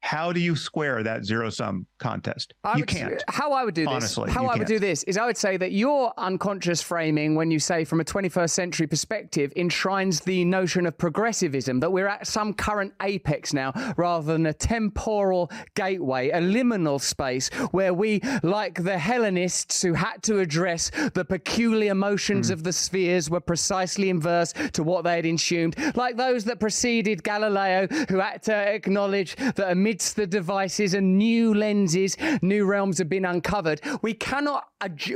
How 0.00 0.32
do 0.32 0.38
you 0.38 0.54
square 0.54 1.02
that 1.02 1.24
zero 1.24 1.50
sum 1.50 1.86
contest? 1.98 2.54
I 2.62 2.74
you 2.74 2.80
would- 2.80 2.88
can't. 2.88 3.24
How 3.28 3.52
I 3.52 3.64
would 3.64 3.74
do 3.74 3.84
this, 3.84 3.92
Honestly, 3.92 4.30
how 4.30 4.44
I 4.44 4.52
would 4.52 4.58
can't. 4.58 4.68
do 4.68 4.78
this 4.78 5.02
is 5.04 5.18
I 5.18 5.26
would 5.26 5.36
say 5.36 5.56
that 5.56 5.72
your 5.72 6.12
unconscious 6.16 6.80
framing, 6.80 7.34
when 7.34 7.50
you 7.50 7.58
say 7.58 7.84
from 7.84 8.00
a 8.00 8.04
21st 8.04 8.50
century 8.50 8.86
perspective, 8.86 9.52
enshrines 9.56 10.20
the 10.20 10.44
notion 10.44 10.86
of 10.86 10.96
progressivism, 10.96 11.80
that 11.80 11.90
we're 11.90 12.06
at 12.06 12.26
some 12.26 12.54
current 12.54 12.94
apex 13.02 13.52
now, 13.52 13.72
rather 13.96 14.32
than 14.32 14.46
a 14.46 14.52
temporal 14.52 15.50
gateway, 15.74 16.30
a 16.30 16.40
liminal 16.40 17.00
space 17.00 17.48
where 17.72 17.92
we, 17.92 18.20
like 18.42 18.84
the 18.84 18.98
Hellenists 18.98 19.82
who 19.82 19.94
had 19.94 20.22
to 20.24 20.38
address 20.38 20.90
the 21.14 21.24
peculiar 21.24 21.94
motions 21.94 22.48
hmm. 22.48 22.52
of 22.52 22.62
the 22.62 22.72
spheres, 22.72 23.28
were 23.28 23.40
precisely 23.40 24.08
inverse 24.10 24.52
to 24.72 24.82
what 24.82 25.02
they 25.02 25.16
had 25.16 25.26
assumed, 25.26 25.74
like 25.96 26.16
those 26.16 26.44
that 26.44 26.60
preceded 26.60 27.24
Galileo, 27.24 27.88
who 28.08 28.18
had 28.18 28.42
to 28.44 28.54
acknowledge 28.54 29.34
that 29.36 29.70
amidst 29.86 30.16
the 30.16 30.26
devices 30.26 30.94
and 30.94 31.16
new 31.16 31.54
lenses, 31.54 32.16
new 32.42 32.64
realms 32.64 32.98
have 32.98 33.08
been 33.08 33.24
uncovered. 33.24 33.80
We 34.02 34.14
cannot 34.14 34.66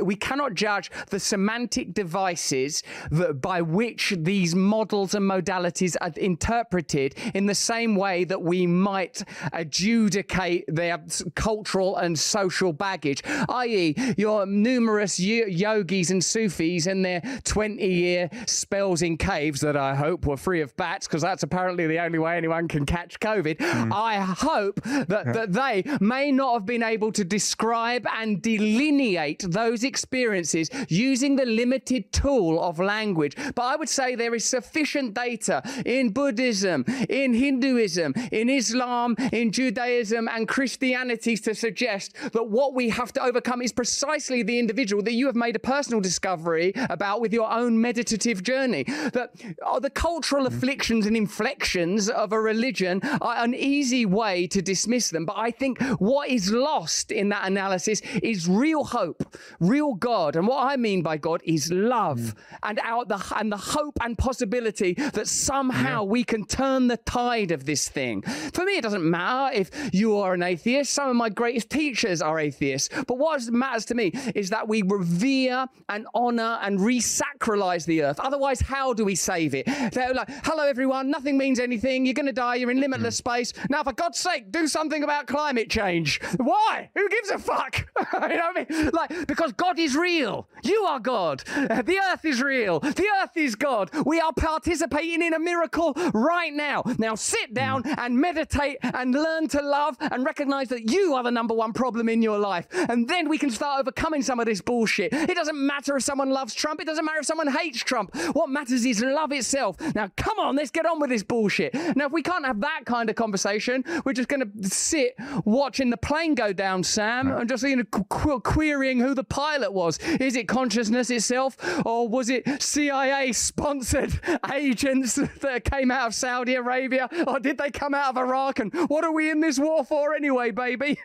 we 0.01 0.15
cannot 0.15 0.55
judge 0.55 0.89
the 1.09 1.19
semantic 1.19 1.93
devices 1.93 2.81
that 3.11 3.41
by 3.41 3.61
which 3.61 4.15
these 4.17 4.55
models 4.55 5.13
and 5.13 5.29
modalities 5.29 5.95
are 6.01 6.11
interpreted 6.15 7.15
in 7.35 7.45
the 7.45 7.53
same 7.53 7.95
way 7.95 8.23
that 8.23 8.41
we 8.41 8.65
might 8.65 9.21
adjudicate 9.53 10.63
their 10.67 11.03
cultural 11.35 11.97
and 11.97 12.17
social 12.17 12.73
baggage, 12.73 13.21
i.e., 13.49 13.93
your 14.17 14.45
numerous 14.45 15.19
y- 15.19 15.45
yogis 15.47 16.09
and 16.09 16.23
Sufis 16.23 16.87
and 16.87 17.05
their 17.05 17.21
20 17.43 17.85
year 17.85 18.29
spells 18.47 19.01
in 19.01 19.17
caves 19.17 19.61
that 19.61 19.75
I 19.75 19.93
hope 19.95 20.25
were 20.25 20.37
free 20.37 20.61
of 20.61 20.75
bats, 20.75 21.07
because 21.07 21.21
that's 21.21 21.43
apparently 21.43 21.85
the 21.87 21.99
only 21.99 22.19
way 22.19 22.37
anyone 22.37 22.67
can 22.67 22.85
catch 22.85 23.19
COVID. 23.19 23.57
Hmm. 23.61 23.93
I 23.93 24.15
hope 24.15 24.60
that, 25.07 25.33
that 25.33 25.53
they 25.53 25.83
may 25.99 26.31
not 26.31 26.53
have 26.53 26.65
been 26.65 26.83
able 26.83 27.11
to 27.11 27.23
describe 27.23 28.05
and 28.17 28.41
delineate 28.41 29.43
those 29.47 29.83
experiences 29.83 30.69
using 30.89 31.35
the 31.35 31.45
limited 31.45 32.11
tool 32.11 32.61
of 32.61 32.79
language. 32.79 33.35
But 33.55 33.63
I 33.63 33.75
would 33.75 33.89
say 33.89 34.15
there 34.15 34.35
is 34.35 34.45
sufficient 34.45 35.13
data 35.13 35.61
in 35.85 36.11
Buddhism, 36.11 36.85
in 37.09 37.33
Hinduism, 37.33 38.13
in 38.31 38.49
Islam, 38.49 39.15
in 39.31 39.51
Judaism, 39.51 40.27
and 40.27 40.47
Christianity 40.47 41.37
to 41.37 41.55
suggest 41.55 42.15
that 42.33 42.47
what 42.47 42.73
we 42.73 42.89
have 42.89 43.13
to 43.13 43.23
overcome 43.23 43.61
is 43.61 43.71
precisely 43.71 44.43
the 44.43 44.59
individual 44.59 45.03
that 45.03 45.13
you 45.13 45.25
have 45.27 45.35
made 45.35 45.55
a 45.55 45.59
personal 45.59 46.01
discovery 46.01 46.73
about 46.89 47.21
with 47.21 47.33
your 47.33 47.51
own 47.51 47.79
meditative 47.79 48.43
journey. 48.43 48.83
That 48.83 49.31
oh, 49.65 49.79
the 49.79 49.89
cultural 49.89 50.45
mm-hmm. 50.45 50.55
afflictions 50.55 51.05
and 51.05 51.15
inflections 51.15 52.09
of 52.09 52.31
a 52.31 52.39
religion 52.39 53.01
are 53.21 53.43
an 53.43 53.53
easy 53.53 54.05
way 54.05 54.47
to 54.51 54.61
dismiss 54.61 55.09
them. 55.09 55.25
But 55.25 55.37
I 55.37 55.51
think 55.51 55.81
what 55.99 56.29
is 56.29 56.51
lost 56.51 57.11
in 57.11 57.29
that 57.29 57.47
analysis 57.47 58.01
is 58.21 58.47
real 58.47 58.83
hope, 58.83 59.37
real 59.59 59.93
God. 59.95 60.35
And 60.35 60.47
what 60.47 60.65
I 60.65 60.77
mean 60.77 61.01
by 61.01 61.17
God 61.17 61.41
is 61.43 61.71
love 61.71 62.19
mm. 62.19 62.35
and 62.63 62.79
out 62.83 63.07
the 63.07 63.21
and 63.35 63.51
the 63.51 63.57
hope 63.57 63.97
and 64.01 64.17
possibility 64.17 64.93
that 64.93 65.27
somehow 65.27 66.03
we 66.03 66.23
can 66.23 66.45
turn 66.45 66.87
the 66.87 66.97
tide 66.97 67.51
of 67.51 67.65
this 67.65 67.89
thing. 67.89 68.21
For 68.53 68.65
me, 68.65 68.77
it 68.77 68.81
doesn't 68.81 69.07
matter 69.09 69.55
if 69.55 69.69
you 69.93 70.17
are 70.17 70.33
an 70.33 70.43
atheist. 70.43 70.93
Some 70.93 71.09
of 71.09 71.15
my 71.15 71.29
greatest 71.29 71.69
teachers 71.69 72.21
are 72.21 72.39
atheists. 72.39 72.89
But 73.07 73.17
what 73.17 73.41
matters 73.49 73.85
to 73.85 73.95
me 73.95 74.11
is 74.35 74.49
that 74.49 74.67
we 74.67 74.81
revere 74.81 75.67
and 75.89 76.05
honor 76.13 76.59
and 76.61 76.79
re-sacralize 76.79 77.85
the 77.85 78.03
earth. 78.03 78.19
Otherwise, 78.19 78.61
how 78.61 78.93
do 78.93 79.05
we 79.05 79.15
save 79.15 79.53
it? 79.55 79.65
They're 79.93 80.13
like, 80.13 80.29
hello 80.43 80.65
everyone, 80.65 81.09
nothing 81.09 81.37
means 81.37 81.59
anything. 81.59 82.05
You're 82.05 82.13
gonna 82.13 82.33
die, 82.33 82.55
you're 82.55 82.71
in 82.71 82.79
limitless 82.79 83.15
mm. 83.15 83.17
space. 83.17 83.53
Now, 83.69 83.83
for 83.83 83.93
God's 83.93 84.19
sake, 84.19 84.40
do 84.49 84.67
something 84.67 85.03
about 85.03 85.27
climate 85.27 85.69
change. 85.69 86.21
Why? 86.37 86.89
Who 86.95 87.09
gives 87.09 87.29
a 87.29 87.39
fuck? 87.39 87.77
you 88.13 88.19
know 88.19 88.51
what 88.53 88.57
I 88.57 88.65
mean? 88.69 88.89
Like, 88.91 89.27
because 89.27 89.53
God 89.53 89.79
is 89.79 89.95
real. 89.95 90.47
You 90.63 90.83
are 90.83 90.99
God. 90.99 91.43
The 91.91 91.99
earth 92.11 92.25
is 92.25 92.41
real. 92.41 92.79
The 92.79 93.07
earth 93.21 93.35
is 93.35 93.55
God. 93.55 93.89
We 94.05 94.19
are 94.19 94.31
participating 94.33 95.21
in 95.21 95.33
a 95.33 95.39
miracle 95.39 95.93
right 96.13 96.53
now. 96.53 96.83
Now 96.97 97.15
sit 97.15 97.49
hmm. 97.49 97.53
down 97.53 97.83
and 97.97 98.17
meditate 98.17 98.77
and 98.81 99.13
learn 99.13 99.47
to 99.49 99.61
love 99.61 99.97
and 99.99 100.23
recognize 100.23 100.69
that 100.69 100.89
you 100.91 101.13
are 101.15 101.23
the 101.23 101.31
number 101.31 101.53
one 101.53 101.73
problem 101.73 102.07
in 102.07 102.21
your 102.21 102.37
life. 102.37 102.67
And 102.71 103.07
then 103.07 103.29
we 103.29 103.37
can 103.37 103.49
start 103.49 103.79
overcoming 103.79 104.21
some 104.21 104.39
of 104.39 104.45
this 104.45 104.61
bullshit. 104.61 105.13
It 105.13 105.35
doesn't 105.35 105.57
matter 105.57 105.95
if 105.97 106.03
someone 106.03 106.29
loves 106.29 106.53
Trump. 106.53 106.81
It 106.81 106.85
doesn't 106.85 107.03
matter 107.03 107.19
if 107.19 107.25
someone 107.25 107.47
hates 107.47 107.79
Trump. 107.79 108.15
What 108.33 108.49
matters 108.49 108.85
is 108.85 109.01
love 109.01 109.31
itself. 109.31 109.77
Now, 109.95 110.09
come 110.17 110.39
on, 110.39 110.55
let's 110.55 110.71
get 110.71 110.85
on 110.85 110.99
with 110.99 111.09
this 111.09 111.23
bullshit. 111.23 111.73
Now, 111.95 112.05
if 112.05 112.11
we 112.11 112.21
can't 112.21 112.45
have 112.45 112.61
that 112.61 112.81
kind 112.85 113.09
of 113.09 113.15
conversation, 113.15 113.83
we're 114.05 114.13
just 114.13 114.29
going 114.31 114.51
to 114.51 114.69
sit 114.69 115.13
watching 115.45 115.89
the 115.89 115.97
plane 115.97 116.35
go 116.35 116.53
down, 116.53 116.83
Sam, 116.83 117.31
and 117.31 117.47
just 117.49 117.63
you 117.63 117.75
know, 117.75 117.83
qu- 117.83 118.05
qu- 118.05 118.39
querying 118.39 118.99
who 118.99 119.13
the 119.13 119.23
pilot 119.23 119.73
was. 119.73 119.99
Is 119.99 120.35
it 120.35 120.47
consciousness 120.47 121.09
itself, 121.09 121.57
or 121.85 122.07
was 122.07 122.29
it 122.29 122.61
CIA 122.61 123.31
sponsored 123.33 124.19
agents 124.53 125.15
that 125.15 125.65
came 125.65 125.91
out 125.91 126.07
of 126.07 126.15
Saudi 126.15 126.55
Arabia, 126.55 127.09
or 127.27 127.39
did 127.39 127.57
they 127.57 127.69
come 127.69 127.93
out 127.93 128.09
of 128.09 128.17
Iraq? 128.17 128.59
And 128.59 128.73
what 128.89 129.03
are 129.03 129.11
we 129.11 129.29
in 129.29 129.41
this 129.41 129.59
war 129.59 129.83
for 129.83 130.15
anyway, 130.15 130.51
baby? 130.51 130.99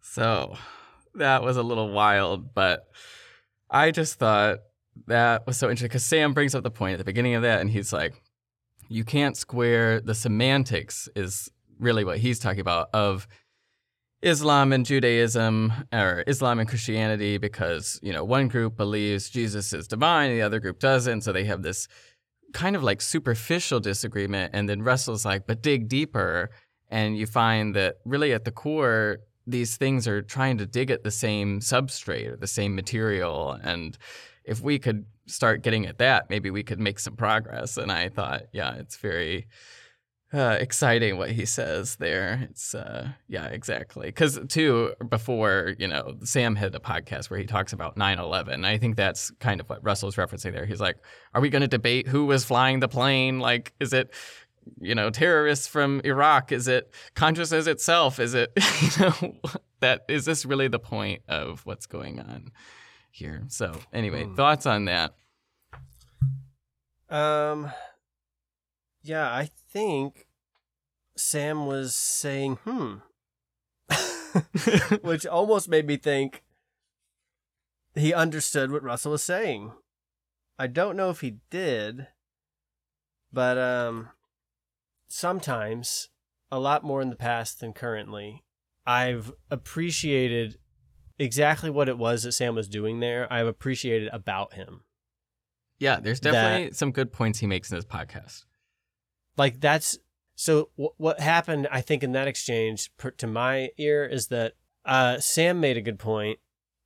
So 0.00 0.56
that 1.14 1.42
was 1.42 1.56
a 1.56 1.62
little 1.62 1.90
wild, 1.90 2.54
but 2.54 2.86
I 3.70 3.90
just 3.90 4.18
thought 4.18 4.58
that 5.06 5.46
was 5.46 5.56
so 5.56 5.68
interesting 5.68 5.88
because 5.88 6.04
Sam 6.04 6.34
brings 6.34 6.54
up 6.54 6.62
the 6.62 6.70
point 6.70 6.94
at 6.94 6.98
the 6.98 7.04
beginning 7.04 7.34
of 7.34 7.42
that, 7.42 7.60
and 7.60 7.70
he's 7.70 7.92
like, 7.92 8.20
you 8.88 9.04
can't 9.04 9.36
square 9.36 10.00
the 10.00 10.14
semantics, 10.14 11.08
is 11.14 11.48
really 11.80 12.04
what 12.04 12.18
he's 12.18 12.38
talking 12.38 12.60
about, 12.60 12.88
of 12.92 13.26
Islam 14.22 14.72
and 14.72 14.84
Judaism 14.84 15.72
or 15.92 16.24
Islam 16.26 16.58
and 16.58 16.68
Christianity 16.68 17.38
because, 17.38 17.98
you 18.02 18.12
know, 18.12 18.22
one 18.22 18.48
group 18.48 18.76
believes 18.76 19.30
Jesus 19.30 19.72
is 19.72 19.88
divine, 19.88 20.30
the 20.30 20.42
other 20.42 20.60
group 20.60 20.78
doesn't. 20.78 21.22
So 21.22 21.32
they 21.32 21.44
have 21.44 21.62
this 21.62 21.88
kind 22.52 22.76
of 22.76 22.82
like 22.82 23.00
superficial 23.00 23.80
disagreement. 23.80 24.50
And 24.54 24.68
then 24.68 24.82
Russell's 24.82 25.24
like, 25.24 25.46
but 25.46 25.62
dig 25.62 25.88
deeper. 25.88 26.50
And 26.88 27.16
you 27.16 27.26
find 27.26 27.74
that 27.76 27.96
really 28.04 28.32
at 28.32 28.44
the 28.44 28.50
core, 28.50 29.20
these 29.46 29.76
things 29.76 30.06
are 30.06 30.20
trying 30.20 30.58
to 30.58 30.66
dig 30.66 30.90
at 30.90 31.02
the 31.02 31.10
same 31.10 31.60
substrate 31.60 32.28
or 32.28 32.36
the 32.36 32.46
same 32.46 32.74
material. 32.74 33.52
And 33.62 33.96
if 34.44 34.60
we 34.60 34.78
could 34.78 35.06
start 35.26 35.62
getting 35.62 35.86
at 35.86 35.98
that, 35.98 36.28
maybe 36.28 36.50
we 36.50 36.62
could 36.62 36.80
make 36.80 36.98
some 36.98 37.16
progress. 37.16 37.76
And 37.76 37.90
I 37.90 38.08
thought, 38.08 38.42
yeah, 38.52 38.74
it's 38.74 38.96
very 38.96 39.46
uh, 40.32 40.56
exciting 40.60 41.16
what 41.16 41.32
he 41.32 41.44
says 41.44 41.96
there. 41.96 42.46
It's 42.50 42.74
uh, 42.74 43.08
yeah, 43.28 43.46
exactly. 43.46 44.06
Because 44.06 44.38
too, 44.48 44.94
before 45.08 45.74
you 45.78 45.88
know, 45.88 46.16
Sam 46.22 46.54
had 46.54 46.74
a 46.74 46.78
podcast 46.78 47.30
where 47.30 47.40
he 47.40 47.46
talks 47.46 47.72
about 47.72 47.96
9/11. 47.96 48.64
I 48.64 48.78
think 48.78 48.96
that's 48.96 49.30
kind 49.40 49.60
of 49.60 49.68
what 49.68 49.84
Russell's 49.84 50.16
referencing 50.16 50.52
there. 50.52 50.66
He's 50.66 50.80
like, 50.80 50.96
"Are 51.34 51.40
we 51.40 51.50
going 51.50 51.62
to 51.62 51.68
debate 51.68 52.06
who 52.06 52.26
was 52.26 52.44
flying 52.44 52.80
the 52.80 52.88
plane? 52.88 53.40
Like, 53.40 53.72
is 53.80 53.92
it?" 53.92 54.12
You 54.78 54.94
know, 54.94 55.10
terrorists 55.10 55.66
from 55.66 56.00
Iraq. 56.04 56.52
Is 56.52 56.68
it 56.68 56.92
consciousness 57.14 57.66
itself? 57.66 58.20
Is 58.20 58.34
it, 58.34 58.52
you 58.82 59.04
know, 59.04 59.34
that 59.80 60.04
is 60.06 60.26
this 60.26 60.44
really 60.44 60.68
the 60.68 60.78
point 60.78 61.22
of 61.28 61.64
what's 61.66 61.86
going 61.86 62.20
on 62.20 62.52
here? 63.10 63.42
So, 63.48 63.74
anyway, 63.92 64.28
thoughts 64.36 64.66
on 64.66 64.84
that? 64.84 65.14
Um, 67.08 67.72
yeah, 69.02 69.32
I 69.32 69.50
think 69.70 70.26
Sam 71.16 71.66
was 71.66 71.94
saying, 71.94 72.58
hmm, 72.64 72.94
which 75.02 75.26
almost 75.26 75.68
made 75.68 75.86
me 75.86 75.96
think 75.96 76.42
he 77.94 78.14
understood 78.14 78.70
what 78.70 78.82
Russell 78.82 79.12
was 79.12 79.22
saying. 79.22 79.72
I 80.58 80.66
don't 80.66 80.96
know 80.96 81.10
if 81.10 81.20
he 81.20 81.36
did, 81.50 82.06
but 83.32 83.56
um, 83.58 84.10
sometimes, 85.08 86.08
a 86.50 86.58
lot 86.58 86.84
more 86.84 87.00
in 87.00 87.10
the 87.10 87.16
past 87.16 87.60
than 87.60 87.72
currently, 87.72 88.44
I've 88.86 89.32
appreciated 89.50 90.58
exactly 91.18 91.70
what 91.70 91.88
it 91.88 91.98
was 91.98 92.22
that 92.22 92.32
Sam 92.32 92.54
was 92.54 92.68
doing 92.68 93.00
there. 93.00 93.30
I've 93.32 93.46
appreciated 93.46 94.08
about 94.12 94.54
him. 94.54 94.82
Yeah, 95.78 95.98
there's 96.00 96.20
That- 96.20 96.32
definitely 96.32 96.72
some 96.74 96.92
good 96.92 97.12
points 97.12 97.38
he 97.38 97.46
makes 97.46 97.70
in 97.70 97.76
his 97.76 97.86
podcast. 97.86 98.44
Like 99.36 99.60
that's 99.60 99.98
so 100.34 100.70
w- 100.76 100.94
what 100.96 101.20
happened 101.20 101.68
i 101.70 101.80
think 101.80 102.02
in 102.02 102.12
that 102.12 102.28
exchange 102.28 102.90
per, 102.96 103.10
to 103.12 103.26
my 103.26 103.70
ear 103.78 104.04
is 104.04 104.28
that 104.28 104.54
uh, 104.84 105.18
sam 105.18 105.60
made 105.60 105.76
a 105.76 105.80
good 105.82 105.98
point 105.98 106.38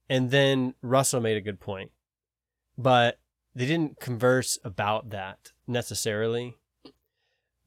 and 0.08 0.30
then 0.30 0.74
russell 0.82 1.20
made 1.20 1.36
a 1.36 1.40
good 1.40 1.60
point 1.60 1.90
but 2.76 3.18
they 3.54 3.66
didn't 3.66 4.00
converse 4.00 4.58
about 4.64 5.10
that 5.10 5.52
necessarily 5.66 6.54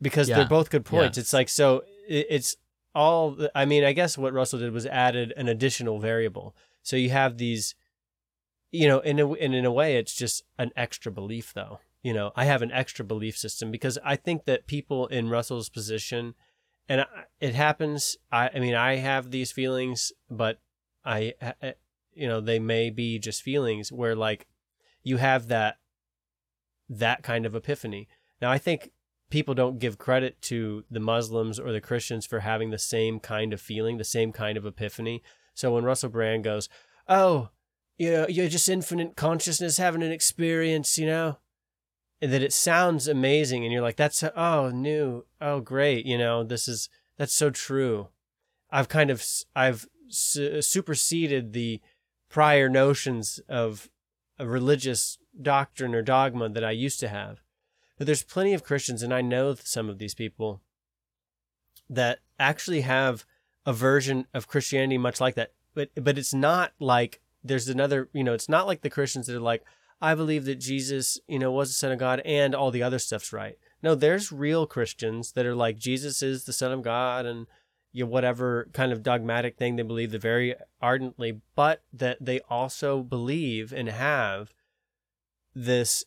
because 0.01 0.27
Yeah. 0.29 0.35
they're 0.37 0.47
both 0.47 0.69
good 0.69 0.85
points. 0.85 1.17
Yes. 1.17 1.23
It's 1.25 1.33
like 1.33 1.49
so 1.49 1.83
it, 2.07 2.27
it's 2.29 2.55
all 2.93 3.37
I 3.55 3.65
mean, 3.65 3.83
I 3.83 3.93
guess 3.93 4.17
what 4.17 4.33
Russell 4.33 4.59
did 4.59 4.71
was 4.73 4.85
added 4.85 5.33
an 5.37 5.47
additional 5.47 5.99
variable. 5.99 6.55
So 6.83 6.95
you 6.97 7.09
have 7.11 7.37
these 7.37 7.73
you 8.71 8.87
know, 8.87 8.99
in 8.99 9.17
a 9.19 9.31
and 9.31 9.55
in 9.55 9.63
a 9.65 9.71
way 9.71 9.95
it's 9.97 10.13
just 10.13 10.43
an 10.59 10.71
extra 10.75 11.11
belief 11.11 11.53
though. 11.53 11.79
You 12.03 12.13
know, 12.13 12.31
I 12.35 12.45
have 12.45 12.61
an 12.61 12.71
extra 12.71 13.03
belief 13.03 13.37
system 13.37 13.71
because 13.71 13.97
I 14.03 14.15
think 14.15 14.45
that 14.45 14.67
people 14.67 15.07
in 15.07 15.29
Russell's 15.29 15.69
position 15.69 16.35
and 16.89 17.05
it 17.39 17.55
happens 17.55 18.17
I 18.31 18.49
I 18.53 18.59
mean, 18.59 18.75
I 18.75 18.95
have 18.95 19.31
these 19.31 19.51
feelings, 19.51 20.11
but 20.29 20.59
I 21.03 21.33
you 22.13 22.27
know, 22.27 22.41
they 22.41 22.59
may 22.59 22.89
be 22.89 23.19
just 23.19 23.43
feelings 23.43 23.91
where 23.91 24.15
like 24.15 24.47
you 25.03 25.17
have 25.17 25.47
that 25.47 25.77
that 26.89 27.23
kind 27.23 27.45
of 27.45 27.55
epiphany. 27.55 28.07
Now, 28.41 28.51
I 28.51 28.57
think 28.57 28.91
people 29.29 29.53
don't 29.53 29.79
give 29.79 29.97
credit 29.97 30.41
to 30.41 30.83
the 30.89 30.99
Muslims 30.99 31.59
or 31.59 31.71
the 31.71 31.81
Christians 31.81 32.25
for 32.25 32.39
having 32.39 32.69
the 32.69 32.77
same 32.77 33.19
kind 33.19 33.53
of 33.53 33.61
feeling, 33.61 33.97
the 33.97 34.03
same 34.03 34.31
kind 34.31 34.57
of 34.57 34.65
epiphany. 34.65 35.21
So 35.53 35.73
when 35.73 35.83
Russell 35.83 36.09
Brand 36.09 36.43
goes, 36.43 36.69
"Oh, 37.07 37.49
you 37.97 38.25
you're 38.29 38.47
just 38.47 38.69
infinite 38.69 39.15
consciousness 39.15 39.77
having 39.77 40.03
an 40.03 40.11
experience," 40.11 40.97
you 40.97 41.05
know, 41.05 41.39
that 42.21 42.41
it 42.41 42.53
sounds 42.53 43.07
amazing, 43.07 43.63
and 43.63 43.71
you're 43.71 43.81
like, 43.81 43.95
"That's 43.95 44.23
oh 44.35 44.69
new, 44.69 45.25
oh 45.39 45.59
great," 45.59 46.05
you 46.05 46.17
know, 46.17 46.43
this 46.43 46.67
is 46.67 46.89
that's 47.17 47.33
so 47.33 47.49
true. 47.49 48.09
I've 48.69 48.89
kind 48.89 49.09
of 49.09 49.25
i've 49.55 49.87
su- 50.09 50.61
superseded 50.61 51.53
the 51.53 51.81
prior 52.29 52.69
notions 52.69 53.39
of 53.47 53.89
a 54.39 54.47
religious 54.47 55.17
doctrine 55.41 55.95
or 55.95 56.01
dogma 56.01 56.49
that 56.49 56.63
I 56.63 56.71
used 56.71 56.99
to 56.99 57.07
have. 57.07 57.41
But 57.97 58.05
there's 58.05 58.23
plenty 58.23 58.53
of 58.53 58.63
Christians, 58.63 59.01
and 59.01 59.13
I 59.13 59.21
know 59.21 59.55
some 59.55 59.89
of 59.89 59.97
these 59.97 60.13
people 60.13 60.61
that 61.89 62.19
actually 62.39 62.81
have 62.81 63.25
a 63.65 63.73
version 63.73 64.27
of 64.33 64.47
Christianity 64.47 64.97
much 64.97 65.19
like 65.19 65.35
that. 65.35 65.53
But 65.73 65.89
but 65.95 66.17
it's 66.17 66.33
not 66.33 66.73
like 66.79 67.21
there's 67.43 67.67
another, 67.67 68.09
you 68.13 68.23
know, 68.23 68.33
it's 68.33 68.49
not 68.49 68.67
like 68.67 68.81
the 68.81 68.89
Christians 68.89 69.27
that 69.27 69.35
are 69.35 69.39
like, 69.39 69.63
I 69.99 70.15
believe 70.15 70.45
that 70.45 70.55
Jesus, 70.55 71.19
you 71.27 71.39
know, 71.39 71.51
was 71.51 71.69
the 71.69 71.73
Son 71.73 71.91
of 71.91 71.99
God 71.99 72.21
and 72.23 72.53
all 72.53 72.71
the 72.71 72.83
other 72.83 72.99
stuff's 72.99 73.33
right. 73.33 73.57
No, 73.81 73.95
there's 73.95 74.31
real 74.31 74.65
Christians 74.67 75.31
that 75.33 75.45
are 75.45 75.55
like 75.55 75.77
Jesus 75.77 76.21
is 76.21 76.43
the 76.43 76.53
Son 76.53 76.71
of 76.71 76.81
God 76.81 77.25
and 77.25 77.47
you 77.91 78.03
know, 78.03 78.09
whatever 78.09 78.69
kind 78.73 78.91
of 78.91 79.01
dogmatic 79.01 79.57
thing 79.57 79.75
they 79.75 79.83
believe 79.83 80.11
the 80.11 80.19
very 80.19 80.55
ardently, 80.81 81.41
but 81.55 81.81
that 81.91 82.17
they 82.21 82.39
also 82.49 83.01
believe 83.01 83.73
and 83.73 83.89
have 83.89 84.53
this 85.55 86.05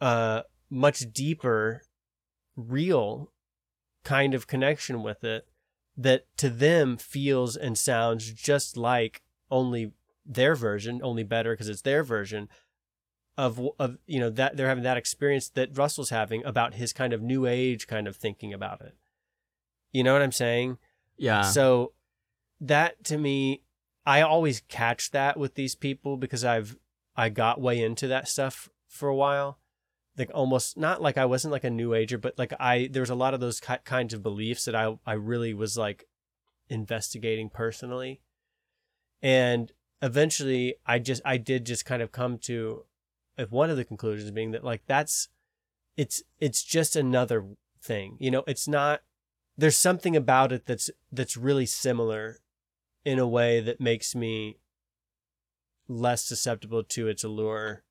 uh 0.00 0.40
much 0.70 1.12
deeper 1.12 1.82
real 2.56 3.30
kind 4.04 4.32
of 4.32 4.46
connection 4.46 5.02
with 5.02 5.22
it 5.24 5.46
that 5.96 6.24
to 6.38 6.48
them 6.48 6.96
feels 6.96 7.56
and 7.56 7.76
sounds 7.76 8.32
just 8.32 8.76
like 8.78 9.20
only 9.50 9.92
their 10.24 10.54
version 10.54 11.00
only 11.02 11.22
better 11.22 11.52
because 11.52 11.68
it's 11.68 11.82
their 11.82 12.02
version 12.02 12.48
of 13.44 13.52
of 13.78 13.90
you 14.06 14.20
know 14.22 14.30
that 14.30 14.56
they're 14.56 14.68
having 14.68 14.84
that 14.84 14.96
experience 14.96 15.48
that 15.50 15.76
Russell's 15.82 16.10
having 16.10 16.44
about 16.44 16.74
his 16.74 16.92
kind 16.92 17.12
of 17.12 17.20
new 17.22 17.46
age 17.46 17.86
kind 17.86 18.06
of 18.08 18.14
thinking 18.16 18.52
about 18.52 18.80
it 18.88 18.94
you 19.92 20.02
know 20.04 20.12
what 20.12 20.22
i'm 20.22 20.32
saying 20.46 20.78
Yeah. 21.16 21.42
so 21.42 21.92
that 22.60 23.02
to 23.04 23.16
me, 23.16 23.62
I 24.04 24.20
always 24.20 24.60
catch 24.68 25.10
that 25.12 25.38
with 25.38 25.54
these 25.54 25.74
people 25.74 26.16
because 26.18 26.44
I've 26.44 26.76
I 27.16 27.28
got 27.30 27.60
way 27.60 27.82
into 27.82 28.06
that 28.08 28.28
stuff 28.28 28.68
for 28.86 29.08
a 29.08 29.14
while. 29.24 29.58
Like 30.18 30.30
almost 30.34 30.76
not 30.76 31.00
like 31.00 31.16
I 31.16 31.24
wasn't 31.24 31.52
like 31.52 31.64
a 31.64 31.70
new 31.80 31.94
ager, 31.94 32.18
but 32.18 32.38
like 32.38 32.52
I 32.60 32.88
there 32.92 33.02
was 33.02 33.10
a 33.16 33.22
lot 33.24 33.32
of 33.34 33.40
those 33.40 33.60
ki- 33.60 33.84
kinds 33.84 34.12
of 34.12 34.22
beliefs 34.22 34.64
that 34.66 34.74
I 34.74 34.98
I 35.06 35.14
really 35.14 35.54
was 35.54 35.78
like 35.78 36.06
investigating 36.68 37.48
personally. 37.48 38.20
And 39.22 39.72
eventually 40.02 40.74
I 40.86 40.98
just 40.98 41.22
I 41.24 41.36
did 41.38 41.64
just 41.66 41.84
kind 41.84 42.02
of 42.02 42.12
come 42.12 42.38
to 42.50 42.84
uh, 43.38 43.46
one 43.50 43.70
of 43.70 43.76
the 43.76 43.84
conclusions 43.84 44.30
being 44.30 44.50
that 44.52 44.64
like 44.64 44.82
that's 44.86 45.28
it's 45.96 46.22
it's 46.38 46.62
just 46.62 46.96
another 46.96 47.46
thing. 47.82 48.16
You 48.18 48.30
know, 48.30 48.44
it's 48.46 48.68
not 48.68 49.02
there's 49.56 49.76
something 49.76 50.16
about 50.16 50.52
it 50.52 50.66
that's 50.66 50.90
that's 51.12 51.36
really 51.36 51.66
similar 51.66 52.38
in 53.04 53.18
a 53.18 53.28
way 53.28 53.60
that 53.60 53.80
makes 53.80 54.14
me 54.14 54.58
less 55.88 56.22
susceptible 56.24 56.82
to 56.84 57.08
its 57.08 57.24
allure. 57.24 57.82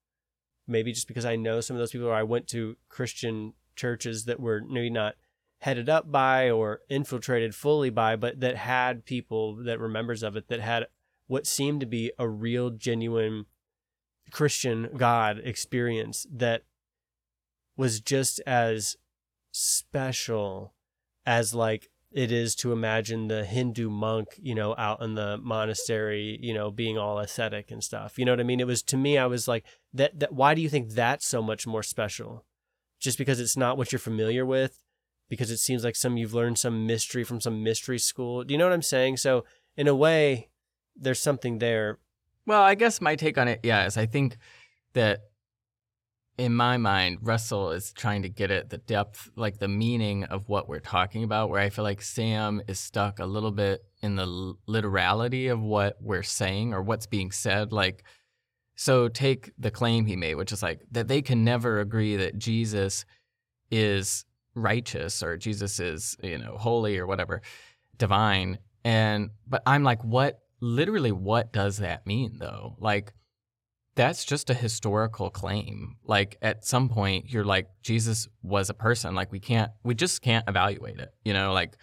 Maybe 0.67 0.91
just 0.91 1.07
because 1.07 1.25
I 1.25 1.35
know 1.35 1.61
some 1.61 1.75
of 1.75 1.79
those 1.79 1.91
people, 1.91 2.07
or 2.07 2.13
I 2.13 2.23
went 2.23 2.47
to 2.49 2.77
Christian 2.89 3.53
churches 3.75 4.25
that 4.25 4.39
were 4.39 4.61
maybe 4.67 4.89
not 4.89 5.15
headed 5.61 5.89
up 5.89 6.11
by 6.11 6.49
or 6.49 6.81
infiltrated 6.89 7.53
fully 7.53 7.89
by, 7.89 8.15
but 8.15 8.39
that 8.39 8.55
had 8.55 9.05
people 9.05 9.55
that 9.55 9.79
were 9.79 9.89
members 9.89 10.23
of 10.23 10.35
it 10.35 10.47
that 10.47 10.61
had 10.61 10.87
what 11.27 11.45
seemed 11.45 11.79
to 11.79 11.85
be 11.85 12.11
a 12.17 12.27
real, 12.27 12.69
genuine 12.69 13.45
Christian 14.31 14.89
God 14.95 15.41
experience 15.43 16.25
that 16.31 16.63
was 17.77 17.99
just 17.99 18.39
as 18.45 18.97
special 19.51 20.73
as 21.25 21.53
like 21.53 21.89
it 22.11 22.31
is 22.31 22.55
to 22.55 22.71
imagine 22.71 23.27
the 23.27 23.45
Hindu 23.45 23.89
monk, 23.89 24.29
you 24.41 24.55
know, 24.55 24.73
out 24.77 25.01
in 25.01 25.13
the 25.13 25.37
monastery, 25.37 26.39
you 26.41 26.53
know, 26.53 26.71
being 26.71 26.97
all 26.97 27.19
ascetic 27.19 27.69
and 27.69 27.83
stuff. 27.83 28.17
You 28.17 28.25
know 28.25 28.31
what 28.31 28.39
I 28.39 28.43
mean? 28.43 28.59
It 28.59 28.67
was 28.67 28.81
to 28.83 28.97
me, 28.97 29.17
I 29.17 29.27
was 29.27 29.47
like, 29.47 29.63
that. 29.93 30.19
That 30.19 30.33
why 30.33 30.55
do 30.55 30.61
you 30.61 30.69
think 30.69 30.89
that's 30.89 31.27
so 31.27 31.41
much 31.41 31.67
more 31.67 31.83
special? 31.83 32.45
Just 32.99 33.17
because 33.17 33.39
it's 33.39 33.55
not 33.55 33.77
what 33.77 33.91
you're 33.91 33.99
familiar 33.99 34.45
with, 34.45 34.79
because 35.29 35.51
it 35.51 35.57
seems 35.57 35.83
like 35.83 35.95
some 35.95 36.17
you've 36.17 36.33
learned 36.33 36.57
some 36.57 36.87
mystery 36.87 37.23
from 37.23 37.39
some 37.39 37.63
mystery 37.63 37.99
school. 37.99 38.43
Do 38.43 38.53
you 38.53 38.57
know 38.57 38.65
what 38.65 38.73
I'm 38.73 38.81
saying? 38.81 39.17
So 39.17 39.45
in 39.77 39.87
a 39.87 39.95
way, 39.95 40.49
there's 40.95 41.21
something 41.21 41.59
there. 41.59 41.99
Well, 42.49 42.63
I 42.63 42.73
guess 42.73 42.99
my 42.99 43.15
take 43.15 43.37
on 43.37 43.47
it, 43.47 43.59
yeah, 43.61 43.85
is 43.85 43.95
I 43.95 44.07
think 44.07 44.35
that 44.93 45.19
in 46.39 46.55
my 46.55 46.77
mind, 46.77 47.19
Russell 47.21 47.69
is 47.69 47.93
trying 47.93 48.23
to 48.23 48.29
get 48.29 48.49
at 48.49 48.71
the 48.71 48.79
depth, 48.79 49.29
like 49.35 49.59
the 49.59 49.67
meaning 49.67 50.23
of 50.23 50.49
what 50.49 50.67
we're 50.67 50.79
talking 50.79 51.23
about, 51.23 51.51
where 51.51 51.61
I 51.61 51.69
feel 51.69 51.83
like 51.83 52.01
Sam 52.01 52.59
is 52.67 52.79
stuck 52.79 53.19
a 53.19 53.25
little 53.27 53.51
bit 53.51 53.83
in 54.01 54.15
the 54.15 54.55
literality 54.65 55.49
of 55.49 55.61
what 55.61 55.97
we're 56.01 56.23
saying 56.23 56.73
or 56.73 56.81
what's 56.81 57.05
being 57.05 57.29
said. 57.29 57.71
Like, 57.71 58.03
so 58.75 59.09
take 59.09 59.51
the 59.59 59.69
claim 59.69 60.07
he 60.07 60.15
made, 60.15 60.33
which 60.33 60.51
is 60.51 60.63
like 60.63 60.81
that 60.89 61.07
they 61.07 61.21
can 61.21 61.43
never 61.43 61.79
agree 61.79 62.15
that 62.15 62.39
Jesus 62.39 63.05
is 63.69 64.25
righteous 64.55 65.21
or 65.21 65.37
Jesus 65.37 65.79
is, 65.79 66.17
you 66.23 66.39
know, 66.39 66.57
holy 66.57 66.97
or 66.97 67.05
whatever, 67.05 67.43
divine. 67.99 68.57
And, 68.83 69.29
but 69.47 69.61
I'm 69.67 69.83
like, 69.83 70.03
what, 70.03 70.39
literally, 70.61 71.11
what 71.11 71.51
does 71.51 71.77
that 71.77 72.05
mean 72.05 72.37
though? 72.39 72.75
Like, 72.79 73.13
that's 73.95 74.23
just 74.23 74.49
a 74.49 74.53
historical 74.53 75.29
claim. 75.29 75.97
Like 76.05 76.37
at 76.41 76.63
some 76.65 76.87
point, 76.87 77.29
you're 77.29 77.43
like, 77.43 77.67
Jesus 77.81 78.29
was 78.41 78.69
a 78.69 78.73
person. 78.73 79.13
Like 79.13 79.31
we 79.31 79.39
can't, 79.39 79.71
we 79.83 79.93
just 79.93 80.21
can't 80.21 80.47
evaluate 80.47 80.99
it. 80.99 81.13
You 81.25 81.33
know, 81.33 81.51
like 81.51 81.75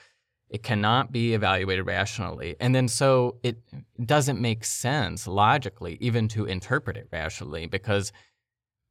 it 0.49 0.63
cannot 0.63 1.13
be 1.13 1.35
evaluated 1.35 1.85
rationally. 1.85 2.57
And 2.59 2.75
then 2.75 2.89
so 2.89 3.37
it 3.43 3.59
doesn't 4.03 4.41
make 4.41 4.65
sense 4.65 5.27
logically, 5.27 5.99
even 6.01 6.29
to 6.29 6.47
interpret 6.47 6.97
it 6.97 7.09
rationally, 7.13 7.67
because 7.67 8.13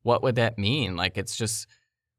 what 0.03 0.21
would 0.21 0.35
that 0.35 0.59
mean? 0.59 0.95
Like 0.95 1.17
it's 1.17 1.35
just 1.35 1.65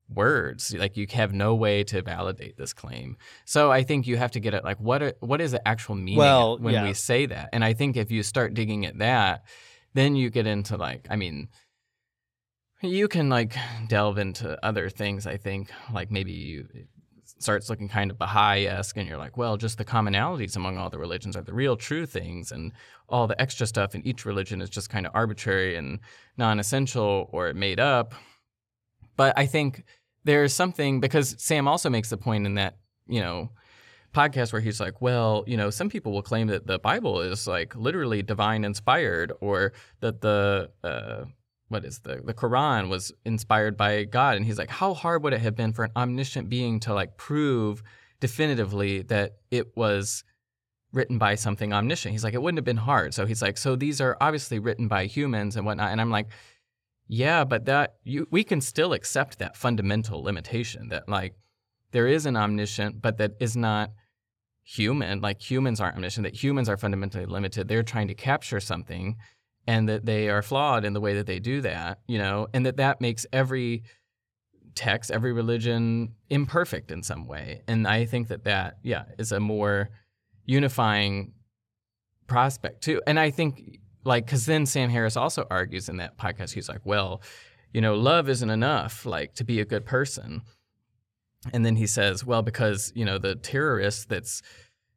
words. 0.08 0.74
Like 0.74 0.96
you 0.96 1.06
have 1.12 1.32
no 1.32 1.54
way 1.54 1.84
to 1.84 2.02
validate 2.02 2.56
this 2.56 2.72
claim. 2.72 3.16
So 3.44 3.72
I 3.72 3.82
think 3.82 4.06
you 4.06 4.16
have 4.16 4.32
to 4.32 4.40
get 4.40 4.54
at 4.54 4.64
like 4.64 4.78
what 4.80 5.02
are, 5.02 5.12
what 5.20 5.40
is 5.40 5.52
the 5.52 5.66
actual 5.66 5.94
meaning 5.94 6.18
Well, 6.18 6.58
when 6.58 6.74
yeah. 6.74 6.84
we 6.84 6.94
say 6.94 7.26
that? 7.26 7.50
And 7.52 7.64
I 7.64 7.72
think 7.72 7.96
if 7.96 8.10
you 8.10 8.22
start 8.22 8.54
digging 8.54 8.86
at 8.86 8.98
that, 8.98 9.44
then 9.94 10.14
you 10.14 10.30
get 10.30 10.46
into 10.46 10.76
like, 10.76 11.06
I 11.10 11.16
mean, 11.16 11.48
you 12.82 13.08
can 13.08 13.28
like 13.28 13.56
delve 13.88 14.18
into 14.18 14.64
other 14.64 14.88
things. 14.90 15.26
I 15.26 15.38
think 15.38 15.70
like 15.92 16.10
maybe 16.10 16.32
you 16.32 16.68
it 16.72 16.88
starts 17.38 17.68
looking 17.68 17.88
kind 17.88 18.10
of 18.10 18.18
Baha'i 18.18 18.66
esque, 18.66 18.96
and 18.96 19.08
you're 19.08 19.18
like, 19.18 19.36
well, 19.36 19.56
just 19.56 19.78
the 19.78 19.84
commonalities 19.84 20.56
among 20.56 20.78
all 20.78 20.90
the 20.90 20.98
religions 20.98 21.36
are 21.36 21.42
the 21.42 21.54
real 21.54 21.76
true 21.76 22.06
things, 22.06 22.52
and 22.52 22.72
all 23.08 23.26
the 23.26 23.40
extra 23.40 23.66
stuff 23.66 23.94
in 23.94 24.06
each 24.06 24.24
religion 24.24 24.60
is 24.60 24.70
just 24.70 24.90
kind 24.90 25.06
of 25.06 25.12
arbitrary 25.14 25.76
and 25.76 26.00
non-essential 26.36 27.28
or 27.32 27.52
made 27.52 27.80
up. 27.80 28.14
But 29.16 29.36
I 29.38 29.46
think 29.46 29.84
there's 30.24 30.52
something 30.52 31.00
because 31.00 31.34
Sam 31.38 31.68
also 31.68 31.90
makes 31.90 32.10
the 32.10 32.16
point 32.16 32.46
in 32.46 32.54
that 32.54 32.76
you 33.06 33.20
know 33.20 33.50
podcast 34.16 34.52
where 34.52 34.62
he's 34.62 34.80
like, 34.80 35.02
well, 35.02 35.44
you 35.46 35.56
know, 35.58 35.68
some 35.68 35.90
people 35.90 36.10
will 36.10 36.22
claim 36.22 36.46
that 36.48 36.66
the 36.66 36.78
Bible 36.78 37.20
is 37.20 37.46
like 37.46 37.76
literally 37.76 38.22
divine 38.22 38.64
inspired, 38.64 39.32
or 39.40 39.72
that 40.00 40.22
the 40.22 40.70
uh, 40.82 41.24
what 41.68 41.84
is 41.84 42.00
the 42.00 42.22
the 42.24 42.34
Quran 42.34 42.88
was 42.88 43.12
inspired 43.24 43.76
by 43.76 44.04
God, 44.04 44.36
and 44.36 44.46
he's 44.46 44.58
like, 44.58 44.70
how 44.70 44.94
hard 44.94 45.22
would 45.22 45.34
it 45.34 45.40
have 45.40 45.54
been 45.54 45.72
for 45.72 45.84
an 45.84 45.92
omniscient 45.94 46.48
being 46.48 46.80
to 46.80 46.94
like 46.94 47.16
prove 47.18 47.82
definitively 48.18 49.02
that 49.02 49.36
it 49.50 49.76
was 49.76 50.24
written 50.92 51.18
by 51.18 51.34
something 51.34 51.72
omniscient? 51.72 52.12
He's 52.12 52.24
like, 52.24 52.34
it 52.34 52.40
wouldn't 52.42 52.58
have 52.58 52.64
been 52.64 52.78
hard. 52.78 53.12
So 53.12 53.26
he's 53.26 53.42
like, 53.42 53.58
so 53.58 53.76
these 53.76 54.00
are 54.00 54.16
obviously 54.20 54.58
written 54.58 54.88
by 54.88 55.06
humans 55.06 55.56
and 55.56 55.66
whatnot, 55.66 55.92
and 55.92 56.00
I'm 56.00 56.10
like. 56.10 56.28
Yeah, 57.08 57.44
but 57.44 57.66
that 57.66 57.94
you 58.04 58.26
we 58.30 58.44
can 58.44 58.60
still 58.60 58.92
accept 58.92 59.38
that 59.38 59.56
fundamental 59.56 60.22
limitation 60.22 60.88
that 60.88 61.08
like 61.08 61.34
there 61.92 62.06
is 62.06 62.26
an 62.26 62.36
omniscient, 62.36 63.00
but 63.00 63.18
that 63.18 63.32
is 63.40 63.56
not 63.56 63.90
human. 64.64 65.20
Like 65.20 65.40
humans 65.40 65.80
aren't 65.80 65.96
omniscient. 65.96 66.24
That 66.24 66.42
humans 66.42 66.68
are 66.68 66.76
fundamentally 66.76 67.26
limited. 67.26 67.68
They're 67.68 67.84
trying 67.84 68.08
to 68.08 68.14
capture 68.14 68.58
something, 68.58 69.16
and 69.66 69.88
that 69.88 70.04
they 70.04 70.28
are 70.28 70.42
flawed 70.42 70.84
in 70.84 70.94
the 70.94 71.00
way 71.00 71.14
that 71.14 71.26
they 71.26 71.38
do 71.38 71.60
that. 71.60 72.00
You 72.08 72.18
know, 72.18 72.48
and 72.52 72.66
that 72.66 72.78
that 72.78 73.00
makes 73.00 73.24
every 73.32 73.84
text, 74.74 75.10
every 75.10 75.32
religion 75.32 76.14
imperfect 76.28 76.90
in 76.90 77.02
some 77.02 77.26
way. 77.26 77.62
And 77.68 77.86
I 77.86 78.04
think 78.04 78.28
that 78.28 78.44
that 78.44 78.78
yeah 78.82 79.04
is 79.16 79.30
a 79.30 79.38
more 79.40 79.90
unifying 80.44 81.34
prospect 82.26 82.82
too. 82.82 83.00
And 83.06 83.18
I 83.20 83.30
think 83.30 83.78
like 84.06 84.26
because 84.26 84.46
then 84.46 84.64
Sam 84.64 84.88
Harris 84.88 85.16
also 85.16 85.46
argues 85.50 85.88
in 85.88 85.98
that 85.98 86.16
podcast. 86.16 86.52
He's 86.52 86.68
like, 86.68 86.84
well, 86.84 87.22
you 87.72 87.80
know, 87.80 87.94
love 87.94 88.28
isn't 88.28 88.48
enough 88.48 89.04
like 89.04 89.34
to 89.34 89.44
be 89.44 89.60
a 89.60 89.64
good 89.64 89.84
person. 89.84 90.42
And 91.52 91.64
then 91.64 91.76
he 91.76 91.86
says, 91.86 92.24
well, 92.24 92.42
because 92.42 92.92
you 92.94 93.04
know 93.04 93.18
the 93.18 93.34
terrorist 93.34 94.08
that's 94.08 94.42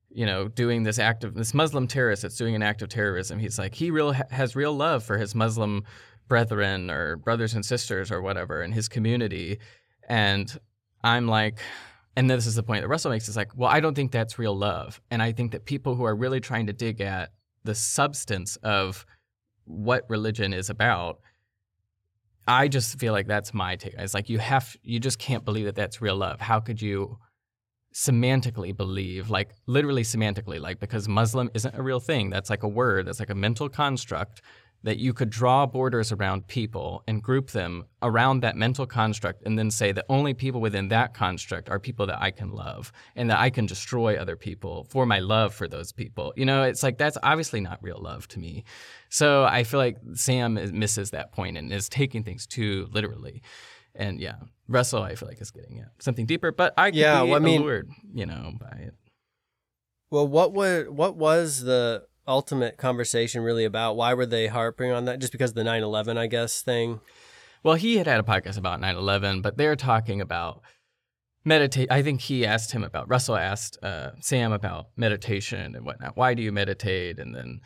you 0.10 0.26
know 0.26 0.48
doing 0.48 0.84
this 0.84 1.00
act 1.00 1.24
of 1.24 1.34
this 1.34 1.54
Muslim 1.54 1.88
terrorist 1.88 2.22
that's 2.22 2.38
doing 2.38 2.56
an 2.56 2.64
act 2.64 2.82
of 2.82 2.90
terrorism. 2.90 3.40
He's 3.40 3.60
like 3.60 3.76
he 3.76 3.92
real 3.92 4.14
has 4.14 4.56
real 4.56 4.74
love 4.74 5.04
for 5.04 5.18
his 5.18 5.36
Muslim 5.36 5.84
brethren 6.28 6.90
or 6.90 7.18
brothers 7.18 7.56
and 7.56 7.66
sisters 7.66 8.12
or 8.12 8.22
whatever 8.22 8.62
in 8.62 8.72
his 8.72 8.88
community. 8.88 9.60
And 10.08 10.56
I'm 11.04 11.28
like, 11.28 11.60
and 12.16 12.30
this 12.30 12.46
is 12.46 12.56
the 12.56 12.64
point 12.64 12.82
that 12.82 12.88
Russell 12.88 13.12
makes 13.12 13.28
is 13.28 13.36
like, 13.36 13.56
well, 13.56 13.70
I 13.70 13.80
don't 13.80 13.96
think 13.96 14.12
that's 14.12 14.40
real 14.40 14.56
love. 14.56 15.02
And 15.10 15.22
I 15.22 15.32
think 15.32 15.52
that 15.52 15.66
people 15.66 15.96
who 15.96 16.04
are 16.04 16.16
really 16.16 16.40
trying 16.40 16.68
to 16.68 16.74
dig 16.74 17.02
at 17.02 17.32
the 17.64 17.76
substance 17.76 18.58
of 18.58 19.06
what 19.66 20.06
religion 20.10 20.54
is 20.54 20.70
about, 20.70 21.20
I 22.48 22.68
just 22.68 23.00
feel 23.00 23.14
like 23.14 23.28
that's 23.28 23.54
my 23.54 23.76
take. 23.76 23.94
It's 23.98 24.14
like 24.14 24.30
you 24.30 24.40
have, 24.40 24.76
you 24.82 25.00
just 25.00 25.20
can't 25.20 25.46
believe 25.46 25.66
that 25.66 25.76
that's 25.76 26.02
real 26.02 26.16
love. 26.16 26.42
How 26.42 26.60
could 26.60 26.82
you 26.82 27.20
semantically 27.94 28.76
believe, 28.76 29.30
like 29.30 29.52
literally 29.66 30.04
semantically, 30.04 30.60
like 30.60 30.80
because 30.80 31.08
Muslim 31.08 31.50
isn't 31.54 31.76
a 31.76 31.82
real 31.82 32.00
thing. 32.00 32.30
That's 32.30 32.50
like 32.50 32.64
a 32.64 32.68
word, 32.68 33.08
that's 33.08 33.20
like 33.20 33.30
a 33.30 33.36
mental 33.36 33.70
construct 33.70 34.42
that 34.84 34.98
you 34.98 35.14
could 35.14 35.30
draw 35.30 35.66
borders 35.66 36.12
around 36.12 36.48
people 36.48 37.04
and 37.06 37.22
group 37.22 37.52
them 37.52 37.84
around 38.02 38.40
that 38.42 38.56
mental 38.56 38.86
construct 38.86 39.44
and 39.46 39.60
then 39.60 39.70
say 39.70 39.92
that 39.92 40.06
only 40.08 40.34
people 40.34 40.62
within 40.62 40.88
that 40.88 41.14
construct 41.14 41.70
are 41.70 41.80
people 41.80 42.06
that 42.06 42.22
I 42.22 42.32
can 42.32 42.52
love 42.52 42.92
and 43.16 43.30
that 43.30 43.40
I 43.40 43.50
can 43.50 43.66
destroy 43.66 44.16
other 44.16 44.38
people 44.38 44.86
for 44.90 45.06
my 45.06 45.20
love 45.20 45.54
for 45.54 45.68
those 45.68 45.92
people. 45.92 46.34
You 46.38 46.46
know, 46.46 46.64
it's 46.64 46.82
like 46.82 46.98
that's 46.98 47.18
obviously 47.24 47.60
not 47.60 47.80
real 47.82 48.00
love 48.02 48.28
to 48.30 48.40
me. 48.40 48.64
So 49.10 49.44
I 49.44 49.64
feel 49.66 49.80
like 49.82 49.98
Sam 50.14 50.54
misses 50.78 51.12
that 51.12 51.34
point 51.34 51.58
and 51.58 51.74
is 51.74 51.90
taking 51.90 52.24
things 52.24 52.48
too 52.48 52.88
literally. 52.92 53.42
And 53.96 54.20
yeah, 54.22 54.36
Russell, 54.70 55.04
I 55.04 55.16
feel 55.16 55.28
like 55.28 55.42
is 55.42 55.52
getting 55.52 55.80
at 55.80 55.90
something 56.00 56.26
deeper, 56.26 56.54
but 56.54 56.74
I 56.78 56.88
Yeah, 56.88 57.24
be 57.24 57.30
well, 57.32 57.36
I 57.36 57.40
mean- 57.40 57.62
allured, 57.62 57.90
you 58.14 58.26
know, 58.26 58.54
by 58.60 58.78
it. 58.80 58.94
Well, 60.12 60.28
what 60.28 60.54
was 60.54 60.88
what 60.90 61.18
was 61.18 61.62
the 61.64 62.06
ultimate 62.30 62.78
conversation 62.78 63.42
really 63.42 63.66
about? 63.66 63.98
Why 63.98 64.14
were 64.14 64.26
they 64.26 64.48
harping 64.48 64.92
on 64.92 65.06
that? 65.06 65.20
Just 65.20 65.32
because 65.32 65.54
the 65.54 65.64
9/11, 65.64 66.18
I 66.18 66.28
guess 66.28 66.62
thing. 66.62 67.02
Well, 67.64 67.76
he 67.76 67.98
had 67.98 68.08
had 68.08 68.20
a 68.20 68.24
podcast 68.24 68.58
about 68.58 68.80
9/11, 68.80 69.42
but 69.42 69.58
they're 69.58 69.76
talking 69.76 70.22
about 70.22 70.62
meditate. 71.44 71.92
I 71.92 72.02
think 72.02 72.22
he 72.22 72.46
asked 72.46 72.72
him 72.72 72.84
about 72.84 73.10
Russell 73.10 73.36
asked 73.36 73.84
uh, 73.84 74.12
Sam 74.22 74.52
about 74.52 74.88
meditation 74.96 75.76
and 75.76 75.86
whatnot. 75.86 76.16
Why 76.16 76.34
do 76.34 76.42
you 76.42 76.52
meditate? 76.52 77.20
And 77.20 77.36
then 77.36 77.62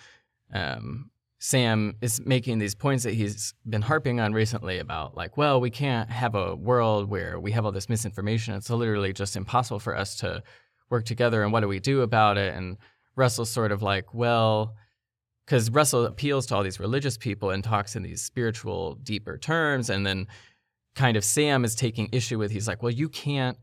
um, 0.53 1.11
Sam 1.39 1.95
is 2.01 2.21
making 2.25 2.59
these 2.59 2.73
points 2.73 3.03
that 3.03 3.13
he's 3.13 3.53
been 3.67 3.81
harping 3.81 4.19
on 4.19 4.33
recently 4.33 4.79
about 4.79 5.15
like, 5.15 5.35
well, 5.35 5.59
we 5.59 5.69
can't 5.69 6.09
have 6.09 6.35
a 6.35 6.55
world 6.55 7.09
where 7.09 7.39
we 7.39 7.51
have 7.51 7.65
all 7.65 7.71
this 7.71 7.89
misinformation. 7.89 8.53
It's 8.53 8.69
literally 8.69 9.11
just 9.11 9.35
impossible 9.35 9.79
for 9.79 9.95
us 9.95 10.15
to 10.17 10.41
work 10.89 11.05
together. 11.05 11.43
And 11.43 11.51
what 11.51 11.59
do 11.59 11.67
we 11.67 11.79
do 11.79 12.01
about 12.01 12.37
it? 12.37 12.55
And 12.55 12.77
Russell's 13.15 13.49
sort 13.49 13.71
of 13.71 13.81
like, 13.81 14.13
well, 14.13 14.75
because 15.45 15.69
Russell 15.69 16.05
appeals 16.05 16.45
to 16.47 16.55
all 16.55 16.63
these 16.63 16.79
religious 16.79 17.17
people 17.17 17.49
and 17.49 17.63
talks 17.63 17.95
in 17.95 18.03
these 18.03 18.21
spiritual, 18.21 18.95
deeper 18.95 19.37
terms. 19.37 19.89
And 19.89 20.05
then 20.05 20.27
kind 20.95 21.17
of 21.17 21.23
Sam 21.23 21.65
is 21.65 21.75
taking 21.75 22.09
issue 22.11 22.37
with, 22.37 22.51
he's 22.51 22.67
like, 22.67 22.81
well, 22.81 22.91
you 22.91 23.09
can't 23.09 23.57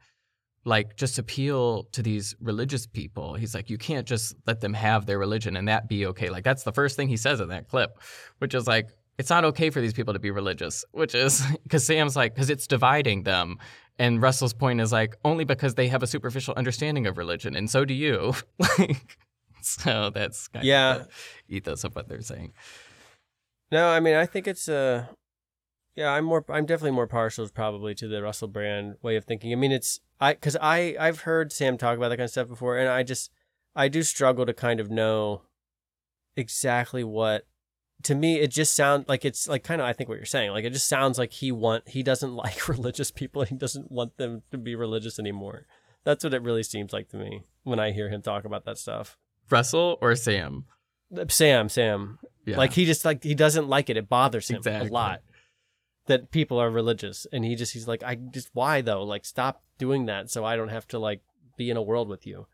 like 0.64 0.96
just 0.96 1.18
appeal 1.18 1.84
to 1.92 2.02
these 2.02 2.34
religious 2.40 2.86
people. 2.86 3.34
He's 3.34 3.54
like, 3.54 3.70
you 3.70 3.78
can't 3.78 4.06
just 4.06 4.34
let 4.46 4.60
them 4.60 4.74
have 4.74 5.06
their 5.06 5.18
religion 5.18 5.56
and 5.56 5.68
that 5.68 5.88
be 5.88 6.06
okay. 6.06 6.28
Like, 6.28 6.44
that's 6.44 6.64
the 6.64 6.72
first 6.72 6.96
thing 6.96 7.08
he 7.08 7.16
says 7.16 7.40
in 7.40 7.48
that 7.48 7.68
clip, 7.68 7.98
which 8.38 8.54
is 8.54 8.66
like, 8.66 8.88
it's 9.18 9.30
not 9.30 9.44
okay 9.44 9.70
for 9.70 9.80
these 9.80 9.92
people 9.92 10.14
to 10.14 10.20
be 10.20 10.30
religious, 10.30 10.84
which 10.92 11.14
is 11.14 11.42
because 11.62 11.84
Sam's 11.84 12.16
like, 12.16 12.34
because 12.34 12.50
it's 12.50 12.66
dividing 12.66 13.22
them. 13.22 13.58
And 13.98 14.22
Russell's 14.22 14.54
point 14.54 14.80
is 14.80 14.92
like, 14.92 15.16
only 15.24 15.44
because 15.44 15.74
they 15.74 15.88
have 15.88 16.02
a 16.02 16.06
superficial 16.06 16.54
understanding 16.56 17.06
of 17.06 17.18
religion, 17.18 17.54
and 17.54 17.68
so 17.68 17.84
do 17.84 17.92
you. 17.92 18.32
like, 18.78 19.18
so 19.82 20.10
that's 20.10 20.48
kind 20.48 20.64
Yeah. 20.64 20.96
of 20.96 21.08
the 21.48 21.56
ethos 21.56 21.84
of 21.84 21.94
what 21.94 22.08
they're 22.08 22.22
saying. 22.22 22.52
No, 23.72 23.88
I 23.88 24.00
mean, 24.00 24.14
I 24.14 24.26
think 24.26 24.46
it's 24.48 24.68
uh 24.68 25.06
yeah, 25.96 26.10
I'm 26.12 26.24
more 26.24 26.44
I'm 26.48 26.66
definitely 26.66 26.92
more 26.92 27.06
partial 27.06 27.48
probably 27.48 27.94
to 27.96 28.08
the 28.08 28.22
Russell 28.22 28.48
Brand 28.48 28.96
way 29.02 29.16
of 29.16 29.24
thinking. 29.24 29.52
I 29.52 29.56
mean, 29.56 29.72
it's 29.72 30.00
I 30.20 30.34
cuz 30.34 30.56
I 30.60 30.96
I've 30.98 31.20
heard 31.22 31.52
Sam 31.52 31.76
talk 31.78 31.96
about 31.96 32.08
that 32.10 32.16
kind 32.16 32.24
of 32.24 32.30
stuff 32.30 32.48
before 32.48 32.78
and 32.78 32.88
I 32.88 33.02
just 33.02 33.30
I 33.76 33.88
do 33.88 34.02
struggle 34.02 34.46
to 34.46 34.52
kind 34.54 34.80
of 34.80 34.90
know 34.90 35.42
exactly 36.36 37.04
what 37.04 37.46
to 38.02 38.14
me 38.14 38.38
it 38.40 38.50
just 38.50 38.74
sounds 38.74 39.06
like 39.08 39.24
it's 39.24 39.46
like 39.46 39.62
kind 39.62 39.80
of 39.80 39.86
I 39.86 39.92
think 39.92 40.08
what 40.08 40.16
you're 40.16 40.24
saying. 40.24 40.50
Like 40.52 40.64
it 40.64 40.72
just 40.72 40.88
sounds 40.88 41.18
like 41.18 41.32
he 41.32 41.52
want 41.52 41.88
he 41.88 42.02
doesn't 42.02 42.34
like 42.44 42.68
religious 42.68 43.10
people. 43.10 43.42
He 43.42 43.54
doesn't 43.54 43.90
want 43.92 44.16
them 44.16 44.42
to 44.50 44.58
be 44.58 44.74
religious 44.74 45.18
anymore. 45.18 45.66
That's 46.04 46.24
what 46.24 46.32
it 46.34 46.42
really 46.42 46.62
seems 46.62 46.92
like 46.94 47.08
to 47.10 47.16
me 47.18 47.42
when 47.62 47.78
I 47.78 47.90
hear 47.92 48.08
him 48.08 48.22
talk 48.22 48.44
about 48.46 48.64
that 48.64 48.78
stuff. 48.78 49.18
Russell 49.50 49.98
or 50.00 50.14
Sam? 50.16 50.64
Sam, 51.28 51.68
Sam. 51.68 52.18
Yeah. 52.46 52.56
Like 52.56 52.72
he 52.72 52.84
just 52.86 53.04
like 53.04 53.22
he 53.22 53.34
doesn't 53.34 53.68
like 53.68 53.90
it. 53.90 53.96
It 53.96 54.08
bothers 54.08 54.48
him 54.48 54.56
Exactly. 54.58 54.88
a 54.88 54.92
lot 54.92 55.22
that 56.06 56.30
people 56.30 56.58
are 56.58 56.70
religious, 56.70 57.26
and 57.32 57.44
he 57.44 57.54
just 57.54 57.72
he's 57.72 57.86
like, 57.86 58.02
I 58.02 58.14
just 58.16 58.50
why 58.52 58.80
though? 58.80 59.02
Like 59.04 59.24
stop 59.24 59.62
doing 59.78 60.06
that, 60.06 60.30
so 60.30 60.44
I 60.44 60.56
don't 60.56 60.68
have 60.68 60.86
to 60.88 60.98
like 60.98 61.20
be 61.56 61.70
in 61.70 61.76
a 61.76 61.82
world 61.82 62.08
with 62.08 62.26
you. 62.26 62.46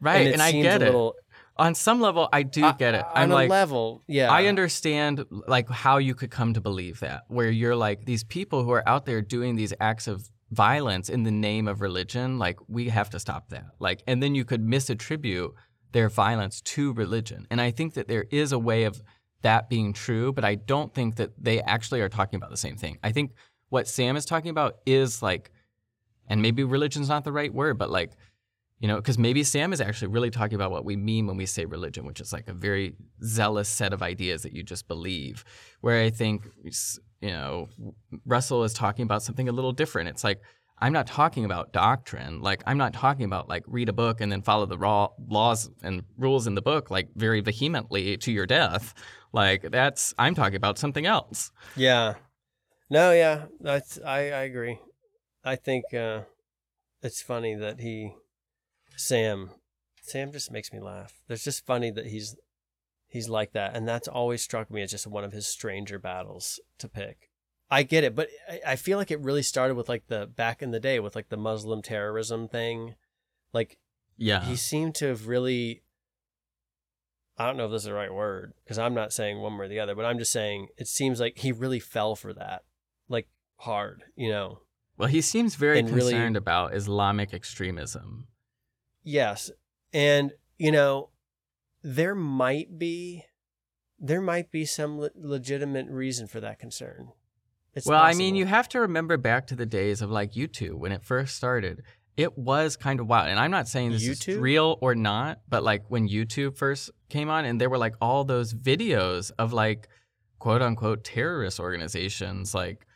Right, 0.00 0.26
it 0.26 0.32
and, 0.34 0.42
I 0.42 0.52
get 0.52 0.82
a 0.82 0.84
it. 0.84 0.88
little- 0.88 1.14
On 1.56 1.74
some 1.74 2.00
level, 2.00 2.28
I 2.32 2.42
do 2.42 2.64
Uh, 2.64 2.72
get 2.72 2.94
it. 2.94 3.04
on 3.04 3.12
I'm 3.14 3.30
a 3.30 3.34
like, 3.34 3.48
level, 3.50 4.02
yeah. 4.06 4.30
I 4.30 4.46
understand 4.46 5.24
like 5.46 5.68
how 5.70 5.96
you 5.98 6.14
could 6.14 6.30
come 6.30 6.52
to 6.54 6.60
believe 6.60 7.00
that, 7.00 7.22
where 7.28 7.50
you're 7.50 7.76
like 7.76 8.04
these 8.04 8.22
people 8.24 8.64
who 8.64 8.70
are 8.72 8.86
out 8.88 9.06
there 9.06 9.22
doing 9.22 9.56
these 9.56 9.72
acts 9.80 10.06
of 10.06 10.30
violence 10.50 11.08
in 11.08 11.22
the 11.22 11.30
name 11.30 11.66
of 11.68 11.80
religion. 11.80 12.38
Like 12.38 12.58
we 12.68 12.88
have 12.90 13.08
to 13.10 13.18
stop 13.20 13.48
that. 13.50 13.64
Like, 13.78 14.02
and 14.06 14.22
then 14.22 14.34
you 14.34 14.44
could 14.44 14.62
misattribute 14.66 15.52
their 15.94 16.10
violence 16.10 16.60
to 16.60 16.92
religion. 16.92 17.46
And 17.50 17.60
I 17.60 17.70
think 17.70 17.94
that 17.94 18.08
there 18.08 18.26
is 18.30 18.52
a 18.52 18.58
way 18.58 18.84
of 18.84 19.00
that 19.42 19.70
being 19.70 19.92
true, 19.92 20.32
but 20.32 20.44
I 20.44 20.56
don't 20.56 20.92
think 20.92 21.16
that 21.16 21.30
they 21.42 21.62
actually 21.62 22.00
are 22.00 22.08
talking 22.08 22.36
about 22.36 22.50
the 22.50 22.56
same 22.56 22.76
thing. 22.76 22.98
I 23.02 23.12
think 23.12 23.32
what 23.68 23.86
Sam 23.86 24.16
is 24.16 24.26
talking 24.26 24.50
about 24.50 24.78
is 24.84 25.22
like, 25.22 25.52
and 26.26 26.42
maybe 26.42 26.64
religion's 26.64 27.08
not 27.08 27.22
the 27.22 27.32
right 27.32 27.54
word, 27.54 27.78
but 27.78 27.90
like, 27.90 28.10
you 28.80 28.88
know, 28.88 28.96
because 28.96 29.18
maybe 29.18 29.44
Sam 29.44 29.72
is 29.72 29.80
actually 29.80 30.08
really 30.08 30.30
talking 30.30 30.56
about 30.56 30.72
what 30.72 30.84
we 30.84 30.96
mean 30.96 31.28
when 31.28 31.36
we 31.36 31.46
say 31.46 31.64
religion, 31.64 32.04
which 32.04 32.20
is 32.20 32.32
like 32.32 32.48
a 32.48 32.52
very 32.52 32.96
zealous 33.22 33.68
set 33.68 33.92
of 33.92 34.02
ideas 34.02 34.42
that 34.42 34.52
you 34.52 34.64
just 34.64 34.88
believe. 34.88 35.44
Where 35.80 36.02
I 36.02 36.10
think, 36.10 36.42
you 37.20 37.30
know, 37.30 37.68
Russell 38.26 38.64
is 38.64 38.74
talking 38.74 39.04
about 39.04 39.22
something 39.22 39.48
a 39.48 39.52
little 39.52 39.72
different. 39.72 40.08
It's 40.08 40.24
like, 40.24 40.42
I'm 40.78 40.92
not 40.92 41.06
talking 41.06 41.44
about 41.44 41.72
doctrine. 41.72 42.40
Like, 42.40 42.62
I'm 42.66 42.78
not 42.78 42.92
talking 42.92 43.24
about 43.24 43.48
like 43.48 43.64
read 43.66 43.88
a 43.88 43.92
book 43.92 44.20
and 44.20 44.30
then 44.30 44.42
follow 44.42 44.66
the 44.66 44.78
raw 44.78 45.08
laws 45.28 45.70
and 45.82 46.02
rules 46.18 46.46
in 46.46 46.54
the 46.54 46.62
book 46.62 46.90
like 46.90 47.08
very 47.14 47.40
vehemently 47.40 48.16
to 48.18 48.32
your 48.32 48.46
death. 48.46 48.94
Like, 49.32 49.70
that's, 49.70 50.14
I'm 50.18 50.34
talking 50.34 50.56
about 50.56 50.78
something 50.78 51.06
else. 51.06 51.52
Yeah. 51.76 52.14
No, 52.90 53.12
yeah, 53.12 53.46
that's 53.60 53.98
I 54.04 54.18
I 54.30 54.42
agree. 54.42 54.78
I 55.42 55.56
think 55.56 55.92
uh 55.94 56.22
it's 57.02 57.22
funny 57.22 57.54
that 57.54 57.80
he 57.80 58.12
Sam 58.96 59.50
Sam 60.02 60.32
just 60.32 60.52
makes 60.52 60.72
me 60.72 60.80
laugh. 60.80 61.14
It's 61.28 61.44
just 61.44 61.64
funny 61.66 61.90
that 61.90 62.06
he's 62.06 62.36
he's 63.08 63.28
like 63.28 63.52
that 63.52 63.74
and 63.74 63.88
that's 63.88 64.06
always 64.06 64.42
struck 64.42 64.70
me 64.70 64.82
as 64.82 64.90
just 64.90 65.06
one 65.06 65.24
of 65.24 65.32
his 65.32 65.46
stranger 65.46 65.98
battles 65.98 66.60
to 66.78 66.88
pick. 66.88 67.30
I 67.70 67.82
get 67.82 68.04
it, 68.04 68.14
but 68.14 68.28
I, 68.48 68.60
I 68.72 68.76
feel 68.76 68.98
like 68.98 69.10
it 69.10 69.20
really 69.20 69.42
started 69.42 69.74
with 69.74 69.88
like 69.88 70.06
the 70.08 70.26
back 70.26 70.62
in 70.62 70.70
the 70.70 70.80
day 70.80 71.00
with 71.00 71.16
like 71.16 71.28
the 71.28 71.36
Muslim 71.36 71.82
terrorism 71.82 72.46
thing. 72.48 72.94
Like 73.52 73.78
Yeah. 74.16 74.44
he 74.44 74.56
seemed 74.56 74.94
to 74.96 75.06
have 75.06 75.26
really 75.28 75.82
I 77.36 77.46
don't 77.46 77.56
know 77.56 77.64
if 77.64 77.72
this 77.72 77.82
is 77.82 77.86
the 77.86 77.94
right 77.94 78.12
word 78.14 78.52
because 78.62 78.78
I'm 78.78 78.94
not 78.94 79.12
saying 79.12 79.40
one 79.40 79.58
way 79.58 79.64
or 79.66 79.68
the 79.68 79.80
other, 79.80 79.94
but 79.96 80.04
I'm 80.04 80.18
just 80.18 80.30
saying 80.32 80.68
it 80.76 80.86
seems 80.86 81.18
like 81.18 81.38
he 81.38 81.50
really 81.50 81.80
fell 81.80 82.14
for 82.14 82.32
that, 82.34 82.62
like 83.08 83.28
hard, 83.56 84.04
you 84.14 84.30
know. 84.30 84.60
Well, 84.96 85.08
he 85.08 85.20
seems 85.20 85.56
very 85.56 85.80
And 85.80 85.90
really- 85.90 86.12
concerned 86.12 86.36
about 86.36 86.74
Islamic 86.74 87.34
extremism. 87.34 88.28
Yes, 89.02 89.50
and 89.92 90.32
you 90.58 90.70
know, 90.70 91.10
there 91.82 92.14
might 92.14 92.78
be, 92.78 93.24
there 93.98 94.20
might 94.20 94.52
be 94.52 94.64
some 94.64 95.00
le- 95.00 95.10
legitimate 95.16 95.88
reason 95.88 96.28
for 96.28 96.38
that 96.40 96.60
concern, 96.60 97.10
It's 97.74 97.86
well, 97.86 98.02
I 98.02 98.14
mean, 98.14 98.36
you 98.36 98.46
have 98.46 98.68
to 98.70 98.80
remember 98.80 99.16
back 99.16 99.48
to 99.48 99.56
the 99.56 99.66
days 99.66 100.00
of 100.00 100.10
like 100.10 100.32
YouTube 100.32 100.74
when 100.74 100.92
it 100.92 101.02
first 101.02 101.36
started. 101.36 101.82
It 102.16 102.38
was 102.38 102.76
kind 102.76 103.00
of 103.00 103.08
wild, 103.08 103.28
and 103.28 103.40
I'm 103.40 103.50
not 103.50 103.66
saying 103.66 103.90
this 103.90 104.04
YouTube? 104.04 104.28
is 104.34 104.38
real 104.38 104.78
or 104.80 104.94
not, 104.94 105.40
but 105.48 105.64
like 105.64 105.84
when 105.88 106.08
YouTube 106.08 106.56
first 106.56 106.90
came 107.08 107.28
on, 107.28 107.44
and 107.44 107.60
there 107.60 107.68
were 107.68 107.78
like 107.78 107.94
all 108.00 108.22
those 108.24 108.54
videos 108.54 109.32
of 109.36 109.52
like 109.52 109.88
quote 110.38 110.62
unquote 110.62 111.02
terrorist 111.02 111.58
organizations, 111.58 112.54
like 112.54 112.86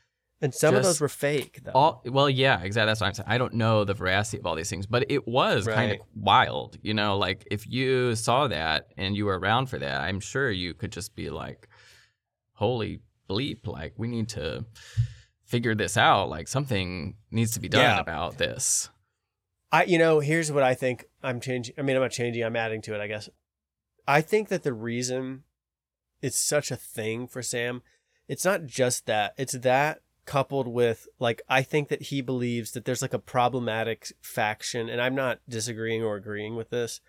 and 0.41 0.55
some 0.55 0.77
of 0.77 0.85
those 0.85 1.01
were 1.01 1.09
fake 1.09 1.61
though. 1.65 1.73
all 1.73 2.03
well, 2.05 2.31
yeah, 2.31 2.61
exactly. 2.63 2.87
That's 2.87 3.01
what 3.01 3.09
I'm 3.09 3.15
saying. 3.15 3.29
I 3.29 3.39
don't 3.39 3.55
know 3.55 3.85
the 3.85 3.95
veracity 3.95 4.39
of 4.39 4.47
all 4.47 4.55
these 4.55 4.71
things, 4.71 4.87
but 4.87 5.07
it 5.09 5.27
was 5.27 5.67
kind 5.67 5.93
of 5.93 5.99
wild. 6.15 6.79
You 6.81 6.95
know, 6.95 7.19
like 7.19 7.45
if 7.51 7.67
you 7.67 8.15
saw 8.15 8.47
that 8.47 8.87
and 8.97 9.17
you 9.17 9.25
were 9.27 9.39
around 9.39 9.67
for 9.67 9.81
that, 9.81 10.01
I'm 10.03 10.21
sure 10.21 10.49
you 10.49 10.75
could 10.75 10.93
just 10.93 11.17
be 11.17 11.29
like, 11.29 11.69
"Holy 12.53 13.01
bleep!" 13.29 13.67
Like 13.67 13.95
we 13.97 14.09
need 14.09 14.29
to 14.31 14.65
figure 15.45 15.75
this 15.75 15.97
out. 15.97 16.29
Like 16.29 16.49
something 16.49 17.17
needs 17.31 17.53
to 17.53 17.61
be 17.61 17.69
done 17.69 17.83
Yeah. 17.83 18.01
about 18.01 18.39
this. 18.39 18.91
I, 19.71 19.85
you 19.85 19.99
know, 19.99 20.21
here's 20.21 20.51
what 20.51 20.63
I 20.63 20.75
think 20.75 21.05
I'm 21.23 21.41
changing. 21.41 21.75
I 21.79 21.83
mean, 21.83 21.97
I'm 21.97 22.03
not 22.03 22.11
changing. 22.11 22.43
I'm 22.43 22.57
adding 22.57 22.81
to 22.83 22.95
it. 22.95 23.01
I 23.01 23.07
guess. 23.07 23.29
I 24.07 24.21
think 24.23 24.49
that 24.49 24.63
the 24.63 24.73
reason 24.73 25.45
it's 26.23 26.39
such 26.39 26.71
a 26.71 26.77
thing 26.77 27.29
for 27.29 27.43
Sam, 27.43 27.83
it's 28.29 28.45
not 28.45 28.65
just 28.67 29.07
that. 29.07 29.35
It's 29.37 29.53
that 29.59 30.01
coupled 30.25 30.69
with 30.69 31.07
like 31.19 31.41
I 31.49 31.63
think 31.63 31.89
that 31.89 32.03
he 32.05 32.21
believes 32.23 32.73
that 32.73 32.85
there's 32.85 33.03
like 33.03 33.15
a 33.15 33.19
problematic 33.19 34.13
faction, 34.21 34.89
and 34.89 35.01
I'm 35.01 35.15
not 35.15 35.41
disagreeing 35.49 36.03
or 36.03 36.17
agreeing 36.17 36.57
with 36.57 36.71
this, 36.71 37.01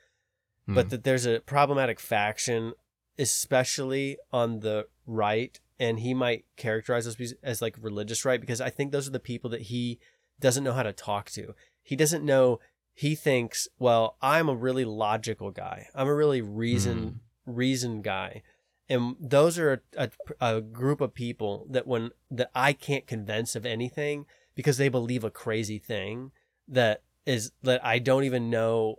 but 0.67 0.85
Hmm. 0.85 0.89
that 0.89 1.03
there's 1.05 1.25
a 1.25 1.39
problematic 1.41 1.99
faction, 1.99 2.73
especially 3.17 4.17
on 4.31 4.59
the 4.61 4.87
right, 5.05 5.59
and 5.79 5.99
he 5.99 6.13
might 6.13 6.45
characterize 6.57 7.05
those 7.05 7.33
as, 7.41 7.61
like 7.61 7.75
religious 7.79 8.25
right 8.25 8.41
because 8.41 8.59
I 8.59 8.69
think 8.69 8.91
those 8.91 9.07
are 9.07 9.11
the 9.11 9.19
people 9.19 9.49
that 9.51 9.63
he 9.63 9.99
doesn't 10.39 10.63
know 10.63 10.73
how 10.73 10.83
to 10.83 10.93
talk 10.93 11.29
to. 11.31 11.53
He 11.81 11.95
doesn't 11.95 12.25
know. 12.25 12.59
He 12.93 13.15
thinks, 13.15 13.67
well, 13.77 14.17
I'm 14.21 14.49
a 14.49 14.55
really 14.55 14.85
logical 14.85 15.51
guy. 15.51 15.87
I'm 15.95 16.07
a 16.07 16.15
really 16.15 16.41
reason 16.41 17.21
hmm. 17.45 17.51
reason 17.51 18.01
guy, 18.01 18.43
and 18.89 19.15
those 19.19 19.57
are 19.57 19.81
a, 19.97 20.09
a, 20.41 20.55
a 20.57 20.61
group 20.61 20.99
of 20.99 21.13
people 21.13 21.65
that 21.69 21.87
when 21.87 22.11
that 22.29 22.51
I 22.53 22.73
can't 22.73 23.07
convince 23.07 23.55
of 23.55 23.65
anything 23.65 24.25
because 24.55 24.77
they 24.77 24.89
believe 24.89 25.23
a 25.23 25.31
crazy 25.31 25.79
thing 25.79 26.31
that 26.67 27.03
is 27.25 27.51
that 27.63 27.83
I 27.85 27.99
don't 27.99 28.23
even 28.25 28.49
know 28.49 28.97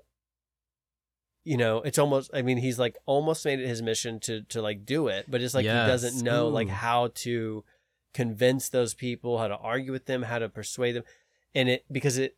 you 1.44 1.56
know 1.56 1.78
it's 1.82 1.98
almost 1.98 2.30
i 2.34 2.42
mean 2.42 2.58
he's 2.58 2.78
like 2.78 2.96
almost 3.06 3.44
made 3.44 3.58
it 3.60 3.66
his 3.66 3.80
mission 3.82 4.20
to 4.20 4.42
to 4.42 4.60
like 4.60 4.84
do 4.84 5.08
it 5.08 5.24
but 5.28 5.40
it's 5.40 5.54
like 5.54 5.64
Yes. 5.64 5.86
he 5.86 5.90
doesn't 5.90 6.24
know 6.24 6.48
like 6.48 6.68
how 6.68 7.08
to 7.14 7.64
convince 8.12 8.68
those 8.68 8.92
people 8.94 9.38
how 9.38 9.48
to 9.48 9.56
argue 9.56 9.92
with 9.92 10.06
them 10.06 10.22
how 10.24 10.38
to 10.38 10.48
persuade 10.48 10.92
them 10.92 11.04
and 11.54 11.68
it 11.68 11.84
because 11.90 12.18
it 12.18 12.36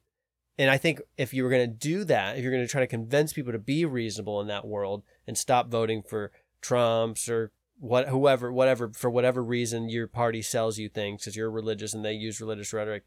and 0.58 0.70
i 0.70 0.76
think 0.76 1.00
if 1.16 1.32
you 1.34 1.42
were 1.42 1.50
going 1.50 1.68
to 1.68 1.76
do 1.76 2.04
that 2.04 2.36
if 2.36 2.42
you're 2.42 2.52
going 2.52 2.62
to 2.64 2.70
try 2.70 2.80
to 2.80 2.86
convince 2.86 3.32
people 3.32 3.52
to 3.52 3.58
be 3.58 3.84
reasonable 3.84 4.40
in 4.40 4.46
that 4.46 4.66
world 4.66 5.02
and 5.26 5.36
stop 5.36 5.68
voting 5.68 6.02
for 6.02 6.30
trumps 6.60 7.28
or 7.28 7.50
what 7.80 8.08
whoever 8.08 8.52
whatever 8.52 8.90
for 8.94 9.10
whatever 9.10 9.42
reason 9.42 9.88
your 9.88 10.06
party 10.06 10.40
sells 10.42 10.78
you 10.78 10.88
things 10.88 11.22
because 11.22 11.34
you're 11.36 11.50
religious 11.50 11.92
and 11.94 12.04
they 12.04 12.12
use 12.12 12.40
religious 12.40 12.72
rhetoric 12.72 13.02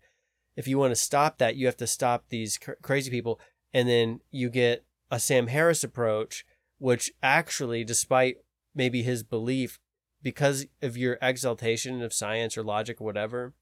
if 0.57 0.67
you 0.67 0.77
want 0.77 0.91
to 0.91 0.95
stop 0.95 1.37
that 1.37 1.55
you 1.55 1.65
have 1.67 1.77
to 1.77 1.87
stop 1.87 2.25
these 2.29 2.57
cr- 2.57 2.71
crazy 2.81 3.09
people 3.09 3.39
and 3.73 3.87
then 3.87 4.19
you 4.31 4.49
get 4.49 4.83
a 5.11 5.19
Sam 5.19 5.47
Harris 5.47 5.83
approach, 5.83 6.45
which 6.77 7.11
actually, 7.23 7.83
despite 7.83 8.37
maybe 8.73 9.03
his 9.03 9.23
belief, 9.23 9.79
because 10.21 10.65
of 10.81 10.97
your 10.97 11.17
exaltation 11.21 12.01
of 12.01 12.13
science 12.13 12.57
or 12.57 12.63
logic 12.63 12.99
or 12.99 13.03
whatever, 13.05 13.53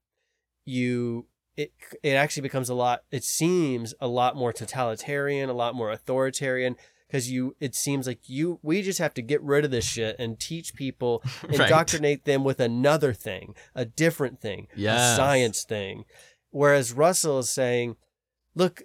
you 0.65 1.27
it 1.55 1.71
it 2.01 2.11
actually 2.13 2.41
becomes 2.41 2.69
a 2.69 2.73
lot. 2.73 3.03
It 3.11 3.23
seems 3.23 3.93
a 3.99 4.07
lot 4.07 4.35
more 4.35 4.51
totalitarian, 4.53 5.49
a 5.49 5.53
lot 5.53 5.75
more 5.75 5.91
authoritarian. 5.91 6.75
Because 7.07 7.29
you, 7.29 7.55
it 7.59 7.75
seems 7.75 8.07
like 8.07 8.27
you, 8.27 8.57
we 8.63 8.81
just 8.81 8.97
have 8.97 9.13
to 9.13 9.21
get 9.21 9.39
rid 9.43 9.63
of 9.65 9.69
this 9.69 9.85
shit 9.85 10.15
and 10.17 10.39
teach 10.39 10.73
people, 10.73 11.21
Right. 11.43 11.59
indoctrinate 11.59 12.23
them 12.25 12.43
with 12.43 12.59
another 12.59 13.13
thing, 13.13 13.53
a 13.75 13.85
different 13.85 14.41
thing, 14.41 14.65
a 15.13 15.15
science 15.15 15.63
thing. 15.63 16.05
Whereas 16.49 16.91
Russell 16.91 17.37
is 17.37 17.51
saying, 17.51 17.97
look, 18.55 18.81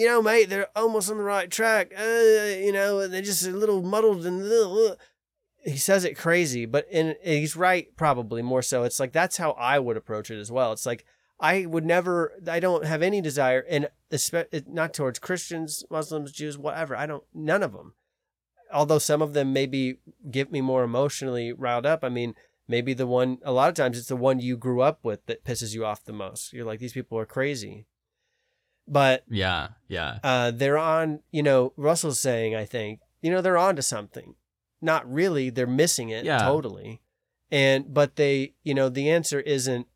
you 0.00 0.06
know, 0.06 0.22
mate, 0.22 0.48
they're 0.48 0.66
almost 0.74 1.10
on 1.10 1.18
the 1.18 1.22
right 1.22 1.50
track. 1.50 1.92
Uh, 1.94 2.56
you 2.58 2.72
know, 2.72 3.06
they're 3.06 3.20
just 3.20 3.46
a 3.46 3.50
little 3.50 3.82
muddled 3.82 4.24
and 4.24 4.42
uh, 4.42 4.96
he 5.62 5.76
says 5.76 6.06
it 6.06 6.16
crazy, 6.16 6.64
but 6.64 6.86
and 6.90 7.16
he's 7.22 7.54
right 7.54 7.94
probably 7.98 8.40
more 8.40 8.62
so. 8.62 8.84
It's 8.84 8.98
like 8.98 9.12
that's 9.12 9.36
how 9.36 9.50
I 9.52 9.78
would 9.78 9.98
approach 9.98 10.30
it 10.30 10.40
as 10.40 10.50
well. 10.50 10.72
It's 10.72 10.86
like 10.86 11.04
I 11.38 11.66
would 11.66 11.84
never, 11.84 12.32
I 12.48 12.60
don't 12.60 12.86
have 12.86 13.02
any 13.02 13.20
desire, 13.20 13.62
and 13.68 13.90
not 14.66 14.94
towards 14.94 15.18
Christians, 15.18 15.84
Muslims, 15.90 16.32
Jews, 16.32 16.56
whatever. 16.56 16.96
I 16.96 17.04
don't, 17.04 17.24
none 17.34 17.62
of 17.62 17.72
them. 17.72 17.92
Although 18.72 19.00
some 19.00 19.20
of 19.20 19.34
them 19.34 19.52
maybe 19.52 19.98
get 20.30 20.50
me 20.50 20.62
more 20.62 20.82
emotionally 20.82 21.52
riled 21.52 21.84
up. 21.84 22.02
I 22.02 22.08
mean, 22.08 22.34
maybe 22.66 22.94
the 22.94 23.06
one, 23.06 23.36
a 23.42 23.52
lot 23.52 23.68
of 23.68 23.74
times 23.74 23.98
it's 23.98 24.08
the 24.08 24.16
one 24.16 24.40
you 24.40 24.56
grew 24.56 24.80
up 24.80 25.00
with 25.02 25.26
that 25.26 25.44
pisses 25.44 25.74
you 25.74 25.84
off 25.84 26.04
the 26.04 26.14
most. 26.14 26.54
You're 26.54 26.64
like, 26.64 26.80
these 26.80 26.94
people 26.94 27.18
are 27.18 27.26
crazy. 27.26 27.84
But 28.92 29.22
Yeah, 29.30 29.68
yeah. 29.86 30.18
uh, 30.24 30.50
they're 30.50 30.76
on, 30.76 31.20
you 31.30 31.44
know, 31.44 31.72
Russell's 31.76 32.18
saying, 32.18 32.56
I 32.56 32.64
think, 32.64 32.98
you 33.22 33.30
know, 33.30 33.40
they're 33.40 33.56
on 33.56 33.76
to 33.76 33.82
something. 33.82 34.34
Not 34.82 35.10
really, 35.10 35.48
they're 35.48 35.66
missing 35.68 36.08
it 36.08 36.24
Yeah. 36.24 36.38
totally. 36.38 37.00
And, 37.52 37.94
but 37.94 38.16
they, 38.16 38.54
you 38.64 38.74
know, 38.74 38.88
the 38.88 39.08
answer 39.08 39.38
isn't 39.40 39.86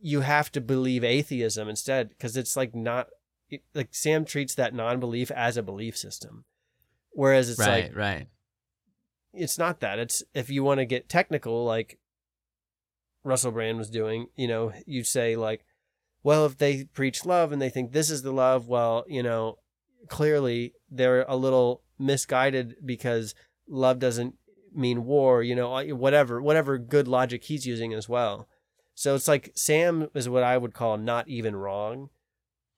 you 0.00 0.20
have 0.20 0.52
to 0.52 0.60
believe 0.60 1.02
atheism 1.02 1.68
instead, 1.70 2.10
because 2.10 2.36
it's 2.36 2.54
like 2.54 2.74
not, 2.74 3.08
it- 3.48 3.62
like 3.74 3.88
Sam 3.94 4.26
treats 4.26 4.54
that 4.56 4.74
non 4.74 5.00
belief 5.00 5.30
as 5.30 5.56
a 5.56 5.62
belief 5.62 5.96
system. 5.96 6.44
Whereas 7.12 7.48
it's 7.48 7.58
right, 7.58 7.84
like, 7.84 7.96
right. 7.96 8.26
it's 9.32 9.56
not 9.58 9.80
that. 9.80 9.98
It's 9.98 10.22
if 10.34 10.50
you 10.50 10.62
want 10.62 10.78
to 10.80 10.84
get 10.84 11.08
technical, 11.08 11.64
like 11.64 11.98
Russell 13.24 13.52
Brand 13.52 13.78
was 13.78 13.90
doing, 13.90 14.26
you 14.36 14.46
know, 14.48 14.72
you 14.86 15.02
say 15.02 15.34
like, 15.34 15.64
well, 16.28 16.44
if 16.44 16.58
they 16.58 16.84
preach 16.84 17.24
love 17.24 17.52
and 17.52 17.62
they 17.62 17.70
think 17.70 17.92
this 17.92 18.10
is 18.10 18.20
the 18.20 18.32
love, 18.32 18.68
well, 18.68 19.02
you 19.08 19.22
know, 19.22 19.56
clearly 20.10 20.74
they're 20.90 21.24
a 21.26 21.34
little 21.34 21.80
misguided 21.98 22.74
because 22.84 23.34
love 23.66 23.98
doesn't 23.98 24.34
mean 24.74 25.06
war, 25.06 25.42
you 25.42 25.54
know, 25.54 25.82
whatever, 25.94 26.42
whatever 26.42 26.76
good 26.76 27.08
logic 27.08 27.44
he's 27.44 27.66
using 27.66 27.94
as 27.94 28.10
well. 28.10 28.46
So 28.94 29.14
it's 29.14 29.26
like 29.26 29.52
Sam 29.54 30.08
is 30.14 30.28
what 30.28 30.42
I 30.42 30.58
would 30.58 30.74
call 30.74 30.98
not 30.98 31.26
even 31.28 31.56
wrong. 31.56 32.10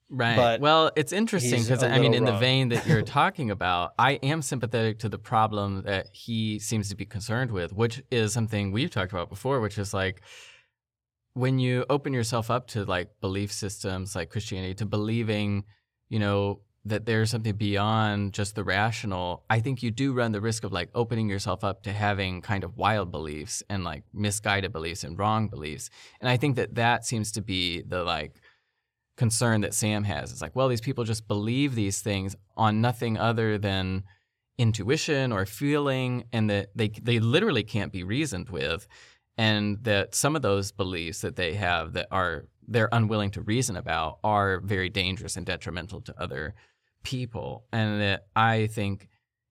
Right. 0.08 0.36
But 0.36 0.60
well, 0.60 0.92
it's 0.94 1.12
interesting 1.12 1.60
because 1.60 1.82
I 1.82 1.98
mean, 1.98 2.14
in 2.14 2.26
the 2.26 2.38
vein 2.38 2.68
that 2.68 2.86
you're 2.86 3.02
talking 3.20 3.50
about, 3.50 3.94
I 3.98 4.12
am 4.22 4.42
sympathetic 4.42 5.00
to 5.00 5.08
the 5.08 5.18
problem 5.18 5.82
that 5.82 6.06
he 6.12 6.60
seems 6.60 6.88
to 6.90 6.94
be 6.94 7.04
concerned 7.04 7.50
with, 7.50 7.72
which 7.72 8.00
is 8.12 8.32
something 8.32 8.70
we've 8.70 8.90
talked 8.90 9.10
about 9.10 9.28
before, 9.28 9.60
which 9.60 9.76
is 9.76 9.92
like 9.92 10.22
when 11.40 11.58
you 11.58 11.86
open 11.88 12.12
yourself 12.12 12.50
up 12.50 12.66
to 12.68 12.84
like 12.84 13.08
belief 13.20 13.50
systems 13.50 14.14
like 14.14 14.30
Christianity, 14.30 14.74
to 14.74 14.86
believing, 14.86 15.64
you 16.08 16.18
know, 16.18 16.60
that 16.84 17.06
there's 17.06 17.30
something 17.30 17.56
beyond 17.56 18.32
just 18.32 18.54
the 18.54 18.64
rational, 18.64 19.44
I 19.50 19.60
think 19.60 19.82
you 19.82 19.90
do 19.90 20.12
run 20.12 20.32
the 20.32 20.40
risk 20.40 20.64
of 20.64 20.72
like 20.72 20.90
opening 20.94 21.28
yourself 21.28 21.64
up 21.64 21.82
to 21.84 21.92
having 21.92 22.42
kind 22.42 22.64
of 22.64 22.76
wild 22.76 23.10
beliefs 23.10 23.62
and 23.68 23.84
like 23.84 24.02
misguided 24.12 24.72
beliefs 24.72 25.04
and 25.04 25.18
wrong 25.18 25.48
beliefs. 25.48 25.90
And 26.20 26.28
I 26.28 26.36
think 26.36 26.56
that 26.56 26.74
that 26.74 27.04
seems 27.04 27.32
to 27.32 27.42
be 27.42 27.82
the 27.82 28.02
like 28.02 28.40
concern 29.16 29.62
that 29.62 29.74
Sam 29.74 30.04
has. 30.04 30.32
It's 30.32 30.42
like, 30.42 30.56
well, 30.56 30.68
these 30.68 30.80
people 30.80 31.04
just 31.04 31.26
believe 31.28 31.74
these 31.74 32.00
things 32.00 32.36
on 32.56 32.80
nothing 32.80 33.18
other 33.18 33.58
than 33.58 34.04
intuition 34.58 35.32
or 35.32 35.46
feeling, 35.46 36.24
and 36.32 36.50
that 36.50 36.68
they 36.74 36.88
they 36.88 37.18
literally 37.18 37.62
can't 37.62 37.92
be 37.92 38.04
reasoned 38.04 38.50
with, 38.50 38.86
and 39.40 39.82
that 39.84 40.14
some 40.14 40.36
of 40.36 40.42
those 40.42 40.70
beliefs 40.70 41.22
that 41.22 41.34
they 41.34 41.54
have 41.54 41.94
that 41.94 42.08
are 42.10 42.44
they're 42.68 42.90
unwilling 42.92 43.30
to 43.30 43.40
reason 43.40 43.74
about 43.74 44.18
are 44.22 44.60
very 44.60 44.90
dangerous 44.90 45.38
and 45.38 45.46
detrimental 45.46 46.02
to 46.02 46.14
other 46.20 46.54
people, 47.04 47.64
and 47.72 48.02
that 48.02 48.26
I 48.36 48.66
think, 48.66 49.08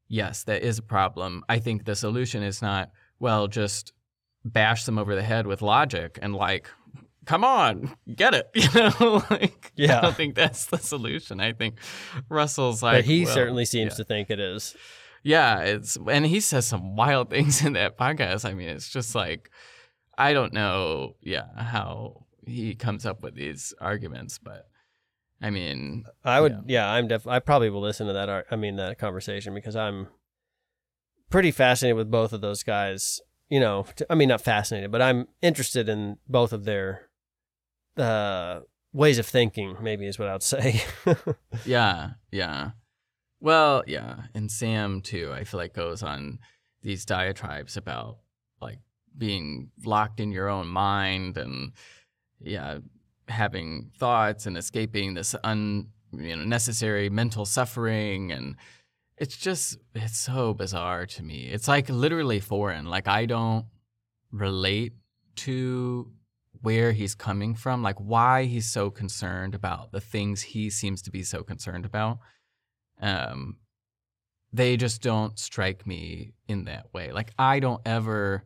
yes, 0.07 0.43
that 0.43 0.61
is 0.61 0.77
a 0.77 0.83
problem. 0.83 1.43
I 1.49 1.57
think 1.57 1.85
the 1.85 1.95
solution 1.95 2.43
is 2.43 2.61
not 2.61 2.91
well, 3.19 3.47
just 3.47 3.91
bash 4.45 4.83
them 4.83 4.99
over 4.99 5.15
the 5.15 5.23
head 5.23 5.47
with 5.47 5.63
logic 5.63 6.19
and 6.21 6.35
like 6.35 6.69
come 7.25 7.43
on, 7.43 7.95
get 8.15 8.35
it. 8.35 8.47
You 8.53 8.69
know, 8.75 9.23
like 9.31 9.71
yeah 9.75 9.97
I 9.97 10.01
don't 10.01 10.15
think 10.15 10.35
that's 10.35 10.67
the 10.67 10.77
solution. 10.77 11.39
I 11.39 11.53
think 11.53 11.79
Russell's 12.29 12.83
like 12.83 12.97
but 12.97 13.05
he 13.05 13.25
well, 13.25 13.33
certainly 13.33 13.65
seems 13.65 13.93
yeah. 13.93 13.97
to 13.97 14.03
think 14.03 14.29
it 14.29 14.39
is. 14.39 14.75
Yeah, 15.23 15.61
it's 15.61 15.97
and 16.07 16.27
he 16.27 16.41
says 16.41 16.67
some 16.67 16.95
wild 16.95 17.29
things 17.31 17.65
in 17.65 17.73
that 17.73 17.97
podcast. 17.97 18.45
I 18.45 18.53
mean, 18.53 18.69
it's 18.69 18.87
just 18.89 19.15
like 19.15 19.49
I 20.19 20.33
don't 20.33 20.53
know, 20.53 21.15
yeah, 21.21 21.45
how 21.55 22.25
he 22.45 22.75
comes 22.75 23.05
up 23.05 23.23
with 23.23 23.35
these 23.35 23.73
arguments, 23.79 24.37
but 24.37 24.67
I 25.41 25.49
mean, 25.49 26.03
I 26.25 26.41
would, 26.41 26.65
yeah, 26.67 26.91
I'm 26.91 27.07
def. 27.07 27.25
I 27.25 27.39
probably 27.39 27.69
will 27.69 27.81
listen 27.81 28.07
to 28.07 28.13
that. 28.13 28.27
Art, 28.27 28.47
I 28.51 28.57
mean, 28.57 28.75
that 28.75 28.99
conversation 28.99 29.53
because 29.53 29.75
I'm 29.77 30.09
pretty 31.29 31.51
fascinated 31.51 31.95
with 31.95 32.11
both 32.11 32.33
of 32.33 32.41
those 32.41 32.61
guys. 32.63 33.21
you 33.49 33.59
know, 33.61 33.85
t- 33.95 34.05
I 34.09 34.15
mean, 34.15 34.29
not 34.29 34.41
fascinated, 34.41 34.91
but 34.91 35.01
I'm 35.01 35.27
interested 35.41 35.87
in 35.89 36.17
both 36.27 36.51
of 36.51 36.65
their 36.65 37.09
uh, 37.97 38.59
ways 38.91 39.17
of 39.19 39.25
thinking. 39.25 39.77
Maybe 39.81 40.05
is 40.05 40.19
what 40.19 40.27
I 40.27 40.33
would 40.33 40.43
say. 40.43 40.83
yeah, 41.65 42.11
yeah. 42.31 42.71
Well, 43.39 43.83
yeah, 43.87 44.23
and 44.33 44.51
Sam 44.51 45.01
too. 45.01 45.31
I 45.33 45.45
feel 45.45 45.59
like 45.59 45.73
goes 45.73 46.03
on 46.03 46.39
these 46.81 47.05
diatribes 47.05 47.77
about 47.77 48.17
like 48.61 48.79
being 49.19 49.69
locked 49.85 50.19
in 50.19 50.31
your 50.31 50.49
own 50.49 50.67
mind 50.67 51.37
and 51.37 51.73
yeah, 52.41 52.79
having 53.27 53.91
thoughts 53.99 54.45
and 54.47 54.57
escaping 54.57 55.13
this 55.13 55.35
un 55.43 55.89
you 56.11 56.35
know 56.35 56.43
necessary 56.43 57.09
mental 57.09 57.45
suffering 57.45 58.31
and 58.31 58.55
it's 59.19 59.37
just 59.37 59.77
it's 59.93 60.17
so 60.17 60.53
bizarre 60.53 61.05
to 61.05 61.23
me. 61.23 61.49
It's 61.51 61.67
like 61.67 61.89
literally 61.89 62.39
foreign. 62.39 62.85
Like 62.85 63.07
I 63.07 63.25
don't 63.25 63.65
relate 64.31 64.93
to 65.37 66.09
where 66.61 66.91
he's 66.93 67.15
coming 67.15 67.53
from, 67.55 67.83
like 67.83 67.97
why 67.97 68.45
he's 68.45 68.65
so 68.65 68.89
concerned 68.89 69.55
about 69.55 69.91
the 69.91 70.01
things 70.01 70.41
he 70.41 70.69
seems 70.69 71.01
to 71.03 71.11
be 71.11 71.23
so 71.23 71.43
concerned 71.43 71.85
about. 71.85 72.19
Um 73.01 73.57
they 74.51 74.77
just 74.77 75.01
don't 75.01 75.37
strike 75.37 75.85
me 75.85 76.33
in 76.47 76.65
that 76.65 76.87
way. 76.93 77.11
Like 77.11 77.31
I 77.37 77.59
don't 77.59 77.81
ever 77.85 78.45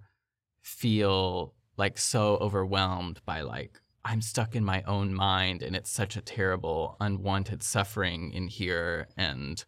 feel 0.63 1.53
like 1.77 1.97
so 1.97 2.37
overwhelmed 2.37 3.19
by 3.25 3.41
like 3.41 3.79
I'm 4.05 4.21
stuck 4.21 4.55
in 4.55 4.65
my 4.65 4.81
own 4.83 5.13
mind 5.13 5.61
and 5.61 5.75
it's 5.75 5.89
such 5.91 6.17
a 6.17 6.21
terrible 6.21 6.97
unwanted 6.99 7.61
suffering 7.63 8.31
in 8.31 8.47
here 8.47 9.07
and 9.17 9.63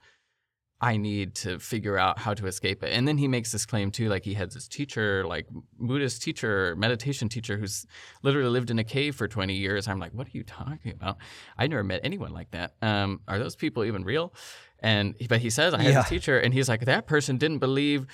I 0.82 0.98
need 0.98 1.36
to 1.36 1.58
figure 1.58 1.98
out 1.98 2.20
how 2.20 2.34
to 2.34 2.48
escape 2.48 2.84
it. 2.84 2.92
And 2.92 3.08
then 3.08 3.18
he 3.18 3.30
makes 3.30 3.52
this 3.54 3.66
claim 3.66 3.92
too, 3.92 4.10
like 4.10 4.26
he 4.26 4.34
has 4.34 4.54
this 4.54 4.68
teacher, 4.68 5.26
like 5.26 5.48
Buddhist 5.80 6.22
teacher, 6.22 6.76
meditation 6.78 7.30
teacher, 7.30 7.58
who's 7.58 7.86
literally 8.24 8.50
lived 8.50 8.70
in 8.70 8.78
a 8.78 8.84
cave 8.84 9.16
for 9.16 9.28
20 9.28 9.54
years. 9.54 9.88
I'm 9.88 10.00
like, 10.00 10.14
what 10.14 10.28
are 10.28 10.32
you 10.34 10.44
talking 10.44 10.92
about? 10.92 11.18
I 11.58 11.68
never 11.68 11.84
met 11.84 12.02
anyone 12.04 12.34
like 12.34 12.52
that. 12.52 12.76
Um, 12.82 13.22
are 13.28 13.40
those 13.40 13.56
people 13.56 13.86
even 13.86 14.04
real? 14.04 14.34
And 14.80 15.16
but 15.30 15.40
he 15.40 15.50
says 15.50 15.74
I 15.74 15.82
had 15.82 15.94
Yeah. 15.94 16.02
this 16.02 16.10
teacher, 16.10 16.38
and 16.38 16.54
he's 16.54 16.68
like, 16.68 16.84
that 16.86 17.08
person 17.08 17.38
didn't 17.38 17.60
believe 17.60 18.06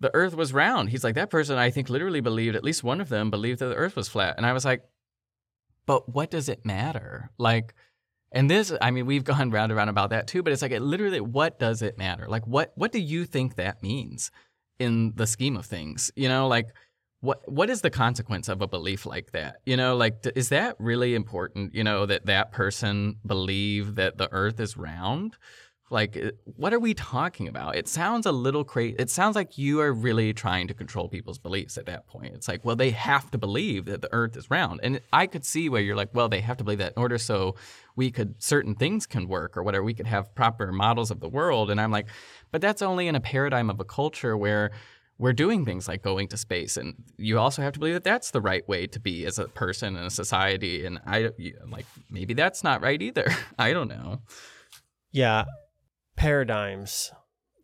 the 0.00 0.14
Earth 0.14 0.34
was 0.34 0.52
round. 0.52 0.90
He's 0.90 1.04
like, 1.04 1.14
that 1.16 1.30
person 1.30 1.58
I 1.58 1.70
think 1.70 1.88
literally 1.88 2.20
believed 2.20 2.56
at 2.56 2.64
least 2.64 2.84
one 2.84 3.00
of 3.00 3.08
them 3.08 3.30
believed 3.30 3.60
that 3.60 3.66
the 3.66 3.74
Earth 3.74 3.96
was 3.96 4.08
flat. 4.08 4.34
And 4.36 4.46
I 4.46 4.52
was 4.52 4.64
like, 4.64 4.82
but 5.86 6.08
what 6.08 6.30
does 6.30 6.48
it 6.48 6.64
matter? 6.64 7.30
Like, 7.38 7.74
and 8.30 8.50
this, 8.50 8.72
I 8.80 8.90
mean, 8.90 9.06
we've 9.06 9.24
gone 9.32 9.50
round 9.50 9.72
and 9.72 9.76
round 9.76 9.90
about 9.90 10.10
that 10.10 10.26
too, 10.26 10.42
but 10.42 10.52
it's 10.52 10.62
like, 10.62 10.72
it 10.72 10.82
literally, 10.82 11.20
what 11.20 11.58
does 11.58 11.82
it 11.82 11.98
matter? 11.98 12.26
Like, 12.28 12.46
what, 12.46 12.72
what 12.76 12.92
do 12.92 13.00
you 13.00 13.24
think 13.24 13.56
that 13.56 13.82
means 13.82 14.30
in 14.78 15.12
the 15.16 15.26
scheme 15.26 15.56
of 15.56 15.66
things? 15.66 16.12
You 16.14 16.28
know, 16.28 16.46
like, 16.46 16.68
what, 17.20 17.50
what 17.50 17.68
is 17.68 17.80
the 17.80 17.90
consequence 17.90 18.48
of 18.48 18.62
a 18.62 18.68
belief 18.68 19.04
like 19.04 19.32
that? 19.32 19.56
You 19.66 19.76
know, 19.76 19.96
like, 19.96 20.24
is 20.36 20.50
that 20.50 20.76
really 20.78 21.16
important? 21.16 21.74
You 21.74 21.82
know, 21.82 22.06
that 22.06 22.26
that 22.26 22.52
person 22.52 23.16
believe 23.26 23.96
that 23.96 24.18
the 24.18 24.32
earth 24.32 24.60
is 24.60 24.76
round? 24.76 25.36
Like, 25.90 26.16
uh, 26.16 26.30
what 26.44 26.74
are 26.74 26.78
we 26.78 26.92
talking 26.92 27.48
about? 27.48 27.76
It 27.76 27.88
sounds 27.88 28.26
a 28.26 28.32
little 28.32 28.64
crazy. 28.64 28.96
It 28.98 29.08
sounds 29.10 29.36
like 29.36 29.56
you 29.56 29.80
are 29.80 29.92
really 29.92 30.34
trying 30.34 30.68
to 30.68 30.74
control 30.74 31.08
people's 31.08 31.38
beliefs 31.38 31.78
at 31.78 31.86
that 31.86 32.06
point. 32.06 32.34
It's 32.34 32.48
like, 32.48 32.64
well, 32.64 32.76
they 32.76 32.90
have 32.90 33.30
to 33.30 33.38
believe 33.38 33.86
that 33.86 34.02
the 34.02 34.12
earth 34.12 34.36
is 34.36 34.50
round. 34.50 34.80
And 34.82 35.00
I 35.12 35.26
could 35.26 35.44
see 35.44 35.68
where 35.68 35.80
you're 35.80 35.96
like, 35.96 36.10
well, 36.12 36.28
they 36.28 36.40
have 36.40 36.58
to 36.58 36.64
believe 36.64 36.78
that 36.78 36.92
in 36.96 37.00
order 37.00 37.16
so 37.16 37.54
we 37.96 38.10
could, 38.10 38.42
certain 38.42 38.74
things 38.74 39.06
can 39.06 39.28
work 39.28 39.56
or 39.56 39.62
whatever. 39.62 39.82
We 39.82 39.94
could 39.94 40.06
have 40.06 40.34
proper 40.34 40.70
models 40.72 41.10
of 41.10 41.20
the 41.20 41.28
world. 41.28 41.70
And 41.70 41.80
I'm 41.80 41.90
like, 41.90 42.08
but 42.50 42.60
that's 42.60 42.82
only 42.82 43.08
in 43.08 43.14
a 43.14 43.20
paradigm 43.20 43.70
of 43.70 43.80
a 43.80 43.84
culture 43.84 44.36
where 44.36 44.72
we're 45.16 45.32
doing 45.32 45.64
things 45.64 45.88
like 45.88 46.02
going 46.02 46.28
to 46.28 46.36
space. 46.36 46.76
And 46.76 46.94
you 47.16 47.38
also 47.38 47.62
have 47.62 47.72
to 47.72 47.78
believe 47.78 47.94
that 47.94 48.04
that's 48.04 48.30
the 48.30 48.40
right 48.40 48.66
way 48.68 48.86
to 48.88 49.00
be 49.00 49.24
as 49.24 49.38
a 49.38 49.48
person 49.48 49.96
in 49.96 50.04
a 50.04 50.10
society. 50.10 50.84
And 50.84 51.00
I, 51.06 51.30
like, 51.66 51.86
maybe 52.10 52.34
that's 52.34 52.62
not 52.62 52.82
right 52.82 53.00
either. 53.00 53.26
I 53.58 53.72
don't 53.72 53.88
know. 53.88 54.20
Yeah, 55.10 55.46
paradigms. 56.18 57.12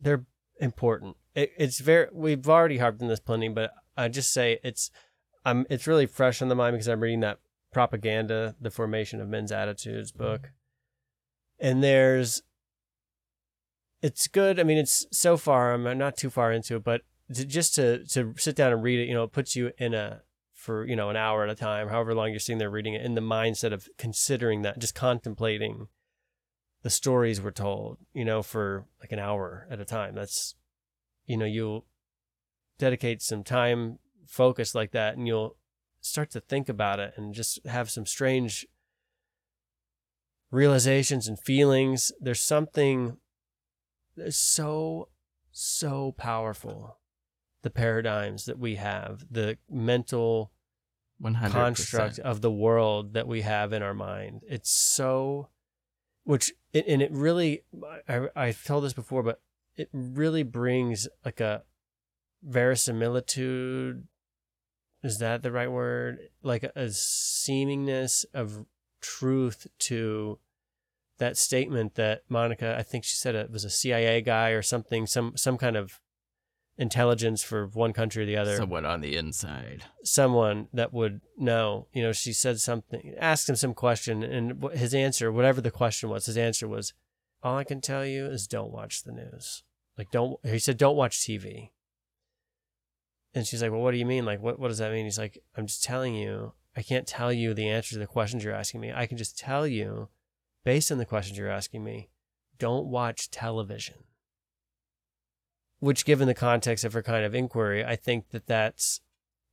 They're 0.00 0.24
important. 0.60 1.16
It, 1.34 1.50
it's 1.58 1.80
very. 1.80 2.06
We've 2.12 2.48
already 2.48 2.78
harped 2.78 3.02
on 3.02 3.08
this 3.08 3.20
plenty, 3.20 3.48
but 3.48 3.72
I 3.96 4.08
just 4.08 4.32
say 4.32 4.60
it's. 4.62 4.90
I'm. 5.44 5.66
It's 5.68 5.86
really 5.86 6.06
fresh 6.06 6.40
on 6.40 6.48
the 6.48 6.54
mind 6.54 6.74
because 6.74 6.88
I'm 6.88 7.00
reading 7.00 7.20
that 7.20 7.40
propaganda, 7.72 8.54
the 8.60 8.70
formation 8.70 9.20
of 9.20 9.28
men's 9.28 9.52
attitudes 9.52 10.12
mm-hmm. 10.12 10.22
book, 10.22 10.50
and 11.58 11.82
there's. 11.82 12.42
It's 14.00 14.28
good. 14.28 14.60
I 14.60 14.62
mean, 14.62 14.78
it's 14.78 15.06
so 15.10 15.36
far. 15.36 15.72
I'm 15.72 15.98
not 15.98 16.16
too 16.16 16.30
far 16.30 16.52
into 16.52 16.76
it, 16.76 16.84
but 16.84 17.02
to, 17.34 17.44
just 17.44 17.74
to 17.74 18.04
to 18.06 18.34
sit 18.38 18.54
down 18.54 18.72
and 18.72 18.82
read 18.82 19.00
it, 19.00 19.08
you 19.08 19.14
know, 19.14 19.24
it 19.24 19.32
puts 19.32 19.56
you 19.56 19.72
in 19.78 19.94
a 19.94 20.22
for 20.54 20.86
you 20.86 20.94
know 20.94 21.10
an 21.10 21.16
hour 21.16 21.42
at 21.42 21.50
a 21.50 21.54
time, 21.54 21.88
however 21.88 22.14
long 22.14 22.30
you're 22.30 22.38
sitting 22.38 22.58
there 22.58 22.70
reading 22.70 22.94
it, 22.94 23.02
in 23.02 23.14
the 23.14 23.20
mindset 23.20 23.72
of 23.72 23.88
considering 23.98 24.62
that, 24.62 24.78
just 24.78 24.94
contemplating 24.94 25.88
the 26.84 26.90
stories 26.90 27.40
were 27.40 27.50
told, 27.50 27.96
you 28.12 28.26
know, 28.26 28.42
for 28.42 28.84
like 29.00 29.10
an 29.10 29.18
hour 29.18 29.66
at 29.70 29.80
a 29.80 29.86
time. 29.86 30.14
That's, 30.14 30.54
you 31.26 31.38
know, 31.38 31.46
you'll 31.46 31.86
dedicate 32.78 33.22
some 33.22 33.42
time 33.42 33.98
focus 34.26 34.74
like 34.74 34.92
that 34.92 35.16
and 35.16 35.26
you'll 35.26 35.56
start 36.02 36.30
to 36.30 36.40
think 36.40 36.68
about 36.68 37.00
it 37.00 37.14
and 37.16 37.34
just 37.34 37.58
have 37.66 37.90
some 37.90 38.04
strange 38.04 38.66
realizations 40.50 41.26
and 41.26 41.40
feelings. 41.40 42.12
There's 42.20 42.42
something 42.42 43.16
that's 44.14 44.36
so, 44.36 45.08
so 45.52 46.12
powerful. 46.12 46.98
The 47.62 47.70
paradigms 47.70 48.44
that 48.44 48.58
we 48.58 48.74
have, 48.74 49.24
the 49.30 49.56
mental 49.70 50.52
100%. 51.22 51.50
construct 51.50 52.18
of 52.18 52.42
the 52.42 52.52
world 52.52 53.14
that 53.14 53.26
we 53.26 53.40
have 53.40 53.72
in 53.72 53.82
our 53.82 53.94
mind. 53.94 54.42
It's 54.46 54.70
so 54.70 55.48
which 56.24 56.52
it, 56.74 56.86
and 56.86 57.00
it 57.00 57.10
really 57.12 57.62
I, 58.06 58.28
I've 58.36 58.62
told 58.64 58.84
this 58.84 58.92
before, 58.92 59.22
but 59.22 59.40
it 59.76 59.88
really 59.92 60.42
brings 60.42 61.08
like 61.24 61.40
a 61.40 61.62
verisimilitude. 62.42 64.06
Is 65.02 65.18
that 65.18 65.42
the 65.42 65.52
right 65.52 65.70
word? 65.70 66.18
Like 66.42 66.64
a, 66.64 66.72
a 66.76 66.86
seemingness 66.90 68.24
of 68.34 68.66
truth 69.00 69.66
to 69.78 70.38
that 71.18 71.36
statement 71.36 71.94
that 71.94 72.22
Monica, 72.28 72.76
I 72.76 72.82
think 72.82 73.04
she 73.04 73.16
said 73.16 73.34
it 73.34 73.50
was 73.50 73.64
a 73.64 73.70
CIA 73.70 74.20
guy 74.20 74.50
or 74.50 74.62
something, 74.62 75.06
some 75.06 75.36
some 75.36 75.56
kind 75.56 75.76
of 75.76 76.00
intelligence 76.76 77.42
for 77.42 77.66
one 77.68 77.92
country 77.92 78.22
or 78.22 78.26
the 78.26 78.36
other 78.36 78.56
Someone 78.56 78.84
on 78.84 79.00
the 79.00 79.16
inside. 79.16 79.84
someone 80.02 80.68
that 80.72 80.92
would 80.92 81.20
know. 81.36 81.86
You 81.92 82.02
know, 82.02 82.12
she 82.12 82.32
said 82.32 82.58
something, 82.60 83.14
asked 83.18 83.48
him 83.48 83.56
some 83.56 83.74
question, 83.74 84.22
and 84.22 84.62
his 84.72 84.94
answer, 84.94 85.30
whatever 85.30 85.60
the 85.60 85.70
question 85.70 86.08
was, 86.08 86.26
his 86.26 86.36
answer 86.36 86.66
was, 86.66 86.92
"All 87.42 87.56
I 87.56 87.64
can 87.64 87.80
tell 87.80 88.04
you 88.04 88.26
is 88.26 88.46
don't 88.46 88.72
watch 88.72 89.02
the 89.02 89.12
news. 89.12 89.62
Like, 89.96 90.10
don't." 90.10 90.44
He 90.44 90.58
said, 90.58 90.76
"Don't 90.76 90.96
watch 90.96 91.18
TV." 91.18 91.70
And 93.34 93.46
she's 93.46 93.62
like, 93.62 93.70
"Well, 93.70 93.80
what 93.82 93.92
do 93.92 93.98
you 93.98 94.06
mean? 94.06 94.24
Like, 94.24 94.40
what 94.40 94.58
what 94.58 94.68
does 94.68 94.78
that 94.78 94.92
mean?" 94.92 95.04
He's 95.04 95.18
like, 95.18 95.38
"I'm 95.56 95.66
just 95.66 95.84
telling 95.84 96.14
you. 96.14 96.54
I 96.76 96.82
can't 96.82 97.06
tell 97.06 97.32
you 97.32 97.54
the 97.54 97.68
answer 97.68 97.92
to 97.92 98.00
the 98.00 98.06
questions 98.08 98.42
you're 98.42 98.52
asking 98.52 98.80
me. 98.80 98.92
I 98.92 99.06
can 99.06 99.16
just 99.16 99.38
tell 99.38 99.64
you, 99.64 100.08
based 100.64 100.90
on 100.90 100.98
the 100.98 101.06
questions 101.06 101.38
you're 101.38 101.48
asking 101.48 101.84
me, 101.84 102.08
don't 102.58 102.86
watch 102.88 103.30
television." 103.30 104.04
Which, 105.84 106.04
given 106.04 106.26
the 106.26 106.34
context 106.34 106.84
of 106.84 106.94
her 106.94 107.02
kind 107.02 107.24
of 107.24 107.34
inquiry, 107.34 107.84
I 107.84 107.96
think 107.96 108.30
that 108.30 108.46
that's 108.46 109.00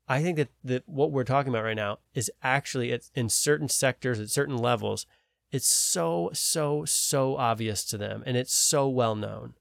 I 0.08 0.22
think 0.22 0.38
that, 0.38 0.49
that 0.64 0.84
what 0.88 1.12
we're 1.12 1.24
talking 1.24 1.49
about 1.49 1.64
right 1.64 1.76
now 1.76 1.99
is 2.14 2.32
actually 2.44 2.91
it's 2.91 3.12
in 3.16 3.30
certain 3.30 3.70
sectors 3.70 4.20
at 4.20 4.30
certain 4.30 4.58
levels, 4.58 5.06
it's 5.52 5.68
so, 5.68 6.32
so, 6.34 6.86
so 6.86 7.38
obvious 7.38 7.86
to 7.86 7.98
them 7.98 8.24
and 8.26 8.36
it's 8.36 8.53
so 8.53 8.90
well 8.90 9.16
known. 9.16 9.53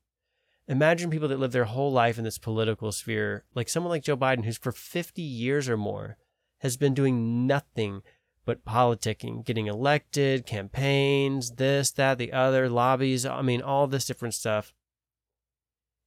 Imagine 0.67 1.11
people 1.11 1.29
that 1.29 1.41
live 1.41 1.53
their 1.53 1.65
whole 1.65 1.93
life 1.93 2.19
in 2.19 2.25
this 2.25 2.39
political 2.39 2.93
sphere, 2.93 3.45
like 3.55 3.69
someone 3.69 3.91
like 3.91 4.03
Joe 4.03 4.17
Biden, 4.17 4.45
who's 4.45 4.59
for 4.59 4.73
50 4.73 5.23
years 5.23 5.69
or 5.69 5.77
more 5.77 6.17
has 6.59 6.77
been 6.77 6.95
doing 6.95 7.47
nothing 7.47 8.03
but 8.45 8.65
politicking, 8.65 9.45
getting 9.45 9.67
elected, 9.67 10.47
campaigns, 10.47 11.53
this, 11.53 11.91
that, 11.93 12.19
the 12.19 12.33
other, 12.33 12.69
lobbies. 12.69 13.25
I 13.27 13.43
mean, 13.43 13.63
all 13.63 13.87
this 13.87 14.05
different 14.05 14.35
stuff. 14.35 14.75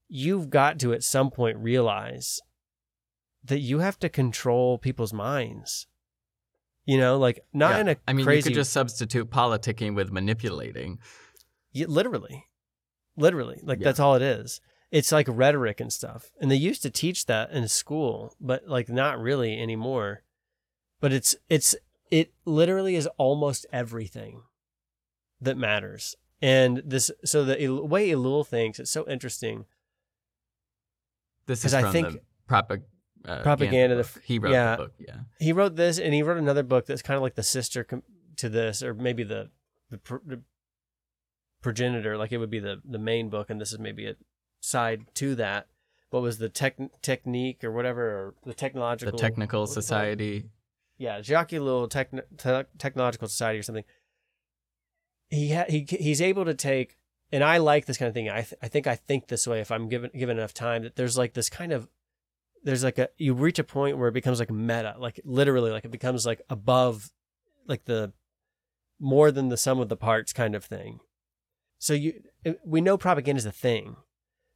You've 0.07 0.49
got 0.49 0.80
to 0.80 0.93
at 0.93 1.03
some 1.03 1.31
point 1.31 1.57
realize 1.57 2.39
that 3.43 3.59
you 3.59 3.80
have 3.80 3.99
to 3.99 4.09
control 4.09 4.77
people's 4.77 5.13
minds. 5.13 5.88
You 6.85 6.97
know, 6.97 7.17
like 7.17 7.39
not 7.53 7.75
Yeah. 7.75 7.80
in 7.81 7.88
a 7.89 7.95
I 8.07 8.13
mean, 8.13 8.25
crazy. 8.25 8.49
you 8.49 8.51
could 8.55 8.59
just 8.61 8.73
substitute 8.73 9.30
politicking 9.30 9.95
with 9.95 10.11
manipulating. 10.11 10.99
Yeah, 11.71 11.88
literally, 11.88 12.45
literally, 13.15 13.59
like 13.63 13.80
Yeah. 13.80 13.85
that's 13.85 13.99
all 13.99 14.15
it 14.15 14.21
is. 14.21 14.59
It's 14.91 15.11
like 15.11 15.27
rhetoric 15.30 15.80
and 15.80 15.91
stuff, 15.91 16.31
and 16.39 16.51
they 16.51 16.55
used 16.55 16.84
to 16.84 16.91
teach 16.91 17.25
that 17.25 17.51
in 17.51 17.67
school, 17.67 18.35
but 18.39 18.67
like 18.67 18.89
not 18.89 19.19
really 19.19 19.59
anymore. 19.59 20.23
But 20.99 21.11
it's 21.13 21.35
it's 21.49 21.75
it 22.11 22.31
literally 22.45 22.95
is 22.95 23.07
almost 23.17 23.65
everything 23.71 24.43
that 25.41 25.57
matters. 25.57 26.15
And 26.41 26.84
this, 26.85 27.09
so 27.25 27.43
the 27.45 27.69
way 27.69 28.09
Ellul 28.09 28.45
thinks, 28.45 28.77
it's 28.80 28.91
so 28.91 29.07
interesting. 29.09 29.65
This 31.45 31.65
is 31.65 31.73
from 31.73 31.85
I 31.85 31.91
think 31.91 32.11
the 32.11 32.21
propag- 32.49 32.83
uh, 33.27 33.41
propaganda. 33.43 33.97
book. 33.97 34.07
the, 34.13 34.19
he 34.23 34.39
wrote 34.39 34.51
yeah, 34.51 34.75
the 34.75 34.83
book. 34.83 34.93
Yeah. 34.99 35.15
he 35.39 35.51
wrote 35.53 35.75
this, 35.75 35.99
and 35.99 36.13
he 36.13 36.23
wrote 36.23 36.37
another 36.37 36.63
book 36.63 36.85
that's 36.85 37.01
kind 37.01 37.15
of 37.17 37.21
like 37.23 37.35
the 37.35 37.43
sister 37.43 37.83
com- 37.83 38.03
to 38.37 38.49
this, 38.49 38.81
or 38.83 38.93
maybe 38.93 39.23
the 39.23 39.49
the, 39.89 39.97
pr- 39.97 40.17
the 40.25 40.41
progenitor. 41.61 42.17
Like 42.17 42.31
it 42.31 42.37
would 42.37 42.49
be 42.49 42.59
the 42.59 42.81
the 42.83 42.99
main 42.99 43.29
book, 43.29 43.49
and 43.49 43.59
this 43.59 43.71
is 43.71 43.79
maybe 43.79 44.07
a 44.07 44.15
side 44.61 45.05
to 45.15 45.35
that. 45.35 45.67
What 46.09 46.21
was 46.21 46.37
the 46.37 46.49
tech 46.49 46.77
technique 47.01 47.63
or 47.63 47.71
whatever, 47.71 48.01
or 48.03 48.33
the 48.43 48.49
The 48.49 48.55
technological 48.55 49.17
Technical 49.17 49.63
it 49.63 49.67
called? 49.67 49.73
Society. 49.73 50.49
yeah, 50.97 51.21
Jacques 51.21 51.49
Ellul 51.51 51.89
Techn- 51.89 52.21
Te- 52.37 52.69
Technological 52.77 53.27
Society 53.27 53.59
or 53.59 53.63
something. 53.63 53.83
He 55.29 55.53
ha- 55.53 55.65
he 55.67 55.85
he's 55.89 56.21
able 56.21 56.45
to 56.45 56.53
take, 56.53 56.97
and 57.34 57.43
I 57.43 57.57
like 57.57 57.88
this 57.88 57.97
kind 57.97 58.07
of 58.07 58.14
thing. 58.14 58.30
I 58.30 58.41
th- 58.43 58.53
I 58.61 58.68
think 58.68 58.85
I 58.85 58.95
think 58.95 59.27
this 59.27 59.47
way 59.47 59.60
if 59.60 59.72
I'm 59.72 59.89
given 59.89 60.11
given 60.15 60.38
enough 60.38 60.53
time. 60.53 60.84
That 60.84 60.95
there's 60.95 61.18
like 61.18 61.34
this 61.34 61.49
kind 61.49 61.72
of 61.72 61.89
there's 62.64 62.84
like 62.84 62.99
a 62.99 63.10
you 63.18 63.34
reach 63.34 63.57
a 63.57 63.64
point 63.64 63.97
where 63.97 64.07
it 64.07 64.14
becomes 64.14 64.39
like 64.39 64.51
meta, 64.51 64.95
like 64.99 65.19
literally, 65.26 65.72
like 65.72 65.84
it 65.84 65.91
becomes 65.91 66.26
like 66.27 66.41
above, 66.49 67.11
like 67.68 67.85
the 67.85 68.14
more 68.99 69.31
than 69.31 69.49
the 69.49 69.57
sum 69.57 69.80
of 69.80 69.89
the 69.89 69.97
parts 69.97 70.31
kind 70.31 70.53
of 70.53 70.64
thing. 70.64 70.99
So 71.80 71.93
you 71.93 72.22
uh, 72.45 72.53
we 72.64 72.81
know 72.81 72.97
propaganda 72.97 73.39
is 73.39 73.45
a 73.47 73.51
thing. 73.51 73.95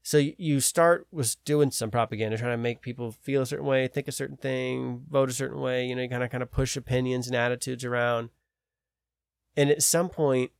So 0.04 0.20
you- 0.20 0.36
you 0.38 0.60
start 0.62 1.08
with 1.12 1.36
doing 1.44 1.72
some 1.72 1.92
propaganda, 1.92 2.38
trying 2.38 2.54
to 2.54 2.58
make 2.58 2.82
people 2.82 3.12
feel 3.12 3.42
a 3.42 3.46
certain 3.48 3.66
way, 3.66 3.88
think 3.88 4.08
a 4.08 4.12
certain 4.14 4.38
thing, 4.38 5.04
vote 5.10 5.30
a 5.30 5.34
certain 5.34 5.60
way. 5.60 5.86
You 5.88 5.96
know, 5.96 6.04
you 6.04 6.10
kind 6.10 6.24
of 6.24 6.30
kind 6.30 6.44
of 6.44 6.52
push 6.52 6.78
opinions 6.78 7.26
and 7.28 7.36
attitudes 7.36 7.84
around, 7.84 8.30
and 9.58 9.70
at 9.72 9.82
some 9.82 10.10
point, 10.10 10.52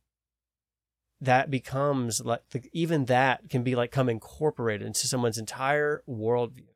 that 1.20 1.50
becomes 1.50 2.20
like 2.20 2.48
the, 2.50 2.62
even 2.72 3.06
that 3.06 3.48
can 3.50 3.62
be 3.62 3.74
like 3.74 3.90
come 3.90 4.08
incorporated 4.08 4.86
into 4.86 5.06
someone's 5.06 5.38
entire 5.38 6.02
worldview. 6.08 6.66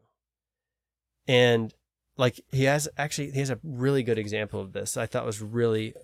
And 1.28 1.72
like 2.16 2.40
he 2.50 2.64
has 2.64 2.88
actually 2.98 3.30
he 3.30 3.38
has 3.38 3.50
a 3.50 3.60
really 3.62 4.02
good 4.02 4.18
example 4.18 4.60
of 4.60 4.72
this. 4.72 4.96
I 4.96 5.06
thought 5.06 5.24
was 5.24 5.40
really 5.40 5.94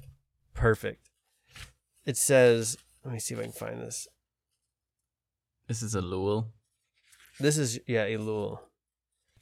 perfect. 0.55 1.11
It 2.07 2.17
says, 2.17 2.79
let 3.05 3.13
me 3.13 3.21
see 3.21 3.35
if 3.35 3.41
I 3.41 3.45
can 3.45 3.53
find 3.53 3.81
this. 3.81 4.07
This 5.67 5.83
is 5.83 5.95
Ellul. 5.95 6.47
This 7.41 7.59
is 7.59 7.79
yeah, 7.87 8.07
Ellul 8.07 8.61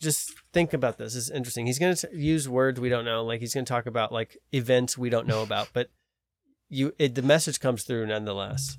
Just 0.01 0.33
think 0.53 0.73
about 0.73 0.99
this. 0.99 1.15
This 1.15 1.25
is 1.25 1.31
interesting. 1.31 1.67
He's 1.67 1.79
going 1.79 1.95
to 1.95 2.09
use 2.13 2.49
words 2.49 2.81
we 2.81 2.89
don't 2.89 3.05
know. 3.05 3.25
Like 3.25 3.41
he's 3.41 3.55
going 3.55 3.65
to 3.67 3.73
talk 3.73 3.87
about 3.87 4.11
like 4.11 4.39
events 4.53 4.97
we 4.97 5.11
don't 5.11 5.27
know 5.27 5.43
about, 5.43 5.69
but 5.75 5.91
you 6.69 6.95
it, 6.99 7.15
the 7.15 7.23
message 7.23 7.61
comes 7.61 7.85
through 7.85 8.07
nonetheless. 8.07 8.79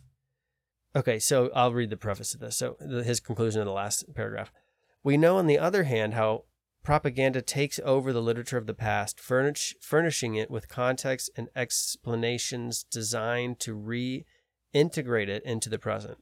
Okay, 0.98 1.20
so 1.20 1.52
I'll 1.54 1.74
read 1.74 1.92
the 1.92 1.96
preface 1.96 2.34
of 2.34 2.40
this. 2.40 2.58
So 2.58 2.76
his 2.80 3.20
conclusion 3.20 3.62
of 3.62 3.68
the 3.68 3.72
last 3.72 4.04
paragraph. 4.16 4.52
We 5.04 5.16
know, 5.16 5.38
on 5.38 5.46
the 5.46 5.60
other 5.60 5.84
hand, 5.84 6.16
how 6.16 6.46
propaganda 6.84 7.44
takes 7.44 7.80
over 7.86 8.12
the 8.12 8.22
literature 8.22 8.58
of 8.58 8.66
the 8.66 8.74
past, 8.74 9.20
furnish, 9.20 9.76
furnishing 9.80 10.34
it 10.34 10.50
with 10.50 10.68
context 10.68 11.30
and 11.38 11.50
explanations 11.56 12.84
designed 12.84 13.60
to 13.60 13.76
reintegrate 13.76 15.28
it 15.28 15.44
into 15.46 15.70
the 15.70 15.78
present. 15.78 16.18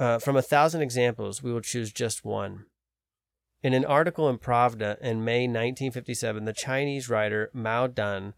Uh, 0.00 0.18
from 0.18 0.36
a 0.36 0.42
thousand 0.42 0.82
examples, 0.82 1.40
we 1.40 1.52
will 1.52 1.60
choose 1.60 1.92
just 1.92 2.24
one. 2.24 2.64
In 3.62 3.74
an 3.74 3.84
article 3.84 4.28
in 4.28 4.38
Pravda 4.38 4.98
in 5.00 5.24
May 5.24 5.42
1957, 5.42 6.46
the 6.46 6.52
Chinese 6.52 7.08
writer 7.08 7.48
Mao 7.54 7.86
Dun 7.86 8.34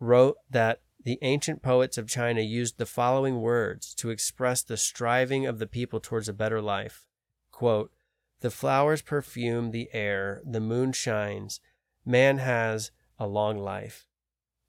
wrote 0.00 0.36
that 0.50 0.80
the 1.04 1.18
ancient 1.22 1.62
poets 1.62 1.98
of 1.98 2.08
China 2.08 2.40
used 2.40 2.78
the 2.78 2.86
following 2.86 3.40
words 3.40 3.94
to 3.94 4.10
express 4.10 4.62
the 4.62 4.76
striving 4.76 5.46
of 5.46 5.58
the 5.58 5.66
people 5.66 6.00
towards 6.00 6.28
a 6.28 6.32
better 6.32 6.60
life. 6.60 7.06
Quote, 7.50 7.92
the 8.40 8.50
flowers 8.50 9.02
perfume 9.02 9.70
the 9.70 9.88
air, 9.92 10.40
the 10.44 10.60
moon 10.60 10.92
shines, 10.92 11.60
man 12.04 12.38
has 12.38 12.90
a 13.18 13.26
long 13.26 13.58
life. 13.58 14.06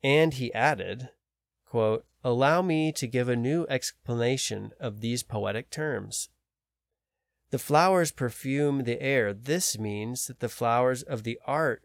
And 0.03 0.33
he 0.33 0.53
added, 0.53 1.09
quote, 1.65 2.05
Allow 2.23 2.61
me 2.61 2.91
to 2.93 3.07
give 3.07 3.27
a 3.27 3.35
new 3.35 3.65
explanation 3.67 4.71
of 4.79 5.01
these 5.01 5.23
poetic 5.23 5.69
terms. 5.69 6.29
The 7.49 7.59
flowers 7.59 8.11
perfume 8.11 8.83
the 8.83 9.01
air. 9.01 9.33
This 9.33 9.77
means 9.77 10.27
that 10.27 10.39
the 10.39 10.49
flowers 10.49 11.03
of 11.03 11.23
the 11.23 11.39
art 11.45 11.83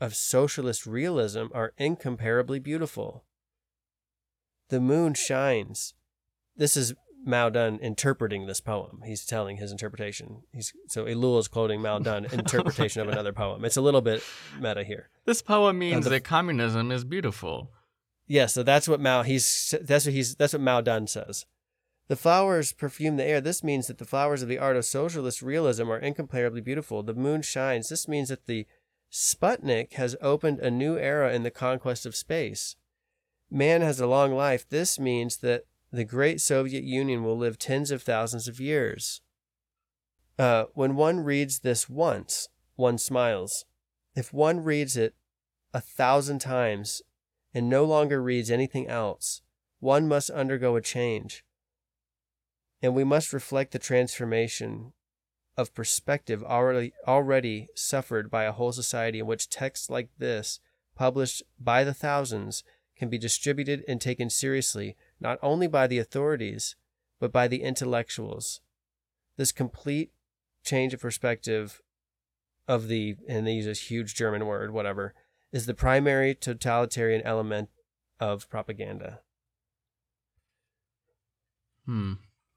of 0.00 0.14
socialist 0.14 0.86
realism 0.86 1.46
are 1.52 1.72
incomparably 1.78 2.58
beautiful. 2.58 3.24
The 4.68 4.80
moon 4.80 5.14
shines. 5.14 5.94
This 6.56 6.76
is 6.76 6.94
Mao 7.24 7.48
Dun 7.50 7.78
interpreting 7.80 8.46
this 8.46 8.60
poem. 8.60 9.02
He's 9.04 9.24
telling 9.24 9.56
his 9.56 9.72
interpretation. 9.72 10.42
He's 10.52 10.72
so 10.88 11.04
Ellul 11.04 11.38
is 11.38 11.48
quoting 11.48 11.80
Mao 11.82 11.98
Dun 11.98 12.24
interpretation 12.32 13.02
of 13.02 13.08
another 13.08 13.32
poem. 13.32 13.64
It's 13.64 13.76
a 13.76 13.80
little 13.82 14.00
bit 14.00 14.22
meta 14.58 14.84
here. 14.84 15.08
This 15.24 15.42
poem 15.42 15.78
means 15.78 16.04
the- 16.04 16.10
that 16.10 16.24
communism 16.24 16.90
is 16.90 17.04
beautiful. 17.04 17.70
Yeah, 18.26 18.46
so 18.46 18.62
that's 18.62 18.86
what 18.88 19.00
Mao 19.00 19.22
he's 19.22 19.74
that's 19.82 20.04
what 20.04 20.14
he's 20.14 20.34
that's 20.34 20.52
what 20.52 20.62
Mao 20.62 20.80
Dun 20.80 21.06
says. 21.06 21.46
The 22.08 22.16
flowers 22.16 22.72
perfume 22.72 23.16
the 23.16 23.24
air. 23.24 23.40
This 23.40 23.62
means 23.62 23.86
that 23.86 23.98
the 23.98 24.04
flowers 24.04 24.42
of 24.42 24.48
the 24.48 24.58
art 24.58 24.76
of 24.76 24.84
socialist 24.84 25.42
realism 25.42 25.90
are 25.90 25.98
incomparably 25.98 26.60
beautiful. 26.62 27.02
The 27.02 27.14
moon 27.14 27.42
shines. 27.42 27.88
This 27.88 28.08
means 28.08 28.28
that 28.30 28.46
the 28.46 28.66
Sputnik 29.12 29.94
has 29.94 30.16
opened 30.20 30.60
a 30.60 30.70
new 30.70 30.96
era 30.98 31.32
in 31.34 31.42
the 31.42 31.50
conquest 31.50 32.04
of 32.06 32.14
space. 32.16 32.76
Man 33.50 33.80
has 33.80 33.98
a 34.00 34.06
long 34.06 34.34
life. 34.34 34.68
This 34.68 34.98
means 34.98 35.38
that 35.38 35.64
the 35.90 36.04
great 36.04 36.40
Soviet 36.40 36.84
Union 36.84 37.24
will 37.24 37.36
live 37.36 37.58
tens 37.58 37.90
of 37.90 38.02
thousands 38.02 38.46
of 38.46 38.60
years. 38.60 39.22
Uh, 40.38 40.64
when 40.74 40.94
one 40.94 41.20
reads 41.20 41.60
this 41.60 41.88
once, 41.88 42.48
one 42.76 42.98
smiles. 42.98 43.64
If 44.14 44.32
one 44.32 44.62
reads 44.62 44.96
it 44.96 45.14
a 45.72 45.80
thousand 45.80 46.40
times 46.40 47.02
and 47.54 47.68
no 47.68 47.84
longer 47.84 48.22
reads 48.22 48.50
anything 48.50 48.86
else, 48.86 49.40
one 49.80 50.06
must 50.06 50.30
undergo 50.30 50.76
a 50.76 50.80
change. 50.80 51.44
And 52.82 52.94
we 52.94 53.04
must 53.04 53.32
reflect 53.32 53.72
the 53.72 53.78
transformation 53.78 54.92
of 55.56 55.74
perspective 55.74 56.44
already 56.44 56.92
already 57.06 57.66
suffered 57.74 58.30
by 58.30 58.44
a 58.44 58.52
whole 58.52 58.70
society 58.70 59.18
in 59.18 59.26
which 59.26 59.48
texts 59.48 59.90
like 59.90 60.10
this, 60.18 60.60
published 60.94 61.42
by 61.58 61.82
the 61.82 61.94
thousands, 61.94 62.62
can 62.98 63.08
be 63.08 63.18
distributed 63.18 63.84
and 63.86 64.00
taken 64.00 64.28
seriously 64.28 64.96
not 65.20 65.38
only 65.42 65.66
by 65.66 65.86
the 65.86 65.98
authorities, 65.98 66.76
but 67.20 67.32
by 67.32 67.48
the 67.48 67.62
intellectuals. 67.62 68.60
This 69.36 69.52
complete 69.52 70.12
change 70.64 70.92
of 70.94 71.00
perspective 71.00 71.80
of 72.66 72.88
the, 72.88 73.16
and 73.28 73.46
they 73.46 73.52
use 73.52 73.66
this 73.66 73.90
huge 73.90 74.14
German 74.14 74.46
word, 74.46 74.72
whatever, 74.72 75.14
is 75.52 75.66
the 75.66 75.74
primary 75.74 76.34
totalitarian 76.34 77.22
element 77.22 77.70
of 78.20 78.48
propaganda. 78.50 79.20
Hmm. 81.86 82.14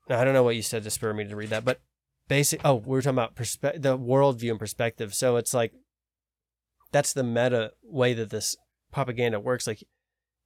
Now, 0.10 0.20
I 0.20 0.26
don't 0.26 0.34
know 0.34 0.44
what 0.44 0.58
you 0.58 0.62
said 0.62 0.84
to 0.84 0.90
spur 0.90 1.14
me 1.14 1.24
to 1.26 1.36
read 1.36 1.52
that, 1.52 1.64
but 1.64 1.80
basic. 2.28 2.60
Oh, 2.66 2.76
we 2.76 2.90
were 2.90 3.02
talking 3.02 3.18
about 3.18 3.36
perspe- 3.36 3.82
the 3.82 3.98
worldview 3.98 4.52
and 4.52 4.60
perspective. 4.60 5.14
So 5.14 5.38
it's 5.38 5.54
like 5.54 5.72
that's 6.92 7.14
the 7.14 7.24
meta 7.24 7.72
way 7.84 8.14
that 8.14 8.30
this 8.30 8.58
propaganda 8.92 9.40
works. 9.40 9.68
Like 9.68 9.84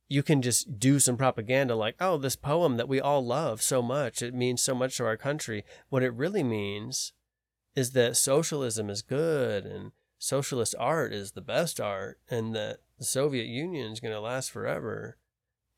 you 0.07 0.21
can 0.21 0.41
just 0.41 0.79
do 0.79 0.99
some 0.99 1.17
propaganda, 1.17 1.75
like 1.75 1.95
oh, 1.99 2.17
this 2.17 2.35
poem 2.35 2.77
that 2.77 2.87
we 2.87 2.99
all 3.01 3.25
love 3.25 3.61
so 3.61 3.81
much, 3.81 4.21
it 4.21 4.33
means 4.33 4.61
so 4.61 4.75
much 4.75 4.97
to 4.97 5.05
our 5.05 5.17
country. 5.17 5.63
What 5.89 6.03
it 6.03 6.13
really 6.13 6.43
means 6.43 7.13
is 7.75 7.91
that 7.91 8.15
socialism 8.15 8.89
is 8.89 9.01
good 9.01 9.65
and 9.65 9.91
socialist 10.17 10.75
art 10.79 11.13
is 11.13 11.31
the 11.31 11.41
best 11.41 11.79
art, 11.79 12.19
and 12.29 12.55
that 12.55 12.79
the 12.97 13.05
Soviet 13.05 13.47
Union 13.47 13.91
is 13.91 13.99
going 13.99 14.13
to 14.13 14.19
last 14.19 14.51
forever. 14.51 15.17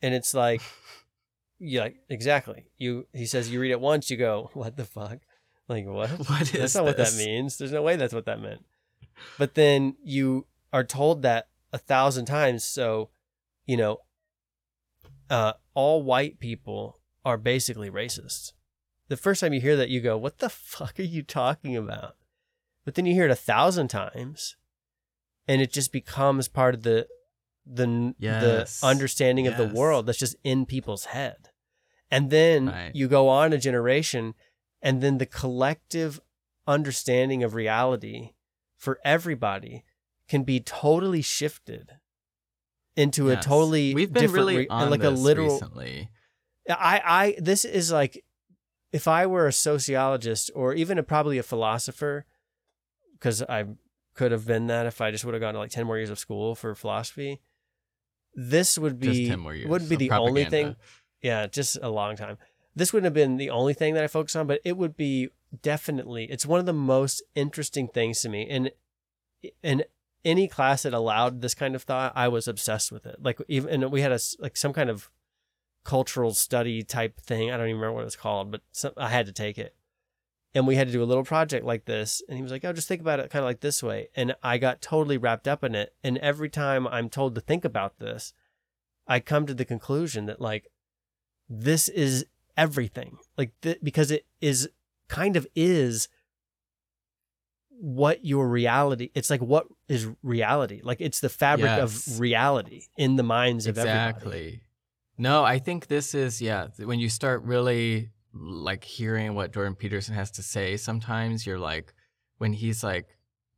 And 0.02 0.14
it's 0.14 0.34
like 0.34 0.62
yeah, 1.60 1.90
exactly. 2.10 2.66
You 2.78 3.08
he 3.14 3.26
says 3.26 3.52
you 3.52 3.60
read 3.60 3.72
it 3.72 3.82
once, 3.82 4.10
you 4.10 4.18
go, 4.18 4.50
what 4.54 4.78
the 4.78 4.86
fuck? 4.86 5.20
Like 5.68 5.86
what? 5.86 6.10
What 6.30 6.40
That's 6.40 6.54
is 6.54 6.76
not 6.76 6.86
what 6.86 6.98
that 6.98 7.16
means. 7.16 7.58
There's 7.58 7.72
no 7.72 7.82
way 7.82 7.96
that's 7.96 8.14
what 8.14 8.26
that 8.26 8.42
meant. 8.42 8.66
But 9.38 9.56
then 9.56 9.96
you 10.04 10.46
are 10.72 10.84
told 10.84 11.24
that 11.24 11.48
a 11.74 11.78
thousand 11.78 12.26
times, 12.26 12.64
so 12.64 13.10
you 13.66 13.76
know, 13.76 14.00
uh, 15.30 15.54
all 15.74 16.04
white 16.04 16.40
people 16.40 17.00
are 17.26 17.38
basically 17.38 17.90
racist. 17.90 18.54
The 19.10 19.18
first 19.18 19.42
time 19.42 19.54
you 19.54 19.62
hear 19.62 19.76
that, 19.78 19.90
you 19.90 20.02
go, 20.02 20.18
"What 20.18 20.40
the 20.40 20.50
fuck 20.50 21.00
are 21.00 21.04
you 21.04 21.24
talking 21.24 21.76
about?" 21.76 22.16
But 22.86 22.96
then 22.96 23.06
you 23.06 23.14
hear 23.14 23.26
it 23.26 23.32
a 23.32 23.36
thousand 23.36 23.90
times, 23.90 24.56
and 25.48 25.62
it 25.62 25.72
just 25.72 25.92
becomes 25.92 26.48
part 26.48 26.76
of 26.76 26.84
the 26.84 27.08
the 27.66 28.16
Yes. 28.18 28.80
the 28.80 28.88
understanding 28.88 29.46
of 29.48 29.58
the 29.58 29.66
world 29.66 30.06
that's 30.06 30.20
just 30.20 30.38
in 30.44 30.66
people's 30.66 31.06
head. 31.06 31.50
And 32.10 32.30
then 32.30 32.68
Right. 32.68 32.96
you 32.96 33.10
go 33.10 33.28
on 33.28 33.52
a 33.52 33.58
generation, 33.58 34.36
and 34.82 35.02
then 35.04 35.18
the 35.18 35.26
collective 35.26 36.22
understanding 36.66 37.44
of 37.44 37.56
reality 37.56 38.34
for 38.78 39.00
everybody 39.04 39.84
can 40.30 40.44
be 40.44 40.60
totally 40.62 41.22
shifted 41.22 42.00
into 42.98 43.30
Yes. 43.30 43.46
a 43.46 43.48
totally 43.48 43.94
We've 43.94 44.12
been 44.12 44.24
different 44.24 44.48
really 44.48 44.58
re- 44.58 44.68
on 44.68 44.90
like 44.90 45.04
a 45.04 45.12
this 45.12 45.20
literal 45.20 45.54
recently. 45.54 46.10
I, 46.70 47.02
I, 47.06 47.36
this 47.40 47.64
is 47.64 47.94
like, 47.94 48.26
if 48.92 49.08
I 49.08 49.26
were 49.26 49.48
a 49.48 49.54
sociologist 49.54 50.52
or 50.54 50.74
even 50.74 50.98
a, 50.98 51.04
probably 51.04 51.38
a 51.38 51.44
philosopher, 51.44 52.26
because 53.14 53.42
I'm 53.48 53.78
could 54.18 54.32
have 54.32 54.46
been 54.48 54.68
that 54.68 54.88
if 54.88 55.00
I 55.00 55.12
just 55.12 55.24
would 55.24 55.36
have 55.36 55.42
gone 55.42 55.54
to 55.54 55.60
like 55.60 55.70
10 55.70 55.86
more 55.86 55.96
years 55.96 56.10
of 56.10 56.18
school 56.20 56.56
for 56.56 56.74
philosophy. 56.76 57.40
This 58.34 58.78
would 58.78 59.00
be 59.00 59.08
Just 59.08 59.30
10 59.30 59.40
more 59.40 59.54
years 59.54 59.70
wouldn't 59.70 59.90
be 59.90 59.96
the 59.96 60.12
only 60.12 60.44
thing. 60.46 60.76
Yeah, 61.22 61.46
just 61.48 61.78
a 61.82 61.90
long 61.90 62.16
time. 62.16 62.38
This 62.76 62.92
wouldn't 62.92 63.06
have 63.06 63.14
been 63.14 63.38
the 63.38 63.52
only 63.52 63.74
thing 63.74 63.94
that 63.94 64.04
I 64.04 64.08
focused 64.08 64.36
on, 64.36 64.48
but 64.48 64.60
it 64.66 64.76
would 64.76 64.98
be 64.98 65.30
definitely 65.62 66.26
it's 66.26 66.46
one 66.46 66.60
of 66.60 66.66
the 66.66 66.74
most 66.74 67.24
interesting 67.36 67.88
things 67.88 68.22
to 68.22 68.30
me. 68.30 68.48
And 68.50 68.72
in 69.64 69.84
any 70.26 70.48
class 70.48 70.84
that 70.84 70.94
allowed 70.94 71.42
this 71.42 71.54
kind 71.54 71.76
of 71.76 71.84
thought, 71.84 72.14
I 72.16 72.28
was 72.28 72.48
obsessed 72.48 72.92
with 72.92 73.06
it. 73.06 73.18
Like 73.22 73.40
even 73.48 73.84
and 73.84 73.92
we 73.92 74.02
had 74.02 74.12
a 74.12 74.20
like 74.40 74.58
some 74.58 74.74
kind 74.74 74.90
of 74.90 75.10
cultural 75.84 76.34
study 76.34 76.84
type 76.84 77.20
thing. 77.20 77.50
I 77.50 77.58
don't 77.58 77.68
even 77.68 77.80
remember 77.80 77.96
what 77.96 78.02
it 78.02 78.06
was 78.06 78.16
called, 78.16 78.52
but 78.52 78.62
some, 78.72 78.92
I 78.98 79.10
had 79.10 79.26
to 79.28 79.32
take 79.32 79.58
it. 79.58 79.74
And 80.54 80.66
we 80.66 80.76
had 80.76 80.88
to 80.88 80.94
do 80.94 81.04
a 81.04 81.06
little 81.06 81.24
project 81.24 81.66
like 81.66 81.86
this. 81.86 82.22
And 82.28 82.36
he 82.36 82.42
was 82.42 82.52
like, 82.52 82.66
oh, 82.66 82.74
just 82.74 82.88
think 82.88 83.02
about 83.02 83.20
it 83.20 83.30
kind 83.30 83.44
of 83.44 83.48
like 83.48 83.60
this 83.60 83.84
way. 83.84 84.10
And 84.16 84.36
I 84.42 84.58
got 84.58 84.82
totally 84.82 85.18
wrapped 85.18 85.48
up 85.48 85.64
in 85.64 85.76
it. 85.76 85.94
And 86.04 86.18
every 86.18 86.50
time 86.50 86.88
I'm 86.88 87.10
told 87.10 87.36
to 87.36 87.42
think 87.42 87.64
about 87.64 88.00
this, 88.00 88.34
I 89.08 89.20
come 89.20 89.46
to 89.46 89.54
the 89.54 89.66
conclusion 89.66 90.26
that 90.26 90.42
like 90.42 90.68
this 91.48 91.88
is 91.90 92.26
everything. 92.58 93.18
Like 93.38 93.52
th- 93.62 93.80
because 93.84 94.12
it 94.12 94.26
is 94.42 94.68
kind 95.08 95.38
of 95.38 95.48
is 95.56 96.10
what 97.80 98.26
your 98.26 98.48
reality 98.50 99.12
it's 99.14 99.30
like 99.30 99.42
what 99.42 99.68
is 99.90 100.08
reality 100.22 100.82
like 100.84 101.00
it's 101.00 101.20
the 101.22 101.30
fabric 101.30 101.66
Yes. 101.68 102.08
of 102.08 102.20
reality 102.20 102.84
in 102.98 103.16
the 103.16 103.24
minds 103.24 103.68
of 103.68 103.78
everybody 103.78 104.10
exactly. 104.10 104.62
No, 105.20 105.44
I 105.44 105.58
think 105.60 105.88
this 105.88 106.14
is 106.14 106.42
yeah. 106.42 106.68
When 106.78 107.00
you 107.00 107.10
start 107.10 107.42
really 107.44 108.12
like 108.34 108.84
hearing 108.84 109.34
what 109.34 109.52
Jordan 109.52 109.74
Peterson 109.76 110.14
has 110.14 110.30
to 110.32 110.44
say, 110.44 110.78
sometimes 110.78 111.46
you're 111.48 111.58
like, 111.58 111.94
when 112.38 112.54
he's 112.54 112.84
like, 112.84 113.08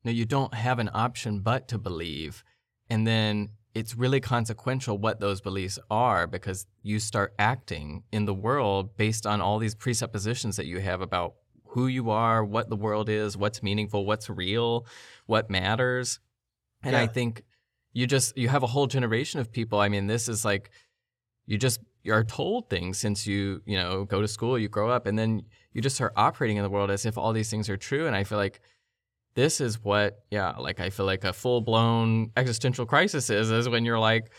no, 0.06 0.12
you 0.12 0.24
don't 0.26 0.54
have 0.54 0.80
an 0.80 0.90
option 0.94 1.42
but 1.42 1.68
to 1.68 1.78
believe, 1.78 2.46
and 2.90 3.06
then 3.06 3.50
it's 3.76 3.96
really 3.96 4.22
consequential 4.22 4.98
what 4.98 5.20
those 5.20 5.42
beliefs 5.42 5.78
are 5.92 6.28
because 6.28 6.66
you 6.82 6.98
start 7.00 7.34
acting 7.38 8.04
in 8.12 8.24
the 8.26 8.34
world 8.34 8.96
based 8.96 9.28
on 9.28 9.42
all 9.42 9.60
these 9.60 9.76
presuppositions 9.76 10.56
that 10.56 10.66
you 10.66 10.80
have 10.80 11.02
about 11.02 11.34
who 11.70 11.88
you 11.88 12.10
are, 12.10 12.44
what 12.44 12.70
the 12.70 12.76
world 12.76 13.10
is, 13.10 13.38
what's 13.38 13.62
meaningful, 13.62 14.06
what's 14.06 14.30
real, 14.30 14.86
what 15.28 15.50
matters. 15.50 16.20
And 16.84 16.96
I 16.96 17.08
think 17.08 17.44
you 17.94 18.08
just 18.08 18.38
you 18.38 18.48
have 18.48 18.64
a 18.64 18.68
whole 18.68 18.88
generation 18.88 19.40
of 19.40 19.52
people. 19.52 19.80
I 19.80 19.90
mean, 19.90 20.08
this 20.08 20.28
is 20.30 20.44
like 20.44 20.72
you 21.46 21.58
just 21.58 21.80
you 22.04 22.14
are 22.14 22.24
told 22.24 22.70
things 22.70 22.98
since 22.98 23.28
you 23.28 23.62
you 23.66 23.78
know 23.78 24.06
go 24.06 24.22
to 24.22 24.28
school, 24.28 24.58
you 24.58 24.70
grow 24.70 24.90
up, 24.90 25.06
and 25.06 25.18
then 25.18 25.44
you 25.74 25.82
just 25.82 25.96
start 25.96 26.14
operating 26.16 26.58
in 26.58 26.64
the 26.64 26.70
world 26.70 26.90
as 26.90 27.06
if 27.06 27.18
all 27.18 27.34
these 27.34 27.50
things 27.50 27.70
are 27.70 27.78
true. 27.78 28.08
And 28.08 28.16
I 28.16 28.24
feel 28.24 28.38
like 28.38 28.62
this 29.36 29.62
is 29.62 29.84
what 29.84 30.24
yeah, 30.32 30.52
like 30.54 30.80
I 30.80 30.90
feel 30.90 31.06
like 31.06 31.24
a 31.24 31.34
full 31.34 31.62
blown 31.62 32.32
existential 32.36 32.86
crisis 32.86 33.30
is 33.30 33.52
is 33.52 33.70
when 33.70 33.86
you're 33.86 34.00
like. 34.00 34.32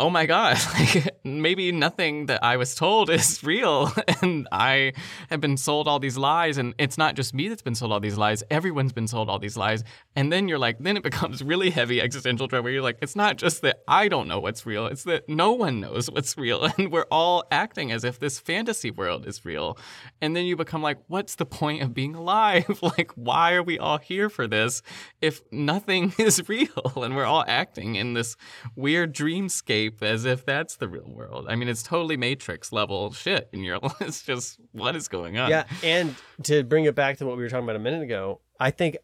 Oh 0.00 0.10
my 0.10 0.26
God, 0.26 0.56
like 0.74 1.18
maybe 1.24 1.72
nothing 1.72 2.26
that 2.26 2.44
I 2.44 2.56
was 2.56 2.76
told 2.76 3.10
is 3.20 3.42
real. 3.42 3.92
And 4.20 4.48
I 4.50 4.94
have 5.30 5.40
been 5.40 5.56
sold 5.56 5.86
all 5.86 6.00
these 6.00 6.18
lies. 6.18 6.58
And 6.58 6.74
it's 6.78 6.98
not 6.98 7.14
just 7.14 7.34
me 7.34 7.48
that's 7.48 7.62
been 7.62 7.74
sold 7.74 7.92
all 7.92 8.00
these 8.00 8.18
lies, 8.18 8.42
everyone's 8.50 8.92
been 8.92 9.06
sold 9.06 9.28
all 9.28 9.38
these 9.38 9.56
lies. 9.56 9.84
And 10.16 10.32
then 10.32 10.48
you're 10.48 10.58
like, 10.58 10.78
then 10.80 10.96
it 10.96 11.02
becomes 11.02 11.42
really 11.42 11.70
heavy 11.70 12.00
existential 12.00 12.46
dread 12.46 12.64
where 12.64 12.72
you're 12.72 12.82
like, 12.82 12.98
it's 13.00 13.14
not 13.14 13.36
just 13.36 13.62
that 13.62 13.80
I 13.86 14.08
don't 14.08 14.26
know 14.26 14.40
what's 14.40 14.66
real, 14.66 14.86
it's 14.86 15.04
that 15.04 15.28
no 15.28 15.52
one 15.52 15.80
knows 15.80 16.10
what's 16.10 16.36
real. 16.36 16.68
And 16.78 16.92
we're 16.92 17.06
all 17.10 17.44
acting 17.50 17.92
as 17.92 18.04
if 18.04 18.18
this 18.18 18.38
fantasy 18.38 18.90
world 18.90 19.26
is 19.26 19.44
real. 19.44 19.78
And 20.20 20.34
then 20.34 20.44
you 20.44 20.56
become 20.56 20.82
like, 20.82 20.98
what's 21.08 21.36
the 21.36 21.46
point 21.46 21.82
of 21.82 21.94
being 21.94 22.14
alive? 22.14 22.80
like, 22.82 23.12
why 23.14 23.54
are 23.54 23.62
we 23.62 23.78
all 23.78 23.98
here 23.98 24.28
for 24.28 24.46
this 24.46 24.82
if 25.20 25.40
nothing 25.52 26.12
is 26.18 26.48
real 26.48 26.92
and 26.96 27.16
we're 27.16 27.24
all 27.24 27.44
acting 27.46 27.94
in 27.94 28.14
this 28.14 28.36
weird 28.76 29.14
dreamscape 29.14 29.87
as 30.00 30.24
if 30.24 30.44
that's 30.44 30.76
the 30.76 30.88
real 30.88 31.08
world? 31.08 31.46
I 31.48 31.56
mean, 31.56 31.68
it's 31.68 31.82
totally 31.82 32.16
Matrix 32.16 32.72
level 32.72 33.12
shit. 33.12 33.48
And 33.52 33.64
you're, 33.64 33.80
it's 34.00 34.22
just, 34.22 34.60
what 34.72 34.96
is 34.96 35.08
going 35.08 35.38
on? 35.38 35.50
Yeah, 35.50 35.64
and 35.82 36.14
to 36.44 36.62
bring 36.62 36.84
it 36.84 36.94
back 36.94 37.18
to 37.18 37.26
what 37.26 37.36
we 37.36 37.42
were 37.42 37.48
talking 37.48 37.64
about 37.64 37.76
a 37.76 37.80
minute 37.80 38.02
ago, 38.02 38.40
I 38.60 38.70
think 38.70 38.96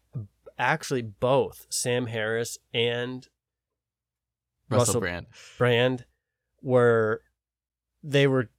actually 0.57 1.01
both 1.01 1.65
Sam 1.69 2.07
Harris 2.07 2.57
and 2.73 3.27
Russell 4.69 5.01
Brand. 5.01 5.27
Brand 5.57 6.05
were 6.61 7.21
they 8.03 8.27
were 8.27 8.49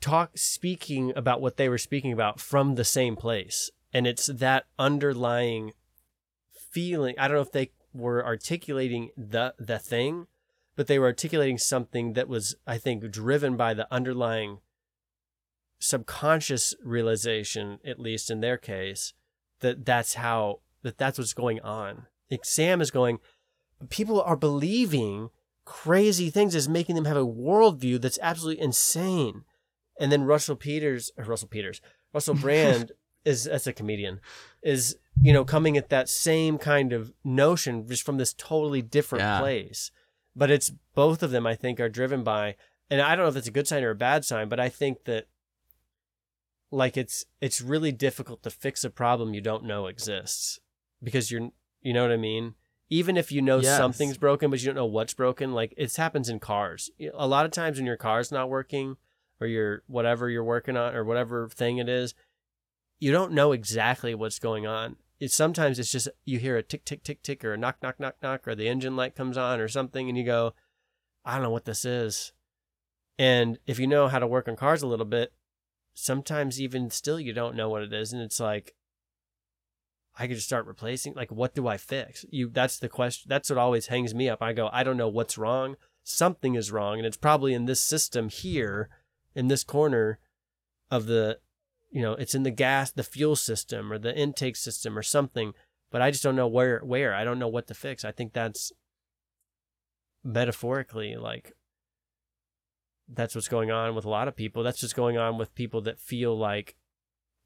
talk 0.00 0.36
speaking 0.36 1.12
about 1.16 1.40
what 1.40 1.56
they 1.56 1.68
were 1.68 1.78
speaking 1.78 2.12
about 2.12 2.40
from 2.40 2.74
the 2.74 2.84
same 2.84 3.16
place, 3.16 3.70
and 3.92 4.06
it's 4.06 4.26
that 4.26 4.66
underlying 4.78 5.72
feeling. 6.52 7.14
I 7.18 7.28
don't 7.28 7.36
know 7.36 7.42
if 7.42 7.52
they 7.52 7.72
were 7.92 8.24
articulating 8.24 9.10
the 9.16 9.54
the 9.58 9.78
thing, 9.78 10.26
but 10.80 10.86
they 10.86 10.98
were 10.98 11.08
articulating 11.08 11.58
something 11.58 12.14
that 12.14 12.26
was, 12.26 12.56
I 12.66 12.78
think, 12.78 13.10
driven 13.10 13.54
by 13.54 13.74
the 13.74 13.86
underlying 13.92 14.60
subconscious 15.78 16.74
realization, 16.82 17.80
at 17.84 18.00
least 18.00 18.30
in 18.30 18.40
their 18.40 18.56
case, 18.56 19.12
that 19.60 19.84
that's 19.84 20.14
how 20.14 20.60
that 20.82 20.96
that's 20.96 21.18
what's 21.18 21.34
going 21.34 21.60
on. 21.60 22.06
Like 22.30 22.46
Sam 22.46 22.80
is 22.80 22.90
going, 22.90 23.18
people 23.90 24.22
are 24.22 24.36
believing 24.36 25.28
crazy 25.66 26.30
things 26.30 26.54
is 26.54 26.66
making 26.66 26.94
them 26.94 27.04
have 27.04 27.16
a 27.18 27.26
worldview 27.26 28.00
that's 28.00 28.18
absolutely 28.22 28.64
insane. 28.64 29.44
And 30.00 30.10
then 30.10 30.24
Russell 30.24 30.56
Peters, 30.56 31.10
or 31.18 31.24
Russell 31.24 31.48
Peters, 31.48 31.82
Russell 32.14 32.34
Brand 32.46 32.92
is 33.26 33.46
as 33.46 33.66
a 33.66 33.72
comedian 33.74 34.18
is 34.62 34.96
you 35.20 35.30
know 35.30 35.44
coming 35.44 35.76
at 35.76 35.90
that 35.90 36.08
same 36.08 36.56
kind 36.56 36.94
of 36.94 37.12
notion 37.22 37.86
just 37.86 38.02
from 38.02 38.16
this 38.16 38.32
totally 38.32 38.80
different 38.80 39.20
Yeah. 39.20 39.40
place. 39.40 39.90
But 40.36 40.50
it's 40.50 40.70
both 40.94 41.22
of 41.22 41.30
them 41.30 41.46
I 41.46 41.54
think 41.54 41.80
are 41.80 41.88
driven 41.88 42.22
by, 42.22 42.56
and 42.88 43.00
I 43.00 43.14
don't 43.16 43.24
know 43.24 43.30
if 43.30 43.36
it's 43.36 43.48
a 43.48 43.52
good 43.52 43.68
sign 43.68 43.84
or 43.84 43.90
a 43.90 43.96
bad 43.96 44.24
sign, 44.24 44.48
but 44.48 44.60
I 44.60 44.68
think 44.68 45.04
that 45.04 45.26
like 46.70 46.96
it's 46.96 47.24
it's 47.40 47.60
really 47.60 47.92
difficult 47.92 48.42
to 48.44 48.50
fix 48.50 48.84
a 48.84 48.90
problem 48.90 49.34
you 49.34 49.40
don't 49.40 49.64
know 49.64 49.86
exists 49.86 50.60
because 51.02 51.30
you're 51.30 51.50
you 51.82 51.92
know 51.92 52.02
what 52.02 52.12
I 52.12 52.16
mean. 52.16 52.54
Even 52.92 53.16
if 53.16 53.30
you 53.30 53.40
know 53.40 53.60
Yes. 53.60 53.76
something's 53.76 54.18
broken, 54.18 54.50
but 54.50 54.60
you 54.60 54.66
don't 54.66 54.74
know 54.74 54.86
what's 54.86 55.14
broken, 55.14 55.52
like 55.52 55.72
it 55.76 55.94
happens 55.94 56.28
in 56.28 56.40
cars. 56.40 56.90
A 57.14 57.26
lot 57.26 57.46
of 57.46 57.52
times 57.52 57.76
when 57.76 57.86
your 57.86 57.96
car's 57.96 58.32
not 58.32 58.50
working, 58.50 58.96
or 59.40 59.46
your 59.46 59.82
whatever 59.86 60.28
you're 60.28 60.44
working 60.44 60.76
on, 60.76 60.94
or 60.94 61.04
whatever 61.04 61.48
thing 61.48 61.78
it 61.78 61.88
is, 61.88 62.14
you 62.98 63.12
don't 63.12 63.32
know 63.32 63.52
exactly 63.52 64.14
what's 64.14 64.40
going 64.40 64.66
on. 64.66 64.96
It's 65.20 65.36
sometimes 65.36 65.78
it's 65.78 65.92
just 65.92 66.08
you 66.24 66.38
hear 66.38 66.56
a 66.56 66.62
tick 66.62 66.84
tick 66.84 67.04
tick 67.04 67.22
tick 67.22 67.44
or 67.44 67.52
a 67.52 67.58
knock 67.58 67.76
knock 67.82 68.00
knock 68.00 68.16
knock 68.22 68.48
or 68.48 68.54
the 68.54 68.68
engine 68.68 68.96
light 68.96 69.14
comes 69.14 69.36
on 69.36 69.60
or 69.60 69.68
something, 69.68 70.08
and 70.08 70.16
you 70.16 70.24
go, 70.24 70.54
I 71.24 71.34
don't 71.34 71.42
know 71.42 71.50
what 71.50 71.66
this 71.66 71.84
is. 71.84 72.32
And 73.18 73.58
if 73.66 73.78
you 73.78 73.86
know 73.86 74.08
how 74.08 74.18
to 74.18 74.26
work 74.26 74.48
on 74.48 74.56
cars 74.56 74.82
a 74.82 74.86
little 74.86 75.04
bit, 75.04 75.34
sometimes 75.92 76.60
even 76.60 76.88
still 76.90 77.20
you 77.20 77.34
don't 77.34 77.54
know 77.54 77.68
what 77.68 77.82
it 77.82 77.92
is, 77.92 78.14
and 78.14 78.22
it's 78.22 78.40
like 78.40 78.74
I 80.16 80.26
could 80.26 80.36
just 80.36 80.46
start 80.46 80.66
replacing. 80.66 81.14
Like, 81.14 81.30
what 81.30 81.54
do 81.54 81.66
I 81.68 81.76
fix? 81.76 82.24
You. 82.30 82.48
That's 82.48 82.78
the 82.78 82.88
question. 82.88 83.28
That's 83.28 83.50
what 83.50 83.58
always 83.58 83.86
hangs 83.86 84.14
me 84.14 84.28
up. 84.28 84.42
I 84.42 84.52
go, 84.52 84.68
I 84.72 84.82
don't 84.82 84.96
know 84.96 85.08
what's 85.08 85.38
wrong. 85.38 85.76
Something 86.02 86.54
is 86.54 86.72
wrong, 86.72 86.98
and 86.98 87.06
it's 87.06 87.16
probably 87.16 87.54
in 87.54 87.66
this 87.66 87.80
system 87.80 88.28
here, 88.28 88.88
in 89.34 89.48
this 89.48 89.64
corner 89.64 90.18
of 90.90 91.06
the, 91.06 91.38
you 91.90 92.02
know, 92.02 92.12
it's 92.12 92.34
in 92.34 92.44
the 92.44 92.50
gas, 92.50 92.90
the 92.90 93.02
fuel 93.02 93.36
system, 93.36 93.92
or 93.92 93.98
the 93.98 94.16
intake 94.16 94.56
system, 94.56 94.96
or 94.96 95.02
something. 95.02 95.52
But 95.90 96.02
I 96.02 96.10
just 96.10 96.22
don't 96.22 96.36
know 96.36 96.48
where. 96.48 96.80
Where 96.80 97.14
I 97.14 97.24
don't 97.24 97.38
know 97.38 97.48
what 97.48 97.66
to 97.68 97.74
fix. 97.74 98.04
I 98.04 98.12
think 98.12 98.32
that's 98.32 98.72
metaphorically 100.22 101.16
like 101.16 101.54
that's 103.08 103.34
what's 103.34 103.48
going 103.48 103.70
on 103.70 103.94
with 103.94 104.04
a 104.04 104.10
lot 104.10 104.28
of 104.28 104.36
people. 104.36 104.62
That's 104.62 104.80
just 104.80 104.94
going 104.94 105.18
on 105.18 105.38
with 105.38 105.54
people 105.54 105.80
that 105.82 105.98
feel 105.98 106.36
like 106.36 106.76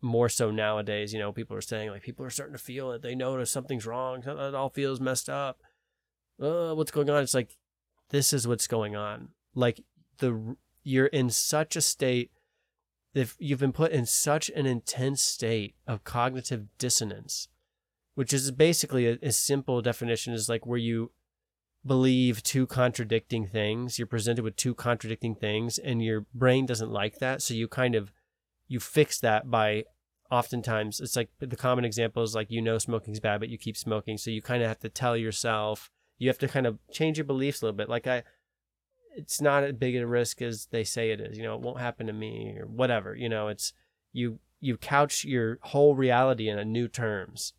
more 0.03 0.29
so 0.29 0.51
nowadays, 0.51 1.15
you 1.15 1.19
know, 1.19 1.33
people 1.33 1.57
are 1.57 1.63
saying 1.63 1.91
like 1.91 2.03
people 2.03 2.27
are 2.27 2.31
starting 2.31 2.55
to 2.55 2.63
feel 2.63 2.93
it. 2.93 3.01
They 3.01 3.15
notice 3.15 3.51
something's 3.51 3.87
wrong. 3.87 4.23
It 4.27 4.55
all 4.55 4.69
feels 4.69 5.01
messed 5.01 5.31
up. 5.31 5.63
Uh, 6.41 6.75
what's 6.75 6.91
going 6.91 7.09
on? 7.09 7.23
It's 7.23 7.35
like 7.35 7.57
this 8.11 8.33
is 8.33 8.47
what's 8.47 8.67
going 8.67 8.95
on. 8.95 9.29
Like 9.55 9.81
the 10.19 10.57
you're 10.83 11.07
in 11.07 11.31
such 11.31 11.77
a 11.77 11.81
state 11.81 12.31
if 13.15 13.37
you've 13.39 13.61
been 13.61 13.73
put 13.73 13.93
in 13.93 14.07
such 14.07 14.51
an 14.51 14.67
intense 14.67 15.23
state 15.23 15.75
of 15.87 16.05
cognitive 16.05 16.67
dissonance, 16.79 17.49
which 18.15 18.33
is 18.33 18.51
basically 18.51 19.07
a, 19.07 19.19
a 19.23 19.33
simple 19.33 19.81
definition 19.81 20.35
is 20.35 20.49
like 20.49 20.67
where 20.67 20.79
you 20.79 21.13
believe 21.87 22.43
two 22.43 22.67
contradicting 22.67 23.47
things. 23.47 23.99
You're 23.99 24.07
presented 24.07 24.43
with 24.43 24.57
two 24.57 24.75
contradicting 24.75 25.35
things, 25.35 25.79
and 25.79 26.03
your 26.03 26.27
brain 26.35 26.67
doesn't 26.67 26.91
like 26.91 27.19
that. 27.19 27.43
So 27.43 27.55
you 27.55 27.69
kind 27.69 27.95
of 27.95 28.13
you 28.67 28.81
fix 28.81 29.21
that 29.21 29.51
by 29.51 29.85
oftentimes 30.31 31.01
it's 31.01 31.17
like 31.17 31.29
the 31.39 31.55
common 31.55 31.85
example 31.85 32.23
is 32.23 32.35
like 32.35 32.51
you 32.51 32.61
know 32.61 32.79
smoking's 32.79 33.21
bad, 33.21 33.41
but 33.41 33.49
you 33.49 33.59
keep 33.59 33.77
smoking. 33.77 34.19
So 34.19 34.31
you 34.31 34.43
kind 34.43 34.63
of 34.63 34.69
have 34.69 34.81
to 34.81 34.89
tell 34.89 35.17
yourself 35.17 35.91
you 36.19 36.29
have 36.29 36.39
to 36.39 36.49
kind 36.49 36.67
of 36.67 36.79
change 36.91 37.19
your 37.19 37.25
beliefs 37.25 37.61
a 37.61 37.67
little 37.67 37.77
bit. 37.77 37.89
Like 37.89 38.07
I, 38.07 38.23
it's 39.17 39.41
not 39.41 39.65
as 39.65 39.73
big 39.73 39.97
a 39.97 40.07
risk 40.07 40.43
as 40.43 40.67
they 40.67 40.85
say 40.85 41.11
it 41.11 41.21
is. 41.21 41.37
You 41.37 41.45
know, 41.45 41.55
it 41.55 41.61
won't 41.61 41.81
happen 41.81 42.07
to 42.07 42.13
me 42.13 42.57
or 42.59 42.67
whatever. 42.67 43.15
You 43.15 43.29
know, 43.29 43.49
it's 43.49 43.73
you 44.13 44.39
you 44.61 44.77
couch 44.77 45.25
your 45.25 45.59
whole 45.63 45.95
reality 45.95 46.49
in 46.49 46.59
a 46.59 46.65
new 46.65 46.89
terms 46.89 47.53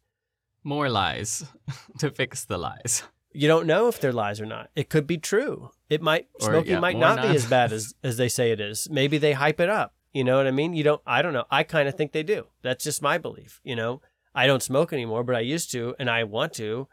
more 0.66 0.90
lies 0.90 1.46
to 2.00 2.10
fix 2.10 2.44
the 2.44 2.58
lies. 2.58 3.04
You 3.32 3.48
don't 3.48 3.68
know 3.68 3.88
if 3.88 4.00
they're 4.00 4.14
lies 4.14 4.42
or 4.42 4.46
not. 4.46 4.70
It 4.76 4.90
could 4.90 5.06
be 5.06 5.18
true. 5.18 5.70
It 5.90 6.02
might 6.02 6.28
Or, 6.42 6.50
smoking 6.50 6.74
yeah, 6.74 6.80
might 6.80 6.98
more 6.98 7.16
not 7.16 7.22
be 7.22 7.36
as 7.36 7.46
bad 7.46 7.72
as 7.72 7.94
as 8.04 8.18
they 8.18 8.30
say 8.30 8.52
it 8.52 8.60
is. 8.60 8.90
Maybe 8.90 9.18
they 9.18 9.34
hype 9.34 9.60
it 9.60 9.70
up. 9.70 9.94
You 10.14 10.24
know 10.24 10.38
what 10.38 10.48
I 10.48 10.52
mean? 10.52 10.74
You 10.74 10.84
don't. 10.84 11.02
I 11.06 11.22
don't 11.22 11.34
know. 11.34 11.46
I 11.52 11.64
kind 11.64 11.88
of 11.88 11.96
think 11.96 12.12
they 12.12 12.24
do. 12.24 12.48
That's 12.62 12.84
just 12.84 13.02
my 13.02 13.18
belief. 13.18 13.62
You 13.64 13.76
know, 13.76 14.02
I 14.34 14.48
don't 14.48 14.64
smoke 14.64 14.94
anymore, 14.94 15.24
but 15.24 15.36
I 15.36 15.42
used 15.42 15.72
to, 15.74 15.96
and 16.00 16.10
I 16.10 16.24
want 16.24 16.54
to. 16.54 16.88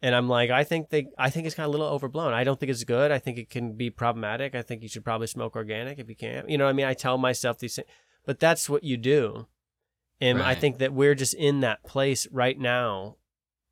And 0.00 0.14
I'm 0.14 0.28
like, 0.28 0.50
I 0.50 0.62
think 0.62 0.90
they, 0.90 1.08
I 1.18 1.28
think 1.30 1.46
it's 1.46 1.56
kind 1.56 1.64
of 1.64 1.70
a 1.70 1.76
little 1.76 1.92
overblown. 1.92 2.32
I 2.32 2.44
don't 2.44 2.58
think 2.58 2.70
it's 2.70 2.84
good. 2.84 3.10
I 3.10 3.18
think 3.18 3.36
it 3.36 3.50
can 3.50 3.72
be 3.72 3.90
problematic. 3.90 4.54
I 4.54 4.62
think 4.62 4.82
you 4.82 4.88
should 4.88 5.04
probably 5.04 5.26
smoke 5.26 5.56
organic 5.56 5.98
if 5.98 6.08
you 6.08 6.14
can. 6.14 6.48
You 6.48 6.56
know 6.56 6.64
what 6.64 6.70
I 6.70 6.74
mean? 6.74 6.86
I 6.86 6.94
tell 6.94 7.18
myself 7.18 7.58
these 7.58 7.76
things, 7.76 7.88
but 8.24 8.38
that's 8.38 8.68
what 8.68 8.84
you 8.84 8.96
do. 8.96 9.48
And 10.20 10.42
I 10.42 10.54
think 10.54 10.78
that 10.78 10.92
we're 10.92 11.14
just 11.14 11.34
in 11.34 11.60
that 11.60 11.84
place 11.84 12.26
right 12.32 12.58
now, 12.58 13.16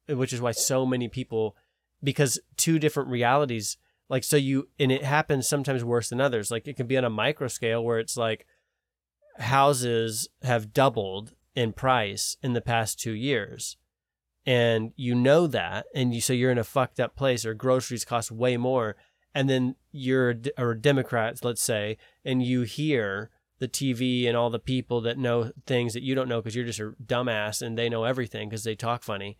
which 0.08 0.32
is 0.32 0.40
why 0.40 0.52
so 0.52 0.86
many 0.86 1.08
people, 1.08 1.56
because 2.02 2.38
two 2.56 2.78
different 2.78 3.08
realities, 3.08 3.76
like, 4.08 4.22
so 4.22 4.36
you, 4.36 4.68
and 4.78 4.92
it 4.92 5.02
happens 5.02 5.48
sometimes 5.48 5.84
worse 5.84 6.08
than 6.08 6.20
others. 6.20 6.50
Like, 6.50 6.68
it 6.68 6.76
can 6.76 6.86
be 6.86 6.96
on 6.96 7.04
a 7.04 7.10
micro 7.10 7.48
scale 7.48 7.84
where 7.84 7.98
it's 7.98 8.16
like 8.16 8.46
houses 9.38 10.28
have 10.42 10.72
doubled 10.72 11.34
in 11.56 11.72
price 11.72 12.36
in 12.42 12.52
the 12.52 12.60
past 12.60 13.00
two 13.00 13.12
years. 13.14 13.76
And 14.46 14.92
you 14.94 15.14
know 15.14 15.48
that, 15.48 15.86
and 15.94 16.14
you 16.14 16.20
so 16.20 16.32
you're 16.32 16.52
in 16.52 16.58
a 16.58 16.64
fucked 16.64 17.00
up 17.00 17.16
place, 17.16 17.44
or 17.44 17.52
groceries 17.52 18.04
cost 18.04 18.30
way 18.30 18.56
more, 18.56 18.94
and 19.34 19.50
then 19.50 19.74
you're 19.90 20.30
a 20.56 20.70
a 20.70 20.74
Democrat, 20.74 21.38
let's 21.42 21.62
say, 21.62 21.98
and 22.24 22.42
you 22.42 22.62
hear 22.62 23.30
the 23.58 23.68
TV 23.68 24.28
and 24.28 24.36
all 24.36 24.50
the 24.50 24.58
people 24.58 25.00
that 25.00 25.18
know 25.18 25.50
things 25.66 25.94
that 25.94 26.02
you 26.02 26.14
don't 26.14 26.28
know 26.28 26.40
because 26.40 26.54
you're 26.54 26.64
just 26.64 26.80
a 26.80 26.94
dumbass 27.04 27.62
and 27.62 27.76
they 27.76 27.88
know 27.88 28.04
everything 28.04 28.48
because 28.48 28.64
they 28.64 28.74
talk 28.74 29.02
funny. 29.02 29.38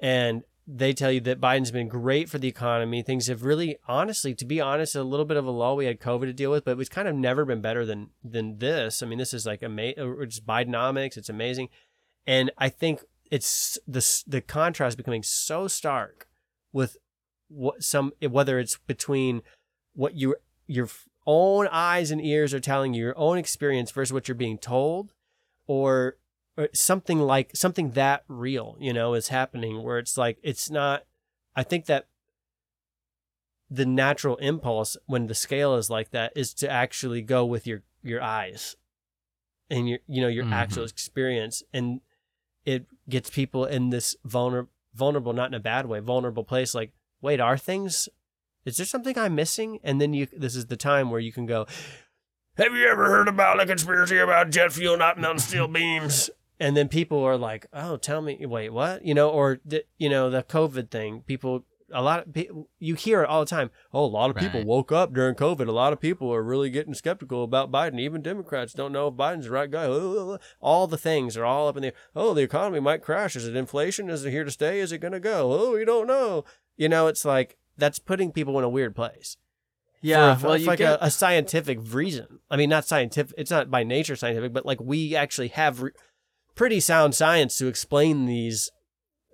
And 0.00 0.44
they 0.70 0.92
tell 0.92 1.10
you 1.10 1.20
that 1.22 1.40
Biden's 1.40 1.70
been 1.70 1.88
great 1.88 2.28
for 2.28 2.38
the 2.38 2.46
economy. 2.46 3.02
Things 3.02 3.26
have 3.26 3.42
really, 3.42 3.78
honestly, 3.88 4.34
to 4.34 4.44
be 4.44 4.60
honest, 4.60 4.94
a 4.94 5.02
little 5.02 5.24
bit 5.24 5.38
of 5.38 5.46
a 5.46 5.50
lull. 5.50 5.76
We 5.76 5.86
had 5.86 5.98
COVID 5.98 6.26
to 6.26 6.32
deal 6.32 6.50
with, 6.50 6.64
but 6.64 6.78
it's 6.78 6.90
kind 6.90 7.08
of 7.08 7.14
never 7.14 7.44
been 7.44 7.62
better 7.62 7.86
than 7.86 8.10
than 8.22 8.58
this. 8.58 9.02
I 9.02 9.06
mean, 9.06 9.18
this 9.18 9.32
is 9.32 9.46
like 9.46 9.62
amazing. 9.62 10.16
It's 10.20 10.40
Bidenomics. 10.40 11.16
It's 11.16 11.30
amazing, 11.30 11.70
and 12.26 12.52
I 12.58 12.68
think 12.68 13.00
it's 13.30 13.78
the 13.86 14.22
the 14.26 14.40
contrast 14.40 14.96
becoming 14.96 15.22
so 15.22 15.68
stark 15.68 16.28
with 16.72 16.96
what 17.48 17.82
some 17.82 18.12
whether 18.20 18.58
it's 18.58 18.78
between 18.86 19.42
what 19.94 20.14
you 20.14 20.36
your 20.66 20.88
own 21.26 21.68
eyes 21.70 22.10
and 22.10 22.24
ears 22.24 22.54
are 22.54 22.60
telling 22.60 22.94
you, 22.94 23.04
your 23.04 23.18
own 23.18 23.36
experience 23.36 23.90
versus 23.90 24.12
what 24.12 24.28
you're 24.28 24.34
being 24.34 24.58
told, 24.58 25.12
or, 25.66 26.16
or 26.56 26.68
something 26.72 27.18
like 27.18 27.54
something 27.54 27.90
that 27.90 28.24
real, 28.28 28.76
you 28.80 28.92
know, 28.92 29.14
is 29.14 29.28
happening 29.28 29.82
where 29.82 29.98
it's 29.98 30.16
like 30.16 30.38
it's 30.42 30.70
not. 30.70 31.04
I 31.54 31.62
think 31.64 31.86
that 31.86 32.06
the 33.70 33.84
natural 33.84 34.36
impulse 34.36 34.96
when 35.06 35.26
the 35.26 35.34
scale 35.34 35.74
is 35.74 35.90
like 35.90 36.10
that 36.10 36.32
is 36.34 36.54
to 36.54 36.70
actually 36.70 37.20
go 37.20 37.44
with 37.44 37.66
your 37.66 37.82
your 38.02 38.22
eyes 38.22 38.76
and 39.68 39.88
your 39.88 39.98
you 40.06 40.22
know 40.22 40.28
your 40.28 40.46
actual 40.46 40.84
mm-hmm. 40.84 40.90
experience 40.90 41.62
and 41.72 42.00
it 42.68 42.84
gets 43.08 43.30
people 43.30 43.64
in 43.64 43.88
this 43.88 44.14
vulnerable 44.24 44.70
vulnerable 44.94 45.32
not 45.32 45.48
in 45.48 45.54
a 45.54 45.60
bad 45.60 45.86
way 45.86 46.00
vulnerable 46.00 46.44
place 46.44 46.74
like 46.74 46.92
wait 47.22 47.40
are 47.40 47.56
things 47.56 48.08
is 48.64 48.76
there 48.76 48.84
something 48.84 49.16
i'm 49.16 49.34
missing? 49.34 49.78
And 49.82 50.00
then 50.00 50.12
you 50.12 50.26
this 50.36 50.54
is 50.54 50.66
the 50.66 50.76
time 50.76 51.10
where 51.10 51.20
you 51.20 51.32
can 51.32 51.46
go 51.46 51.66
have 52.58 52.74
you 52.74 52.86
ever 52.86 53.06
heard 53.06 53.28
about 53.28 53.60
a 53.60 53.66
conspiracy 53.66 54.18
about 54.18 54.50
jet 54.50 54.72
fuel 54.72 54.98
not 54.98 55.18
melting 55.18 55.40
steel 55.40 55.68
beams? 55.68 56.30
And 56.60 56.76
then 56.76 56.88
people 56.88 57.22
are 57.22 57.36
like 57.36 57.68
oh 57.72 57.96
tell 57.96 58.20
me 58.20 58.44
wait 58.44 58.70
what? 58.70 59.04
You 59.04 59.14
know 59.14 59.30
or 59.30 59.60
you 59.96 60.08
know 60.10 60.28
the 60.28 60.42
covid 60.42 60.90
thing 60.90 61.22
people 61.24 61.64
a 61.92 62.02
lot 62.02 62.26
of 62.26 62.32
people 62.34 62.68
you 62.78 62.94
hear 62.94 63.22
it 63.22 63.28
all 63.28 63.40
the 63.40 63.46
time 63.48 63.70
oh 63.94 64.04
a 64.04 64.06
lot 64.06 64.30
of 64.30 64.36
people 64.36 64.64
woke 64.64 64.92
up 64.92 65.12
during 65.12 65.34
covid. 65.34 65.68
A 65.68 65.72
lot 65.72 65.92
of 65.92 66.00
people 66.00 66.32
are 66.32 66.42
really 66.42 66.70
getting 66.70 66.94
skeptical 66.94 67.44
about 67.44 67.72
biden. 67.72 67.98
Even 67.98 68.22
democrats 68.22 68.72
don't 68.72 68.92
know 68.92 69.08
if 69.08 69.14
biden's 69.14 69.46
the 69.46 69.50
right 69.50 69.70
guy. 69.70 69.86
All 70.60 70.86
the 70.86 70.98
things 70.98 71.36
are 71.36 71.44
all 71.44 71.68
up 71.68 71.76
in 71.76 71.82
the 71.82 71.92
oh 72.14 72.34
the 72.34 72.42
economy 72.42 72.80
might 72.80 73.02
crash. 73.02 73.36
Is 73.36 73.46
it 73.46 73.56
inflation? 73.56 74.10
Is 74.10 74.24
it 74.24 74.30
here 74.30 74.44
to 74.44 74.50
stay? 74.50 74.80
Is 74.80 74.92
it 74.92 74.98
going 74.98 75.12
to 75.12 75.20
go? 75.20 75.52
Oh 75.52 75.76
you 75.76 75.84
don't 75.84 76.06
know. 76.06 76.44
You 76.76 76.88
know 76.88 77.06
it's 77.06 77.24
like 77.24 77.56
that's 77.76 77.98
putting 77.98 78.32
people 78.32 78.58
in 78.58 78.64
a 78.64 78.68
weird 78.68 78.94
place. 78.94 79.36
Yeah, 80.00 80.36
for, 80.36 80.48
well, 80.48 80.58
for 80.58 80.64
like 80.64 80.78
get- 80.78 81.00
a, 81.00 81.06
a 81.06 81.10
scientific 81.10 81.78
reason. 81.92 82.40
I 82.50 82.56
mean 82.56 82.68
not 82.70 82.86
scientific 82.86 83.34
it's 83.38 83.50
not 83.50 83.70
by 83.70 83.82
nature 83.82 84.16
scientific 84.16 84.52
but 84.52 84.66
like 84.66 84.80
we 84.80 85.16
actually 85.16 85.48
have 85.48 85.82
re- 85.82 85.92
pretty 86.54 86.80
sound 86.80 87.14
science 87.14 87.56
to 87.58 87.66
explain 87.66 88.26
these 88.26 88.70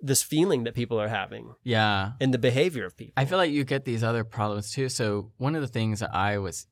this 0.01 0.21
feeling 0.21 0.65
that 0.65 0.73
people 0.75 0.99
are 0.99 1.07
having 1.07 1.55
Yeah. 1.63 2.11
and 2.19 2.33
the 2.33 2.37
behavior 2.37 2.85
of 2.85 2.95
people 2.97 3.13
I 3.17 3.25
feel 3.25 3.37
like 3.37 3.51
you 3.51 3.63
get 3.63 3.85
these 3.85 4.03
other 4.03 4.23
problems 4.23 4.71
too. 4.71 4.89
So 4.89 5.31
one 5.37 5.55
of 5.55 5.61
the 5.61 5.67
things 5.67 5.99
that 6.01 6.13
I 6.13 6.37
was 6.37 6.67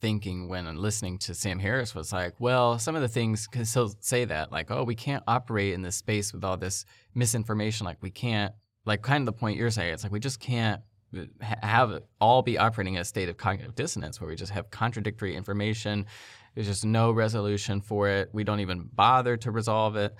thinking 0.00 0.48
when 0.48 0.76
listening 0.76 1.18
to 1.18 1.34
Sam 1.34 1.58
Harris 1.58 1.94
was 1.94 2.12
like, 2.12 2.34
well, 2.38 2.78
some 2.78 2.94
of 2.96 3.02
the 3.02 3.08
things 3.08 3.46
because 3.48 3.72
he'll 3.72 3.94
say 4.00 4.24
that 4.26 4.52
like, 4.52 4.70
oh, 4.70 4.84
we 4.84 4.94
can't 4.94 5.22
operate 5.26 5.72
in 5.74 5.82
this 5.82 5.96
space 5.96 6.32
with 6.32 6.44
all 6.44 6.56
this 6.56 6.84
misinformation. 7.14 7.84
Like 7.86 8.02
we 8.02 8.10
can't, 8.10 8.52
like 8.84 9.02
kind 9.02 9.22
of 9.22 9.26
the 9.26 9.32
point 9.38 9.56
you're 9.58 9.70
saying. 9.70 9.94
It's 9.94 10.02
like 10.02 10.12
we 10.12 10.20
just 10.20 10.38
can't 10.40 10.82
uh, 11.16 11.24
have 11.62 11.92
it 11.92 12.04
all 12.20 12.42
be 12.42 12.58
operating 12.58 12.94
in 12.94 13.00
a 13.00 13.04
state 13.04 13.28
of 13.28 13.36
cognitive 13.36 13.74
dissonance 13.74 14.20
where 14.20 14.28
we 14.28 14.36
just 14.36 14.52
have 14.52 14.70
contradictory 14.70 15.34
information. 15.34 16.06
There's 16.54 16.66
just 16.66 16.84
no 16.84 17.10
resolution 17.10 17.80
for 17.80 18.08
it. 18.08 18.30
We 18.32 18.44
don't 18.44 18.60
even 18.60 18.88
bother 18.92 19.36
to 19.38 19.50
resolve 19.50 19.96
it. 19.96 20.14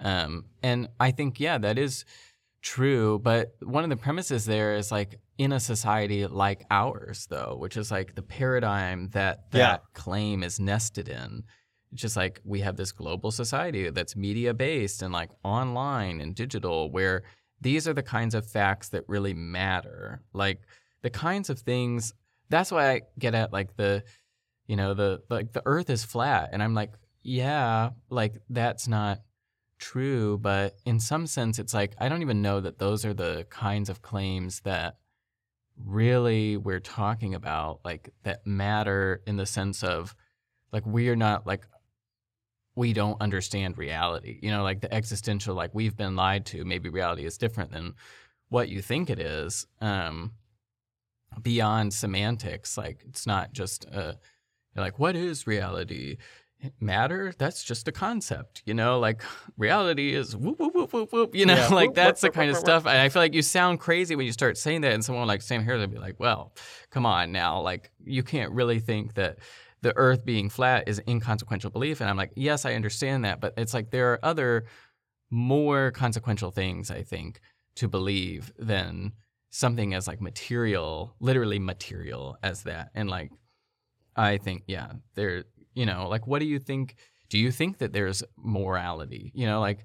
Um, 0.00 0.44
and 0.62 0.88
I 1.00 1.10
think, 1.10 1.40
yeah, 1.40 1.58
that 1.58 1.78
is 1.78 2.04
true. 2.62 3.18
But 3.18 3.54
one 3.62 3.84
of 3.84 3.90
the 3.90 3.96
premises 3.96 4.44
there 4.44 4.74
is 4.74 4.90
like 4.90 5.20
in 5.38 5.52
a 5.52 5.60
society 5.60 6.26
like 6.26 6.64
ours, 6.70 7.26
though, 7.30 7.56
which 7.58 7.76
is 7.76 7.90
like 7.90 8.14
the 8.14 8.22
paradigm 8.22 9.08
that 9.10 9.50
that 9.52 9.58
Yeah. 9.58 9.76
claim 9.94 10.42
is 10.42 10.58
nested 10.60 11.08
in. 11.08 11.44
It's 11.92 12.02
just 12.02 12.16
like 12.16 12.40
we 12.44 12.60
have 12.60 12.76
this 12.76 12.92
global 12.92 13.30
society 13.30 13.90
that's 13.90 14.16
media 14.16 14.52
based 14.54 15.02
and 15.02 15.12
like 15.12 15.30
online 15.44 16.20
and 16.20 16.34
digital, 16.34 16.90
where 16.90 17.22
these 17.60 17.86
are 17.88 17.94
the 17.94 18.02
kinds 18.02 18.34
of 18.34 18.46
facts 18.46 18.90
that 18.90 19.04
really 19.08 19.32
matter. 19.34 20.22
Like 20.32 20.60
the 21.02 21.10
kinds 21.10 21.48
of 21.50 21.60
things. 21.60 22.12
That's 22.48 22.70
why 22.70 22.90
I 22.92 23.00
get 23.18 23.34
at 23.34 23.52
like 23.52 23.76
the, 23.76 24.04
you 24.66 24.76
know, 24.76 24.94
the 24.94 25.22
like 25.30 25.52
the 25.52 25.62
Earth 25.64 25.90
is 25.90 26.04
flat, 26.04 26.50
and 26.52 26.62
I'm 26.62 26.74
like, 26.74 26.92
yeah, 27.22 27.90
like 28.10 28.34
that's 28.50 28.86
not 28.88 29.20
true, 29.78 30.38
but 30.38 30.76
in 30.84 31.00
some 31.00 31.26
sense, 31.26 31.58
it's 31.58 31.74
like 31.74 31.94
I 31.98 32.08
don't 32.08 32.22
even 32.22 32.42
know 32.42 32.60
that 32.60 32.78
those 32.78 33.04
are 33.04 33.14
the 33.14 33.46
kinds 33.50 33.88
of 33.88 34.02
claims 34.02 34.60
that 34.60 34.96
really 35.84 36.56
we're 36.56 36.80
talking 36.80 37.34
about, 37.34 37.80
like 37.84 38.10
that 38.22 38.46
matter 38.46 39.22
in 39.26 39.36
the 39.36 39.46
sense 39.46 39.82
of 39.82 40.14
like 40.72 40.86
we're 40.86 41.16
not 41.16 41.46
like 41.46 41.66
we 42.74 42.92
don't 42.92 43.20
understand 43.20 43.78
reality. 43.78 44.38
You 44.42 44.50
know, 44.50 44.62
like 44.62 44.80
the 44.80 44.92
existential, 44.92 45.54
like 45.54 45.74
we've 45.74 45.96
been 45.96 46.16
lied 46.16 46.46
to. 46.46 46.64
Maybe 46.64 46.88
reality 46.88 47.24
is 47.24 47.38
different 47.38 47.72
than 47.72 47.94
what 48.48 48.68
you 48.68 48.82
think 48.82 49.10
it 49.10 49.18
is. 49.18 49.66
Um, 49.80 50.32
beyond 51.42 51.92
semantics, 51.92 52.78
like 52.78 53.02
it's 53.08 53.26
not 53.26 53.52
just 53.52 53.86
uh, 53.92 54.14
like 54.74 54.98
what 54.98 55.16
is 55.16 55.46
reality? 55.46 56.18
Matter? 56.80 57.32
That's 57.38 57.62
just 57.62 57.88
a 57.88 57.92
concept 57.92 58.62
you 58.64 58.74
know? 58.74 58.98
Like 58.98 59.22
reality 59.56 60.14
is 60.14 60.36
whoop 60.36 60.58
whoop 60.58 60.74
whoop 60.74 60.92
whoop 60.92 61.12
whoop 61.12 61.34
you 61.34 61.46
know? 61.46 61.54
Yeah. 61.54 61.68
like 61.74 61.94
that's 61.94 62.20
the 62.20 62.30
kind 62.30 62.50
of 62.50 62.56
stuff. 62.56 62.86
And 62.86 62.96
i 62.96 63.08
feel 63.08 63.22
like 63.22 63.34
you 63.34 63.42
sound 63.42 63.80
crazy 63.80 64.16
when 64.16 64.26
you 64.26 64.32
start 64.32 64.58
saying 64.58 64.82
that 64.82 64.92
and 64.92 65.04
someone 65.04 65.26
like 65.26 65.42
sam 65.42 65.62
harris 65.62 65.80
would 65.80 65.90
be 65.92 65.98
like 65.98 66.18
well 66.18 66.52
come 66.90 67.06
on 67.06 67.32
now. 67.32 67.60
Like 67.60 67.90
you 68.04 68.22
can't 68.22 68.52
really 68.52 68.80
think 68.80 69.14
that 69.14 69.38
the 69.82 69.96
earth 69.96 70.24
being 70.24 70.48
flat 70.48 70.88
is 70.88 71.00
inconsequential 71.06 71.70
belief 71.70 72.00
and 72.00 72.10
i'm 72.10 72.16
like 72.16 72.32
yes 72.34 72.64
i 72.64 72.74
understand 72.74 73.24
that 73.24 73.40
but 73.40 73.52
it's 73.56 73.74
like 73.74 73.90
there 73.90 74.12
are 74.12 74.24
other 74.24 74.64
more 75.30 75.90
consequential 75.92 76.50
things 76.50 76.90
i 76.90 77.02
think 77.02 77.40
to 77.76 77.86
believe 77.86 78.52
than 78.58 79.12
something 79.50 79.94
as 79.94 80.06
like 80.06 80.20
material 80.20 81.14
literally 81.20 81.58
material 81.58 82.36
as 82.42 82.64
that. 82.64 82.90
And 82.94 83.08
like 83.08 83.30
i 84.14 84.38
think 84.38 84.64
yeah 84.66 84.92
there 85.14 85.44
you 85.76 85.86
know 85.86 86.08
like 86.08 86.26
what 86.26 86.40
do 86.40 86.46
you 86.46 86.58
think 86.58 86.96
do 87.28 87.38
you 87.38 87.52
think 87.52 87.78
that 87.78 87.92
there's 87.92 88.22
morality? 88.36 89.30
You 89.34 89.46
know 89.46 89.60
like 89.60 89.84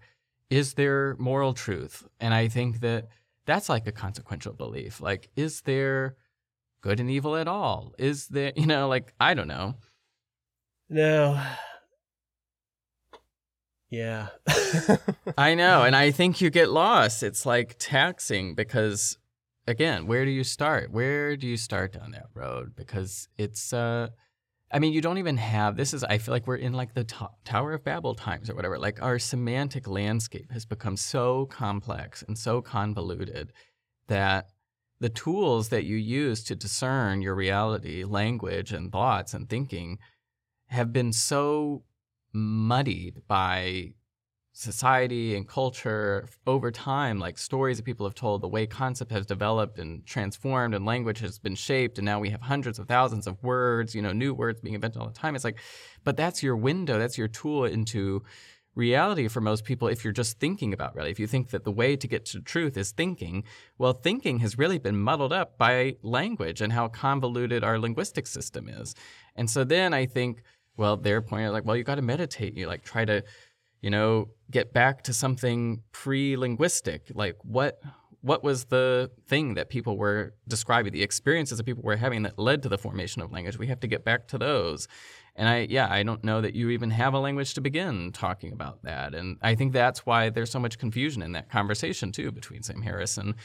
is 0.50 0.74
there 0.74 1.16
moral 1.20 1.54
truth? 1.54 2.08
And 2.20 2.34
i 2.34 2.48
think 2.48 2.80
that 2.80 3.08
that's 3.46 3.70
like 3.70 3.86
a 3.88 3.92
consequential 3.92 4.54
belief. 4.54 5.02
Like 5.02 5.30
is 5.36 5.62
there 5.62 6.16
good 6.82 7.00
and 7.00 7.12
evil 7.12 7.36
at 7.36 7.48
all? 7.48 7.94
Is 8.00 8.28
there 8.28 8.54
you 8.56 8.66
know 8.66 8.88
like 8.88 9.14
i 9.20 9.34
don't 9.34 9.48
know. 9.48 9.76
No. 10.90 11.42
Yeah. 13.90 14.28
I 15.38 15.54
know 15.56 15.84
and 15.84 15.96
i 15.96 16.12
think 16.12 16.42
you 16.42 16.50
get 16.50 16.70
lost. 16.70 17.24
It's 17.24 17.46
like 17.46 17.76
taxing 17.78 18.56
because 18.56 19.18
again 19.68 20.08
where 20.08 20.24
do 20.26 20.32
you 20.32 20.44
start? 20.46 20.92
Where 20.92 21.36
do 21.36 21.48
you 21.48 21.58
start 21.58 21.94
down 21.94 22.12
that 22.12 22.28
road? 22.34 22.76
Because 22.76 23.28
it's 23.38 23.74
uh 23.74 24.10
I 24.74 24.80
mean, 24.80 24.94
you 24.94 25.02
don't 25.02 25.18
even 25.18 25.38
have 25.38 25.76
this 25.76 25.94
is 25.94 26.04
I 26.04 26.18
feel 26.18 26.34
like 26.34 26.48
we're 26.48 26.56
in 26.56 26.74
like 26.74 26.94
the 26.94 27.04
to- 27.04 27.32
Tower 27.44 27.74
of 27.74 27.84
Babel 27.84 28.16
times 28.16 28.50
or 28.50 28.56
whatever. 28.56 28.80
Like 28.80 29.02
our 29.02 29.20
semantic 29.20 29.88
landscape 29.88 30.52
has 30.52 30.66
become 30.66 30.96
so 30.96 31.46
complex 31.48 32.24
and 32.26 32.38
so 32.38 32.62
convoluted 32.62 33.52
that 34.08 34.48
the 35.00 35.10
tools 35.10 35.70
that 35.70 35.84
you 35.84 35.98
use 35.98 36.44
to 36.46 36.56
discern 36.56 37.22
your 37.22 37.36
reality, 37.36 38.04
language 38.04 38.72
and 38.72 38.92
thoughts 38.92 39.34
and 39.34 39.50
thinking 39.50 39.98
have 40.68 40.94
been 40.94 41.12
so 41.12 41.84
muddied 42.34 43.22
by 43.28 43.94
society 44.54 45.36
and 45.36 45.48
culture 45.48 46.28
over 46.46 46.72
time 46.72 47.20
like 47.20 47.38
stories 47.38 47.78
that 47.78 47.84
people 47.84 48.06
have 48.06 48.14
told 48.14 48.42
the 48.42 48.48
way 48.48 48.68
concept 48.68 49.10
has 49.10 49.26
developed 49.26 49.80
and 49.80 50.06
transformed 50.06 50.76
and 50.76 50.86
language 50.86 51.20
has 51.20 51.40
been 51.40 51.56
shaped 51.56 51.98
and 51.98 52.06
now 52.06 52.20
we 52.20 52.30
have 52.30 52.42
hundreds 52.42 52.78
of 52.78 52.86
thousands 52.86 53.28
of 53.28 53.42
words 53.42 53.96
you 53.96 54.02
know 54.02 54.12
new 54.12 54.34
words 54.34 54.60
being 54.60 54.76
invented 54.76 55.02
all 55.02 55.08
the 55.08 55.14
time. 55.14 55.36
It's 55.36 55.46
like 55.46 55.60
but 56.04 56.18
that's 56.18 56.44
your 56.44 56.58
window 56.58 57.00
that's 57.00 57.18
your 57.18 57.30
tool 57.30 57.64
into 57.64 58.24
reality 58.76 59.30
for 59.30 59.40
most 59.40 59.64
people 59.64 59.88
if 59.88 60.04
you're 60.04 60.12
just 60.12 60.38
thinking 60.38 60.74
about 60.74 60.96
reality. 60.96 61.12
If 61.12 61.20
you 61.20 61.28
think 61.28 61.52
that 61.52 61.64
the 61.64 61.72
way 61.72 61.96
to 61.96 62.08
get 62.08 62.26
to 62.26 62.42
truth 62.42 62.76
is 62.76 62.92
thinking 62.92 63.46
well 63.78 63.94
thinking 63.94 64.40
has 64.40 64.58
really 64.58 64.80
been 64.80 64.98
muddled 64.98 65.32
up 65.32 65.58
by 65.58 65.96
language 66.02 66.60
and 66.60 66.74
how 66.74 66.90
convoluted 66.90 67.64
our 67.64 67.80
linguistic 67.80 68.28
system 68.28 68.68
is. 68.68 68.96
And 69.34 69.50
so 69.50 69.64
then 69.64 69.94
i 69.94 70.06
think 70.06 70.44
well 70.76 70.98
their 70.98 71.22
point 71.22 71.54
like 71.54 71.64
well 71.64 71.78
you 71.78 71.86
got 71.86 71.96
to 71.96 72.02
meditate. 72.02 72.58
You 72.58 72.68
like 72.68 72.84
try 72.84 73.06
to 73.06 73.24
you 73.82 73.90
know, 73.90 74.30
get 74.50 74.74
back 74.74 75.04
to 75.04 75.14
something 75.14 75.82
pre-linguistic. 75.92 77.12
Like 77.14 77.38
what 77.44 77.82
what 78.24 78.44
was 78.44 78.66
the 78.66 79.10
thing 79.28 79.56
that 79.56 79.70
people 79.70 79.98
were 79.98 80.36
describing, 80.48 80.94
the 80.94 81.02
experiences 81.02 81.58
that 81.58 81.64
people 81.64 81.82
were 81.82 81.96
having 81.96 82.22
that 82.22 82.38
led 82.38 82.62
to 82.62 82.70
the 82.70 82.78
formation 82.78 83.22
of 83.24 83.32
language? 83.32 83.58
We 83.58 83.68
have 83.68 83.80
to 83.80 83.88
get 83.88 84.06
back 84.06 84.28
to 84.28 84.38
those. 84.38 84.88
And 85.36 85.50
I 85.50 85.68
yeah, 85.70 85.88
I 85.90 86.04
don't 86.04 86.24
know 86.24 86.42
that 86.42 86.54
you 86.54 86.70
even 86.70 86.92
have 86.92 87.14
a 87.14 87.20
language 87.20 87.56
to 87.56 87.62
begin 87.62 88.12
talking 88.12 88.54
about 88.54 88.84
that. 88.84 89.16
And 89.16 89.38
I 89.42 89.56
think 89.56 89.74
that's 89.74 90.06
why 90.06 90.30
there's 90.30 90.52
so 90.52 90.60
much 90.60 90.78
confusion 90.78 91.24
in 91.24 91.32
that 91.32 91.50
conversation 91.50 92.12
too 92.12 92.32
between 92.32 92.62
Sam 92.64 92.82
Harris 92.82 93.18
and 93.18 93.36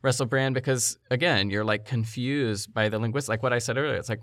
Russell 0.00 0.26
Brand 0.26 0.54
because 0.54 0.96
again, 1.10 1.50
you're 1.50 1.64
like 1.64 1.84
confused 1.84 2.72
by 2.72 2.88
the 2.88 2.98
linguist 2.98 3.28
like 3.28 3.42
what 3.42 3.52
I 3.52 3.58
said 3.58 3.76
earlier. 3.76 3.96
It's 3.96 4.08
like 4.08 4.22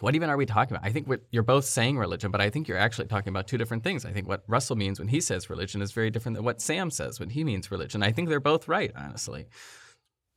what 0.00 0.14
even 0.14 0.30
are 0.30 0.36
we 0.36 0.46
talking 0.46 0.76
about? 0.76 0.86
I 0.86 0.92
think 0.92 1.08
you're 1.30 1.42
both 1.42 1.64
saying 1.64 1.98
religion, 1.98 2.30
but 2.30 2.40
I 2.40 2.50
think 2.50 2.68
you're 2.68 2.78
actually 2.78 3.08
talking 3.08 3.30
about 3.30 3.46
two 3.46 3.58
different 3.58 3.82
things. 3.82 4.04
I 4.04 4.12
think 4.12 4.28
what 4.28 4.44
Russell 4.46 4.76
means 4.76 4.98
when 4.98 5.08
he 5.08 5.20
says 5.20 5.50
religion 5.50 5.82
is 5.82 5.92
very 5.92 6.10
different 6.10 6.36
than 6.36 6.44
what 6.44 6.60
Sam 6.60 6.90
says 6.90 7.18
when 7.18 7.30
he 7.30 7.44
means 7.44 7.70
religion. 7.70 8.02
I 8.02 8.12
think 8.12 8.28
they're 8.28 8.40
both 8.40 8.68
right, 8.68 8.92
honestly. 8.96 9.46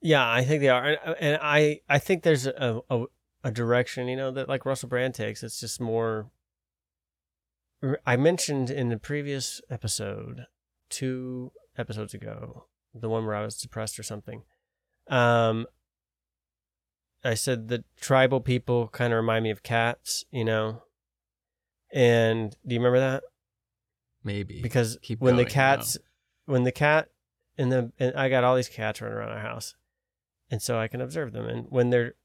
Yeah, 0.01 0.27
I 0.29 0.43
think 0.43 0.61
they 0.61 0.69
are, 0.69 0.85
and, 0.85 1.15
and 1.19 1.39
I 1.41 1.81
I 1.88 1.99
think 1.99 2.23
there's 2.23 2.47
a, 2.47 2.81
a 2.89 3.05
a 3.43 3.51
direction 3.51 4.07
you 4.07 4.15
know 4.15 4.31
that 4.31 4.49
like 4.49 4.65
Russell 4.65 4.89
Brand 4.89 5.13
takes. 5.13 5.43
It's 5.43 5.59
just 5.59 5.79
more. 5.79 6.31
I 8.05 8.15
mentioned 8.15 8.69
in 8.69 8.89
the 8.89 8.97
previous 8.97 9.61
episode, 9.69 10.45
two 10.89 11.51
episodes 11.77 12.13
ago, 12.13 12.65
the 12.93 13.09
one 13.09 13.25
where 13.25 13.35
I 13.35 13.43
was 13.43 13.57
depressed 13.57 13.99
or 13.99 14.03
something. 14.03 14.43
Um, 15.07 15.65
I 17.23 17.35
said 17.35 17.68
the 17.68 17.84
tribal 17.99 18.41
people 18.41 18.88
kind 18.88 19.14
of 19.14 19.18
remind 19.18 19.43
me 19.43 19.52
of 19.52 19.64
cats, 19.64 20.26
you 20.31 20.43
know. 20.43 20.84
And 21.93 22.56
do 22.65 22.73
you 22.73 22.80
remember 22.80 22.99
that? 22.99 23.23
Maybe 24.23 24.61
Because 24.61 24.98
Keep 25.02 25.19
when 25.19 25.35
the 25.35 25.43
going, 25.43 25.53
cats, 25.53 25.98
when 26.45 26.64
the 26.64 26.72
cat, 26.72 27.10
and 27.57 27.72
the 27.72 27.91
and 27.99 28.15
I 28.15 28.30
got 28.30 28.43
all 28.43 28.56
these 28.56 28.69
cats 28.69 29.02
running 29.02 29.18
around 29.18 29.31
our 29.31 29.39
house, 29.39 29.76
and 30.49 30.61
so 30.61 30.80
I 30.80 30.88
can 30.88 31.02
observe 31.02 31.34
them. 31.34 31.48
And 31.48 31.68
when 31.69 31.89
they're 31.89 32.15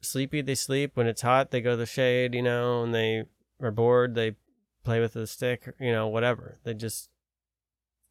sleepy, 0.00 0.42
they 0.42 0.54
sleep. 0.54 0.92
When 0.94 1.06
it's 1.06 1.22
hot, 1.22 1.50
they 1.50 1.60
go 1.60 1.70
to 1.70 1.76
the 1.76 1.86
shade, 1.86 2.34
you 2.34 2.42
know. 2.42 2.82
And 2.82 2.94
they 2.94 3.24
are 3.60 3.70
bored, 3.70 4.14
they 4.14 4.36
play 4.84 5.00
with 5.00 5.14
the 5.14 5.26
stick, 5.26 5.74
you 5.80 5.92
know, 5.92 6.08
whatever. 6.08 6.58
They 6.64 6.74
just 6.74 7.08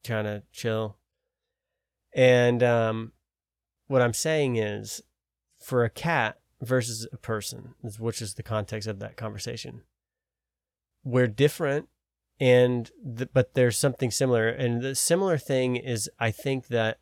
kind 0.03 0.27
of 0.27 0.49
chill. 0.51 0.97
And 2.13 2.63
um, 2.63 3.11
what 3.87 4.01
I'm 4.01 4.13
saying 4.13 4.55
is, 4.55 5.01
for 5.63 5.83
a 5.83 5.89
cat 5.89 6.39
versus 6.61 7.07
a 7.11 7.17
person, 7.17 7.73
which 7.97 8.21
is 8.21 8.33
the 8.33 8.43
context 8.43 8.87
of 8.87 8.99
that 8.99 9.15
conversation, 9.15 9.83
we're 11.03 11.27
different, 11.27 11.87
and 12.39 12.91
th- 13.17 13.29
but 13.33 13.53
there's 13.53 13.77
something 13.77 14.11
similar. 14.11 14.49
And 14.49 14.81
the 14.81 14.93
similar 14.95 15.37
thing 15.37 15.77
is, 15.77 16.09
I 16.19 16.31
think 16.31 16.67
that 16.67 16.99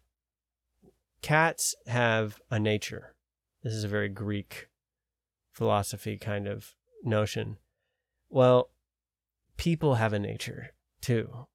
cats 1.21 1.75
have 1.87 2.39
a 2.49 2.59
nature. 2.59 3.15
This 3.63 3.73
is 3.73 3.83
a 3.83 3.89
very 3.89 4.09
Greek 4.09 4.67
philosophy 5.51 6.17
kind 6.17 6.47
of 6.47 6.75
notion. 7.03 7.57
Well, 8.29 8.69
people 9.57 9.95
have 9.95 10.13
a 10.13 10.19
nature 10.19 10.73
too. 11.01 11.47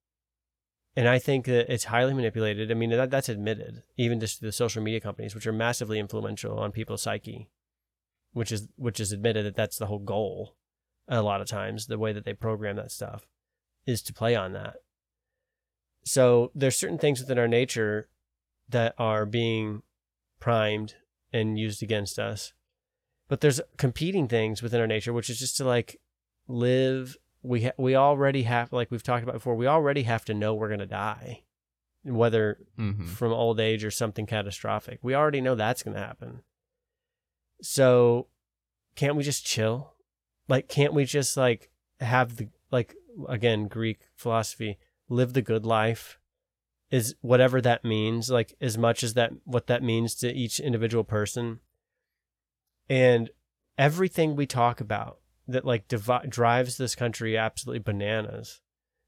And 0.96 1.08
I 1.08 1.18
think 1.18 1.44
that 1.44 1.70
it's 1.72 1.84
highly 1.84 2.14
manipulated. 2.14 2.70
I 2.70 2.74
mean, 2.74 2.88
that, 2.90 3.10
that's 3.10 3.28
admitted, 3.28 3.82
even 3.98 4.18
just 4.18 4.40
the 4.40 4.50
social 4.50 4.82
media 4.82 4.98
companies, 4.98 5.34
which 5.34 5.46
are 5.46 5.52
massively 5.52 5.98
influential 5.98 6.58
on 6.58 6.72
people's 6.72 7.02
psyche, 7.02 7.50
which 8.32 8.50
is 8.50 8.68
which 8.76 8.98
is 8.98 9.12
admitted 9.12 9.44
that 9.44 9.56
that's 9.56 9.76
the 9.76 9.86
whole 9.86 9.98
goal. 9.98 10.56
A 11.06 11.22
lot 11.22 11.42
of 11.42 11.46
times, 11.46 11.86
the 11.86 11.98
way 11.98 12.12
that 12.12 12.24
they 12.24 12.32
program 12.32 12.76
that 12.76 12.90
stuff 12.90 13.28
is 13.86 14.02
to 14.02 14.14
play 14.14 14.34
on 14.34 14.54
that. 14.54 14.76
So 16.04 16.50
there's 16.54 16.76
certain 16.76 16.98
things 16.98 17.20
within 17.20 17.38
our 17.38 17.46
nature 17.46 18.08
that 18.68 18.94
are 18.98 19.26
being 19.26 19.82
primed 20.40 20.94
and 21.32 21.58
used 21.58 21.82
against 21.82 22.18
us, 22.18 22.54
but 23.28 23.40
there's 23.40 23.60
competing 23.76 24.28
things 24.28 24.62
within 24.62 24.80
our 24.80 24.86
nature, 24.86 25.12
which 25.12 25.28
is 25.28 25.38
just 25.38 25.56
to 25.58 25.64
like 25.64 26.00
live 26.48 27.16
we 27.46 27.64
ha- 27.64 27.72
we 27.78 27.94
already 27.94 28.42
have 28.42 28.72
like 28.72 28.90
we've 28.90 29.02
talked 29.02 29.22
about 29.22 29.34
before 29.34 29.54
we 29.54 29.66
already 29.66 30.02
have 30.02 30.24
to 30.26 30.34
know 30.34 30.54
we're 30.54 30.68
going 30.68 30.80
to 30.80 30.86
die 30.86 31.42
whether 32.02 32.58
Mhm. 32.78 33.04
from 33.06 33.32
old 33.32 33.58
age 33.58 33.84
or 33.84 33.90
something 33.90 34.26
catastrophic. 34.26 35.00
We 35.02 35.14
already 35.14 35.40
know 35.40 35.54
that's 35.56 35.82
going 35.82 35.94
to 35.96 36.00
happen. 36.00 36.42
So 37.62 38.28
can't 38.94 39.16
we 39.16 39.22
just 39.22 39.44
chill? 39.44 39.94
Like 40.48 40.68
can't 40.68 40.94
we 40.94 41.04
just 41.04 41.36
like 41.36 41.70
have 42.00 42.36
the 42.36 42.48
like 42.70 42.94
again 43.28 43.66
greek 43.66 44.00
philosophy 44.14 44.78
live 45.08 45.32
the 45.32 45.42
good 45.42 45.64
life 45.64 46.18
is 46.90 47.14
whatever 47.22 47.60
that 47.60 47.84
means 47.84 48.30
like 48.30 48.54
as 48.60 48.76
much 48.78 49.02
as 49.02 49.14
that 49.14 49.32
what 49.44 49.66
that 49.66 49.82
means 49.82 50.14
to 50.16 50.32
each 50.32 50.60
individual 50.60 51.02
person. 51.04 51.60
And 52.88 53.30
everything 53.78 54.36
we 54.36 54.46
talk 54.46 54.80
about 54.80 55.18
that 55.48 55.64
like 55.64 55.88
drives 56.28 56.76
this 56.76 56.94
country 56.94 57.36
absolutely 57.36 57.78
bananas 57.78 58.60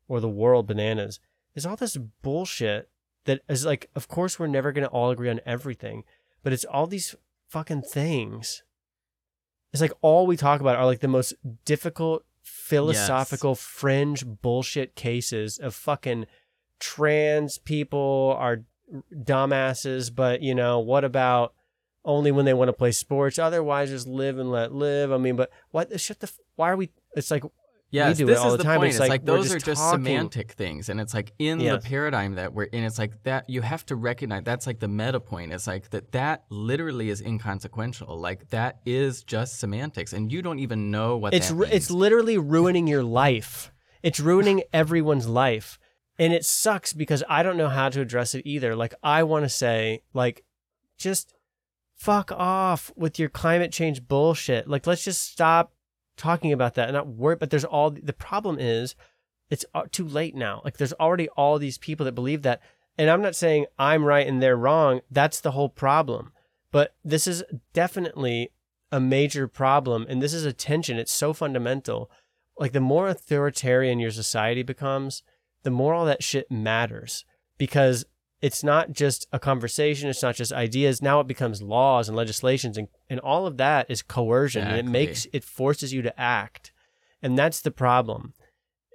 or 0.06 0.20
the 0.20 0.28
world 0.28 0.66
bananas 0.66 1.20
is 1.55 1.66
all 1.66 1.77
this 1.77 1.97
bullshit 2.23 2.89
that 3.24 3.40
is 3.48 3.65
like 3.65 3.90
of 3.94 4.09
course 4.09 4.39
we're 4.39 4.47
never 4.47 4.73
going 4.73 4.85
to 4.85 4.90
all 4.90 5.10
agree 5.10 5.28
on 5.28 5.40
everything 5.44 6.05
but 6.43 6.52
it's 6.52 6.65
all 6.65 6.86
these 6.86 7.15
fucking 7.48 7.82
things. 7.82 8.62
It's 9.73 9.82
like 9.82 9.93
all 10.01 10.27
we 10.27 10.36
talk 10.36 10.60
about 10.60 10.77
are 10.77 10.86
like 10.86 11.01
the 11.01 11.09
most 11.09 11.35
difficult 11.65 12.24
philosophical 12.43 13.55
fringe 13.55 14.24
bullshit 14.24 14.94
cases 14.94 15.59
of 15.59 15.74
fucking 15.74 16.27
trans 16.81 17.59
people 17.59 18.35
are 18.39 18.62
dumbasses 19.12 20.15
but 20.15 20.40
you 20.40 20.55
know 20.55 20.78
what 20.78 21.05
about 21.05 21.52
only 22.09 22.32
when 22.32 22.44
they 22.44 22.55
want 22.55 22.68
to 22.68 22.72
play 22.72 22.90
sports 22.90 23.39
otherwise 23.39 23.90
just 23.90 24.09
live 24.09 24.39
and 24.39 24.51
let 24.51 24.72
live 24.72 25.12
i 25.12 25.16
mean 25.18 25.36
but 25.36 25.51
what 25.70 26.01
shut 26.01 26.18
the 26.20 26.30
why 26.56 26.70
are 26.70 26.76
we 26.76 26.90
it's 27.14 27.30
like 27.30 27.43
do 27.43 27.48
this 28.14 28.20
it 28.20 28.36
all 28.36 28.47
is 28.48 28.52
the 28.52 28.59
the 28.59 28.64
time 28.64 28.78
point. 28.80 28.90
it's, 28.90 28.98
like, 28.98 29.09
like, 29.09 29.24
those 29.24 29.51
are 29.55 29.59
just 29.59 29.80
talking. 29.80 30.05
semantic 30.05 30.52
things, 30.52 30.90
and 30.90 31.01
it's 31.01 31.14
like 31.14 31.32
in 31.39 31.59
Yes. 31.59 31.82
the 31.82 31.89
paradigm 31.89 32.35
that 32.35 32.52
we're 32.52 32.64
in. 32.64 32.85
It's 32.85 32.98
like 32.98 33.22
that 33.22 33.48
you 33.48 33.62
have 33.62 33.86
to 33.86 33.97
recognize 33.97 34.43
that's 34.44 34.66
like 34.66 34.78
the 34.78 34.89
meta 34.89 35.20
point. 35.20 35.52
It's 35.55 35.66
like 35.66 35.89
that 35.90 36.12
that 36.12 36.44
literally 36.51 37.09
is 37.09 37.22
inconsequential. 37.22 38.18
Like 38.18 38.51
that 38.51 38.80
is 38.85 39.22
just 39.24 39.59
semantics, 39.59 40.12
and 40.12 40.30
you 40.30 40.43
don't 40.43 40.59
even 40.59 40.90
know 40.90 41.16
what 41.16 41.32
it's 41.32 41.48
that 41.48 41.55
ru- 41.55 41.60
means. 41.62 41.72
it's 41.76 41.90
literally 41.90 42.36
ruining 42.36 42.86
your 42.86 43.02
life. 43.02 43.72
It's 44.02 44.20
ruining 44.20 44.64
everyone's 44.74 45.26
life. 45.26 45.78
And 46.18 46.35
it 46.35 46.44
sucks 46.44 46.93
because 46.93 47.24
I 47.26 47.43
don't 47.43 47.56
know 47.56 47.68
how 47.70 47.89
to 47.89 48.02
address 48.02 48.35
it 48.35 48.43
either. 48.44 48.76
Like 48.76 48.93
I 49.02 49.22
want 49.22 49.47
to 49.47 49.48
say 49.48 50.02
like 50.12 50.44
just 50.98 51.32
fuck 51.98 52.30
off 52.32 52.92
with 52.96 53.18
your 53.18 53.28
climate 53.28 53.72
change 53.72 54.06
bullshit. 54.06 54.68
Like 54.68 54.86
let's 54.86 55.04
just 55.04 55.30
stop 55.30 55.72
talking 56.16 56.52
about 56.52 56.74
that 56.74 56.88
and 56.88 56.94
not 56.94 57.06
worry 57.06 57.36
but 57.36 57.50
there's 57.50 57.64
all 57.64 57.90
the 57.90 58.12
problem 58.12 58.58
is 58.58 58.94
it's 59.50 59.64
uh, 59.74 59.84
too 59.90 60.06
late 60.06 60.34
now. 60.34 60.62
Like 60.64 60.76
there's 60.76 60.92
already 60.94 61.28
all 61.30 61.58
these 61.58 61.78
people 61.78 62.04
that 62.04 62.14
believe 62.14 62.42
that 62.42 62.60
and 62.96 63.10
I'm 63.10 63.22
not 63.22 63.36
saying 63.36 63.66
I'm 63.78 64.04
right 64.04 64.26
and 64.26 64.42
they're 64.42 64.56
wrong. 64.56 65.00
That's 65.10 65.40
the 65.40 65.52
whole 65.52 65.68
problem. 65.68 66.32
But 66.70 66.94
this 67.04 67.26
is 67.26 67.44
definitely 67.72 68.50
a 68.90 69.00
major 69.00 69.48
problem 69.48 70.06
and 70.08 70.22
this 70.22 70.32
is 70.32 70.44
a 70.44 70.52
tension 70.52 70.98
it's 70.98 71.12
so 71.12 71.32
fundamental 71.32 72.10
like 72.58 72.72
the 72.72 72.80
more 72.80 73.08
authoritarian 73.08 73.98
your 73.98 74.10
society 74.10 74.62
becomes 74.62 75.22
the 75.62 75.70
more 75.70 75.92
all 75.92 76.06
that 76.06 76.22
shit 76.22 76.50
matters 76.50 77.24
because 77.58 78.06
it's 78.40 78.62
not 78.62 78.93
just 78.93 79.27
a 79.32 79.39
conversation 79.39 80.09
it's 80.09 80.23
not 80.23 80.36
just 80.36 80.52
ideas. 80.52 81.02
Now 81.02 81.20
it 81.20 81.27
becomes 81.27 81.62
laws 81.62 82.09
and 82.09 82.16
legislations 82.16 82.77
and, 82.78 82.89
and 83.10 83.20
all 83.20 83.47
of 83.47 83.56
that 83.56 83.90
is 83.90 84.02
coercion 84.02 84.66
and 84.66 84.77
it 84.77 84.85
makes 84.85 85.27
it 85.32 85.44
forces 85.44 85.93
you 85.93 86.02
to 86.02 86.20
act 86.20 86.73
and 87.23 87.36
that's 87.36 87.60
the 87.60 87.70
problem. 87.70 88.35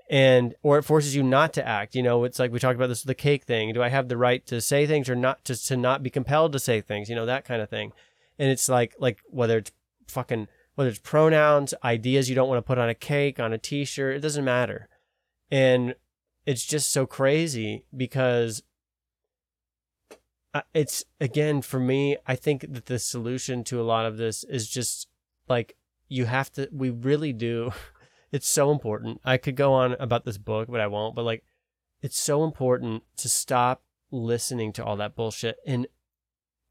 And 0.09 0.53
or 0.61 0.77
it 0.77 0.83
forces 0.83 1.15
you 1.15 1.23
not 1.23 1.53
to 1.53 1.67
act 1.67 1.95
you 1.95 2.03
know 2.03 2.23
it's 2.23 2.39
like 2.39 2.51
we 2.51 2.59
talked 2.59 2.75
about 2.75 2.87
this 2.87 3.03
with 3.03 3.07
the 3.07 3.21
cake 3.21 3.43
thing. 3.43 3.73
Do 3.73 3.83
i 3.83 3.89
have 3.89 4.07
the 4.07 4.17
right 4.17 4.45
to 4.47 4.61
say 4.61 4.85
things 4.85 5.09
or 5.09 5.15
not 5.15 5.43
to, 5.45 5.55
to 5.55 5.77
not 5.77 6.03
be 6.03 6.09
compelled 6.09 6.51
to 6.53 6.59
say 6.59 6.81
things 6.81 7.09
you 7.09 7.15
know 7.15 7.25
that 7.25 7.45
kind 7.45 7.61
of 7.61 7.69
thing. 7.69 7.91
And 8.39 8.49
it's 8.49 8.69
like 8.69 8.95
like 8.99 9.19
whether 9.29 9.57
it's 9.57 9.71
fucking 10.07 10.47
whether 10.75 10.89
it's 10.89 10.99
pronouns 10.99 11.73
ideas 11.83 12.29
you 12.29 12.35
don't 12.35 12.49
want 12.49 12.57
to 12.57 12.67
put 12.67 12.77
on 12.77 12.89
a 12.89 12.95
cake 12.95 13.39
on 13.39 13.53
a 13.53 13.57
t-shirt 13.57 14.15
it 14.15 14.21
doesn't 14.21 14.45
matter. 14.45 14.87
And 15.51 15.95
it's 16.45 16.65
just 16.65 16.91
so 16.91 17.05
crazy 17.05 17.85
because 17.95 18.63
it's 20.73 21.03
again 21.19 21.61
for 21.61 21.79
me 21.79 22.15
i 22.27 22.35
think 22.35 22.61
that 22.73 22.85
the 22.85 22.99
solution 22.99 23.63
to 23.63 23.81
a 23.81 23.83
lot 23.83 24.05
of 24.05 24.17
this 24.17 24.43
is 24.43 24.69
just 24.69 25.07
like 25.49 25.75
you 26.07 26.25
have 26.25 26.51
to 26.51 26.69
we 26.71 26.89
really 26.89 27.33
do 27.33 27.71
it's 28.31 28.49
so 28.49 28.71
important. 28.71 29.21
I 29.23 29.37
could 29.37 29.55
go 29.55 29.73
on 29.73 29.93
about 29.99 30.25
this 30.25 30.37
book 30.37 30.67
but 30.69 30.81
i 30.81 30.87
won't 30.87 31.15
but 31.15 31.23
like 31.23 31.43
it's 32.01 32.19
so 32.19 32.43
important 32.43 33.03
to 33.17 33.29
stop 33.29 33.83
listening 34.11 34.73
to 34.73 34.83
all 34.83 34.97
that 34.97 35.15
bullshit. 35.15 35.57
And 35.65 35.87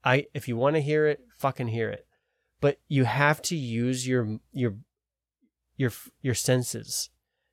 i 0.04 0.26
if 0.34 0.48
you 0.48 0.56
want 0.56 0.76
to 0.76 0.82
hear 0.82 1.06
it 1.06 1.20
fucking 1.38 1.68
hear 1.68 1.88
it. 1.88 2.06
But 2.60 2.78
you 2.88 3.04
have 3.04 3.42
to 3.42 3.56
use 3.56 4.06
your 4.06 4.38
your 4.52 4.76
your 5.76 5.92
your 6.20 6.34
senses 6.34 7.10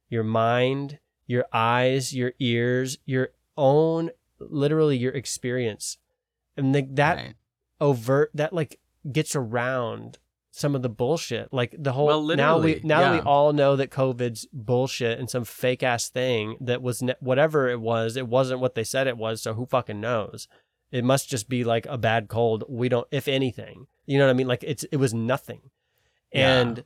your 0.09 0.23
mind 0.23 0.99
your 1.25 1.45
eyes 1.53 2.13
your 2.13 2.33
ears 2.39 2.97
your 3.05 3.29
own 3.57 4.09
literally 4.39 4.97
your 4.97 5.13
experience 5.13 5.97
and 6.59 6.95
that 6.97 7.35
overt 7.81 8.31
that 8.33 8.53
like 8.53 8.79
gets 9.11 9.35
around 9.35 10.19
some 10.51 10.75
of 10.75 10.81
the 10.81 10.89
bullshit. 10.89 11.53
Like 11.53 11.75
the 11.77 11.93
whole 11.93 12.07
Well, 12.07 12.21
now 12.35 12.57
we 12.57 12.81
now 12.83 13.01
yeah. 13.01 13.11
we 13.13 13.19
all 13.19 13.53
know 13.53 13.75
that 13.75 13.91
covid's 13.91 14.47
bullshit 14.51 15.19
and 15.19 15.29
some 15.29 15.45
fake 15.45 15.83
ass 15.83 16.09
thing 16.09 16.57
that 16.59 16.81
was 16.81 17.01
ne- 17.01 17.15
whatever 17.19 17.69
it 17.69 17.79
was 17.79 18.17
it 18.17 18.27
wasn't 18.27 18.59
what 18.59 18.75
they 18.75 18.83
said 18.83 19.07
it 19.07 19.17
was 19.17 19.41
so 19.41 19.53
who 19.53 19.65
fucking 19.65 20.01
knows? 20.01 20.47
It 20.91 21.03
must 21.03 21.29
just 21.29 21.49
be 21.49 21.63
like 21.63 21.85
a 21.85 21.97
bad 21.97 22.27
cold. 22.27 22.63
We 22.67 22.89
don't 22.89 23.07
if 23.11 23.27
anything. 23.27 23.87
You 24.05 24.17
know 24.17 24.25
what 24.25 24.31
i 24.31 24.33
mean? 24.33 24.47
Like 24.47 24.63
it's 24.67 24.83
it 24.85 24.97
was 24.97 25.13
nothing. 25.13 25.61
Yeah. 26.33 26.59
and 26.59 26.83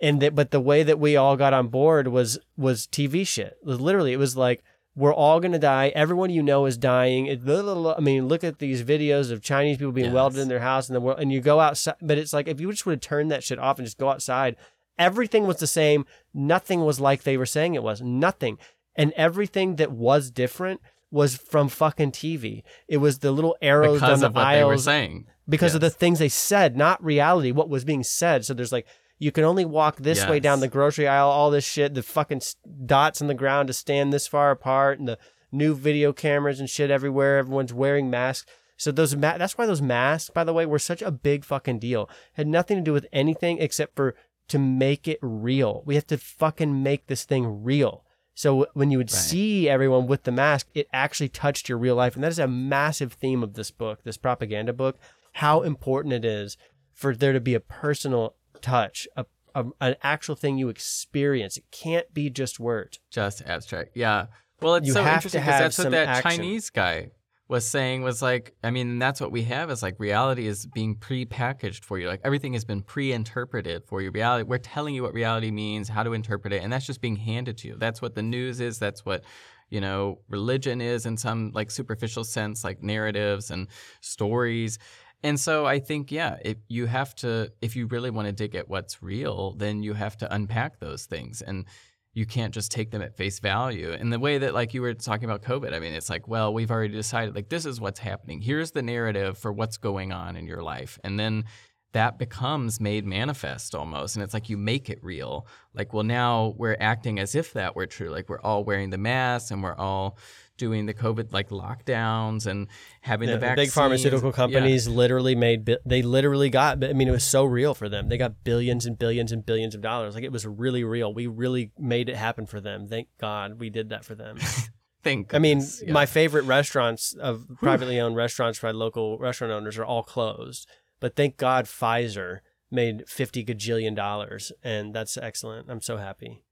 and 0.00 0.20
that 0.20 0.34
but 0.34 0.50
the 0.50 0.60
way 0.60 0.82
that 0.82 0.98
we 0.98 1.16
all 1.16 1.36
got 1.36 1.54
on 1.54 1.68
board 1.68 2.08
was 2.08 2.38
was 2.56 2.86
tv 2.86 3.26
shit. 3.26 3.56
Literally 3.62 4.12
it 4.12 4.18
was 4.18 4.36
like 4.36 4.62
we're 4.96 5.14
all 5.14 5.38
gonna 5.40 5.58
die. 5.58 5.92
Everyone 5.94 6.30
you 6.30 6.42
know 6.42 6.66
is 6.66 6.76
dying. 6.78 7.26
It, 7.26 7.44
blah, 7.44 7.62
blah, 7.62 7.74
blah. 7.74 7.94
i 7.96 8.00
mean 8.00 8.26
look 8.28 8.42
at 8.42 8.58
these 8.58 8.82
videos 8.82 9.30
of 9.30 9.42
chinese 9.42 9.76
people 9.76 9.92
being 9.92 10.12
welded 10.12 10.40
in 10.40 10.48
their 10.48 10.60
house 10.60 10.88
in 10.88 10.94
the 10.94 11.00
world 11.00 11.20
and 11.20 11.30
you 11.30 11.40
go 11.40 11.60
outside 11.60 11.96
but 12.02 12.18
it's 12.18 12.32
like 12.32 12.48
if 12.48 12.60
you 12.60 12.70
just 12.70 12.86
would 12.86 12.92
have 12.92 13.00
turned 13.00 13.30
that 13.30 13.44
shit 13.44 13.58
off 13.58 13.78
and 13.78 13.86
just 13.86 13.98
go 13.98 14.08
outside 14.10 14.56
everything 14.98 15.46
was 15.46 15.58
the 15.58 15.66
same. 15.66 16.06
Nothing 16.32 16.80
was 16.84 16.98
like 16.98 17.22
they 17.22 17.36
were 17.36 17.44
saying 17.46 17.74
it 17.74 17.82
was. 17.82 18.00
Nothing. 18.00 18.56
And 18.94 19.12
everything 19.12 19.76
that 19.76 19.92
was 19.92 20.30
different 20.30 20.80
was 21.10 21.36
from 21.36 21.68
fucking 21.68 22.10
tv 22.10 22.62
it 22.88 22.96
was 22.96 23.20
the 23.20 23.30
little 23.30 23.56
arrows 23.62 24.00
Because 24.00 24.20
down 24.20 24.26
of 24.28 24.34
the 24.34 24.40
what 24.40 24.52
they 24.52 24.64
were 24.64 24.70
aisles 24.72 24.84
saying. 24.84 25.26
because 25.48 25.74
of 25.74 25.80
the 25.80 25.88
things 25.90 26.18
they 26.18 26.28
said, 26.28 26.76
not 26.76 27.02
reality, 27.04 27.52
what 27.52 27.68
was 27.68 27.84
being 27.84 28.02
said. 28.02 28.44
So 28.44 28.54
there's 28.54 28.72
like, 28.72 28.86
you 29.18 29.32
can 29.32 29.44
only 29.44 29.64
walk 29.64 29.96
this 29.96 30.20
way 30.30 30.40
down 30.40 30.60
the 30.60 30.68
grocery 30.68 31.08
aisle, 31.08 31.28
all 31.28 31.50
this 31.50 31.64
shit, 31.64 31.94
the 31.94 32.02
fucking 32.02 32.42
dots 32.84 33.20
on 33.20 33.28
the 33.28 33.34
ground 33.34 33.68
to 33.68 33.72
stand 33.72 34.12
this 34.12 34.26
far 34.26 34.50
apart, 34.50 34.98
and 34.98 35.08
the 35.08 35.18
new 35.50 35.74
video 35.74 36.12
cameras 36.12 36.60
and 36.60 36.68
shit 36.68 36.90
everywhere. 36.90 37.38
Everyone's 37.38 37.72
wearing 37.72 38.10
masks. 38.10 38.50
So 38.76 38.92
those 38.92 39.16
ma- 39.16 39.38
that's 39.38 39.56
why 39.56 39.66
those 39.66 39.80
masks, 39.80 40.30
by 40.30 40.44
the 40.44 40.52
way, 40.52 40.66
were 40.66 40.78
such 40.78 41.00
a 41.00 41.10
big 41.10 41.44
fucking 41.44 41.78
deal. 41.78 42.10
Had 42.34 42.46
nothing 42.46 42.76
to 42.76 42.82
do 42.82 42.92
with 42.92 43.06
anything 43.12 43.58
except 43.58 43.96
for 43.96 44.14
to 44.48 44.58
make 44.58 45.08
it 45.08 45.18
real. 45.22 45.82
We 45.86 45.94
have 45.94 46.06
to 46.08 46.18
fucking 46.18 46.82
make 46.82 47.06
this 47.06 47.24
thing 47.24 47.64
real. 47.64 48.04
So 48.34 48.66
when 48.74 48.90
you 48.90 48.98
would 48.98 49.10
see 49.10 49.66
everyone 49.66 50.06
with 50.06 50.24
the 50.24 50.30
mask, 50.30 50.68
it 50.74 50.88
actually 50.92 51.30
touched 51.30 51.70
your 51.70 51.78
real 51.78 51.94
life. 51.94 52.14
And 52.14 52.22
that 52.22 52.32
is 52.32 52.38
a 52.38 52.46
massive 52.46 53.14
theme 53.14 53.42
of 53.42 53.54
this 53.54 53.70
book, 53.70 54.04
this 54.04 54.18
propaganda 54.18 54.74
book, 54.74 54.98
how 55.32 55.62
important 55.62 56.12
it 56.12 56.24
is 56.24 56.58
for 56.92 57.14
there 57.14 57.32
to 57.32 57.40
be 57.40 57.54
a 57.54 57.60
personal 57.60 58.34
touch, 58.66 59.08
a, 59.16 59.24
a, 59.54 59.64
an 59.80 59.96
actual 60.02 60.34
thing 60.34 60.58
you 60.58 60.68
experience. 60.68 61.56
It 61.56 61.64
can't 61.70 62.12
be 62.12 62.30
just 62.30 62.58
words. 62.60 62.98
just 63.10 63.42
abstract. 63.42 63.90
Yeah. 63.94 64.26
Well, 64.60 64.76
it's 64.76 64.86
You 64.86 64.94
so 64.94 65.06
interesting 65.06 65.42
because 65.42 65.60
that's 65.60 65.78
what 65.78 65.90
that 65.90 66.08
action. 66.08 66.30
Chinese 66.30 66.70
guy 66.70 67.10
was 67.48 67.66
saying 67.68 68.02
was 68.02 68.20
like, 68.22 68.54
I 68.64 68.70
mean, 68.70 68.98
that's 68.98 69.20
what 69.20 69.30
we 69.30 69.42
have 69.44 69.70
is 69.70 69.82
like 69.82 70.00
reality 70.00 70.46
is 70.46 70.66
being 70.66 70.96
pre-packaged 70.96 71.84
for 71.84 71.98
you. 71.98 72.08
Like 72.08 72.20
everything 72.24 72.54
has 72.54 72.64
been 72.64 72.82
pre-interpreted 72.82 73.84
for 73.84 74.02
you. 74.02 74.10
Reality, 74.10 74.44
we're 74.44 74.58
telling 74.58 74.94
you 74.94 75.02
what 75.02 75.14
reality 75.14 75.50
means, 75.50 75.88
how 75.88 76.02
to 76.02 76.12
interpret 76.12 76.52
it, 76.52 76.62
and 76.62 76.72
that's 76.72 76.86
just 76.86 77.00
being 77.00 77.16
handed 77.16 77.58
to 77.58 77.68
you. 77.68 77.76
That's 77.78 78.02
what 78.02 78.14
the 78.14 78.22
news 78.22 78.60
is. 78.60 78.78
That's 78.78 79.04
what 79.04 79.22
you 79.68 79.80
know 79.80 80.20
religion 80.28 80.80
is 80.80 81.06
in 81.06 81.16
some 81.16 81.52
like 81.54 81.70
superficial 81.70 82.24
sense, 82.24 82.64
like 82.64 82.82
narratives 82.82 83.50
and 83.50 83.68
stories. 84.00 84.78
And 85.22 85.40
so 85.40 85.66
I 85.66 85.80
think, 85.80 86.12
yeah, 86.12 86.36
if 86.44 86.58
you 86.68 86.86
have 86.86 87.14
to, 87.16 87.50
if 87.60 87.74
you 87.74 87.86
really 87.86 88.10
want 88.10 88.26
to 88.26 88.32
dig 88.32 88.54
at 88.54 88.68
what's 88.68 89.02
real, 89.02 89.52
then 89.52 89.82
you 89.82 89.94
have 89.94 90.16
to 90.18 90.32
unpack 90.32 90.78
those 90.78 91.06
things. 91.06 91.42
And 91.42 91.64
you 92.12 92.24
can't 92.24 92.54
just 92.54 92.70
take 92.70 92.90
them 92.90 93.02
at 93.02 93.16
face 93.16 93.40
value. 93.40 93.90
In 93.90 94.10
the 94.10 94.18
way 94.18 94.38
that, 94.38 94.54
like 94.54 94.72
you 94.72 94.80
were 94.80 94.94
talking 94.94 95.24
about 95.28 95.42
COVID, 95.42 95.74
I 95.74 95.80
mean, 95.80 95.92
it's 95.92 96.08
like, 96.08 96.26
well, 96.26 96.54
we've 96.54 96.70
already 96.70 96.94
decided, 96.94 97.34
like, 97.34 97.50
this 97.50 97.66
is 97.66 97.78
what's 97.78 98.00
happening. 98.00 98.40
Here's 98.40 98.70
the 98.70 98.82
narrative 98.82 99.36
for 99.36 99.52
what's 99.52 99.76
going 99.76 100.12
on 100.12 100.36
in 100.36 100.46
your 100.46 100.62
life. 100.62 100.98
And 101.04 101.20
then 101.20 101.44
that 101.92 102.18
becomes 102.18 102.80
made 102.80 103.06
manifest 103.06 103.74
almost. 103.74 104.16
And 104.16 104.22
it's 104.22 104.34
like 104.34 104.48
you 104.50 104.56
make 104.56 104.90
it 104.90 104.98
real. 105.02 105.46
Like, 105.74 105.92
well, 105.94 106.02
now 106.04 106.54
we're 106.58 106.76
acting 106.78 107.18
as 107.18 107.34
if 107.34 107.52
that 107.54 107.74
were 107.74 107.86
true. 107.86 108.10
Like, 108.10 108.28
we're 108.28 108.40
all 108.40 108.64
wearing 108.64 108.90
the 108.90 108.98
masks 108.98 109.50
and 109.50 109.62
we're 109.62 109.76
all 109.76 110.18
doing 110.58 110.86
the 110.86 110.94
COVID 110.94 111.32
like 111.32 111.50
lockdowns 111.50 112.46
and 112.46 112.66
having 113.02 113.28
Yeah, 113.28 113.36
the 113.36 113.46
the 113.48 113.54
big 113.56 113.70
pharmaceutical 113.70 114.30
Yeah. 114.30 114.36
companies 114.36 114.88
literally 114.88 115.34
made 115.34 115.70
they 115.84 116.00
literally 116.00 116.48
got 116.48 116.82
I 116.82 116.94
mean 116.94 117.08
it 117.08 117.12
was 117.12 117.24
so 117.24 117.44
real 117.44 117.74
for 117.74 117.88
them. 117.90 118.08
They 118.08 118.16
got 118.16 118.42
billions 118.42 118.86
and 118.86 118.98
billions 118.98 119.32
and 119.32 119.44
billions 119.44 119.74
of 119.74 119.82
dollars. 119.82 120.14
Like 120.14 120.24
it 120.24 120.32
was 120.32 120.46
really 120.46 120.82
real. 120.82 121.12
We 121.12 121.26
really 121.26 121.72
made 121.78 122.08
it 122.08 122.16
happen 122.16 122.46
for 122.46 122.60
them. 122.60 122.88
Thank 122.88 123.08
God 123.20 123.60
we 123.60 123.68
did 123.68 123.90
that 123.90 124.04
for 124.04 124.14
them. 124.14 124.38
Thank 125.04 125.34
I 125.34 125.38
mean, 125.38 125.62
yeah. 125.84 125.92
my 125.92 126.06
favorite 126.06 126.44
restaurants 126.46 127.12
of 127.12 127.46
privately 127.60 128.00
owned 128.00 128.16
restaurants 128.16 128.58
by 128.58 128.70
local 128.70 129.18
restaurant 129.18 129.52
owners 129.52 129.78
are 129.78 129.84
all 129.84 130.02
closed. 130.02 130.66
But 131.00 131.16
thank 131.16 131.36
God 131.36 131.66
Pfizer 131.66 132.40
made 132.70 133.08
50 133.08 133.44
gajillion 133.44 133.94
dollars 133.94 134.52
and 134.62 134.94
that's 134.94 135.16
excellent. 135.16 135.70
I'm 135.70 135.80
so 135.80 135.96
happy. 135.96 136.42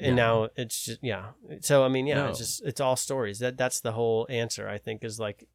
And 0.00 0.16
now 0.16 0.48
it's 0.56 0.84
just 0.86 1.00
yeah. 1.02 1.30
So 1.60 1.84
I 1.84 1.88
mean, 1.88 2.06
yeah, 2.06 2.16
No. 2.16 2.28
it's 2.28 2.38
just 2.38 2.64
it's 2.64 2.80
all 2.80 2.96
stories. 2.96 3.38
That 3.38 3.56
that's 3.56 3.80
the 3.80 3.92
whole 3.92 4.26
answer 4.28 4.68
I 4.68 4.78
think 4.78 5.04
is 5.04 5.20
like 5.20 5.46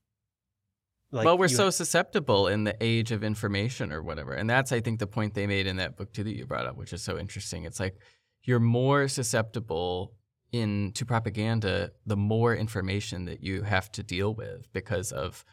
like 1.12 1.26
well, 1.26 1.38
we're 1.38 1.48
so 1.48 1.70
susceptible 1.72 2.48
in 2.48 2.64
the 2.66 2.76
age 2.82 3.12
of 3.12 3.24
information 3.24 3.92
or 3.92 4.04
whatever. 4.04 4.34
And 4.34 4.48
that's, 4.48 4.72
I 4.72 4.80
think, 4.80 5.00
the 5.00 5.08
point 5.08 5.34
they 5.34 5.48
made 5.48 5.66
in 5.66 5.78
that 5.78 5.98
book 5.98 6.14
too 6.14 6.24
that 6.24 6.36
you 6.36 6.46
brought 6.46 6.68
up, 6.68 6.78
which 6.78 6.94
is 6.94 7.02
so 7.02 7.18
interesting. 7.18 7.64
It's 7.64 7.80
like 7.80 7.96
you're 8.44 8.60
more 8.60 9.08
susceptible 9.08 10.14
in 10.52 10.92
to 10.94 11.06
propaganda 11.06 11.92
the 12.06 12.16
more 12.16 12.56
information 12.56 13.26
that 13.26 13.42
you 13.42 13.64
have 13.64 13.92
to 13.94 14.04
deal 14.04 14.34
with 14.34 14.72
because 14.72 15.12
of 15.12 15.44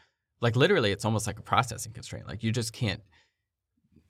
like 0.41 0.55
literally 0.55 0.91
it's 0.91 1.05
almost 1.05 1.27
like 1.27 1.39
a 1.39 1.43
processing 1.43 1.93
constraint. 1.93 2.27
Like 2.27 2.43
you 2.43 2.51
just 2.51 2.73
can't 2.73 3.01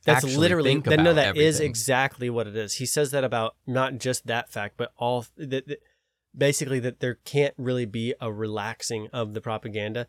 That's 0.06 0.24
actually 0.24 0.38
literally 0.38 0.72
think 0.72 0.86
that, 0.86 1.00
no, 1.00 1.14
that 1.14 1.38
is 1.38 1.56
everything. 1.56 1.70
exactly 1.70 2.30
what 2.30 2.48
it 2.48 2.56
is. 2.56 2.76
He 2.76 2.86
says 2.86 3.12
that 3.12 3.24
about 3.24 3.56
not 3.66 3.98
just 3.98 4.28
that 4.28 4.50
fact, 4.50 4.76
but 4.78 4.92
all 4.98 5.26
that, 5.36 5.68
that 5.68 5.82
basically 6.36 6.80
that 6.80 7.00
there 7.00 7.16
can't 7.26 7.54
really 7.58 7.86
be 7.86 8.14
a 8.22 8.32
relaxing 8.32 9.08
of 9.14 9.34
the 9.34 9.42
propaganda 9.42 10.08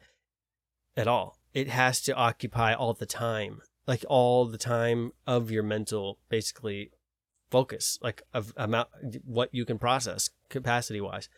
at 0.97 1.09
all. 1.09 1.39
It 1.55 1.69
has 1.69 2.01
to 2.03 2.15
occupy 2.15 2.75
all 2.75 2.93
the 2.93 3.07
time, 3.07 3.61
like 3.87 4.05
all 4.09 4.45
the 4.47 4.59
time 4.59 5.13
of 5.27 5.51
your 5.51 5.63
mental 5.63 6.19
basically 6.29 6.91
focus, 7.51 7.99
like 8.03 8.23
of 8.35 8.53
amount 8.57 8.89
what 9.25 9.49
you 9.53 9.65
can 9.65 9.79
process 9.79 10.31
capacity 10.51 11.01
wise. 11.01 11.29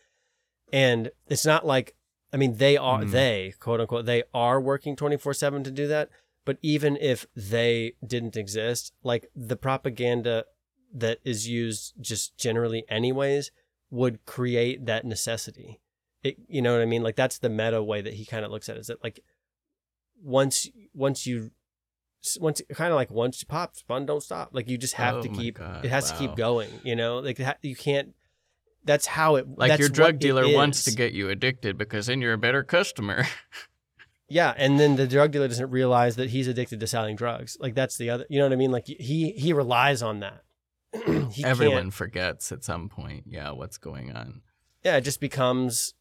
And 0.72 1.10
it's 1.28 1.46
not 1.46 1.66
like 1.66 1.94
I 2.32 2.36
mean 2.36 2.56
they 2.56 2.76
are 2.76 3.02
Mhm. 3.02 3.10
they 3.10 3.54
quote 3.58 3.80
unquote 3.80 4.06
they 4.06 4.22
are 4.32 4.60
working 4.60 4.96
24/7 4.96 5.64
to 5.64 5.70
do 5.70 5.86
that, 5.88 6.08
but 6.44 6.58
even 6.62 6.96
if 6.96 7.26
they 7.34 7.94
didn't 8.06 8.36
exist, 8.36 8.92
like 9.02 9.30
the 9.34 9.56
propaganda 9.56 10.44
that 10.92 11.18
is 11.24 11.48
used 11.48 11.94
just 12.00 12.36
generally 12.36 12.84
anyways 12.88 13.50
would 13.90 14.24
create 14.26 14.86
that 14.86 15.04
necessity. 15.04 15.80
It, 16.22 16.36
you 16.48 16.60
know 16.62 16.72
what 16.72 16.82
I 16.82 16.86
mean? 16.86 17.02
Like 17.02 17.16
that's 17.16 17.38
the 17.38 17.48
meta 17.48 17.82
way 17.82 18.00
that 18.00 18.14
he 18.14 18.24
kind 18.24 18.44
of 18.44 18.50
looks 18.50 18.68
at 18.68 18.76
it. 18.76 18.80
Is 18.80 18.86
that 18.88 19.02
like 19.02 19.20
once 20.22 20.68
once 20.94 21.26
you 21.26 21.50
once 22.38 22.60
kind 22.74 22.92
of 22.92 22.96
like 22.96 23.10
once 23.10 23.40
you 23.40 23.46
pop, 23.46 23.76
fun 23.76 24.04
don't 24.06 24.22
stop. 24.22 24.50
Like 24.52 24.68
you 24.68 24.76
just 24.76 24.94
have 24.94 25.16
Oh 25.16 25.22
to 25.22 25.28
keep 25.28 25.56
God, 25.56 25.84
it 25.84 25.88
has 25.90 26.10
to 26.12 26.18
keep 26.18 26.36
going. 26.36 26.68
You 26.84 26.94
know, 26.96 27.18
like 27.18 27.38
you 27.62 27.74
can't. 27.76 28.14
That's 28.84 29.06
how 29.06 29.36
it. 29.36 29.46
like 29.58 29.78
your 29.78 29.88
drug 29.90 30.18
dealer 30.18 30.48
wants 30.54 30.84
to 30.84 30.92
get 30.92 31.12
you 31.12 31.28
addicted 31.28 31.76
because 31.76 32.06
then 32.06 32.20
you're 32.20 32.32
a 32.34 32.38
better 32.38 32.62
customer. 32.62 33.26
Yeah, 34.32 34.54
and 34.56 34.78
then 34.78 34.94
the 34.94 35.08
drug 35.08 35.32
dealer 35.32 35.48
doesn't 35.48 35.72
realize 35.72 36.14
that 36.14 36.30
he's 36.30 36.46
addicted 36.46 36.78
to 36.78 36.86
selling 36.86 37.16
drugs. 37.16 37.56
Like 37.58 37.74
that's 37.74 37.96
the 37.96 38.10
other. 38.10 38.26
You 38.30 38.38
know 38.38 38.44
what 38.44 38.52
I 38.52 38.56
mean? 38.56 38.70
Like 38.70 38.86
he 38.86 39.32
he 39.32 39.52
relies 39.52 40.02
on 40.04 40.20
that. 40.20 40.42
Everyone 41.44 41.82
can't- 41.86 41.92
forgets 41.94 42.52
at 42.52 42.62
some 42.62 42.88
point, 42.88 43.24
yeah, 43.26 43.50
what's 43.50 43.76
going 43.76 44.12
on. 44.14 44.42
yeah, 44.84 44.96
it 44.96 45.00
just 45.00 45.18
becomes 45.18 45.94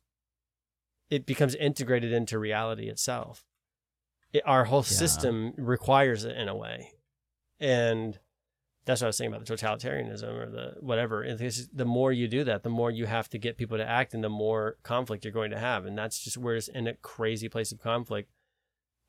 it 1.09 1.25
becomes 1.25 1.55
integrated 1.55 2.13
into 2.13 2.37
reality 2.37 2.87
itself. 2.87 3.43
It, 4.31 4.43
our 4.45 4.65
whole 4.65 4.81
Yeah. 4.87 4.95
system 4.97 5.53
requires 5.57 6.23
it 6.23 6.37
in 6.37 6.47
a 6.47 6.55
way, 6.55 6.91
and 7.59 8.19
that's 8.89 9.01
what 9.01 9.05
I 9.05 9.09
was 9.09 9.17
saying 9.17 9.31
about 9.31 9.45
the 9.45 9.53
totalitarianism 9.55 10.23
or 10.23 10.49
the 10.49 10.73
whatever. 10.79 11.23
It 11.23 11.39
is- 11.41 11.69
the 11.69 11.85
more 11.85 12.11
you 12.11 12.27
do 12.27 12.43
that, 12.45 12.63
the 12.63 12.69
more 12.69 12.89
you 12.89 13.05
have 13.05 13.29
to 13.29 13.37
get 13.37 13.55
people 13.55 13.77
to 13.77 13.85
act, 13.87 14.15
and 14.15 14.23
the 14.23 14.29
more 14.29 14.77
conflict 14.81 15.23
you're 15.23 15.31
going 15.31 15.51
to 15.51 15.59
have, 15.59 15.85
and 15.85 15.95
that's 15.95 16.23
just 16.23 16.37
where 16.37 16.55
it's 16.55 16.67
in 16.67 16.87
a 16.87 16.95
crazy 16.95 17.47
place 17.49 17.71
of 17.71 17.79
conflict. 17.79 18.31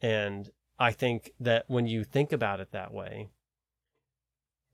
And 0.03 0.51
I 0.79 0.93
think 0.93 1.33
that 1.41 1.65
when 1.69 1.87
you 1.87 2.05
think 2.05 2.31
about 2.31 2.61
it 2.61 2.73
that 2.73 2.93
way, 2.93 3.31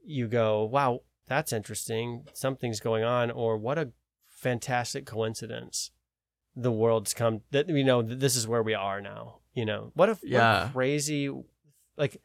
you 0.05 0.27
go, 0.29 0.65
wow, 0.65 1.03
that's 1.27 1.53
interesting. 1.53 2.27
Something's 2.33 2.81
going 2.81 3.05
on, 3.05 3.31
or 3.31 3.57
what 3.57 3.79
a 3.79 3.93
fantastic 4.27 5.07
coincidence. 5.07 5.93
The 6.55 6.73
world's 6.73 7.15
come 7.15 7.43
that 7.53 7.69
you 7.69 7.85
know 7.85 8.03
this 8.03 8.35
is 8.35 8.49
where 8.49 8.63
we 8.63 8.75
are 8.75 9.01
now. 9.01 9.39
You 9.55 9.65
know 9.67 9.93
what 9.95 10.09
if 10.09 10.19
Yeah. 10.25 10.71
crazy, 10.73 11.31
like 11.97 12.21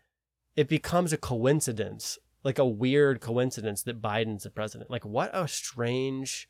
it 0.55 0.67
becomes 0.67 1.13
a 1.13 1.17
coincidence, 1.17 2.17
like 2.43 2.59
a 2.59 2.65
weird 2.65 3.21
coincidence 3.21 3.83
that 3.83 4.01
Biden's 4.01 4.43
the 4.43 4.49
president. 4.49 4.89
Like 4.89 5.05
what 5.05 5.29
a 5.33 5.47
strange 5.47 6.49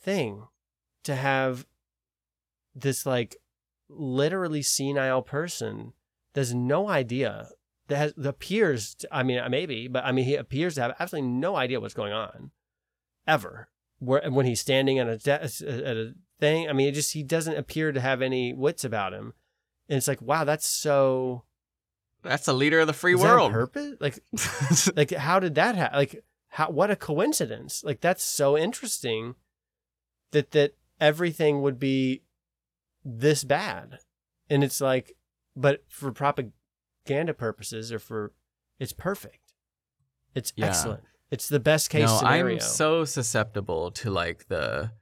thing 0.00 0.44
to 1.04 1.14
have 1.14 1.66
this 2.74 3.04
like 3.04 3.36
literally 3.88 4.62
senile 4.62 5.22
person 5.22 5.92
has 6.34 6.54
no 6.54 6.88
idea 6.88 7.48
that 7.88 7.96
has 7.96 8.12
appears 8.22 8.94
to, 8.94 9.08
I 9.10 9.22
mean 9.22 9.40
maybe 9.50 9.88
but 9.88 10.04
I 10.04 10.12
mean 10.12 10.24
he 10.24 10.36
appears 10.36 10.74
to 10.76 10.82
have 10.82 10.94
absolutely 11.00 11.30
no 11.30 11.56
idea 11.56 11.80
what's 11.80 11.94
going 11.94 12.12
on 12.12 12.52
ever 13.26 13.68
where 13.98 14.30
when 14.30 14.46
he's 14.46 14.60
standing 14.60 14.98
at 14.98 15.26
a 15.26 15.32
at 15.32 15.60
a 15.62 16.14
thing 16.38 16.68
I 16.68 16.72
mean 16.72 16.88
it 16.88 16.92
just 16.92 17.14
he 17.14 17.22
doesn't 17.22 17.56
appear 17.56 17.90
to 17.90 18.00
have 18.00 18.22
any 18.22 18.52
wits 18.52 18.84
about 18.84 19.12
him 19.12 19.32
and 19.88 19.96
it's 19.96 20.06
like 20.06 20.22
wow 20.22 20.44
that's 20.44 20.68
so 20.68 21.44
That's 22.28 22.46
the 22.46 22.52
leader 22.52 22.80
of 22.80 22.86
the 22.86 22.92
free 22.92 23.14
is 23.14 23.20
world. 23.20 23.52
purpose 23.52 23.94
like 24.00 24.18
like 24.96 25.10
how 25.12 25.38
did 25.40 25.54
that 25.56 25.74
happen 25.76 25.98
like 25.98 26.22
how 26.48 26.70
what 26.70 26.90
a 26.90 26.96
coincidence 26.96 27.82
like 27.84 28.00
that's 28.00 28.22
so 28.22 28.56
interesting 28.56 29.34
that 30.32 30.50
that 30.52 30.74
everything 31.00 31.62
would 31.62 31.78
be 31.78 32.22
this 33.04 33.44
bad 33.44 33.98
and 34.50 34.62
it's 34.62 34.80
like 34.80 35.16
but 35.56 35.82
for 35.88 36.12
propaganda 36.12 37.32
purposes 37.34 37.92
or 37.92 37.98
for 37.98 38.32
it's 38.78 38.92
perfect 38.92 39.52
it's 40.34 40.52
Yeah. 40.56 40.66
excellent 40.66 41.02
it's 41.30 41.48
the 41.48 41.60
best 41.60 41.90
case 41.90 42.08
no, 42.08 42.18
scenario 42.18 42.54
I'm 42.54 42.60
so 42.60 43.04
susceptible 43.04 43.90
to 43.92 44.10
like 44.10 44.48
the. 44.48 44.92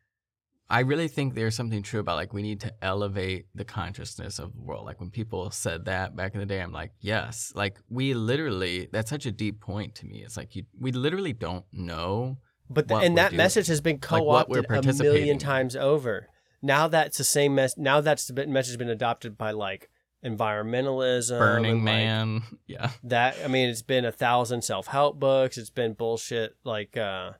I 0.68 0.80
really 0.80 1.06
think 1.08 1.34
there's 1.34 1.54
something 1.54 1.82
true 1.82 2.00
about 2.00 2.16
like 2.16 2.32
we 2.32 2.42
need 2.42 2.60
to 2.60 2.72
elevate 2.82 3.46
the 3.54 3.64
consciousness 3.64 4.38
of 4.38 4.52
the 4.52 4.60
world. 4.60 4.84
Like 4.84 5.00
when 5.00 5.10
people 5.10 5.50
said 5.50 5.84
that 5.84 6.16
back 6.16 6.34
in 6.34 6.40
the 6.40 6.46
day, 6.46 6.60
I'm 6.60 6.72
like, 6.72 6.92
yes. 7.00 7.52
Like 7.54 7.78
we 7.88 8.14
literally, 8.14 8.88
that's 8.92 9.10
such 9.10 9.26
a 9.26 9.32
deep 9.32 9.60
point 9.60 9.94
to 9.96 10.06
me. 10.06 10.22
It's 10.24 10.36
like 10.36 10.56
you, 10.56 10.64
we 10.78 10.90
literally 10.90 11.32
don't 11.32 11.64
know. 11.72 12.38
But 12.68 12.88
the, 12.88 12.96
and 12.96 13.16
that 13.16 13.30
doing. 13.30 13.36
message 13.36 13.68
has 13.68 13.80
been 13.80 13.96
Like, 13.96 14.02
co-opted 14.02 14.66
a 14.68 14.92
million 14.94 15.38
times 15.38 15.76
over. 15.76 16.28
Now 16.62 16.88
that's 16.88 17.18
the 17.18 17.24
same 17.24 17.54
mess. 17.54 17.76
Now 17.76 18.00
that's 18.00 18.26
the 18.26 18.46
message 18.46 18.70
has 18.70 18.76
been 18.76 18.88
adopted 18.88 19.38
by 19.38 19.52
like 19.52 19.88
environmentalism, 20.24 21.38
Burning 21.38 21.76
like, 21.76 21.84
Man, 21.84 22.42
yeah. 22.66 22.90
That 23.04 23.36
I 23.44 23.46
mean, 23.46 23.68
it's 23.68 23.82
been 23.82 24.04
a 24.04 24.10
thousand 24.10 24.62
self-help 24.62 25.20
books. 25.20 25.58
It's 25.58 25.70
been 25.70 25.92
bullshit 25.92 26.56
like 26.64 26.96
uh, 26.96 27.32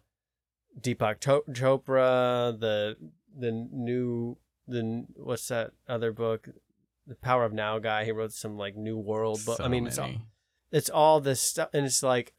Deepak 0.81 1.21
Chopra, 1.21 2.59
the 2.59 2.97
the 3.39 3.51
new 3.51 4.37
the 4.67 5.07
what's 5.17 5.49
that 5.49 5.73
other 5.89 6.13
book, 6.13 6.49
the 7.07 7.15
Power 7.15 7.45
of 7.45 7.53
Now 7.53 7.79
guy. 7.79 8.05
He 8.05 8.13
wrote 8.13 8.33
some 8.33 8.57
like 8.57 8.77
New 8.77 8.99
World 8.99 9.45
book. 9.45 9.61
I 9.61 9.65
So 9.65 9.69
mean, 9.69 9.87
it's 9.87 9.99
all, 9.99 10.11
it's 10.71 10.91
all 10.91 11.21
this 11.21 11.41
stuff, 11.41 11.71
and 11.73 11.87
it's 11.87 12.03
like 12.03 12.35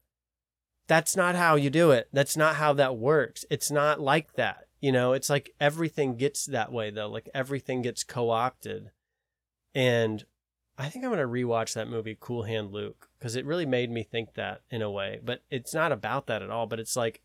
that's 0.87 1.15
not 1.15 1.35
how 1.35 1.55
you 1.55 1.69
do 1.69 1.91
it. 1.91 2.09
That's 2.13 2.37
not 2.37 2.55
how 2.55 2.73
that 2.73 2.97
works. 2.97 3.45
It's 3.49 3.69
not 3.69 3.99
like 3.99 4.33
that. 4.33 4.67
You 4.79 4.91
know, 4.91 5.13
it's 5.13 5.29
like 5.29 5.51
everything 5.59 6.15
gets 6.15 6.45
that 6.45 6.71
way 6.71 6.89
though. 6.91 7.09
Like 7.09 7.29
everything 7.33 7.81
gets 7.81 8.03
co-opted. 8.03 8.91
And 9.75 10.23
I 10.77 10.89
think 10.89 11.03
I'm 11.03 11.11
going 11.11 11.19
to 11.19 11.27
rewatch 11.27 11.73
that 11.73 11.89
movie 11.89 12.17
Cool 12.19 12.43
Hand 12.43 12.71
Luke 12.71 13.09
because 13.17 13.35
it 13.35 13.45
really 13.45 13.65
made 13.65 13.91
me 13.91 14.03
think 14.03 14.35
that 14.35 14.61
in 14.69 14.81
a 14.81 14.91
way. 14.91 15.19
But 15.23 15.43
it's 15.49 15.73
not 15.73 15.91
about 15.91 16.27
that 16.27 16.41
at 16.41 16.49
all, 16.49 16.67
but 16.67 16.79
it's 16.79 16.95
like 16.95 17.21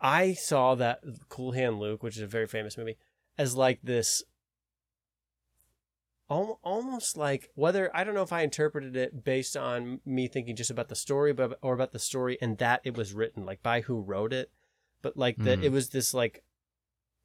I 0.00 0.34
saw 0.34 0.74
that 0.74 1.00
Cool 1.28 1.52
Hand 1.52 1.78
Luke, 1.78 2.02
which 2.02 2.16
is 2.16 2.22
a 2.22 2.26
very 2.26 2.46
famous 2.46 2.76
movie, 2.76 2.96
as 3.38 3.56
like 3.56 3.80
this 3.82 4.22
almost 6.28 7.16
like 7.16 7.50
whether 7.54 7.94
I 7.94 8.02
don't 8.02 8.14
know 8.14 8.22
if 8.22 8.32
I 8.32 8.42
interpreted 8.42 8.96
it 8.96 9.24
based 9.24 9.56
on 9.56 10.00
me 10.04 10.26
thinking 10.26 10.56
just 10.56 10.70
about 10.70 10.88
the 10.88 10.96
story, 10.96 11.32
but 11.32 11.58
or 11.62 11.74
about 11.74 11.92
the 11.92 11.98
story 11.98 12.38
and 12.40 12.58
that 12.58 12.80
it 12.84 12.96
was 12.96 13.12
written 13.12 13.44
like 13.44 13.62
by 13.62 13.82
who 13.82 14.00
wrote 14.00 14.32
it, 14.32 14.50
but 15.02 15.16
like 15.16 15.36
that 15.38 15.60
Mhm. 15.60 15.64
it 15.64 15.68
was 15.68 15.90
this 15.90 16.14
like 16.14 16.42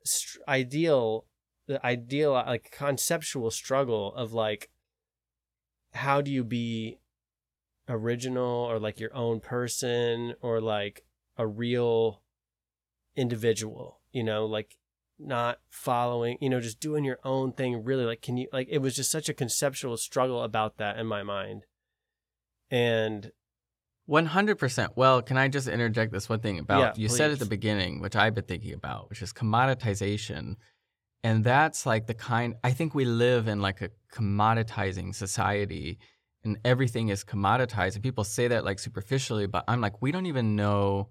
str- 0.04 0.40
ideal, 0.48 1.26
the 1.66 1.84
ideal 1.86 2.34
like 2.34 2.72
conceptual 2.72 3.50
struggle 3.52 4.14
of 4.16 4.34
like 4.34 4.70
how 5.94 6.22
do 6.22 6.32
you 6.32 6.44
be 6.44 7.00
original 7.88 8.70
or 8.70 8.80
like 8.80 9.00
your 9.00 9.16
own 9.16 9.40
person 9.40 10.36
or 10.42 10.62
like 10.62 11.04
a 11.38 11.48
real 11.48 12.22
individual, 13.16 14.00
you 14.12 14.24
know, 14.24 14.46
like 14.46 14.78
not 15.20 15.60
following, 15.70 16.38
you 16.40 16.50
know, 16.50 16.60
just 16.60 16.80
doing 16.80 17.04
your 17.04 17.20
own 17.24 17.52
thing 17.52 17.84
really 17.84 18.06
like 18.06 18.22
can 18.22 18.38
you 18.38 18.48
like 18.54 18.68
it 18.70 18.80
was 18.80 18.96
just 18.96 19.12
such 19.12 19.30
a 19.30 19.34
conceptual 19.34 19.98
struggle 19.98 20.44
about 20.44 20.78
that 20.78 20.98
in 20.98 21.06
my 21.06 21.24
mind. 21.24 21.66
And 22.72 23.32
100%. 24.10 24.90
Well, 24.96 25.22
can 25.22 25.38
I 25.38 25.48
just 25.50 25.68
interject 25.68 26.12
this 26.12 26.28
one 26.28 26.40
thing 26.40 26.58
about 26.58 26.80
Yeah, 26.80 27.02
you 27.02 27.10
said 27.10 27.32
at 27.32 27.40
the 27.40 27.46
beginning, 27.46 28.02
which 28.02 28.16
I've 28.16 28.34
been 28.34 28.46
thinking 28.46 28.74
about, 28.74 29.10
which 29.10 29.22
is 29.22 29.32
commoditization. 29.32 30.56
And 31.24 31.44
that's 31.44 31.86
like 31.86 32.08
the 32.08 32.14
kind 32.14 32.56
I 32.64 32.72
think 32.72 32.96
we 32.96 33.06
live 33.06 33.48
in 33.48 33.62
like 33.62 33.82
a 33.82 33.90
commoditizing 34.14 35.14
society 35.14 36.00
and 36.44 36.58
everything 36.64 37.10
is 37.10 37.24
commoditized 37.24 37.96
and 37.96 38.04
people 38.04 38.24
say 38.24 38.48
that 38.48 38.64
like 38.64 38.80
superficially, 38.80 39.46
but 39.46 39.66
I'm 39.68 39.82
like 39.82 40.02
we 40.02 40.12
don't 40.12 40.28
even 40.28 40.56
know 40.56 41.10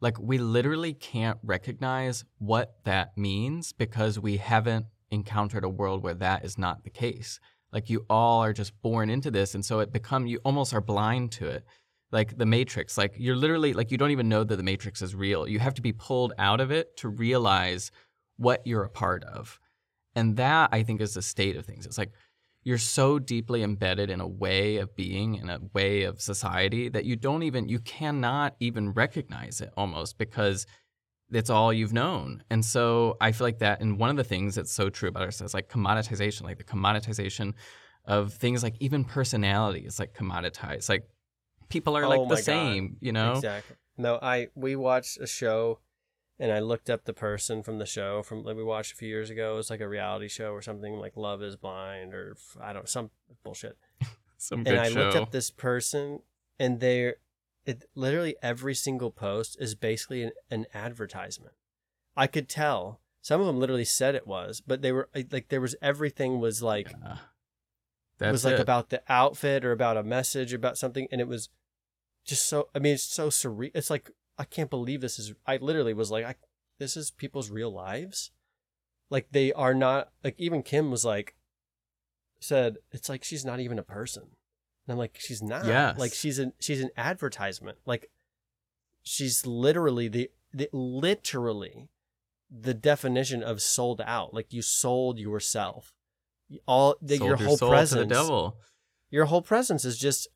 like 0.00 0.18
we 0.18 0.38
literally 0.38 0.94
can't 0.94 1.38
recognize 1.42 2.24
what 2.38 2.76
that 2.84 3.16
means 3.16 3.72
because 3.72 4.18
we 4.18 4.36
haven't 4.36 4.86
encountered 5.10 5.64
a 5.64 5.68
world 5.68 6.02
where 6.02 6.14
that 6.14 6.44
is 6.44 6.58
not 6.58 6.84
the 6.84 6.90
case. 6.90 7.40
Like 7.72 7.90
you 7.90 8.06
all 8.08 8.42
are 8.42 8.52
just 8.52 8.80
born 8.80 9.10
into 9.10 9.30
this 9.30 9.54
and 9.54 9.64
so 9.64 9.80
it 9.80 9.92
become 9.92 10.26
you 10.26 10.38
almost 10.44 10.72
are 10.72 10.80
blind 10.80 11.32
to 11.32 11.48
it. 11.48 11.64
Like 12.10 12.38
the 12.38 12.46
matrix 12.46 12.96
like 12.96 13.14
you're 13.18 13.36
literally 13.36 13.74
like 13.74 13.90
you 13.90 13.98
don't 13.98 14.12
even 14.12 14.28
know 14.28 14.44
that 14.44 14.56
the 14.56 14.62
matrix 14.62 15.02
is 15.02 15.14
real. 15.14 15.48
You 15.48 15.58
have 15.58 15.74
to 15.74 15.82
be 15.82 15.92
pulled 15.92 16.32
out 16.38 16.60
of 16.60 16.70
it 16.70 16.96
to 16.98 17.08
realize 17.08 17.90
what 18.36 18.66
you're 18.66 18.84
a 18.84 18.90
part 18.90 19.24
of. 19.24 19.58
And 20.14 20.36
that 20.36 20.70
i 20.72 20.82
think 20.82 21.00
is 21.00 21.14
the 21.14 21.22
state 21.22 21.56
of 21.56 21.66
things. 21.66 21.86
It's 21.86 21.98
like 21.98 22.12
you're 22.64 22.78
so 22.78 23.18
deeply 23.18 23.62
embedded 23.62 24.10
in 24.10 24.20
a 24.20 24.28
way 24.28 24.76
of 24.76 24.94
being 24.94 25.36
in 25.36 25.48
a 25.48 25.60
way 25.72 26.02
of 26.02 26.20
society 26.20 26.88
that 26.88 27.04
you 27.04 27.16
don't 27.16 27.42
even 27.42 27.68
you 27.68 27.78
cannot 27.78 28.54
even 28.60 28.92
recognize 28.92 29.60
it 29.60 29.72
almost 29.76 30.18
because 30.18 30.66
it's 31.30 31.50
all 31.50 31.72
you've 31.72 31.92
known 31.92 32.42
and 32.50 32.64
so 32.64 33.16
i 33.20 33.32
feel 33.32 33.46
like 33.46 33.58
that 33.58 33.80
and 33.80 33.98
one 33.98 34.10
of 34.10 34.16
the 34.16 34.24
things 34.24 34.54
that's 34.54 34.72
so 34.72 34.88
true 34.90 35.08
about 35.08 35.22
ourselves 35.22 35.54
like 35.54 35.68
commoditization 35.68 36.42
like 36.42 36.58
the 36.58 36.64
commoditization 36.64 37.52
of 38.04 38.32
things 38.32 38.62
like 38.62 38.74
even 38.80 39.04
personality 39.04 39.80
is 39.80 39.98
like 39.98 40.14
commoditized 40.14 40.88
like 40.88 41.06
people 41.68 41.96
are 41.96 42.04
Oh 42.04 42.08
like 42.08 42.28
the 42.28 42.34
God. 42.36 42.44
same, 42.44 42.96
you 43.00 43.12
know? 43.12 43.34
Exactly. 43.34 43.76
No, 43.96 44.18
I 44.20 44.48
we 44.54 44.76
watched 44.76 45.18
a 45.20 45.26
show 45.26 45.80
and 46.38 46.52
I 46.52 46.60
looked 46.60 46.88
up 46.88 47.04
the 47.04 47.12
person 47.12 47.62
from 47.62 47.78
the 47.78 47.86
show 47.86 48.22
from 48.22 48.44
like 48.44 48.56
we 48.56 48.64
watched 48.64 48.92
a 48.92 48.96
few 48.96 49.08
years 49.08 49.30
ago. 49.30 49.54
It 49.54 49.56
was 49.56 49.70
like 49.70 49.80
a 49.80 49.88
reality 49.88 50.28
show 50.28 50.52
or 50.52 50.62
something 50.62 50.94
like 50.94 51.16
Love 51.16 51.42
is 51.42 51.56
Blind 51.56 52.14
or 52.14 52.36
I 52.60 52.72
don't 52.72 52.88
some 52.88 53.10
bullshit. 53.42 53.76
Some 54.40 54.62
and 54.66 54.78
I 54.78 54.88
looked 54.88 55.16
up 55.16 55.32
this 55.32 55.50
person 55.50 56.20
and 56.60 56.78
they're 56.78 57.16
it 57.66 57.86
literally 57.96 58.36
every 58.40 58.72
single 58.72 59.10
post 59.10 59.56
is 59.58 59.74
basically 59.74 60.22
an, 60.22 60.30
an 60.48 60.66
advertisement. 60.72 61.54
I 62.16 62.28
could 62.28 62.48
tell. 62.48 63.00
Some 63.20 63.40
of 63.40 63.48
them 63.48 63.58
literally 63.58 63.84
said 63.84 64.14
it 64.14 64.28
was, 64.28 64.62
but 64.64 64.80
they 64.80 64.92
were 64.92 65.08
like 65.32 65.48
there 65.48 65.60
was 65.60 65.74
everything 65.82 66.38
was 66.38 66.62
like 66.62 66.90
it 66.90 66.96
That's 68.18 68.32
was 68.32 68.44
like 68.44 68.54
it. 68.54 68.60
about 68.60 68.90
the 68.90 69.02
outfit 69.08 69.64
or 69.64 69.72
about 69.72 69.96
a 69.96 70.04
message 70.04 70.52
about 70.52 70.78
something 70.78 71.08
and 71.10 71.20
it 71.20 71.26
was 71.28 71.48
just 72.24 72.46
so 72.46 72.68
i 72.74 72.78
mean 72.78 72.94
it's 72.94 73.02
so 73.02 73.28
surreal 73.28 73.70
it's 73.74 73.90
like 73.90 74.10
i 74.38 74.44
can't 74.44 74.70
believe 74.70 75.00
this 75.00 75.18
is 75.18 75.34
i 75.46 75.56
literally 75.56 75.94
was 75.94 76.10
like 76.10 76.24
I, 76.24 76.34
this 76.78 76.96
is 76.96 77.10
people's 77.10 77.50
real 77.50 77.70
lives 77.72 78.30
like 79.10 79.28
they 79.32 79.52
are 79.52 79.74
not 79.74 80.10
like 80.22 80.34
even 80.38 80.62
kim 80.62 80.90
was 80.90 81.04
like 81.04 81.34
said 82.40 82.76
it's 82.92 83.08
like 83.08 83.24
she's 83.24 83.44
not 83.44 83.60
even 83.60 83.78
a 83.78 83.82
person 83.82 84.22
and 84.86 84.92
i'm 84.92 84.98
like 84.98 85.16
she's 85.18 85.42
not 85.42 85.64
Yes. 85.66 85.98
like 85.98 86.12
she's 86.14 86.38
an 86.38 86.52
she's 86.60 86.80
an 86.80 86.90
advertisement 86.96 87.78
like 87.84 88.10
she's 89.02 89.44
literally 89.46 90.08
the, 90.08 90.30
the 90.52 90.68
literally 90.72 91.88
the 92.50 92.74
definition 92.74 93.42
of 93.42 93.60
sold 93.60 94.00
out. 94.04 94.32
Like 94.32 94.52
you 94.52 94.62
sold 94.62 95.18
yourself. 95.18 95.92
All 96.66 96.96
the, 97.02 97.16
Sold 97.18 97.28
your 97.28 97.38
your 97.38 97.46
whole 97.48 97.56
the 97.58 97.68
presence. 97.68 98.12
Your 99.10 99.24
whole 99.26 99.42
presence 99.42 99.84
is 99.84 99.98
just 99.98 100.28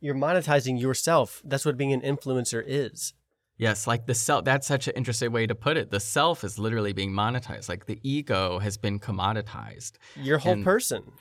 you're 0.00 0.14
monetizing 0.14 0.80
yourself. 0.80 1.42
That's 1.44 1.64
what 1.64 1.76
being 1.76 1.92
an 1.92 2.00
influencer 2.02 2.62
is. 2.66 3.14
Yes, 3.56 3.86
like 3.88 4.06
the 4.06 4.14
self. 4.14 4.44
That's 4.44 4.66
such 4.66 4.86
an 4.86 4.94
interesting 4.96 5.32
way 5.32 5.46
to 5.46 5.54
put 5.54 5.76
it. 5.76 5.90
The 5.90 5.98
self 5.98 6.44
is 6.44 6.58
literally 6.58 6.92
being 6.92 7.10
monetized. 7.12 7.68
Like 7.68 7.86
the 7.86 7.98
ego 8.02 8.60
has 8.60 8.76
been 8.76 9.00
commoditized. 9.00 9.92
Your 10.16 10.38
whole 10.38 10.52
And- 10.52 10.64
person. 10.64 11.12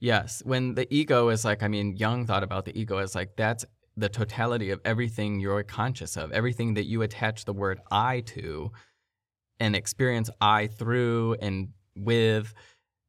Yes, 0.00 0.42
when 0.44 0.74
the 0.74 0.92
ego 0.92 1.28
is 1.28 1.44
like, 1.44 1.62
I 1.62 1.68
mean, 1.68 1.94
Jung 1.96 2.26
thought 2.26 2.42
about 2.42 2.64
the 2.64 2.76
ego 2.76 2.98
as 2.98 3.14
like 3.14 3.36
that's 3.36 3.64
the 3.96 4.08
totality 4.08 4.70
of 4.70 4.80
everything 4.84 5.38
you're 5.38 5.62
conscious 5.62 6.16
of, 6.16 6.32
everything 6.32 6.74
that 6.74 6.86
you 6.86 7.02
attach 7.02 7.44
the 7.44 7.52
word 7.52 7.78
I 7.88 8.20
to 8.34 8.72
and 9.60 9.76
experience 9.76 10.28
I 10.40 10.66
through 10.66 11.36
and 11.40 11.68
with. 11.96 12.52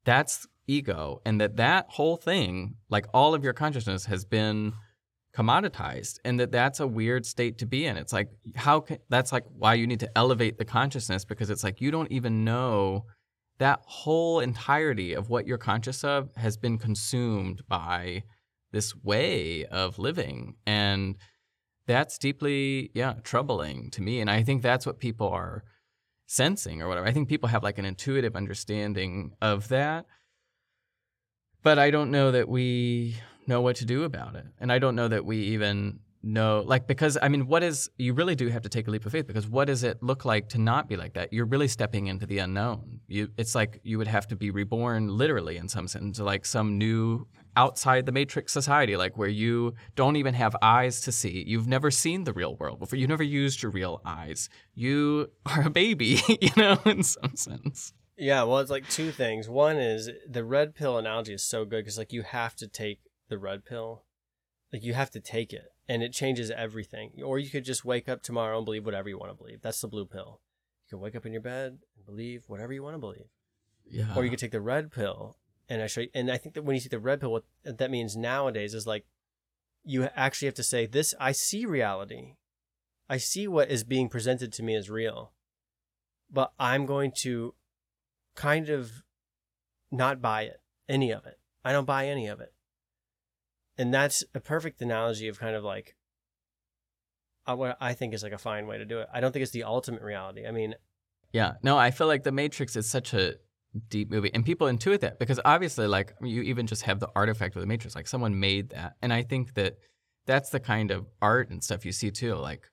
That's 0.06 0.45
ego, 0.68 1.22
and 1.26 1.41
that 1.41 1.56
that 1.56 1.88
whole 1.90 2.18
thing, 2.18 2.76
like 2.90 3.07
all 3.14 3.34
of 3.34 3.44
your 3.44 3.53
consciousness, 3.53 4.06
has 4.06 4.24
been 4.26 4.74
commoditized, 5.35 6.19
and 6.23 6.39
that 6.39 6.51
that's 6.51 6.80
a 6.80 6.88
weird 6.88 7.26
state 7.26 7.57
to 7.57 7.65
be 7.65 7.85
in. 7.85 7.97
It's 7.97 8.14
like 8.14 8.30
how 8.55 8.81
can 8.81 8.99
that's 9.10 9.31
like 9.31 9.45
why 9.57 9.73
you 9.73 9.88
need 9.88 9.99
to 10.01 10.18
elevate 10.18 10.57
the 10.57 10.65
consciousness 10.65 11.26
because 11.26 11.49
it's 11.49 11.64
like 11.64 11.81
you 11.81 11.91
don't 11.91 12.11
even 12.11 12.43
know 12.43 13.05
that 13.60 13.81
whole 13.85 14.39
entirety 14.39 15.14
of 15.14 15.30
what 15.30 15.47
you're 15.47 15.57
conscious 15.57 16.03
of 16.03 16.30
has 16.35 16.57
been 16.57 16.77
consumed 16.77 17.64
by 17.68 18.23
this 18.72 18.95
way 18.95 19.65
of 19.65 19.99
living. 19.99 20.55
And 20.65 21.15
that's 21.85 22.18
deeply 22.18 22.91
yeah 22.93 23.15
troubling 23.23 23.89
to 23.91 24.01
me. 24.01 24.22
And 24.22 24.30
i 24.30 24.43
think 24.43 24.61
that's 24.61 24.85
what 24.85 24.99
people 24.99 25.30
are 25.30 25.64
sensing 26.27 26.81
or 26.81 26.88
whatever. 26.88 27.07
I 27.07 27.11
think 27.11 27.27
people 27.27 27.49
have 27.49 27.64
like 27.64 27.77
an 27.77 27.85
intuitive 27.85 28.35
understanding 28.35 29.31
of 29.41 29.68
that. 29.69 30.05
But 31.64 31.80
i 31.80 31.89
don't 31.89 32.11
know 32.11 32.31
that 32.31 32.47
we 32.47 33.18
know 33.48 33.61
what 33.61 33.76
to 33.78 33.86
do 33.86 34.03
about 34.03 34.36
it. 34.36 34.45
And 34.60 34.72
i 34.72 34.80
don't 34.80 34.95
know 34.95 35.07
that 35.07 35.26
we 35.26 35.38
even 35.38 35.99
know 36.24 36.64
like 36.65 36.88
because 36.88 37.18
i 37.22 37.28
mean 37.28 37.45
what 37.48 37.61
is 37.61 37.90
you 37.98 38.14
really 38.14 38.34
do 38.34 38.48
have 38.48 38.61
to 38.61 38.70
take 38.70 38.88
a 38.88 38.91
leap 38.91 39.06
of 39.06 39.11
faith 39.11 39.28
because 39.28 39.45
what 39.45 39.65
does 39.65 39.84
it 39.84 40.02
look 40.02 40.24
like 40.24 40.48
to 40.48 40.57
not 40.57 40.88
be 40.88 40.95
like 40.95 41.14
that? 41.14 41.34
You're 41.34 41.45
really 41.45 41.68
stepping 41.68 42.07
into 42.07 42.26
the 42.26 42.38
unknown. 42.40 43.02
You 43.07 43.30
it's 43.38 43.53
like 43.53 43.82
you 43.84 43.98
would 43.98 44.07
have 44.07 44.28
to 44.28 44.36
be 44.36 44.49
reborn 44.49 45.10
literally 45.10 45.57
in 45.57 45.68
some 45.68 45.88
sense 45.88 46.20
like 46.20 46.45
some 46.45 46.78
new 46.78 47.28
outside 47.56 48.06
the 48.06 48.11
matrix 48.11 48.52
society 48.52 48.95
like 48.95 49.18
where 49.18 49.28
you 49.28 49.76
don't 49.95 50.15
even 50.15 50.34
have 50.34 50.56
eyes 50.61 51.02
to 51.02 51.11
see. 51.11 51.44
You've 51.45 51.68
never 51.68 51.91
seen 51.91 52.24
the 52.24 52.34
real 52.34 52.56
world 52.56 52.80
before. 52.80 52.98
You 52.98 53.07
never 53.07 53.24
used 53.24 53.61
your 53.61 53.72
real 53.72 54.02
eyes. 54.06 54.49
You 54.74 55.30
are 55.45 55.68
a 55.68 55.70
baby 55.70 56.22
you 56.41 56.52
know 56.56 56.80
in 56.86 57.03
some 57.03 57.36
sense. 57.36 57.94
Yeah, 58.15 58.44
well, 58.44 58.60
it's 58.60 58.70
like 58.70 58.88
two 58.90 59.11
things. 59.11 59.49
One 59.49 59.78
is 59.78 60.10
the 60.30 60.44
red 60.45 60.76
pill 60.76 60.98
analogy 60.98 61.34
is 61.34 61.44
so 61.44 61.65
good 61.65 61.84
because 61.84 61.98
like 61.98 62.14
you 62.14 62.22
have 62.22 62.56
to 62.57 62.68
take 62.68 62.99
the 63.30 63.38
red 63.38 63.66
pill, 63.66 64.04
like 64.72 64.84
you 64.84 64.94
have 64.94 65.12
to 65.12 65.20
take 65.20 65.54
it, 65.54 65.72
and 65.88 66.02
it 66.04 66.14
changes 66.14 66.52
everything. 66.52 67.12
Or 67.24 67.40
you 67.40 67.50
could 67.50 67.66
just 67.66 67.86
wake 67.86 68.10
up 68.10 68.22
tomorrow 68.22 68.58
and 68.58 68.66
believe 68.66 68.86
whatever 68.86 69.10
you 69.10 69.18
want 69.18 69.32
to 69.32 69.38
believe. 69.38 69.62
That's 69.62 69.82
the 69.82 69.88
blue 69.88 70.06
pill. 70.06 70.41
You 70.86 70.98
can 70.98 71.00
wake 71.00 71.16
up 71.16 71.26
in 71.26 71.34
your 71.34 71.41
bed 71.41 71.80
and 71.95 72.06
believe 72.06 72.44
whatever 72.48 72.74
you 72.74 72.84
want 72.84 72.95
to 72.95 73.00
believe. 73.00 73.30
yeah 73.90 74.14
Or 74.16 74.24
you 74.24 74.30
could 74.30 74.40
take 74.40 74.52
the 74.52 74.62
red 74.62 74.91
pill, 74.91 75.38
and 75.70 75.82
I 75.82 75.88
show 75.88 76.02
you, 76.02 76.10
and 76.14 76.32
I 76.32 76.38
think 76.38 76.56
that 76.56 76.64
when 76.64 76.76
you 76.76 76.82
take 76.82 76.91
the 76.91 77.00
red 77.00 77.22
pill, 77.22 77.32
what 77.32 77.45
that 77.64 77.91
means 77.91 78.16
nowadays 78.16 78.74
is 78.74 78.88
like 78.88 79.06
you 79.84 80.08
actually 80.16 80.48
have 80.48 80.56
to 80.56 80.64
say 80.64 80.86
this. 80.86 81.14
I 81.20 81.32
see 81.32 81.66
reality. 81.66 82.36
I 83.10 83.18
see 83.18 83.48
what 83.48 83.70
is 83.70 83.84
being 83.84 84.10
presented 84.10 84.54
to 84.54 84.64
me 84.64 84.76
as 84.76 84.90
real, 84.90 85.34
but 86.32 86.54
I'm 86.58 86.86
going 86.86 87.12
to 87.18 87.54
kind 88.36 88.70
of 88.70 89.04
not 89.91 90.22
buy 90.22 90.44
it, 90.44 90.62
any 90.90 91.12
of 91.12 91.26
it. 91.26 91.38
I 91.64 91.72
don't 91.72 91.86
buy 91.86 92.08
any 92.08 92.28
of 92.28 92.40
it. 92.40 92.54
And 93.78 93.94
that's 93.94 94.24
a 94.36 94.40
perfect 94.40 94.82
analogy 94.82 95.28
of 95.28 95.40
kind 95.40 95.56
of 95.56 95.64
like 95.64 95.95
uh, 97.45 97.56
what 97.56 97.78
I 97.82 97.94
think 97.94 98.14
is 98.14 98.24
like 98.24 98.34
a 98.34 98.38
fine 98.38 98.68
way 98.68 98.78
to 98.78 98.86
do 98.86 99.00
it. 99.00 99.08
I 99.14 99.20
don't 99.20 99.32
think 99.32 99.44
it's 99.44 99.52
the 99.52 99.64
ultimate 99.64 100.02
reality. 100.02 100.45
I 100.45 100.52
mean, 100.52 100.76
Yeah, 101.32 101.54
no, 101.64 101.78
I 101.78 101.91
feel 101.91 102.08
like 102.08 102.24
The 102.24 102.32
Matrix 102.32 102.76
is 102.76 102.90
such 102.90 103.14
a 103.14 103.36
deep 103.90 104.12
movie, 104.12 104.32
and 104.34 104.45
people 104.45 104.68
intuit 104.68 105.00
that 105.02 105.20
because 105.20 105.40
obviously, 105.44 105.88
like, 105.88 106.14
you 106.22 106.44
even 106.44 106.68
just 106.68 106.84
have 106.84 107.00
the 107.00 107.10
artifact 107.16 107.56
of 107.56 107.62
The 107.62 107.68
Matrix, 107.68 107.95
like 107.95 108.08
someone 108.08 108.40
made 108.40 108.70
that, 108.70 108.94
and 109.02 109.12
I 109.12 109.24
think 109.24 109.56
that 109.56 109.78
that's 110.26 110.52
the 110.52 110.60
kind 110.60 110.91
of 110.91 111.08
art 111.22 111.50
and 111.50 111.64
stuff 111.64 111.86
you 111.86 111.91
see 111.91 112.12
too. 112.12 112.36
Like, 112.36 112.70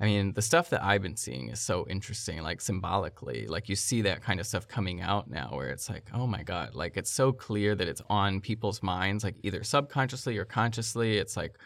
I 0.00 0.06
mean, 0.06 0.32
the 0.32 0.42
stuff 0.42 0.70
that 0.70 0.82
I've 0.82 1.02
been 1.02 1.16
seeing 1.16 1.50
is 1.50 1.60
so 1.60 1.86
interesting, 1.88 2.42
like 2.42 2.62
symbolically, 2.62 3.46
like 3.46 3.68
you 3.68 3.76
see 3.76 4.00
that 4.02 4.22
kind 4.22 4.40
of 4.40 4.46
stuff 4.46 4.66
coming 4.66 5.02
out 5.02 5.28
now, 5.28 5.50
where 5.52 5.68
it's 5.68 5.90
like, 5.90 6.08
oh 6.14 6.26
my 6.26 6.42
god, 6.42 6.74
like 6.74 6.96
it's 6.96 7.10
so 7.10 7.32
clear 7.32 7.74
that 7.74 7.86
it's 7.86 8.00
on 8.08 8.40
people's 8.40 8.82
minds, 8.82 9.24
like 9.24 9.36
either 9.42 9.62
subconsciously 9.62 10.38
or 10.38 10.46
consciously. 10.46 11.18
It's 11.18 11.36
like 11.36 11.58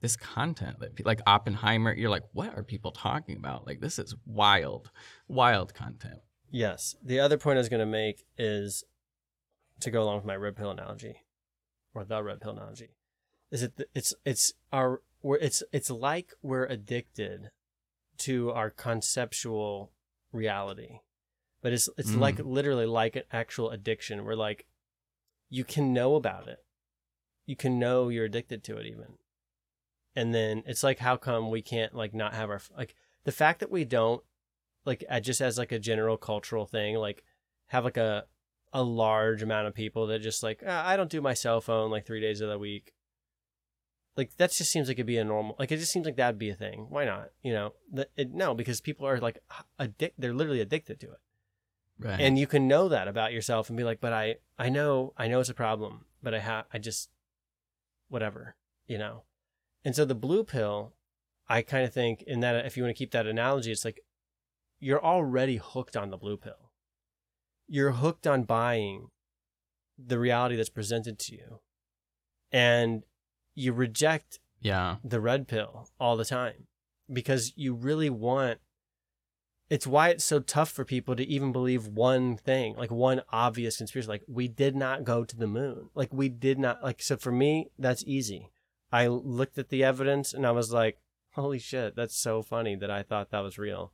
this 0.00 0.16
content 0.16 0.76
like 1.04 1.20
Oppenheimer, 1.26 1.92
you're 1.92 2.10
like, 2.10 2.22
what 2.32 2.56
are 2.56 2.62
people 2.62 2.92
talking 2.92 3.36
about? 3.36 3.66
Like, 3.66 3.80
this 3.80 3.98
is 3.98 4.14
wild, 4.24 4.90
wild 5.28 5.74
content. 5.74 6.20
Yes. 6.50 6.96
The 7.04 7.20
other 7.20 7.38
point 7.38 7.56
I 7.56 7.60
was 7.60 7.68
going 7.68 7.80
to 7.80 7.86
make 7.86 8.24
is 8.38 8.84
to 9.80 9.90
go 9.90 10.02
along 10.02 10.16
with 10.16 10.24
my 10.24 10.36
red 10.36 10.56
pill 10.56 10.70
analogy, 10.70 11.16
or 11.94 12.04
the 12.04 12.22
red 12.22 12.40
pill 12.40 12.52
analogy, 12.52 12.90
is 13.50 13.62
it 13.62 13.80
it's 13.94 14.14
it's 14.24 14.52
our 14.72 15.02
it's 15.24 15.62
it's 15.72 15.90
like 15.90 16.32
we're 16.42 16.66
addicted 16.66 17.50
to 18.20 18.50
our 18.52 18.70
conceptual 18.70 19.92
reality, 20.32 21.00
but 21.62 21.72
it's 21.72 21.88
it's 21.98 22.12
Mm. 22.12 22.18
like 22.20 22.38
literally 22.38 22.86
like 22.86 23.16
an 23.16 23.24
actual 23.32 23.70
addiction. 23.70 24.24
Where 24.24 24.36
like 24.36 24.66
you 25.48 25.64
can 25.64 25.92
know 25.92 26.14
about 26.14 26.48
it, 26.48 26.64
you 27.46 27.56
can 27.56 27.78
know 27.78 28.08
you're 28.08 28.26
addicted 28.26 28.62
to 28.64 28.76
it 28.78 28.86
even, 28.86 29.18
and 30.14 30.34
then 30.34 30.62
it's 30.66 30.82
like 30.82 30.98
how 31.00 31.16
come 31.16 31.50
we 31.50 31.62
can't 31.62 31.94
like 31.94 32.14
not 32.14 32.34
have 32.34 32.50
our 32.50 32.60
like 32.76 32.94
the 33.24 33.32
fact 33.32 33.60
that 33.60 33.70
we 33.70 33.84
don't 33.84 34.22
like 34.84 35.04
just 35.22 35.40
as 35.40 35.58
like 35.58 35.72
a 35.72 35.78
general 35.78 36.16
cultural 36.16 36.66
thing 36.66 36.96
like 36.96 37.22
have 37.66 37.84
like 37.84 37.96
a 37.98 38.24
a 38.72 38.82
large 38.82 39.42
amount 39.42 39.66
of 39.66 39.74
people 39.74 40.06
that 40.06 40.20
just 40.20 40.42
like 40.42 40.62
"Ah, 40.66 40.86
i 40.86 40.96
don't 40.96 41.10
do 41.10 41.20
my 41.20 41.34
cell 41.34 41.60
phone 41.60 41.90
like 41.90 42.06
three 42.06 42.20
days 42.20 42.40
of 42.40 42.48
the 42.48 42.58
week 42.58 42.92
like 44.20 44.36
that 44.36 44.52
just 44.52 44.70
seems 44.70 44.88
like 44.88 44.96
it'd 44.96 45.06
be 45.06 45.18
a 45.18 45.24
normal 45.24 45.56
like 45.58 45.72
it 45.72 45.78
just 45.78 45.92
seems 45.92 46.06
like 46.06 46.16
that'd 46.16 46.38
be 46.38 46.50
a 46.50 46.54
thing. 46.54 46.86
Why 46.88 47.04
not? 47.04 47.30
You 47.42 47.52
know 47.52 47.74
the, 47.92 48.08
it, 48.16 48.32
no 48.32 48.54
because 48.54 48.80
people 48.80 49.06
are 49.06 49.18
like 49.18 49.38
addic- 49.80 50.14
they're 50.18 50.34
literally 50.34 50.60
addicted 50.60 51.00
to 51.00 51.06
it. 51.06 51.20
Right. 51.98 52.18
and 52.18 52.38
you 52.38 52.46
can 52.46 52.66
know 52.66 52.88
that 52.88 53.08
about 53.08 53.34
yourself 53.34 53.68
and 53.68 53.76
be 53.76 53.84
like 53.84 54.00
but 54.00 54.14
i 54.14 54.36
i 54.58 54.70
know 54.70 55.12
i 55.18 55.28
know 55.28 55.38
it's 55.38 55.50
a 55.50 55.54
problem 55.54 56.06
but 56.22 56.32
i 56.32 56.38
have 56.38 56.64
i 56.72 56.78
just 56.78 57.10
whatever 58.08 58.56
you 58.86 58.96
know? 58.96 59.24
And 59.84 59.94
so 59.94 60.06
the 60.06 60.14
blue 60.14 60.42
pill 60.42 60.94
i 61.46 61.60
kind 61.60 61.84
of 61.84 61.92
think 61.92 62.22
in 62.22 62.40
that 62.40 62.64
if 62.64 62.74
you 62.74 62.82
want 62.82 62.96
to 62.96 62.98
keep 62.98 63.10
that 63.10 63.26
analogy 63.26 63.70
it's 63.70 63.84
like 63.84 64.00
you're 64.80 65.04
already 65.04 65.56
hooked 65.56 65.96
on 65.96 66.10
the 66.10 66.16
blue 66.16 66.38
pill. 66.38 66.72
You're 67.68 67.92
hooked 67.92 68.26
on 68.26 68.44
buying 68.44 69.08
the 69.98 70.18
reality 70.18 70.56
that's 70.56 70.70
presented 70.70 71.18
to 71.20 71.34
you. 71.34 71.60
And 72.50 73.04
you 73.60 73.72
reject 73.72 74.38
Yeah. 74.60 74.96
the 75.04 75.20
red 75.20 75.46
pill 75.48 75.88
all 75.98 76.16
the 76.16 76.24
time 76.24 76.66
because 77.12 77.52
you 77.56 77.74
really 77.74 78.10
want 78.10 78.58
it's 79.68 79.86
why 79.86 80.08
it's 80.08 80.24
so 80.24 80.40
tough 80.40 80.70
for 80.70 80.84
people 80.84 81.14
to 81.14 81.24
even 81.24 81.52
believe 81.52 81.86
one 81.86 82.36
thing 82.36 82.74
like 82.76 82.90
one 82.90 83.22
obvious 83.30 83.76
conspiracy 83.76 84.08
like 84.08 84.24
we 84.26 84.48
did 84.48 84.74
not 84.74 85.04
go 85.04 85.24
to 85.24 85.36
the 85.36 85.46
moon. 85.46 85.90
Like 85.94 86.12
we 86.12 86.28
did 86.28 86.58
not 86.58 86.82
like 86.82 87.00
so 87.02 87.16
for 87.16 87.30
me 87.32 87.70
that's 87.78 88.02
easy. 88.04 88.50
I 88.90 89.06
looked 89.06 89.58
at 89.58 89.68
the 89.68 89.84
evidence 89.84 90.34
and 90.34 90.44
i 90.46 90.50
was 90.50 90.72
like 90.72 90.98
holy 91.34 91.60
shit 91.60 91.94
that's 91.94 92.16
so 92.16 92.42
funny 92.42 92.74
that 92.74 92.90
i 92.90 93.04
thought 93.04 93.30
that 93.30 93.38
was 93.44 93.56
real 93.58 93.92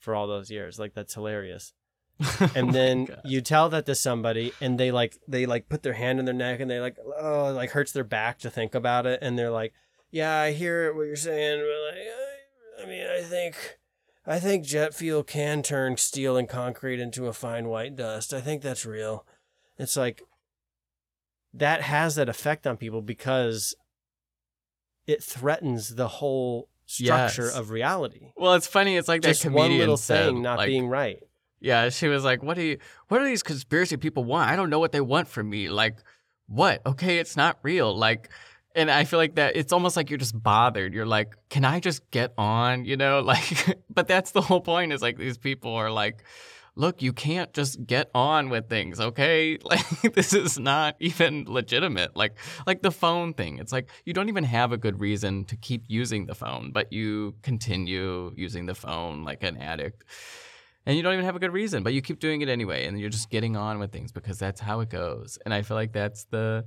for 0.00 0.16
all 0.16 0.26
those 0.26 0.50
years. 0.50 0.80
Like 0.80 0.94
that's 0.94 1.14
hilarious 1.14 1.72
and 2.54 2.68
oh 2.68 2.72
then 2.72 3.08
you 3.24 3.40
tell 3.40 3.68
that 3.68 3.86
to 3.86 3.94
somebody 3.94 4.52
and 4.60 4.78
they 4.78 4.90
like 4.92 5.16
they 5.26 5.44
like 5.46 5.68
put 5.68 5.82
their 5.82 5.94
hand 5.94 6.18
in 6.18 6.24
their 6.24 6.34
neck 6.34 6.60
and 6.60 6.70
they 6.70 6.78
like 6.80 6.96
oh 7.18 7.48
it, 7.48 7.52
like 7.52 7.70
hurts 7.70 7.92
their 7.92 8.04
back 8.04 8.38
to 8.38 8.50
think 8.50 8.74
about 8.74 9.06
it. 9.06 9.18
And 9.22 9.38
they're 9.38 9.50
like 9.50 9.72
yeah 10.10 10.38
i 10.38 10.52
hear 10.52 10.92
what 10.94 11.02
you're 11.04 11.16
saying 11.16 11.58
but 11.60 11.96
like 11.96 12.06
I, 12.08 12.82
I 12.82 12.86
mean 12.86 13.06
i 13.06 13.22
think 13.22 13.78
i 14.26 14.38
think 14.38 14.64
jet 14.64 14.94
fuel 14.94 15.22
can 15.24 15.62
turn 15.62 15.96
steel 15.96 16.36
and 16.36 16.48
concrete 16.48 17.00
into 17.00 17.26
a 17.26 17.32
fine 17.32 17.66
white 17.68 17.96
dust. 17.96 18.32
I 18.34 18.40
think 18.40 18.62
that's 18.62 18.84
real. 18.86 19.26
It's 19.78 19.96
like 19.96 20.22
that 21.54 21.82
has 21.82 22.14
that 22.16 22.28
effect 22.28 22.66
on 22.66 22.76
people 22.76 23.02
because 23.02 23.74
it 25.06 25.22
threatens 25.22 25.96
the 25.96 26.08
whole 26.08 26.68
structure 26.86 27.46
Yes. 27.46 27.56
of 27.56 27.70
reality. 27.70 28.32
Well, 28.36 28.54
it's 28.54 28.66
funny. 28.66 28.96
It's 28.96 29.08
like 29.08 29.22
Just 29.22 29.42
that 29.42 29.52
one 29.52 29.76
little 29.76 29.96
said, 29.96 30.26
thing 30.26 30.42
not 30.42 30.58
like- 30.58 30.68
being 30.68 30.88
right 30.88 31.18
Yeah, 31.62 31.90
she 31.90 32.08
was 32.08 32.24
like, 32.24 32.42
"What 32.42 32.56
do 32.56 32.62
you? 32.62 32.78
What 33.08 33.20
do 33.20 33.24
these 33.24 33.42
conspiracy 33.44 33.96
people 33.96 34.24
want? 34.24 34.50
I 34.50 34.56
don't 34.56 34.68
know 34.68 34.80
what 34.80 34.90
they 34.92 35.00
want 35.00 35.28
from 35.28 35.48
me. 35.48 35.68
Like, 35.68 35.98
what? 36.48 36.82
Okay, 36.84 37.18
it's 37.18 37.36
not 37.36 37.58
real. 37.62 37.96
Like, 37.96 38.30
and 38.74 38.90
I 38.90 39.04
feel 39.04 39.18
like 39.20 39.36
that 39.36 39.54
it's 39.56 39.72
almost 39.72 39.96
like 39.96 40.10
you're 40.10 40.18
just 40.18 40.40
bothered. 40.40 40.92
You're 40.92 41.06
like, 41.06 41.36
can 41.50 41.64
I 41.64 41.78
just 41.78 42.10
get 42.10 42.34
on? 42.36 42.84
You 42.84 42.96
know, 42.96 43.20
like, 43.32 43.78
but 43.88 44.08
that's 44.08 44.32
the 44.32 44.40
whole 44.40 44.60
point. 44.60 44.92
Is 44.92 45.02
like 45.02 45.16
these 45.18 45.38
people 45.38 45.72
are 45.74 45.90
like, 45.90 46.24
look, 46.74 47.00
you 47.00 47.12
can't 47.12 47.52
just 47.52 47.86
get 47.86 48.10
on 48.12 48.48
with 48.48 48.68
things, 48.68 48.98
okay? 49.00 49.58
Like 49.64 50.14
this 50.14 50.32
is 50.32 50.58
not 50.58 50.96
even 50.98 51.44
legitimate. 51.46 52.16
Like 52.16 52.34
like 52.66 52.82
the 52.82 52.90
phone 52.90 53.34
thing. 53.34 53.58
It's 53.58 53.72
like 53.72 53.88
you 54.04 54.12
don't 54.12 54.28
even 54.28 54.44
have 54.44 54.72
a 54.72 54.76
good 54.76 55.00
reason 55.00 55.44
to 55.46 55.56
keep 55.56 55.84
using 55.86 56.26
the 56.26 56.34
phone, 56.34 56.72
but 56.72 56.92
you 56.92 57.34
continue 57.42 58.32
using 58.36 58.66
the 58.66 58.74
phone 58.74 59.24
like 59.24 59.42
an 59.44 59.56
addict. 59.58 60.04
And 60.84 60.96
you 60.96 61.02
don't 61.02 61.12
even 61.12 61.24
have 61.24 61.36
a 61.36 61.40
good 61.40 61.52
reason, 61.52 61.82
but 61.82 61.92
you 61.92 62.02
keep 62.02 62.18
doing 62.18 62.42
it 62.42 62.48
anyway 62.48 62.86
and 62.86 62.98
you're 62.98 63.10
just 63.10 63.30
getting 63.30 63.56
on 63.56 63.78
with 63.78 63.92
things 63.92 64.10
because 64.10 64.38
that's 64.38 64.60
how 64.60 64.80
it 64.80 64.88
goes. 64.88 65.38
And 65.44 65.54
I 65.54 65.62
feel 65.62 65.76
like 65.76 65.92
that's 65.92 66.24
the 66.24 66.66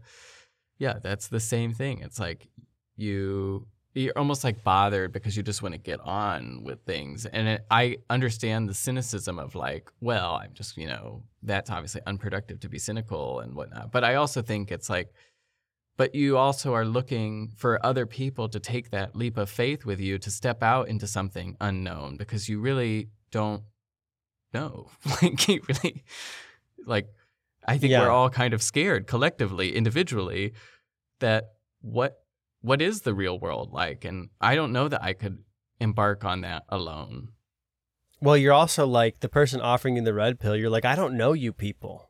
yeah, 0.78 1.00
that's 1.02 1.28
the 1.28 1.40
same 1.40 1.74
thing. 1.74 2.00
It's 2.00 2.20
like 2.20 2.48
you 2.96 3.68
you're 3.96 4.18
almost 4.18 4.44
like 4.44 4.64
bothered 4.64 5.14
because 5.14 5.38
you 5.38 5.44
just 5.44 5.62
want 5.62 5.74
to 5.74 5.80
get 5.80 6.02
on 6.02 6.64
with 6.64 6.82
things. 6.86 7.26
And 7.26 7.48
it, 7.48 7.66
I 7.72 7.98
understand 8.10 8.68
the 8.68 8.74
cynicism 8.74 9.40
of 9.40 9.56
like, 9.56 9.90
well, 10.02 10.36
I'm 10.36 10.54
just, 10.54 10.76
you 10.76 10.86
know, 10.86 11.24
that's 11.42 11.70
obviously 11.70 12.02
unproductive 12.06 12.60
to 12.60 12.70
be 12.70 12.78
cynical 12.78 13.40
and 13.40 13.56
whatnot. 13.56 13.94
But 13.94 14.04
I 14.04 14.16
also 14.16 14.42
think 14.42 14.70
it's 14.70 14.90
like, 14.90 15.14
but 15.96 16.14
you 16.14 16.38
also 16.38 16.74
are 16.74 16.84
looking 16.84 17.54
for 17.56 17.84
other 17.86 18.06
people 18.06 18.50
to 18.50 18.60
take 18.60 18.92
that 18.92 19.16
leap 19.16 19.38
of 19.38 19.50
faith 19.50 19.86
with 19.86 20.02
you 20.02 20.18
to 20.20 20.30
step 20.30 20.62
out 20.62 20.90
into 20.90 21.08
something 21.08 21.56
unknown 21.62 22.18
because 22.18 22.50
you 22.50 22.60
really 22.60 23.08
don't 23.32 23.64
know. 24.56 24.90
like, 25.22 25.48
you 25.48 25.62
really, 25.68 26.04
like, 26.86 27.08
I 27.68 27.78
think 27.78 27.92
Yeah. 27.92 28.02
we're 28.02 28.10
all 28.10 28.30
kind 28.30 28.54
of 28.54 28.62
scared 28.64 29.06
collectively, 29.08 29.76
individually, 29.76 30.54
that 31.20 31.44
what 31.82 32.18
what 32.62 32.82
is 32.82 33.02
the 33.02 33.14
real 33.14 33.38
world 33.40 33.72
like? 33.72 34.04
And 34.06 34.30
I 34.42 34.56
don't 34.56 34.72
know 34.74 34.88
that 34.88 35.04
I 35.04 35.14
could 35.14 35.44
embark 35.80 36.26
on 36.26 36.42
that 36.42 36.64
alone. 36.70 37.30
Well, 38.22 38.36
you're 38.38 38.54
also 38.54 38.88
like 38.88 39.20
the 39.20 39.30
person 39.30 39.62
offering 39.62 39.96
you 39.98 40.02
the 40.02 40.14
red 40.16 40.40
pill. 40.40 40.56
You're 40.56 40.72
like, 40.72 40.86
I 40.86 40.96
don't 40.96 41.16
know 41.16 41.34
you 41.34 41.54
people. 41.54 42.10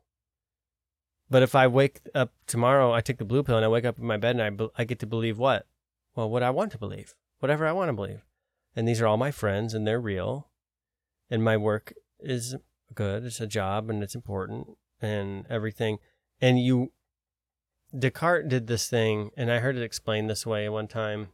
But 1.28 1.42
if 1.42 1.54
I 1.54 1.66
wake 1.66 2.00
up 2.14 2.32
tomorrow, 2.46 2.92
I 2.94 3.00
take 3.02 3.18
the 3.18 3.24
blue 3.26 3.42
pill 3.42 3.56
and 3.56 3.64
I 3.64 3.68
wake 3.68 3.84
up 3.84 3.98
in 3.98 4.06
my 4.06 4.16
bed 4.16 4.36
and 4.36 4.42
I, 4.42 4.50
be- 4.50 4.70
I 4.78 4.84
get 4.84 4.98
to 5.00 5.06
believe 5.06 5.36
what? 5.38 5.66
Well, 6.14 6.30
what 6.30 6.42
I 6.42 6.50
want 6.50 6.72
to 6.72 6.78
believe, 6.78 7.14
whatever 7.40 7.66
I 7.66 7.72
want 7.72 7.88
to 7.90 7.92
believe. 7.92 8.24
And 8.74 8.86
these 8.88 9.00
are 9.02 9.06
all 9.06 9.16
my 9.18 9.30
friends 9.32 9.74
and 9.74 9.86
they're 9.86 10.00
real. 10.00 10.48
And 11.28 11.42
my 11.44 11.56
work 11.56 11.92
is 12.26 12.56
good. 12.94 13.24
It's 13.24 13.40
a 13.40 13.46
job 13.46 13.90
and 13.90 14.02
it's 14.02 14.14
important 14.14 14.68
and 15.00 15.46
everything. 15.48 15.98
And 16.40 16.60
you, 16.60 16.92
Descartes 17.96 18.48
did 18.48 18.66
this 18.66 18.88
thing, 18.88 19.30
and 19.36 19.50
I 19.50 19.60
heard 19.60 19.76
it 19.76 19.82
explained 19.82 20.28
this 20.28 20.44
way 20.44 20.68
one 20.68 20.88
time. 20.88 21.28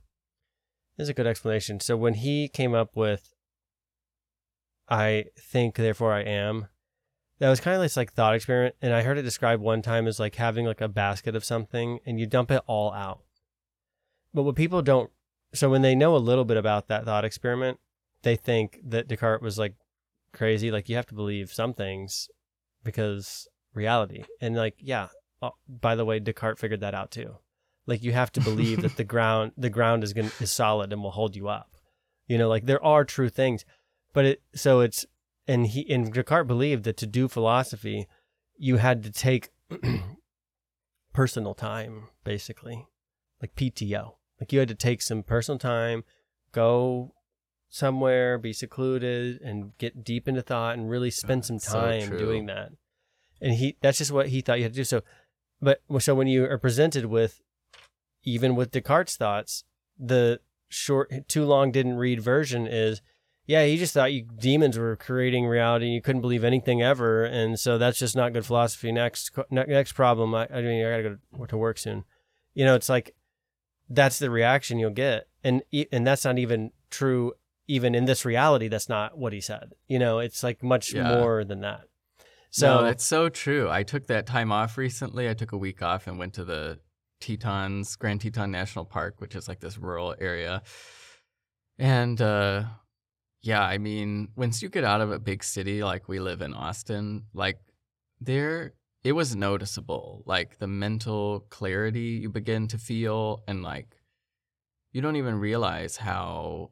This 0.96 1.06
is 1.06 1.08
a 1.08 1.14
good 1.14 1.26
explanation. 1.26 1.80
So 1.80 1.96
when 1.96 2.14
he 2.14 2.48
came 2.48 2.74
up 2.74 2.94
with 2.94 3.32
I 4.92 5.24
think, 5.38 5.76
therefore 5.76 6.12
I 6.12 6.20
am. 6.20 6.68
That 7.38 7.48
was 7.48 7.60
kind 7.60 7.74
of 7.74 7.82
this 7.82 7.96
like 7.96 8.12
thought 8.12 8.34
experiment, 8.34 8.76
and 8.82 8.92
I 8.92 9.02
heard 9.02 9.16
it 9.16 9.22
described 9.22 9.62
one 9.62 9.80
time 9.80 10.06
as 10.06 10.20
like 10.20 10.34
having 10.36 10.66
like 10.66 10.82
a 10.82 10.88
basket 10.88 11.34
of 11.34 11.46
something, 11.46 11.98
and 12.04 12.20
you 12.20 12.26
dump 12.26 12.50
it 12.50 12.62
all 12.66 12.92
out. 12.92 13.22
But 14.34 14.42
what 14.42 14.54
people 14.54 14.82
don't, 14.82 15.10
so 15.54 15.70
when 15.70 15.80
they 15.80 15.94
know 15.94 16.14
a 16.14 16.18
little 16.18 16.44
bit 16.44 16.58
about 16.58 16.88
that 16.88 17.06
thought 17.06 17.24
experiment, 17.24 17.78
they 18.22 18.36
think 18.36 18.80
that 18.84 19.08
Descartes 19.08 19.42
was 19.42 19.58
like 19.58 19.74
crazy. 20.32 20.70
Like 20.70 20.88
you 20.88 20.96
have 20.96 21.06
to 21.06 21.14
believe 21.14 21.52
some 21.52 21.74
things 21.74 22.28
because 22.84 23.48
reality, 23.74 24.24
and 24.40 24.56
like 24.56 24.76
yeah. 24.78 25.08
Oh, 25.40 25.52
by 25.68 25.96
the 25.96 26.04
way, 26.04 26.20
Descartes 26.20 26.60
figured 26.60 26.80
that 26.80 26.94
out 26.94 27.10
too. 27.10 27.36
Like 27.86 28.02
you 28.02 28.12
have 28.12 28.30
to 28.32 28.40
believe 28.40 28.82
that 28.82 28.96
the 28.96 29.04
ground, 29.14 29.52
the 29.56 29.70
ground 29.70 30.04
is 30.04 30.12
going 30.12 30.30
is 30.40 30.52
solid 30.52 30.92
and 30.92 31.02
will 31.02 31.10
hold 31.10 31.34
you 31.34 31.48
up. 31.48 31.76
You 32.28 32.38
know, 32.38 32.48
like 32.48 32.66
there 32.66 32.84
are 32.84 33.04
true 33.04 33.28
things, 33.28 33.64
but 34.12 34.24
it 34.24 34.42
so 34.54 34.80
it's 34.80 35.04
and 35.46 35.66
he 35.66 35.92
and 35.92 36.12
Descartes 36.12 36.46
believed 36.46 36.84
that 36.84 36.96
to 36.98 37.06
do 37.06 37.28
philosophy, 37.28 38.06
you 38.56 38.76
had 38.76 39.02
to 39.02 39.10
take 39.10 39.50
personal 41.12 41.54
time, 41.54 42.08
basically, 42.24 42.86
like 43.40 43.54
PTO. 43.56 44.14
Like 44.40 44.52
you 44.52 44.58
had 44.60 44.68
to 44.68 44.74
take 44.74 45.02
some 45.02 45.22
personal 45.22 45.58
time, 45.58 46.04
go 46.52 47.14
somewhere, 47.72 48.36
be 48.36 48.52
secluded, 48.52 49.40
and 49.40 49.76
get 49.78 50.04
deep 50.04 50.28
into 50.28 50.42
thought, 50.42 50.76
and 50.76 50.90
really 50.90 51.10
spend 51.10 51.44
some 51.44 51.58
time 51.58 52.08
true. 52.08 52.18
doing 52.18 52.46
that. 52.46 52.70
And 53.40 53.54
he 53.54 53.76
that's 53.80 53.98
just 53.98 54.12
what 54.12 54.28
he 54.28 54.42
thought 54.42 54.58
you 54.58 54.64
had 54.64 54.74
to 54.74 54.80
do. 54.80 54.84
So, 54.84 55.02
but 55.60 55.80
so 55.98 56.14
when 56.14 56.28
you 56.28 56.44
are 56.44 56.58
presented 56.58 57.06
with, 57.06 57.40
even 58.22 58.54
with 58.54 58.70
Descartes' 58.70 59.16
thoughts, 59.16 59.64
the 59.98 60.40
short, 60.68 61.10
too 61.28 61.44
long 61.44 61.72
didn't 61.72 61.96
read 61.96 62.20
version 62.20 62.66
is 62.66 63.00
yeah, 63.46 63.64
he 63.64 63.76
just 63.76 63.94
thought 63.94 64.12
you 64.12 64.22
demons 64.22 64.78
were 64.78 64.94
creating 64.94 65.46
reality. 65.46 65.86
And 65.86 65.94
You 65.94 66.02
couldn't 66.02 66.20
believe 66.20 66.44
anything 66.44 66.82
ever, 66.82 67.24
and 67.24 67.58
so 67.58 67.78
that's 67.78 67.98
just 67.98 68.14
not 68.14 68.32
good 68.32 68.46
philosophy. 68.46 68.92
Next, 68.92 69.32
next 69.50 69.92
problem. 69.92 70.34
I, 70.34 70.46
I 70.52 70.60
mean, 70.60 70.84
I 70.84 71.02
gotta 71.02 71.18
go 71.36 71.46
to 71.46 71.56
work 71.56 71.78
soon. 71.78 72.04
You 72.54 72.64
know, 72.64 72.74
it's 72.74 72.88
like 72.88 73.14
that's 73.88 74.18
the 74.18 74.30
reaction 74.30 74.78
you'll 74.78 74.90
get, 74.90 75.26
and 75.42 75.62
and 75.90 76.06
that's 76.06 76.24
not 76.24 76.38
even 76.38 76.70
true. 76.90 77.32
Even 77.68 77.94
in 77.94 78.04
this 78.06 78.24
reality, 78.24 78.68
that's 78.68 78.88
not 78.88 79.16
what 79.16 79.32
he 79.32 79.40
said. 79.40 79.72
You 79.88 79.98
know, 79.98 80.18
it's 80.18 80.42
like 80.42 80.62
much 80.62 80.92
Yeah. 80.92 81.16
more 81.16 81.44
than 81.44 81.60
that. 81.60 81.82
So 82.50 82.66
no, 82.80 82.84
that's 82.84 83.04
so 83.04 83.28
true. 83.28 83.70
I 83.70 83.82
took 83.82 84.08
that 84.08 84.26
time 84.26 84.52
off 84.52 84.76
recently. 84.76 85.28
I 85.28 85.34
took 85.34 85.52
a 85.52 85.56
week 85.56 85.80
off 85.80 86.06
and 86.06 86.18
went 86.18 86.34
to 86.34 86.44
the 86.44 86.80
Tetons, 87.20 87.96
Grand 87.96 88.20
Teton 88.20 88.50
National 88.50 88.84
Park, 88.84 89.14
which 89.20 89.34
is 89.34 89.48
like 89.48 89.60
this 89.60 89.78
rural 89.78 90.14
area. 90.20 90.62
And 91.78 92.20
uh 92.20 92.64
yeah, 93.40 93.62
I 93.62 93.78
mean, 93.78 94.28
once 94.36 94.62
you 94.62 94.68
get 94.68 94.84
out 94.84 95.00
of 95.00 95.10
a 95.10 95.18
big 95.18 95.42
city 95.42 95.82
like 95.82 96.08
we 96.08 96.20
live 96.20 96.42
in 96.42 96.54
Austin, 96.54 97.24
like 97.32 97.58
there 98.20 98.74
it 99.02 99.12
was 99.12 99.34
noticeable. 99.34 100.22
Like 100.26 100.58
the 100.58 100.68
mental 100.68 101.40
clarity 101.48 102.20
you 102.22 102.28
begin 102.28 102.68
to 102.68 102.78
feel 102.78 103.42
and 103.48 103.62
like 103.62 103.96
you 104.92 105.00
don't 105.00 105.16
even 105.16 105.36
realize 105.36 105.96
how 105.96 106.70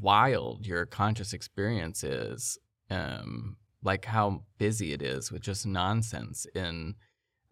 wild 0.00 0.66
your 0.66 0.86
conscious 0.86 1.32
experience 1.32 2.04
is 2.04 2.58
um 2.90 3.56
like 3.82 4.04
how 4.04 4.42
busy 4.58 4.92
it 4.92 5.02
is 5.02 5.32
with 5.32 5.42
just 5.42 5.66
nonsense 5.66 6.46
in 6.54 6.94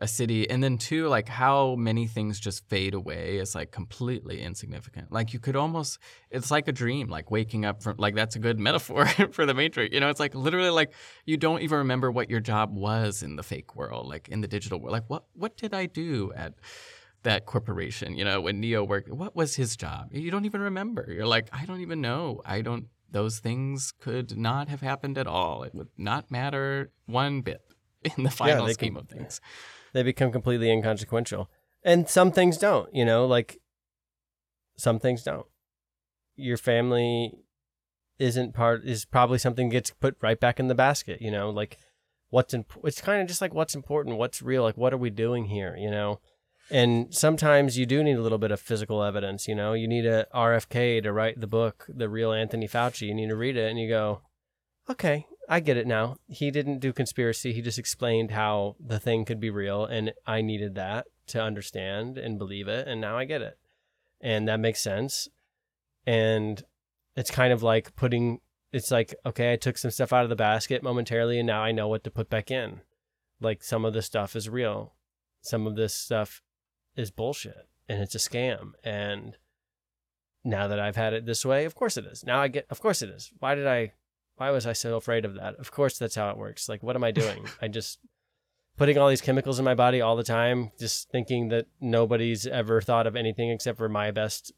a 0.03 0.09
city 0.09 0.49
and 0.49 0.65
then 0.65 0.79
two 0.79 1.09
like 1.09 1.29
how 1.29 1.75
many 1.75 2.07
things 2.07 2.41
just 2.41 2.67
fade 2.69 2.95
away 2.95 3.37
is 3.37 3.55
like 3.55 3.71
completely 3.71 4.41
insignificant. 4.41 5.13
Like 5.13 5.35
you 5.35 5.39
could 5.39 5.57
almost 5.57 5.99
it's 6.31 6.51
like 6.51 6.69
a 6.69 6.73
dream 6.73 7.09
like 7.09 7.31
waking 7.31 7.67
up 7.67 7.83
from 7.83 7.97
like 7.99 8.15
that's 8.15 8.35
a 8.35 8.39
good 8.39 8.59
metaphor 8.69 9.07
for 9.31 9.45
the 9.45 9.53
matrix 9.53 9.93
you 9.93 10.01
know 10.01 10.09
it's 10.09 10.21
like 10.21 10.35
literally 10.35 10.71
like 10.71 10.93
you 11.27 11.37
don't 11.37 11.61
even 11.61 11.79
remember 11.79 12.11
what 12.11 12.31
your 12.31 12.41
job 12.41 12.75
was 12.75 13.23
in 13.23 13.37
the 13.37 13.43
fake 13.43 13.77
world 13.77 14.07
like 14.07 14.29
in 14.29 14.41
the 14.41 14.49
digital 14.49 14.81
world. 14.81 14.93
Like 14.93 15.09
what 15.09 15.25
what 15.35 15.57
did 15.57 15.75
i 15.75 15.87
do 15.87 16.33
at 16.35 16.55
that 17.23 17.47
corporation 17.47 18.17
you 18.17 18.25
know 18.25 18.41
when 18.41 18.61
neo 18.61 18.83
worked 18.83 19.11
what 19.11 19.37
was 19.37 19.57
his 19.57 19.77
job 19.77 20.09
you 20.11 20.31
don't 20.31 20.45
even 20.45 20.61
remember 20.61 21.07
you're 21.11 21.27
like 21.27 21.49
i 21.53 21.65
don't 21.65 21.81
even 21.81 22.01
know 22.01 22.41
i 22.45 22.61
don't 22.61 22.87
those 23.11 23.41
things 23.41 23.93
could 24.01 24.39
not 24.39 24.69
have 24.69 24.81
happened 24.81 25.19
at 25.19 25.27
all 25.27 25.63
it 25.63 25.75
would 25.75 25.89
not 25.99 26.31
matter 26.31 26.91
one 27.07 27.41
bit 27.41 27.63
in 28.17 28.25
the 28.25 28.31
final 28.31 28.67
they 28.67 28.73
scheme 28.73 28.95
can- 28.95 29.03
of 29.03 29.09
things 29.09 29.41
they 29.93 30.03
become 30.03 30.33
completely 30.33 30.71
inconsequential. 30.71 31.51
And 31.83 32.09
some 32.09 32.33
things 32.33 32.59
don't, 32.59 32.93
you 32.95 33.05
know, 33.05 33.27
like 33.27 33.59
some 34.77 34.99
things 34.99 35.23
don't. 35.23 35.47
Your 36.37 36.57
family 36.57 37.33
isn't 38.19 38.55
part 38.55 38.85
is 38.85 39.05
probably 39.05 39.39
something 39.39 39.71
gets 39.71 39.91
put 39.91 40.17
right 40.21 40.39
back 40.39 40.61
in 40.61 40.69
the 40.69 40.75
basket, 40.75 41.23
you 41.23 41.31
know, 41.31 41.51
like 41.51 41.79
what's 42.29 42.53
in 42.55 42.65
it's 42.85 43.01
kind 43.01 43.23
of 43.23 43.29
just 43.29 43.41
like 43.41 43.55
what's 43.55 43.75
important, 43.75 44.19
what's 44.19 44.43
real, 44.43 44.63
like 44.63 44.77
what 44.77 44.93
are 44.93 44.99
we 44.99 45.11
doing 45.11 45.47
here, 45.47 45.75
you 45.77 45.91
know? 45.91 46.21
And 46.71 47.13
sometimes 47.13 47.77
you 47.77 47.85
do 47.85 48.05
need 48.05 48.17
a 48.17 48.23
little 48.23 48.39
bit 48.39 48.53
of 48.53 48.61
physical 48.61 49.03
evidence, 49.03 49.49
you 49.49 49.55
know. 49.55 49.73
You 49.73 49.89
need 49.89 50.07
a 50.07 50.27
RFK 50.35 51.03
to 51.03 51.13
write 51.13 51.41
the 51.41 51.47
book, 51.47 51.87
The 51.89 52.09
Real 52.09 52.33
Anthony 52.33 52.69
Fauci. 52.69 53.09
You 53.09 53.15
need 53.15 53.29
to 53.29 53.37
read 53.37 53.57
it 53.57 53.71
and 53.71 53.79
you 53.79 53.89
go, 53.89 54.23
okay, 54.89 55.27
I 55.49 55.59
get 55.59 55.77
it 55.77 55.87
now. 55.87 56.17
He 56.29 56.53
didn't 56.53 56.79
do 56.79 56.93
conspiracy. 56.93 57.53
He 57.53 57.61
just 57.61 57.79
explained 57.79 58.31
how 58.31 58.77
the 58.79 59.01
thing 59.01 59.25
could 59.25 59.41
be 59.41 59.51
real, 59.51 59.85
and 59.85 60.13
I 60.25 60.43
needed 60.43 60.77
that 60.77 61.07
to 61.29 61.43
understand 61.43 62.19
and 62.19 62.39
believe 62.39 62.69
it, 62.69 62.87
and 62.87 63.01
now 63.01 63.19
I 63.19 63.25
get 63.25 63.43
it, 63.43 63.59
and 64.21 64.47
that 64.47 64.61
makes 64.61 64.81
sense. 64.81 65.29
And 66.07 66.63
it's 67.17 67.33
kind 67.33 67.53
of 67.53 67.65
like 67.65 67.97
putting. 67.97 68.41
It's 68.73 68.93
like 68.93 69.13
okay, 69.27 69.53
I 69.53 69.57
took 69.57 69.77
some 69.77 69.91
stuff 69.91 70.13
out 70.13 70.23
of 70.23 70.31
the 70.31 70.37
basket 70.37 70.85
momentarily, 70.85 71.41
and 71.41 71.49
now 71.49 71.63
I 71.63 71.73
know 71.73 71.89
what 71.89 72.05
to 72.05 72.13
put 72.13 72.31
back 72.31 72.53
in. 72.53 72.83
Like 73.41 73.65
some 73.65 73.85
of 73.85 73.93
this 73.93 74.07
stuff 74.07 74.37
is 74.37 74.49
real, 74.49 74.95
some 75.43 75.67
of 75.67 75.75
this 75.75 75.95
stuff 75.95 76.43
is 76.97 77.11
bullshit, 77.11 77.69
and 77.89 78.01
it's 78.01 78.15
a 78.15 78.19
scam, 78.19 78.73
and 78.85 79.37
now 80.45 80.69
that 80.69 80.81
I've 80.81 80.97
had 80.97 81.13
it 81.13 81.27
this 81.27 81.45
way, 81.45 81.65
of 81.65 81.75
course 81.75 81.97
it 81.97 82.07
is. 82.07 82.25
Now 82.25 82.41
I 82.41 82.49
get, 82.49 82.67
of 82.71 82.81
course 82.81 83.03
it 83.03 83.11
is. 83.11 83.31
Why 83.39 83.55
did 83.55 83.67
I? 83.67 83.93
Why 84.37 84.51
was 84.51 84.67
I 84.67 84.73
so 84.73 84.97
afraid 84.97 85.25
of 85.25 85.35
that? 85.35 85.57
Of 85.57 85.71
course 85.71 85.99
that's 85.99 86.15
how 86.15 86.31
it 86.31 86.39
works. 86.39 86.69
Like, 86.69 86.83
what 86.83 86.97
am 86.97 87.05
I 87.05 87.11
doing? 87.11 87.47
I 87.63 87.69
just 87.69 87.99
putting 88.79 88.97
all 88.97 89.11
these 89.11 89.21
chemicals 89.21 89.59
in 89.59 89.65
my 89.67 89.75
body 89.75 90.01
all 90.01 90.17
the 90.17 90.25
time, 90.25 90.73
just 90.79 91.11
thinking 91.11 91.49
that 91.49 91.67
nobody's 91.81 92.47
ever 92.47 92.81
thought 92.81 93.07
of 93.07 93.17
anything 93.17 93.51
except 93.51 93.77
for 93.77 93.89
my 93.89 94.11
best 94.11 94.53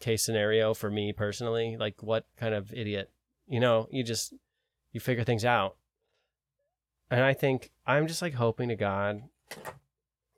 case 0.00 0.24
scenario 0.24 0.74
for 0.74 0.90
me 0.90 1.12
personally. 1.12 1.76
Like, 1.78 2.02
what 2.02 2.26
kind 2.36 2.54
of 2.54 2.72
idiot? 2.74 3.10
You 3.46 3.60
know, 3.60 3.86
you 3.92 4.02
just 4.02 4.34
you 4.92 4.98
figure 4.98 5.24
things 5.24 5.44
out. 5.44 5.76
And 7.10 7.22
I 7.22 7.34
think 7.34 7.70
I'm 7.86 8.06
just 8.06 8.22
like 8.22 8.34
hoping 8.34 8.68
to 8.68 8.76
God. 8.76 9.22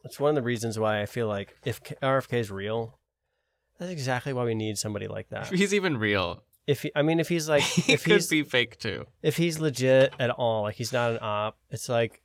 It's 0.05 0.19
one 0.19 0.31
of 0.31 0.35
the 0.35 0.43
reasons 0.43 0.79
why 0.79 1.01
I 1.03 1.07
feel 1.07 1.29
like 1.29 1.55
if 1.65 1.83
K- 1.83 1.95
RFK 2.03 2.35
is 2.39 2.51
real, 2.51 2.99
that's 3.79 3.91
exactly 3.93 4.33
why 4.33 4.45
we 4.45 4.55
need 4.55 4.77
somebody 4.79 5.07
like 5.09 5.29
that. 5.31 5.53
If 5.53 5.59
he's 5.59 5.73
even 5.75 5.97
real, 5.97 6.43
If 6.67 6.83
he, 6.83 6.93
I 6.95 7.03
mean, 7.03 7.21
if 7.21 7.29
he's 7.29 7.49
like, 7.49 7.63
he 7.87 7.93
if 7.93 8.05
could 8.05 8.13
he's 8.15 8.29
be 8.29 8.43
fake 8.43 8.79
too. 8.79 9.07
if 9.23 9.37
he's 9.37 9.59
legit 9.61 10.13
at 10.19 10.31
all, 10.31 10.63
like 10.63 10.75
he's 10.77 10.93
not 10.93 11.13
an 11.13 11.19
op, 11.23 11.57
it's 11.71 11.89
like 11.89 12.23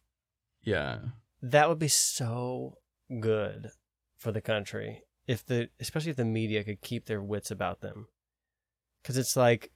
Yeah. 0.63 0.99
that 1.41 1.69
would 1.69 1.79
be 1.79 1.87
so 1.87 2.77
good 3.19 3.69
for 4.17 4.31
the 4.31 4.41
country 4.41 5.03
if 5.27 5.45
the 5.45 5.69
especially 5.79 6.09
if 6.09 6.17
the 6.17 6.25
media 6.25 6.63
could 6.63 6.81
keep 6.81 7.05
their 7.05 7.21
wits 7.21 7.51
about 7.51 7.81
them 7.81 8.07
because 9.01 9.17
it's 9.17 9.35
like 9.37 9.71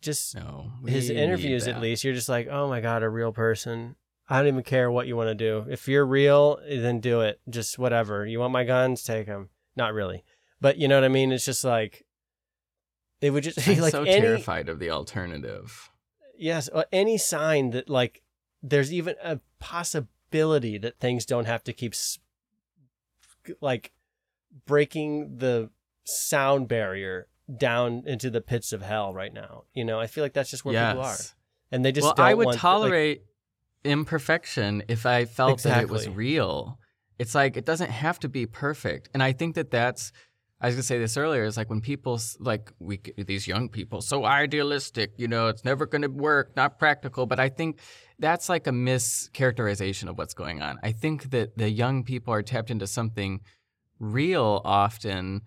just 0.00 0.34
No. 0.34 0.72
his 0.86 1.08
need 1.10 1.18
interviews 1.18 1.66
at 1.68 1.74
that. 1.76 1.82
least 1.82 2.04
you're 2.04 2.14
just 2.14 2.28
like 2.28 2.48
oh 2.50 2.68
my 2.68 2.80
god 2.80 3.02
a 3.02 3.08
real 3.08 3.32
person 3.32 3.96
i 4.28 4.38
don't 4.38 4.48
even 4.48 4.62
care 4.62 4.90
what 4.90 5.06
you 5.06 5.16
want 5.16 5.28
to 5.28 5.34
do. 5.34 5.64
If 5.70 5.88
you're 5.88 6.06
real 6.06 6.58
then 6.68 7.00
do 7.00 7.20
it. 7.20 7.40
Just 7.48 7.78
whatever. 7.78 8.26
You 8.26 8.40
want 8.40 8.52
my 8.52 8.64
guns? 8.64 9.02
Take 9.04 9.26
them 9.26 9.50
not 9.76 9.92
really. 9.94 10.24
But 10.60 10.78
you 10.78 10.88
know 10.88 10.96
what 10.96 11.04
i 11.04 11.08
mean? 11.08 11.32
It's 11.32 11.44
just 11.44 11.64
like 11.64 12.04
it 13.20 13.30
would 13.30 13.44
just 13.44 13.64
be 13.64 13.74
I'm 13.74 13.80
like 13.80 13.92
so 13.92 14.02
any 14.02 14.20
terrified 14.20 14.68
of 14.68 14.78
the 14.78 14.90
alternative. 14.90 15.90
yes 16.36 16.68
any 16.92 17.18
sign 17.18 17.70
that 17.70 17.88
like 17.88 18.22
there's 18.62 18.92
even 18.92 19.14
a 19.22 19.40
possibility 19.58 20.76
that 20.78 20.98
things 20.98 21.24
don't 21.24 21.46
have 21.46 21.62
to 21.64 21.72
keep 21.72 21.94
like 23.60 23.92
breaking 24.66 25.38
the 25.38 25.70
sound 26.04 26.68
barrier 26.68 27.28
down 27.56 28.02
into 28.06 28.28
the 28.28 28.40
pits 28.40 28.72
of 28.72 28.82
hell 28.82 29.14
right 29.14 29.32
now. 29.32 29.64
You 29.72 29.84
know 29.84 30.00
i 30.00 30.06
feel 30.06 30.24
like 30.24 30.32
that's 30.32 30.50
just 30.50 30.64
where 30.64 30.74
people 30.74 31.02
are. 31.04 31.16
And 31.70 31.84
they 31.84 31.92
just 31.92 32.04
well, 32.04 32.14
I 32.18 32.34
would 32.34 32.46
want 32.46 32.54
like- 32.56 32.60
tolerate 32.60 33.22
imperfection 33.86 34.82
if 34.88 35.06
I 35.06 35.24
felt 35.24 35.62
that 35.62 35.82
it 35.82 35.88
was 35.88 36.08
real. 36.08 36.78
It's 37.18 37.34
like 37.34 37.56
it 37.56 37.64
doesn't 37.64 37.90
have 37.90 38.18
to 38.20 38.28
be 38.28 38.46
perfect, 38.46 39.08
and 39.14 39.22
I 39.22 39.32
think 39.32 39.54
that 39.54 39.70
that's. 39.70 40.12
I 40.58 40.66
was 40.66 40.74
gonna 40.74 40.84
say 40.84 40.98
this 40.98 41.18
earlier. 41.18 41.44
Is 41.44 41.56
like 41.56 41.68
when 41.68 41.80
people 41.80 42.18
like 42.40 42.72
we 42.78 43.00
these 43.16 43.46
young 43.46 43.68
people 43.68 44.00
so 44.00 44.24
idealistic. 44.24 45.12
You 45.16 45.28
know, 45.28 45.48
it's 45.48 45.64
never 45.64 45.86
gonna 45.86 46.08
work, 46.08 46.56
not 46.56 46.78
practical. 46.78 47.26
But 47.26 47.40
I 47.40 47.48
think 47.48 47.78
that's 48.18 48.48
like 48.48 48.66
a 48.66 48.70
mischaracterization 48.70 50.08
of 50.08 50.18
what's 50.18 50.34
going 50.34 50.62
on. 50.62 50.78
I 50.82 50.92
think 50.92 51.30
that 51.30 51.56
the 51.56 51.70
young 51.70 52.04
people 52.04 52.32
are 52.32 52.42
tapped 52.42 52.70
into 52.70 52.86
something 52.86 53.40
real 53.98 54.60
often 54.64 55.42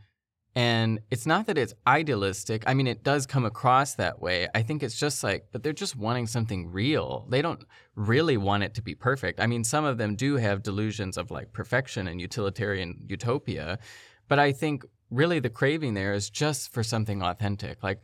and 0.59 0.99
it's 1.09 1.25
not 1.25 1.47
that 1.47 1.57
it's 1.57 1.73
idealistic. 1.87 2.65
I 2.67 2.73
mean, 2.73 2.85
it 2.85 3.01
does 3.01 3.25
come 3.25 3.45
across 3.45 3.95
that 3.95 4.21
way. 4.21 4.49
I 4.53 4.61
think 4.61 4.83
it's 4.83 4.99
just 4.99 5.23
like, 5.23 5.45
but 5.53 5.63
they're 5.63 5.71
just 5.71 5.95
wanting 5.95 6.27
something 6.27 6.69
real. 6.69 7.25
They 7.29 7.41
don't 7.41 7.63
really 7.95 8.35
want 8.35 8.63
it 8.63 8.73
to 8.73 8.81
be 8.81 8.93
perfect. 8.93 9.39
I 9.39 9.47
mean, 9.47 9.63
some 9.63 9.85
of 9.85 9.97
them 9.97 10.17
do 10.17 10.35
have 10.35 10.61
delusions 10.61 11.17
of 11.17 11.31
like 11.31 11.53
perfection 11.53 12.09
and 12.09 12.19
utilitarian 12.19 13.05
utopia. 13.07 13.79
But 14.27 14.39
I 14.39 14.51
think 14.51 14.83
really 15.09 15.39
the 15.39 15.49
craving 15.49 15.93
there 15.93 16.13
is 16.13 16.29
just 16.29 16.73
for 16.73 16.83
something 16.83 17.23
authentic. 17.23 17.81
Like, 17.81 18.01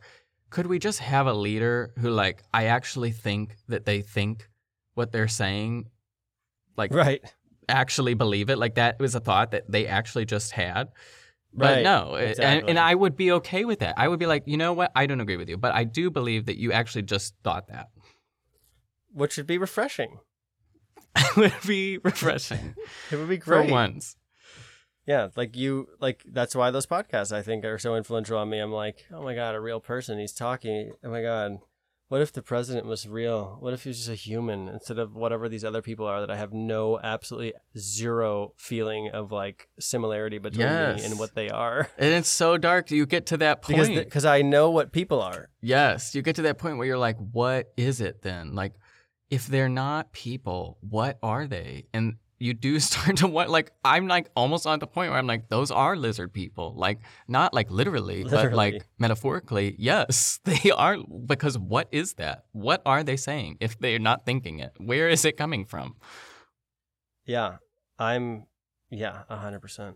could 0.48 0.66
we 0.66 0.78
just 0.78 1.00
have 1.00 1.26
a 1.26 1.34
leader 1.34 1.92
who, 1.98 2.08
like, 2.08 2.42
I 2.54 2.66
actually 2.68 3.10
think 3.10 3.54
that 3.68 3.84
they 3.84 4.00
think 4.00 4.48
what 4.94 5.12
they're 5.12 5.28
saying, 5.28 5.90
like, 6.74 6.90
right 6.94 7.20
actually 7.68 8.14
believe 8.14 8.48
it? 8.48 8.56
Like, 8.56 8.76
that 8.76 8.98
was 8.98 9.14
a 9.14 9.20
thought 9.20 9.50
that 9.50 9.70
they 9.70 9.86
actually 9.86 10.24
just 10.24 10.52
had. 10.52 10.88
But 11.56 11.76
Right, 11.76 11.82
no, 11.82 12.14
it- 12.16 12.20
and, 12.22 12.30
exactly. 12.30 12.70
and 12.70 12.78
I 12.78 12.94
would 12.94 13.16
be 13.16 13.32
okay 13.32 13.64
with 13.64 13.78
that. 13.80 13.94
I 13.96 14.08
would 14.08 14.18
be 14.18 14.26
like, 14.26 14.42
you 14.46 14.56
know 14.58 14.72
what? 14.74 14.92
I 14.94 15.06
don't 15.06 15.20
agree 15.20 15.36
with 15.38 15.48
you, 15.48 15.56
but 15.56 15.72
I 15.74 15.84
do 15.84 16.10
believe 16.10 16.46
that 16.46 16.58
you 16.58 16.70
actually 16.72 17.02
just 17.02 17.34
thought 17.42 17.68
that. 17.68 17.88
which 19.12 19.36
would 19.38 19.46
be 19.46 19.56
refreshing 19.58 20.18
it 21.16 21.36
would 21.36 21.54
be 21.66 21.96
refreshing 21.98 22.74
it 23.10 23.16
would 23.16 23.28
be 23.28 23.38
great. 23.38 23.66
for 23.68 23.72
once. 23.72 24.16
yeah 25.06 25.28
like 25.36 25.56
you 25.56 25.88
like 26.00 26.22
that's 26.30 26.54
why 26.54 26.70
those 26.70 26.86
podcasts 26.86 27.32
i 27.32 27.40
think 27.40 27.64
are 27.64 27.78
so 27.78 27.96
influential 27.96 28.36
on 28.36 28.50
me 28.50 28.58
i'm 28.58 28.72
like 28.72 29.06
oh 29.14 29.22
my 29.22 29.34
god 29.34 29.54
a 29.54 29.60
real 29.60 29.80
person 29.80 30.18
he's 30.18 30.34
talking 30.34 30.92
oh 31.02 31.08
my 31.10 31.22
god 31.22 31.56
what 32.08 32.20
if 32.20 32.32
the 32.32 32.42
president 32.42 32.86
was 32.86 33.08
real 33.08 33.56
what 33.60 33.74
if 33.74 33.82
he 33.82 33.88
was 33.90 33.98
just 33.98 34.08
a 34.08 34.14
human 34.14 34.68
instead 34.68 34.98
of 34.98 35.14
whatever 35.14 35.48
these 35.48 35.64
other 35.64 35.82
people 35.82 36.06
are 36.06 36.20
that 36.20 36.30
i 36.30 36.36
have 36.36 36.52
no 36.52 36.98
absolutely 37.02 37.52
zero 37.76 38.52
feeling 38.56 39.10
of 39.12 39.32
like 39.32 39.68
similarity 39.80 40.38
between 40.38 40.66
me 40.66 41.04
and 41.04 41.18
what 41.18 41.34
they 41.34 41.48
are 41.50 41.88
And 41.98 42.12
it's 42.12 42.28
so 42.28 42.56
dark. 42.56 42.90
You 42.90 43.06
get 43.06 43.26
to 43.26 43.36
that 43.38 43.62
point. 43.62 43.78
because 43.78 43.88
because 44.04 44.24
i 44.24 44.42
know 44.42 44.70
what 44.70 44.92
people 44.92 45.20
are 45.20 45.48
Yes, 45.60 46.14
you 46.14 46.22
get 46.22 46.36
to 46.36 46.42
that 46.42 46.58
point 46.58 46.78
where 46.78 46.86
you're 46.86 46.96
like, 46.96 47.16
what 47.32 47.72
is 47.76 48.00
it 48.00 48.22
then? 48.22 48.54
Like, 48.54 48.74
if 49.30 49.48
they're 49.48 49.68
not 49.68 50.12
people, 50.12 50.78
what 50.80 51.18
are 51.24 51.48
they? 51.48 51.86
And 51.92 52.18
you 52.38 52.54
do 52.54 52.78
start 52.88 53.16
to 53.18 53.26
want, 53.26 53.50
like, 53.50 53.72
I'm 53.84 54.06
like 54.08 54.30
almost 54.36 54.66
on 54.66 54.78
the 54.78 54.86
point 54.86 55.10
where 55.10 55.18
I'm 55.18 55.26
like, 55.26 55.48
those 55.48 55.70
are 55.70 55.96
lizard 55.96 56.32
people. 56.32 56.74
Like, 56.76 57.00
not 57.28 57.54
like 57.54 57.70
literally, 57.70 58.24
but 58.24 58.52
like 58.52 58.86
metaphorically, 58.98 59.74
yes, 59.78 60.40
they 60.44 60.70
are. 60.70 60.98
Because 61.26 61.58
what 61.58 61.88
is 61.92 62.14
that? 62.14 62.44
What 62.52 62.82
are 62.84 63.02
they 63.02 63.16
saying 63.16 63.58
if 63.60 63.78
they're 63.78 63.98
not 63.98 64.24
thinking 64.24 64.58
it? 64.58 64.72
Where 64.78 65.08
is 65.08 65.24
it 65.24 65.36
coming 65.36 65.64
from? 65.64 65.96
yeah 67.26 67.56
i'm 67.98 68.46
yeah 68.88 69.22
100% 69.30 69.94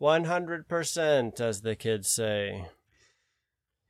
100% 0.00 1.40
as 1.40 1.60
the 1.62 1.74
kids 1.74 2.08
say 2.10 2.66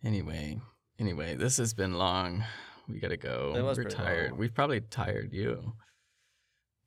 Anyway, 0.04 0.60
anyway, 1.00 1.34
this 1.34 1.56
has 1.56 1.74
been 1.74 1.94
long. 1.94 2.44
We 2.88 3.00
gotta 3.00 3.16
go. 3.16 3.52
We're 3.76 3.84
tired. 3.84 4.30
long. 4.30 4.38
We've 4.38 4.54
probably 4.54 4.80
tired 4.82 5.32
you. 5.32 5.72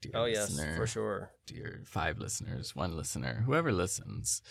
Dear 0.01 0.11
Oh, 0.15 0.25
yes, 0.25 0.49
listener, 0.49 0.75
for 0.77 0.87
sure. 0.87 1.31
Dear 1.45 1.81
five 1.85 2.17
listeners, 2.19 2.75
one 2.75 2.95
listener, 2.95 3.43
whoever 3.45 3.71
listens. 3.71 4.41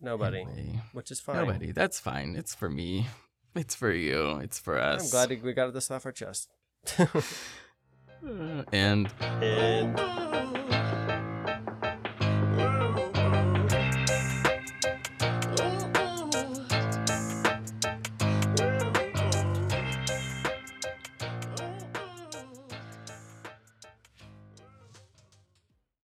nobody 0.00 0.40
Anyway, 0.40 0.80
which 0.92 1.10
is 1.10 1.20
fine 1.20 1.36
Nobody. 1.36 1.72
That's 1.72 2.00
fine. 2.00 2.34
It's 2.36 2.54
for 2.54 2.68
me. 2.70 3.06
It's 3.54 3.74
for 3.74 3.90
you. 3.92 4.38
It's 4.42 4.58
for 4.58 4.78
us. 4.78 5.02
i'm 5.04 5.10
glad 5.10 5.42
we 5.42 5.52
got 5.54 5.72
this 5.72 5.90
off 5.90 6.06
our 6.06 6.12
chest 6.12 6.48
And 8.72 9.08
and 9.42 9.98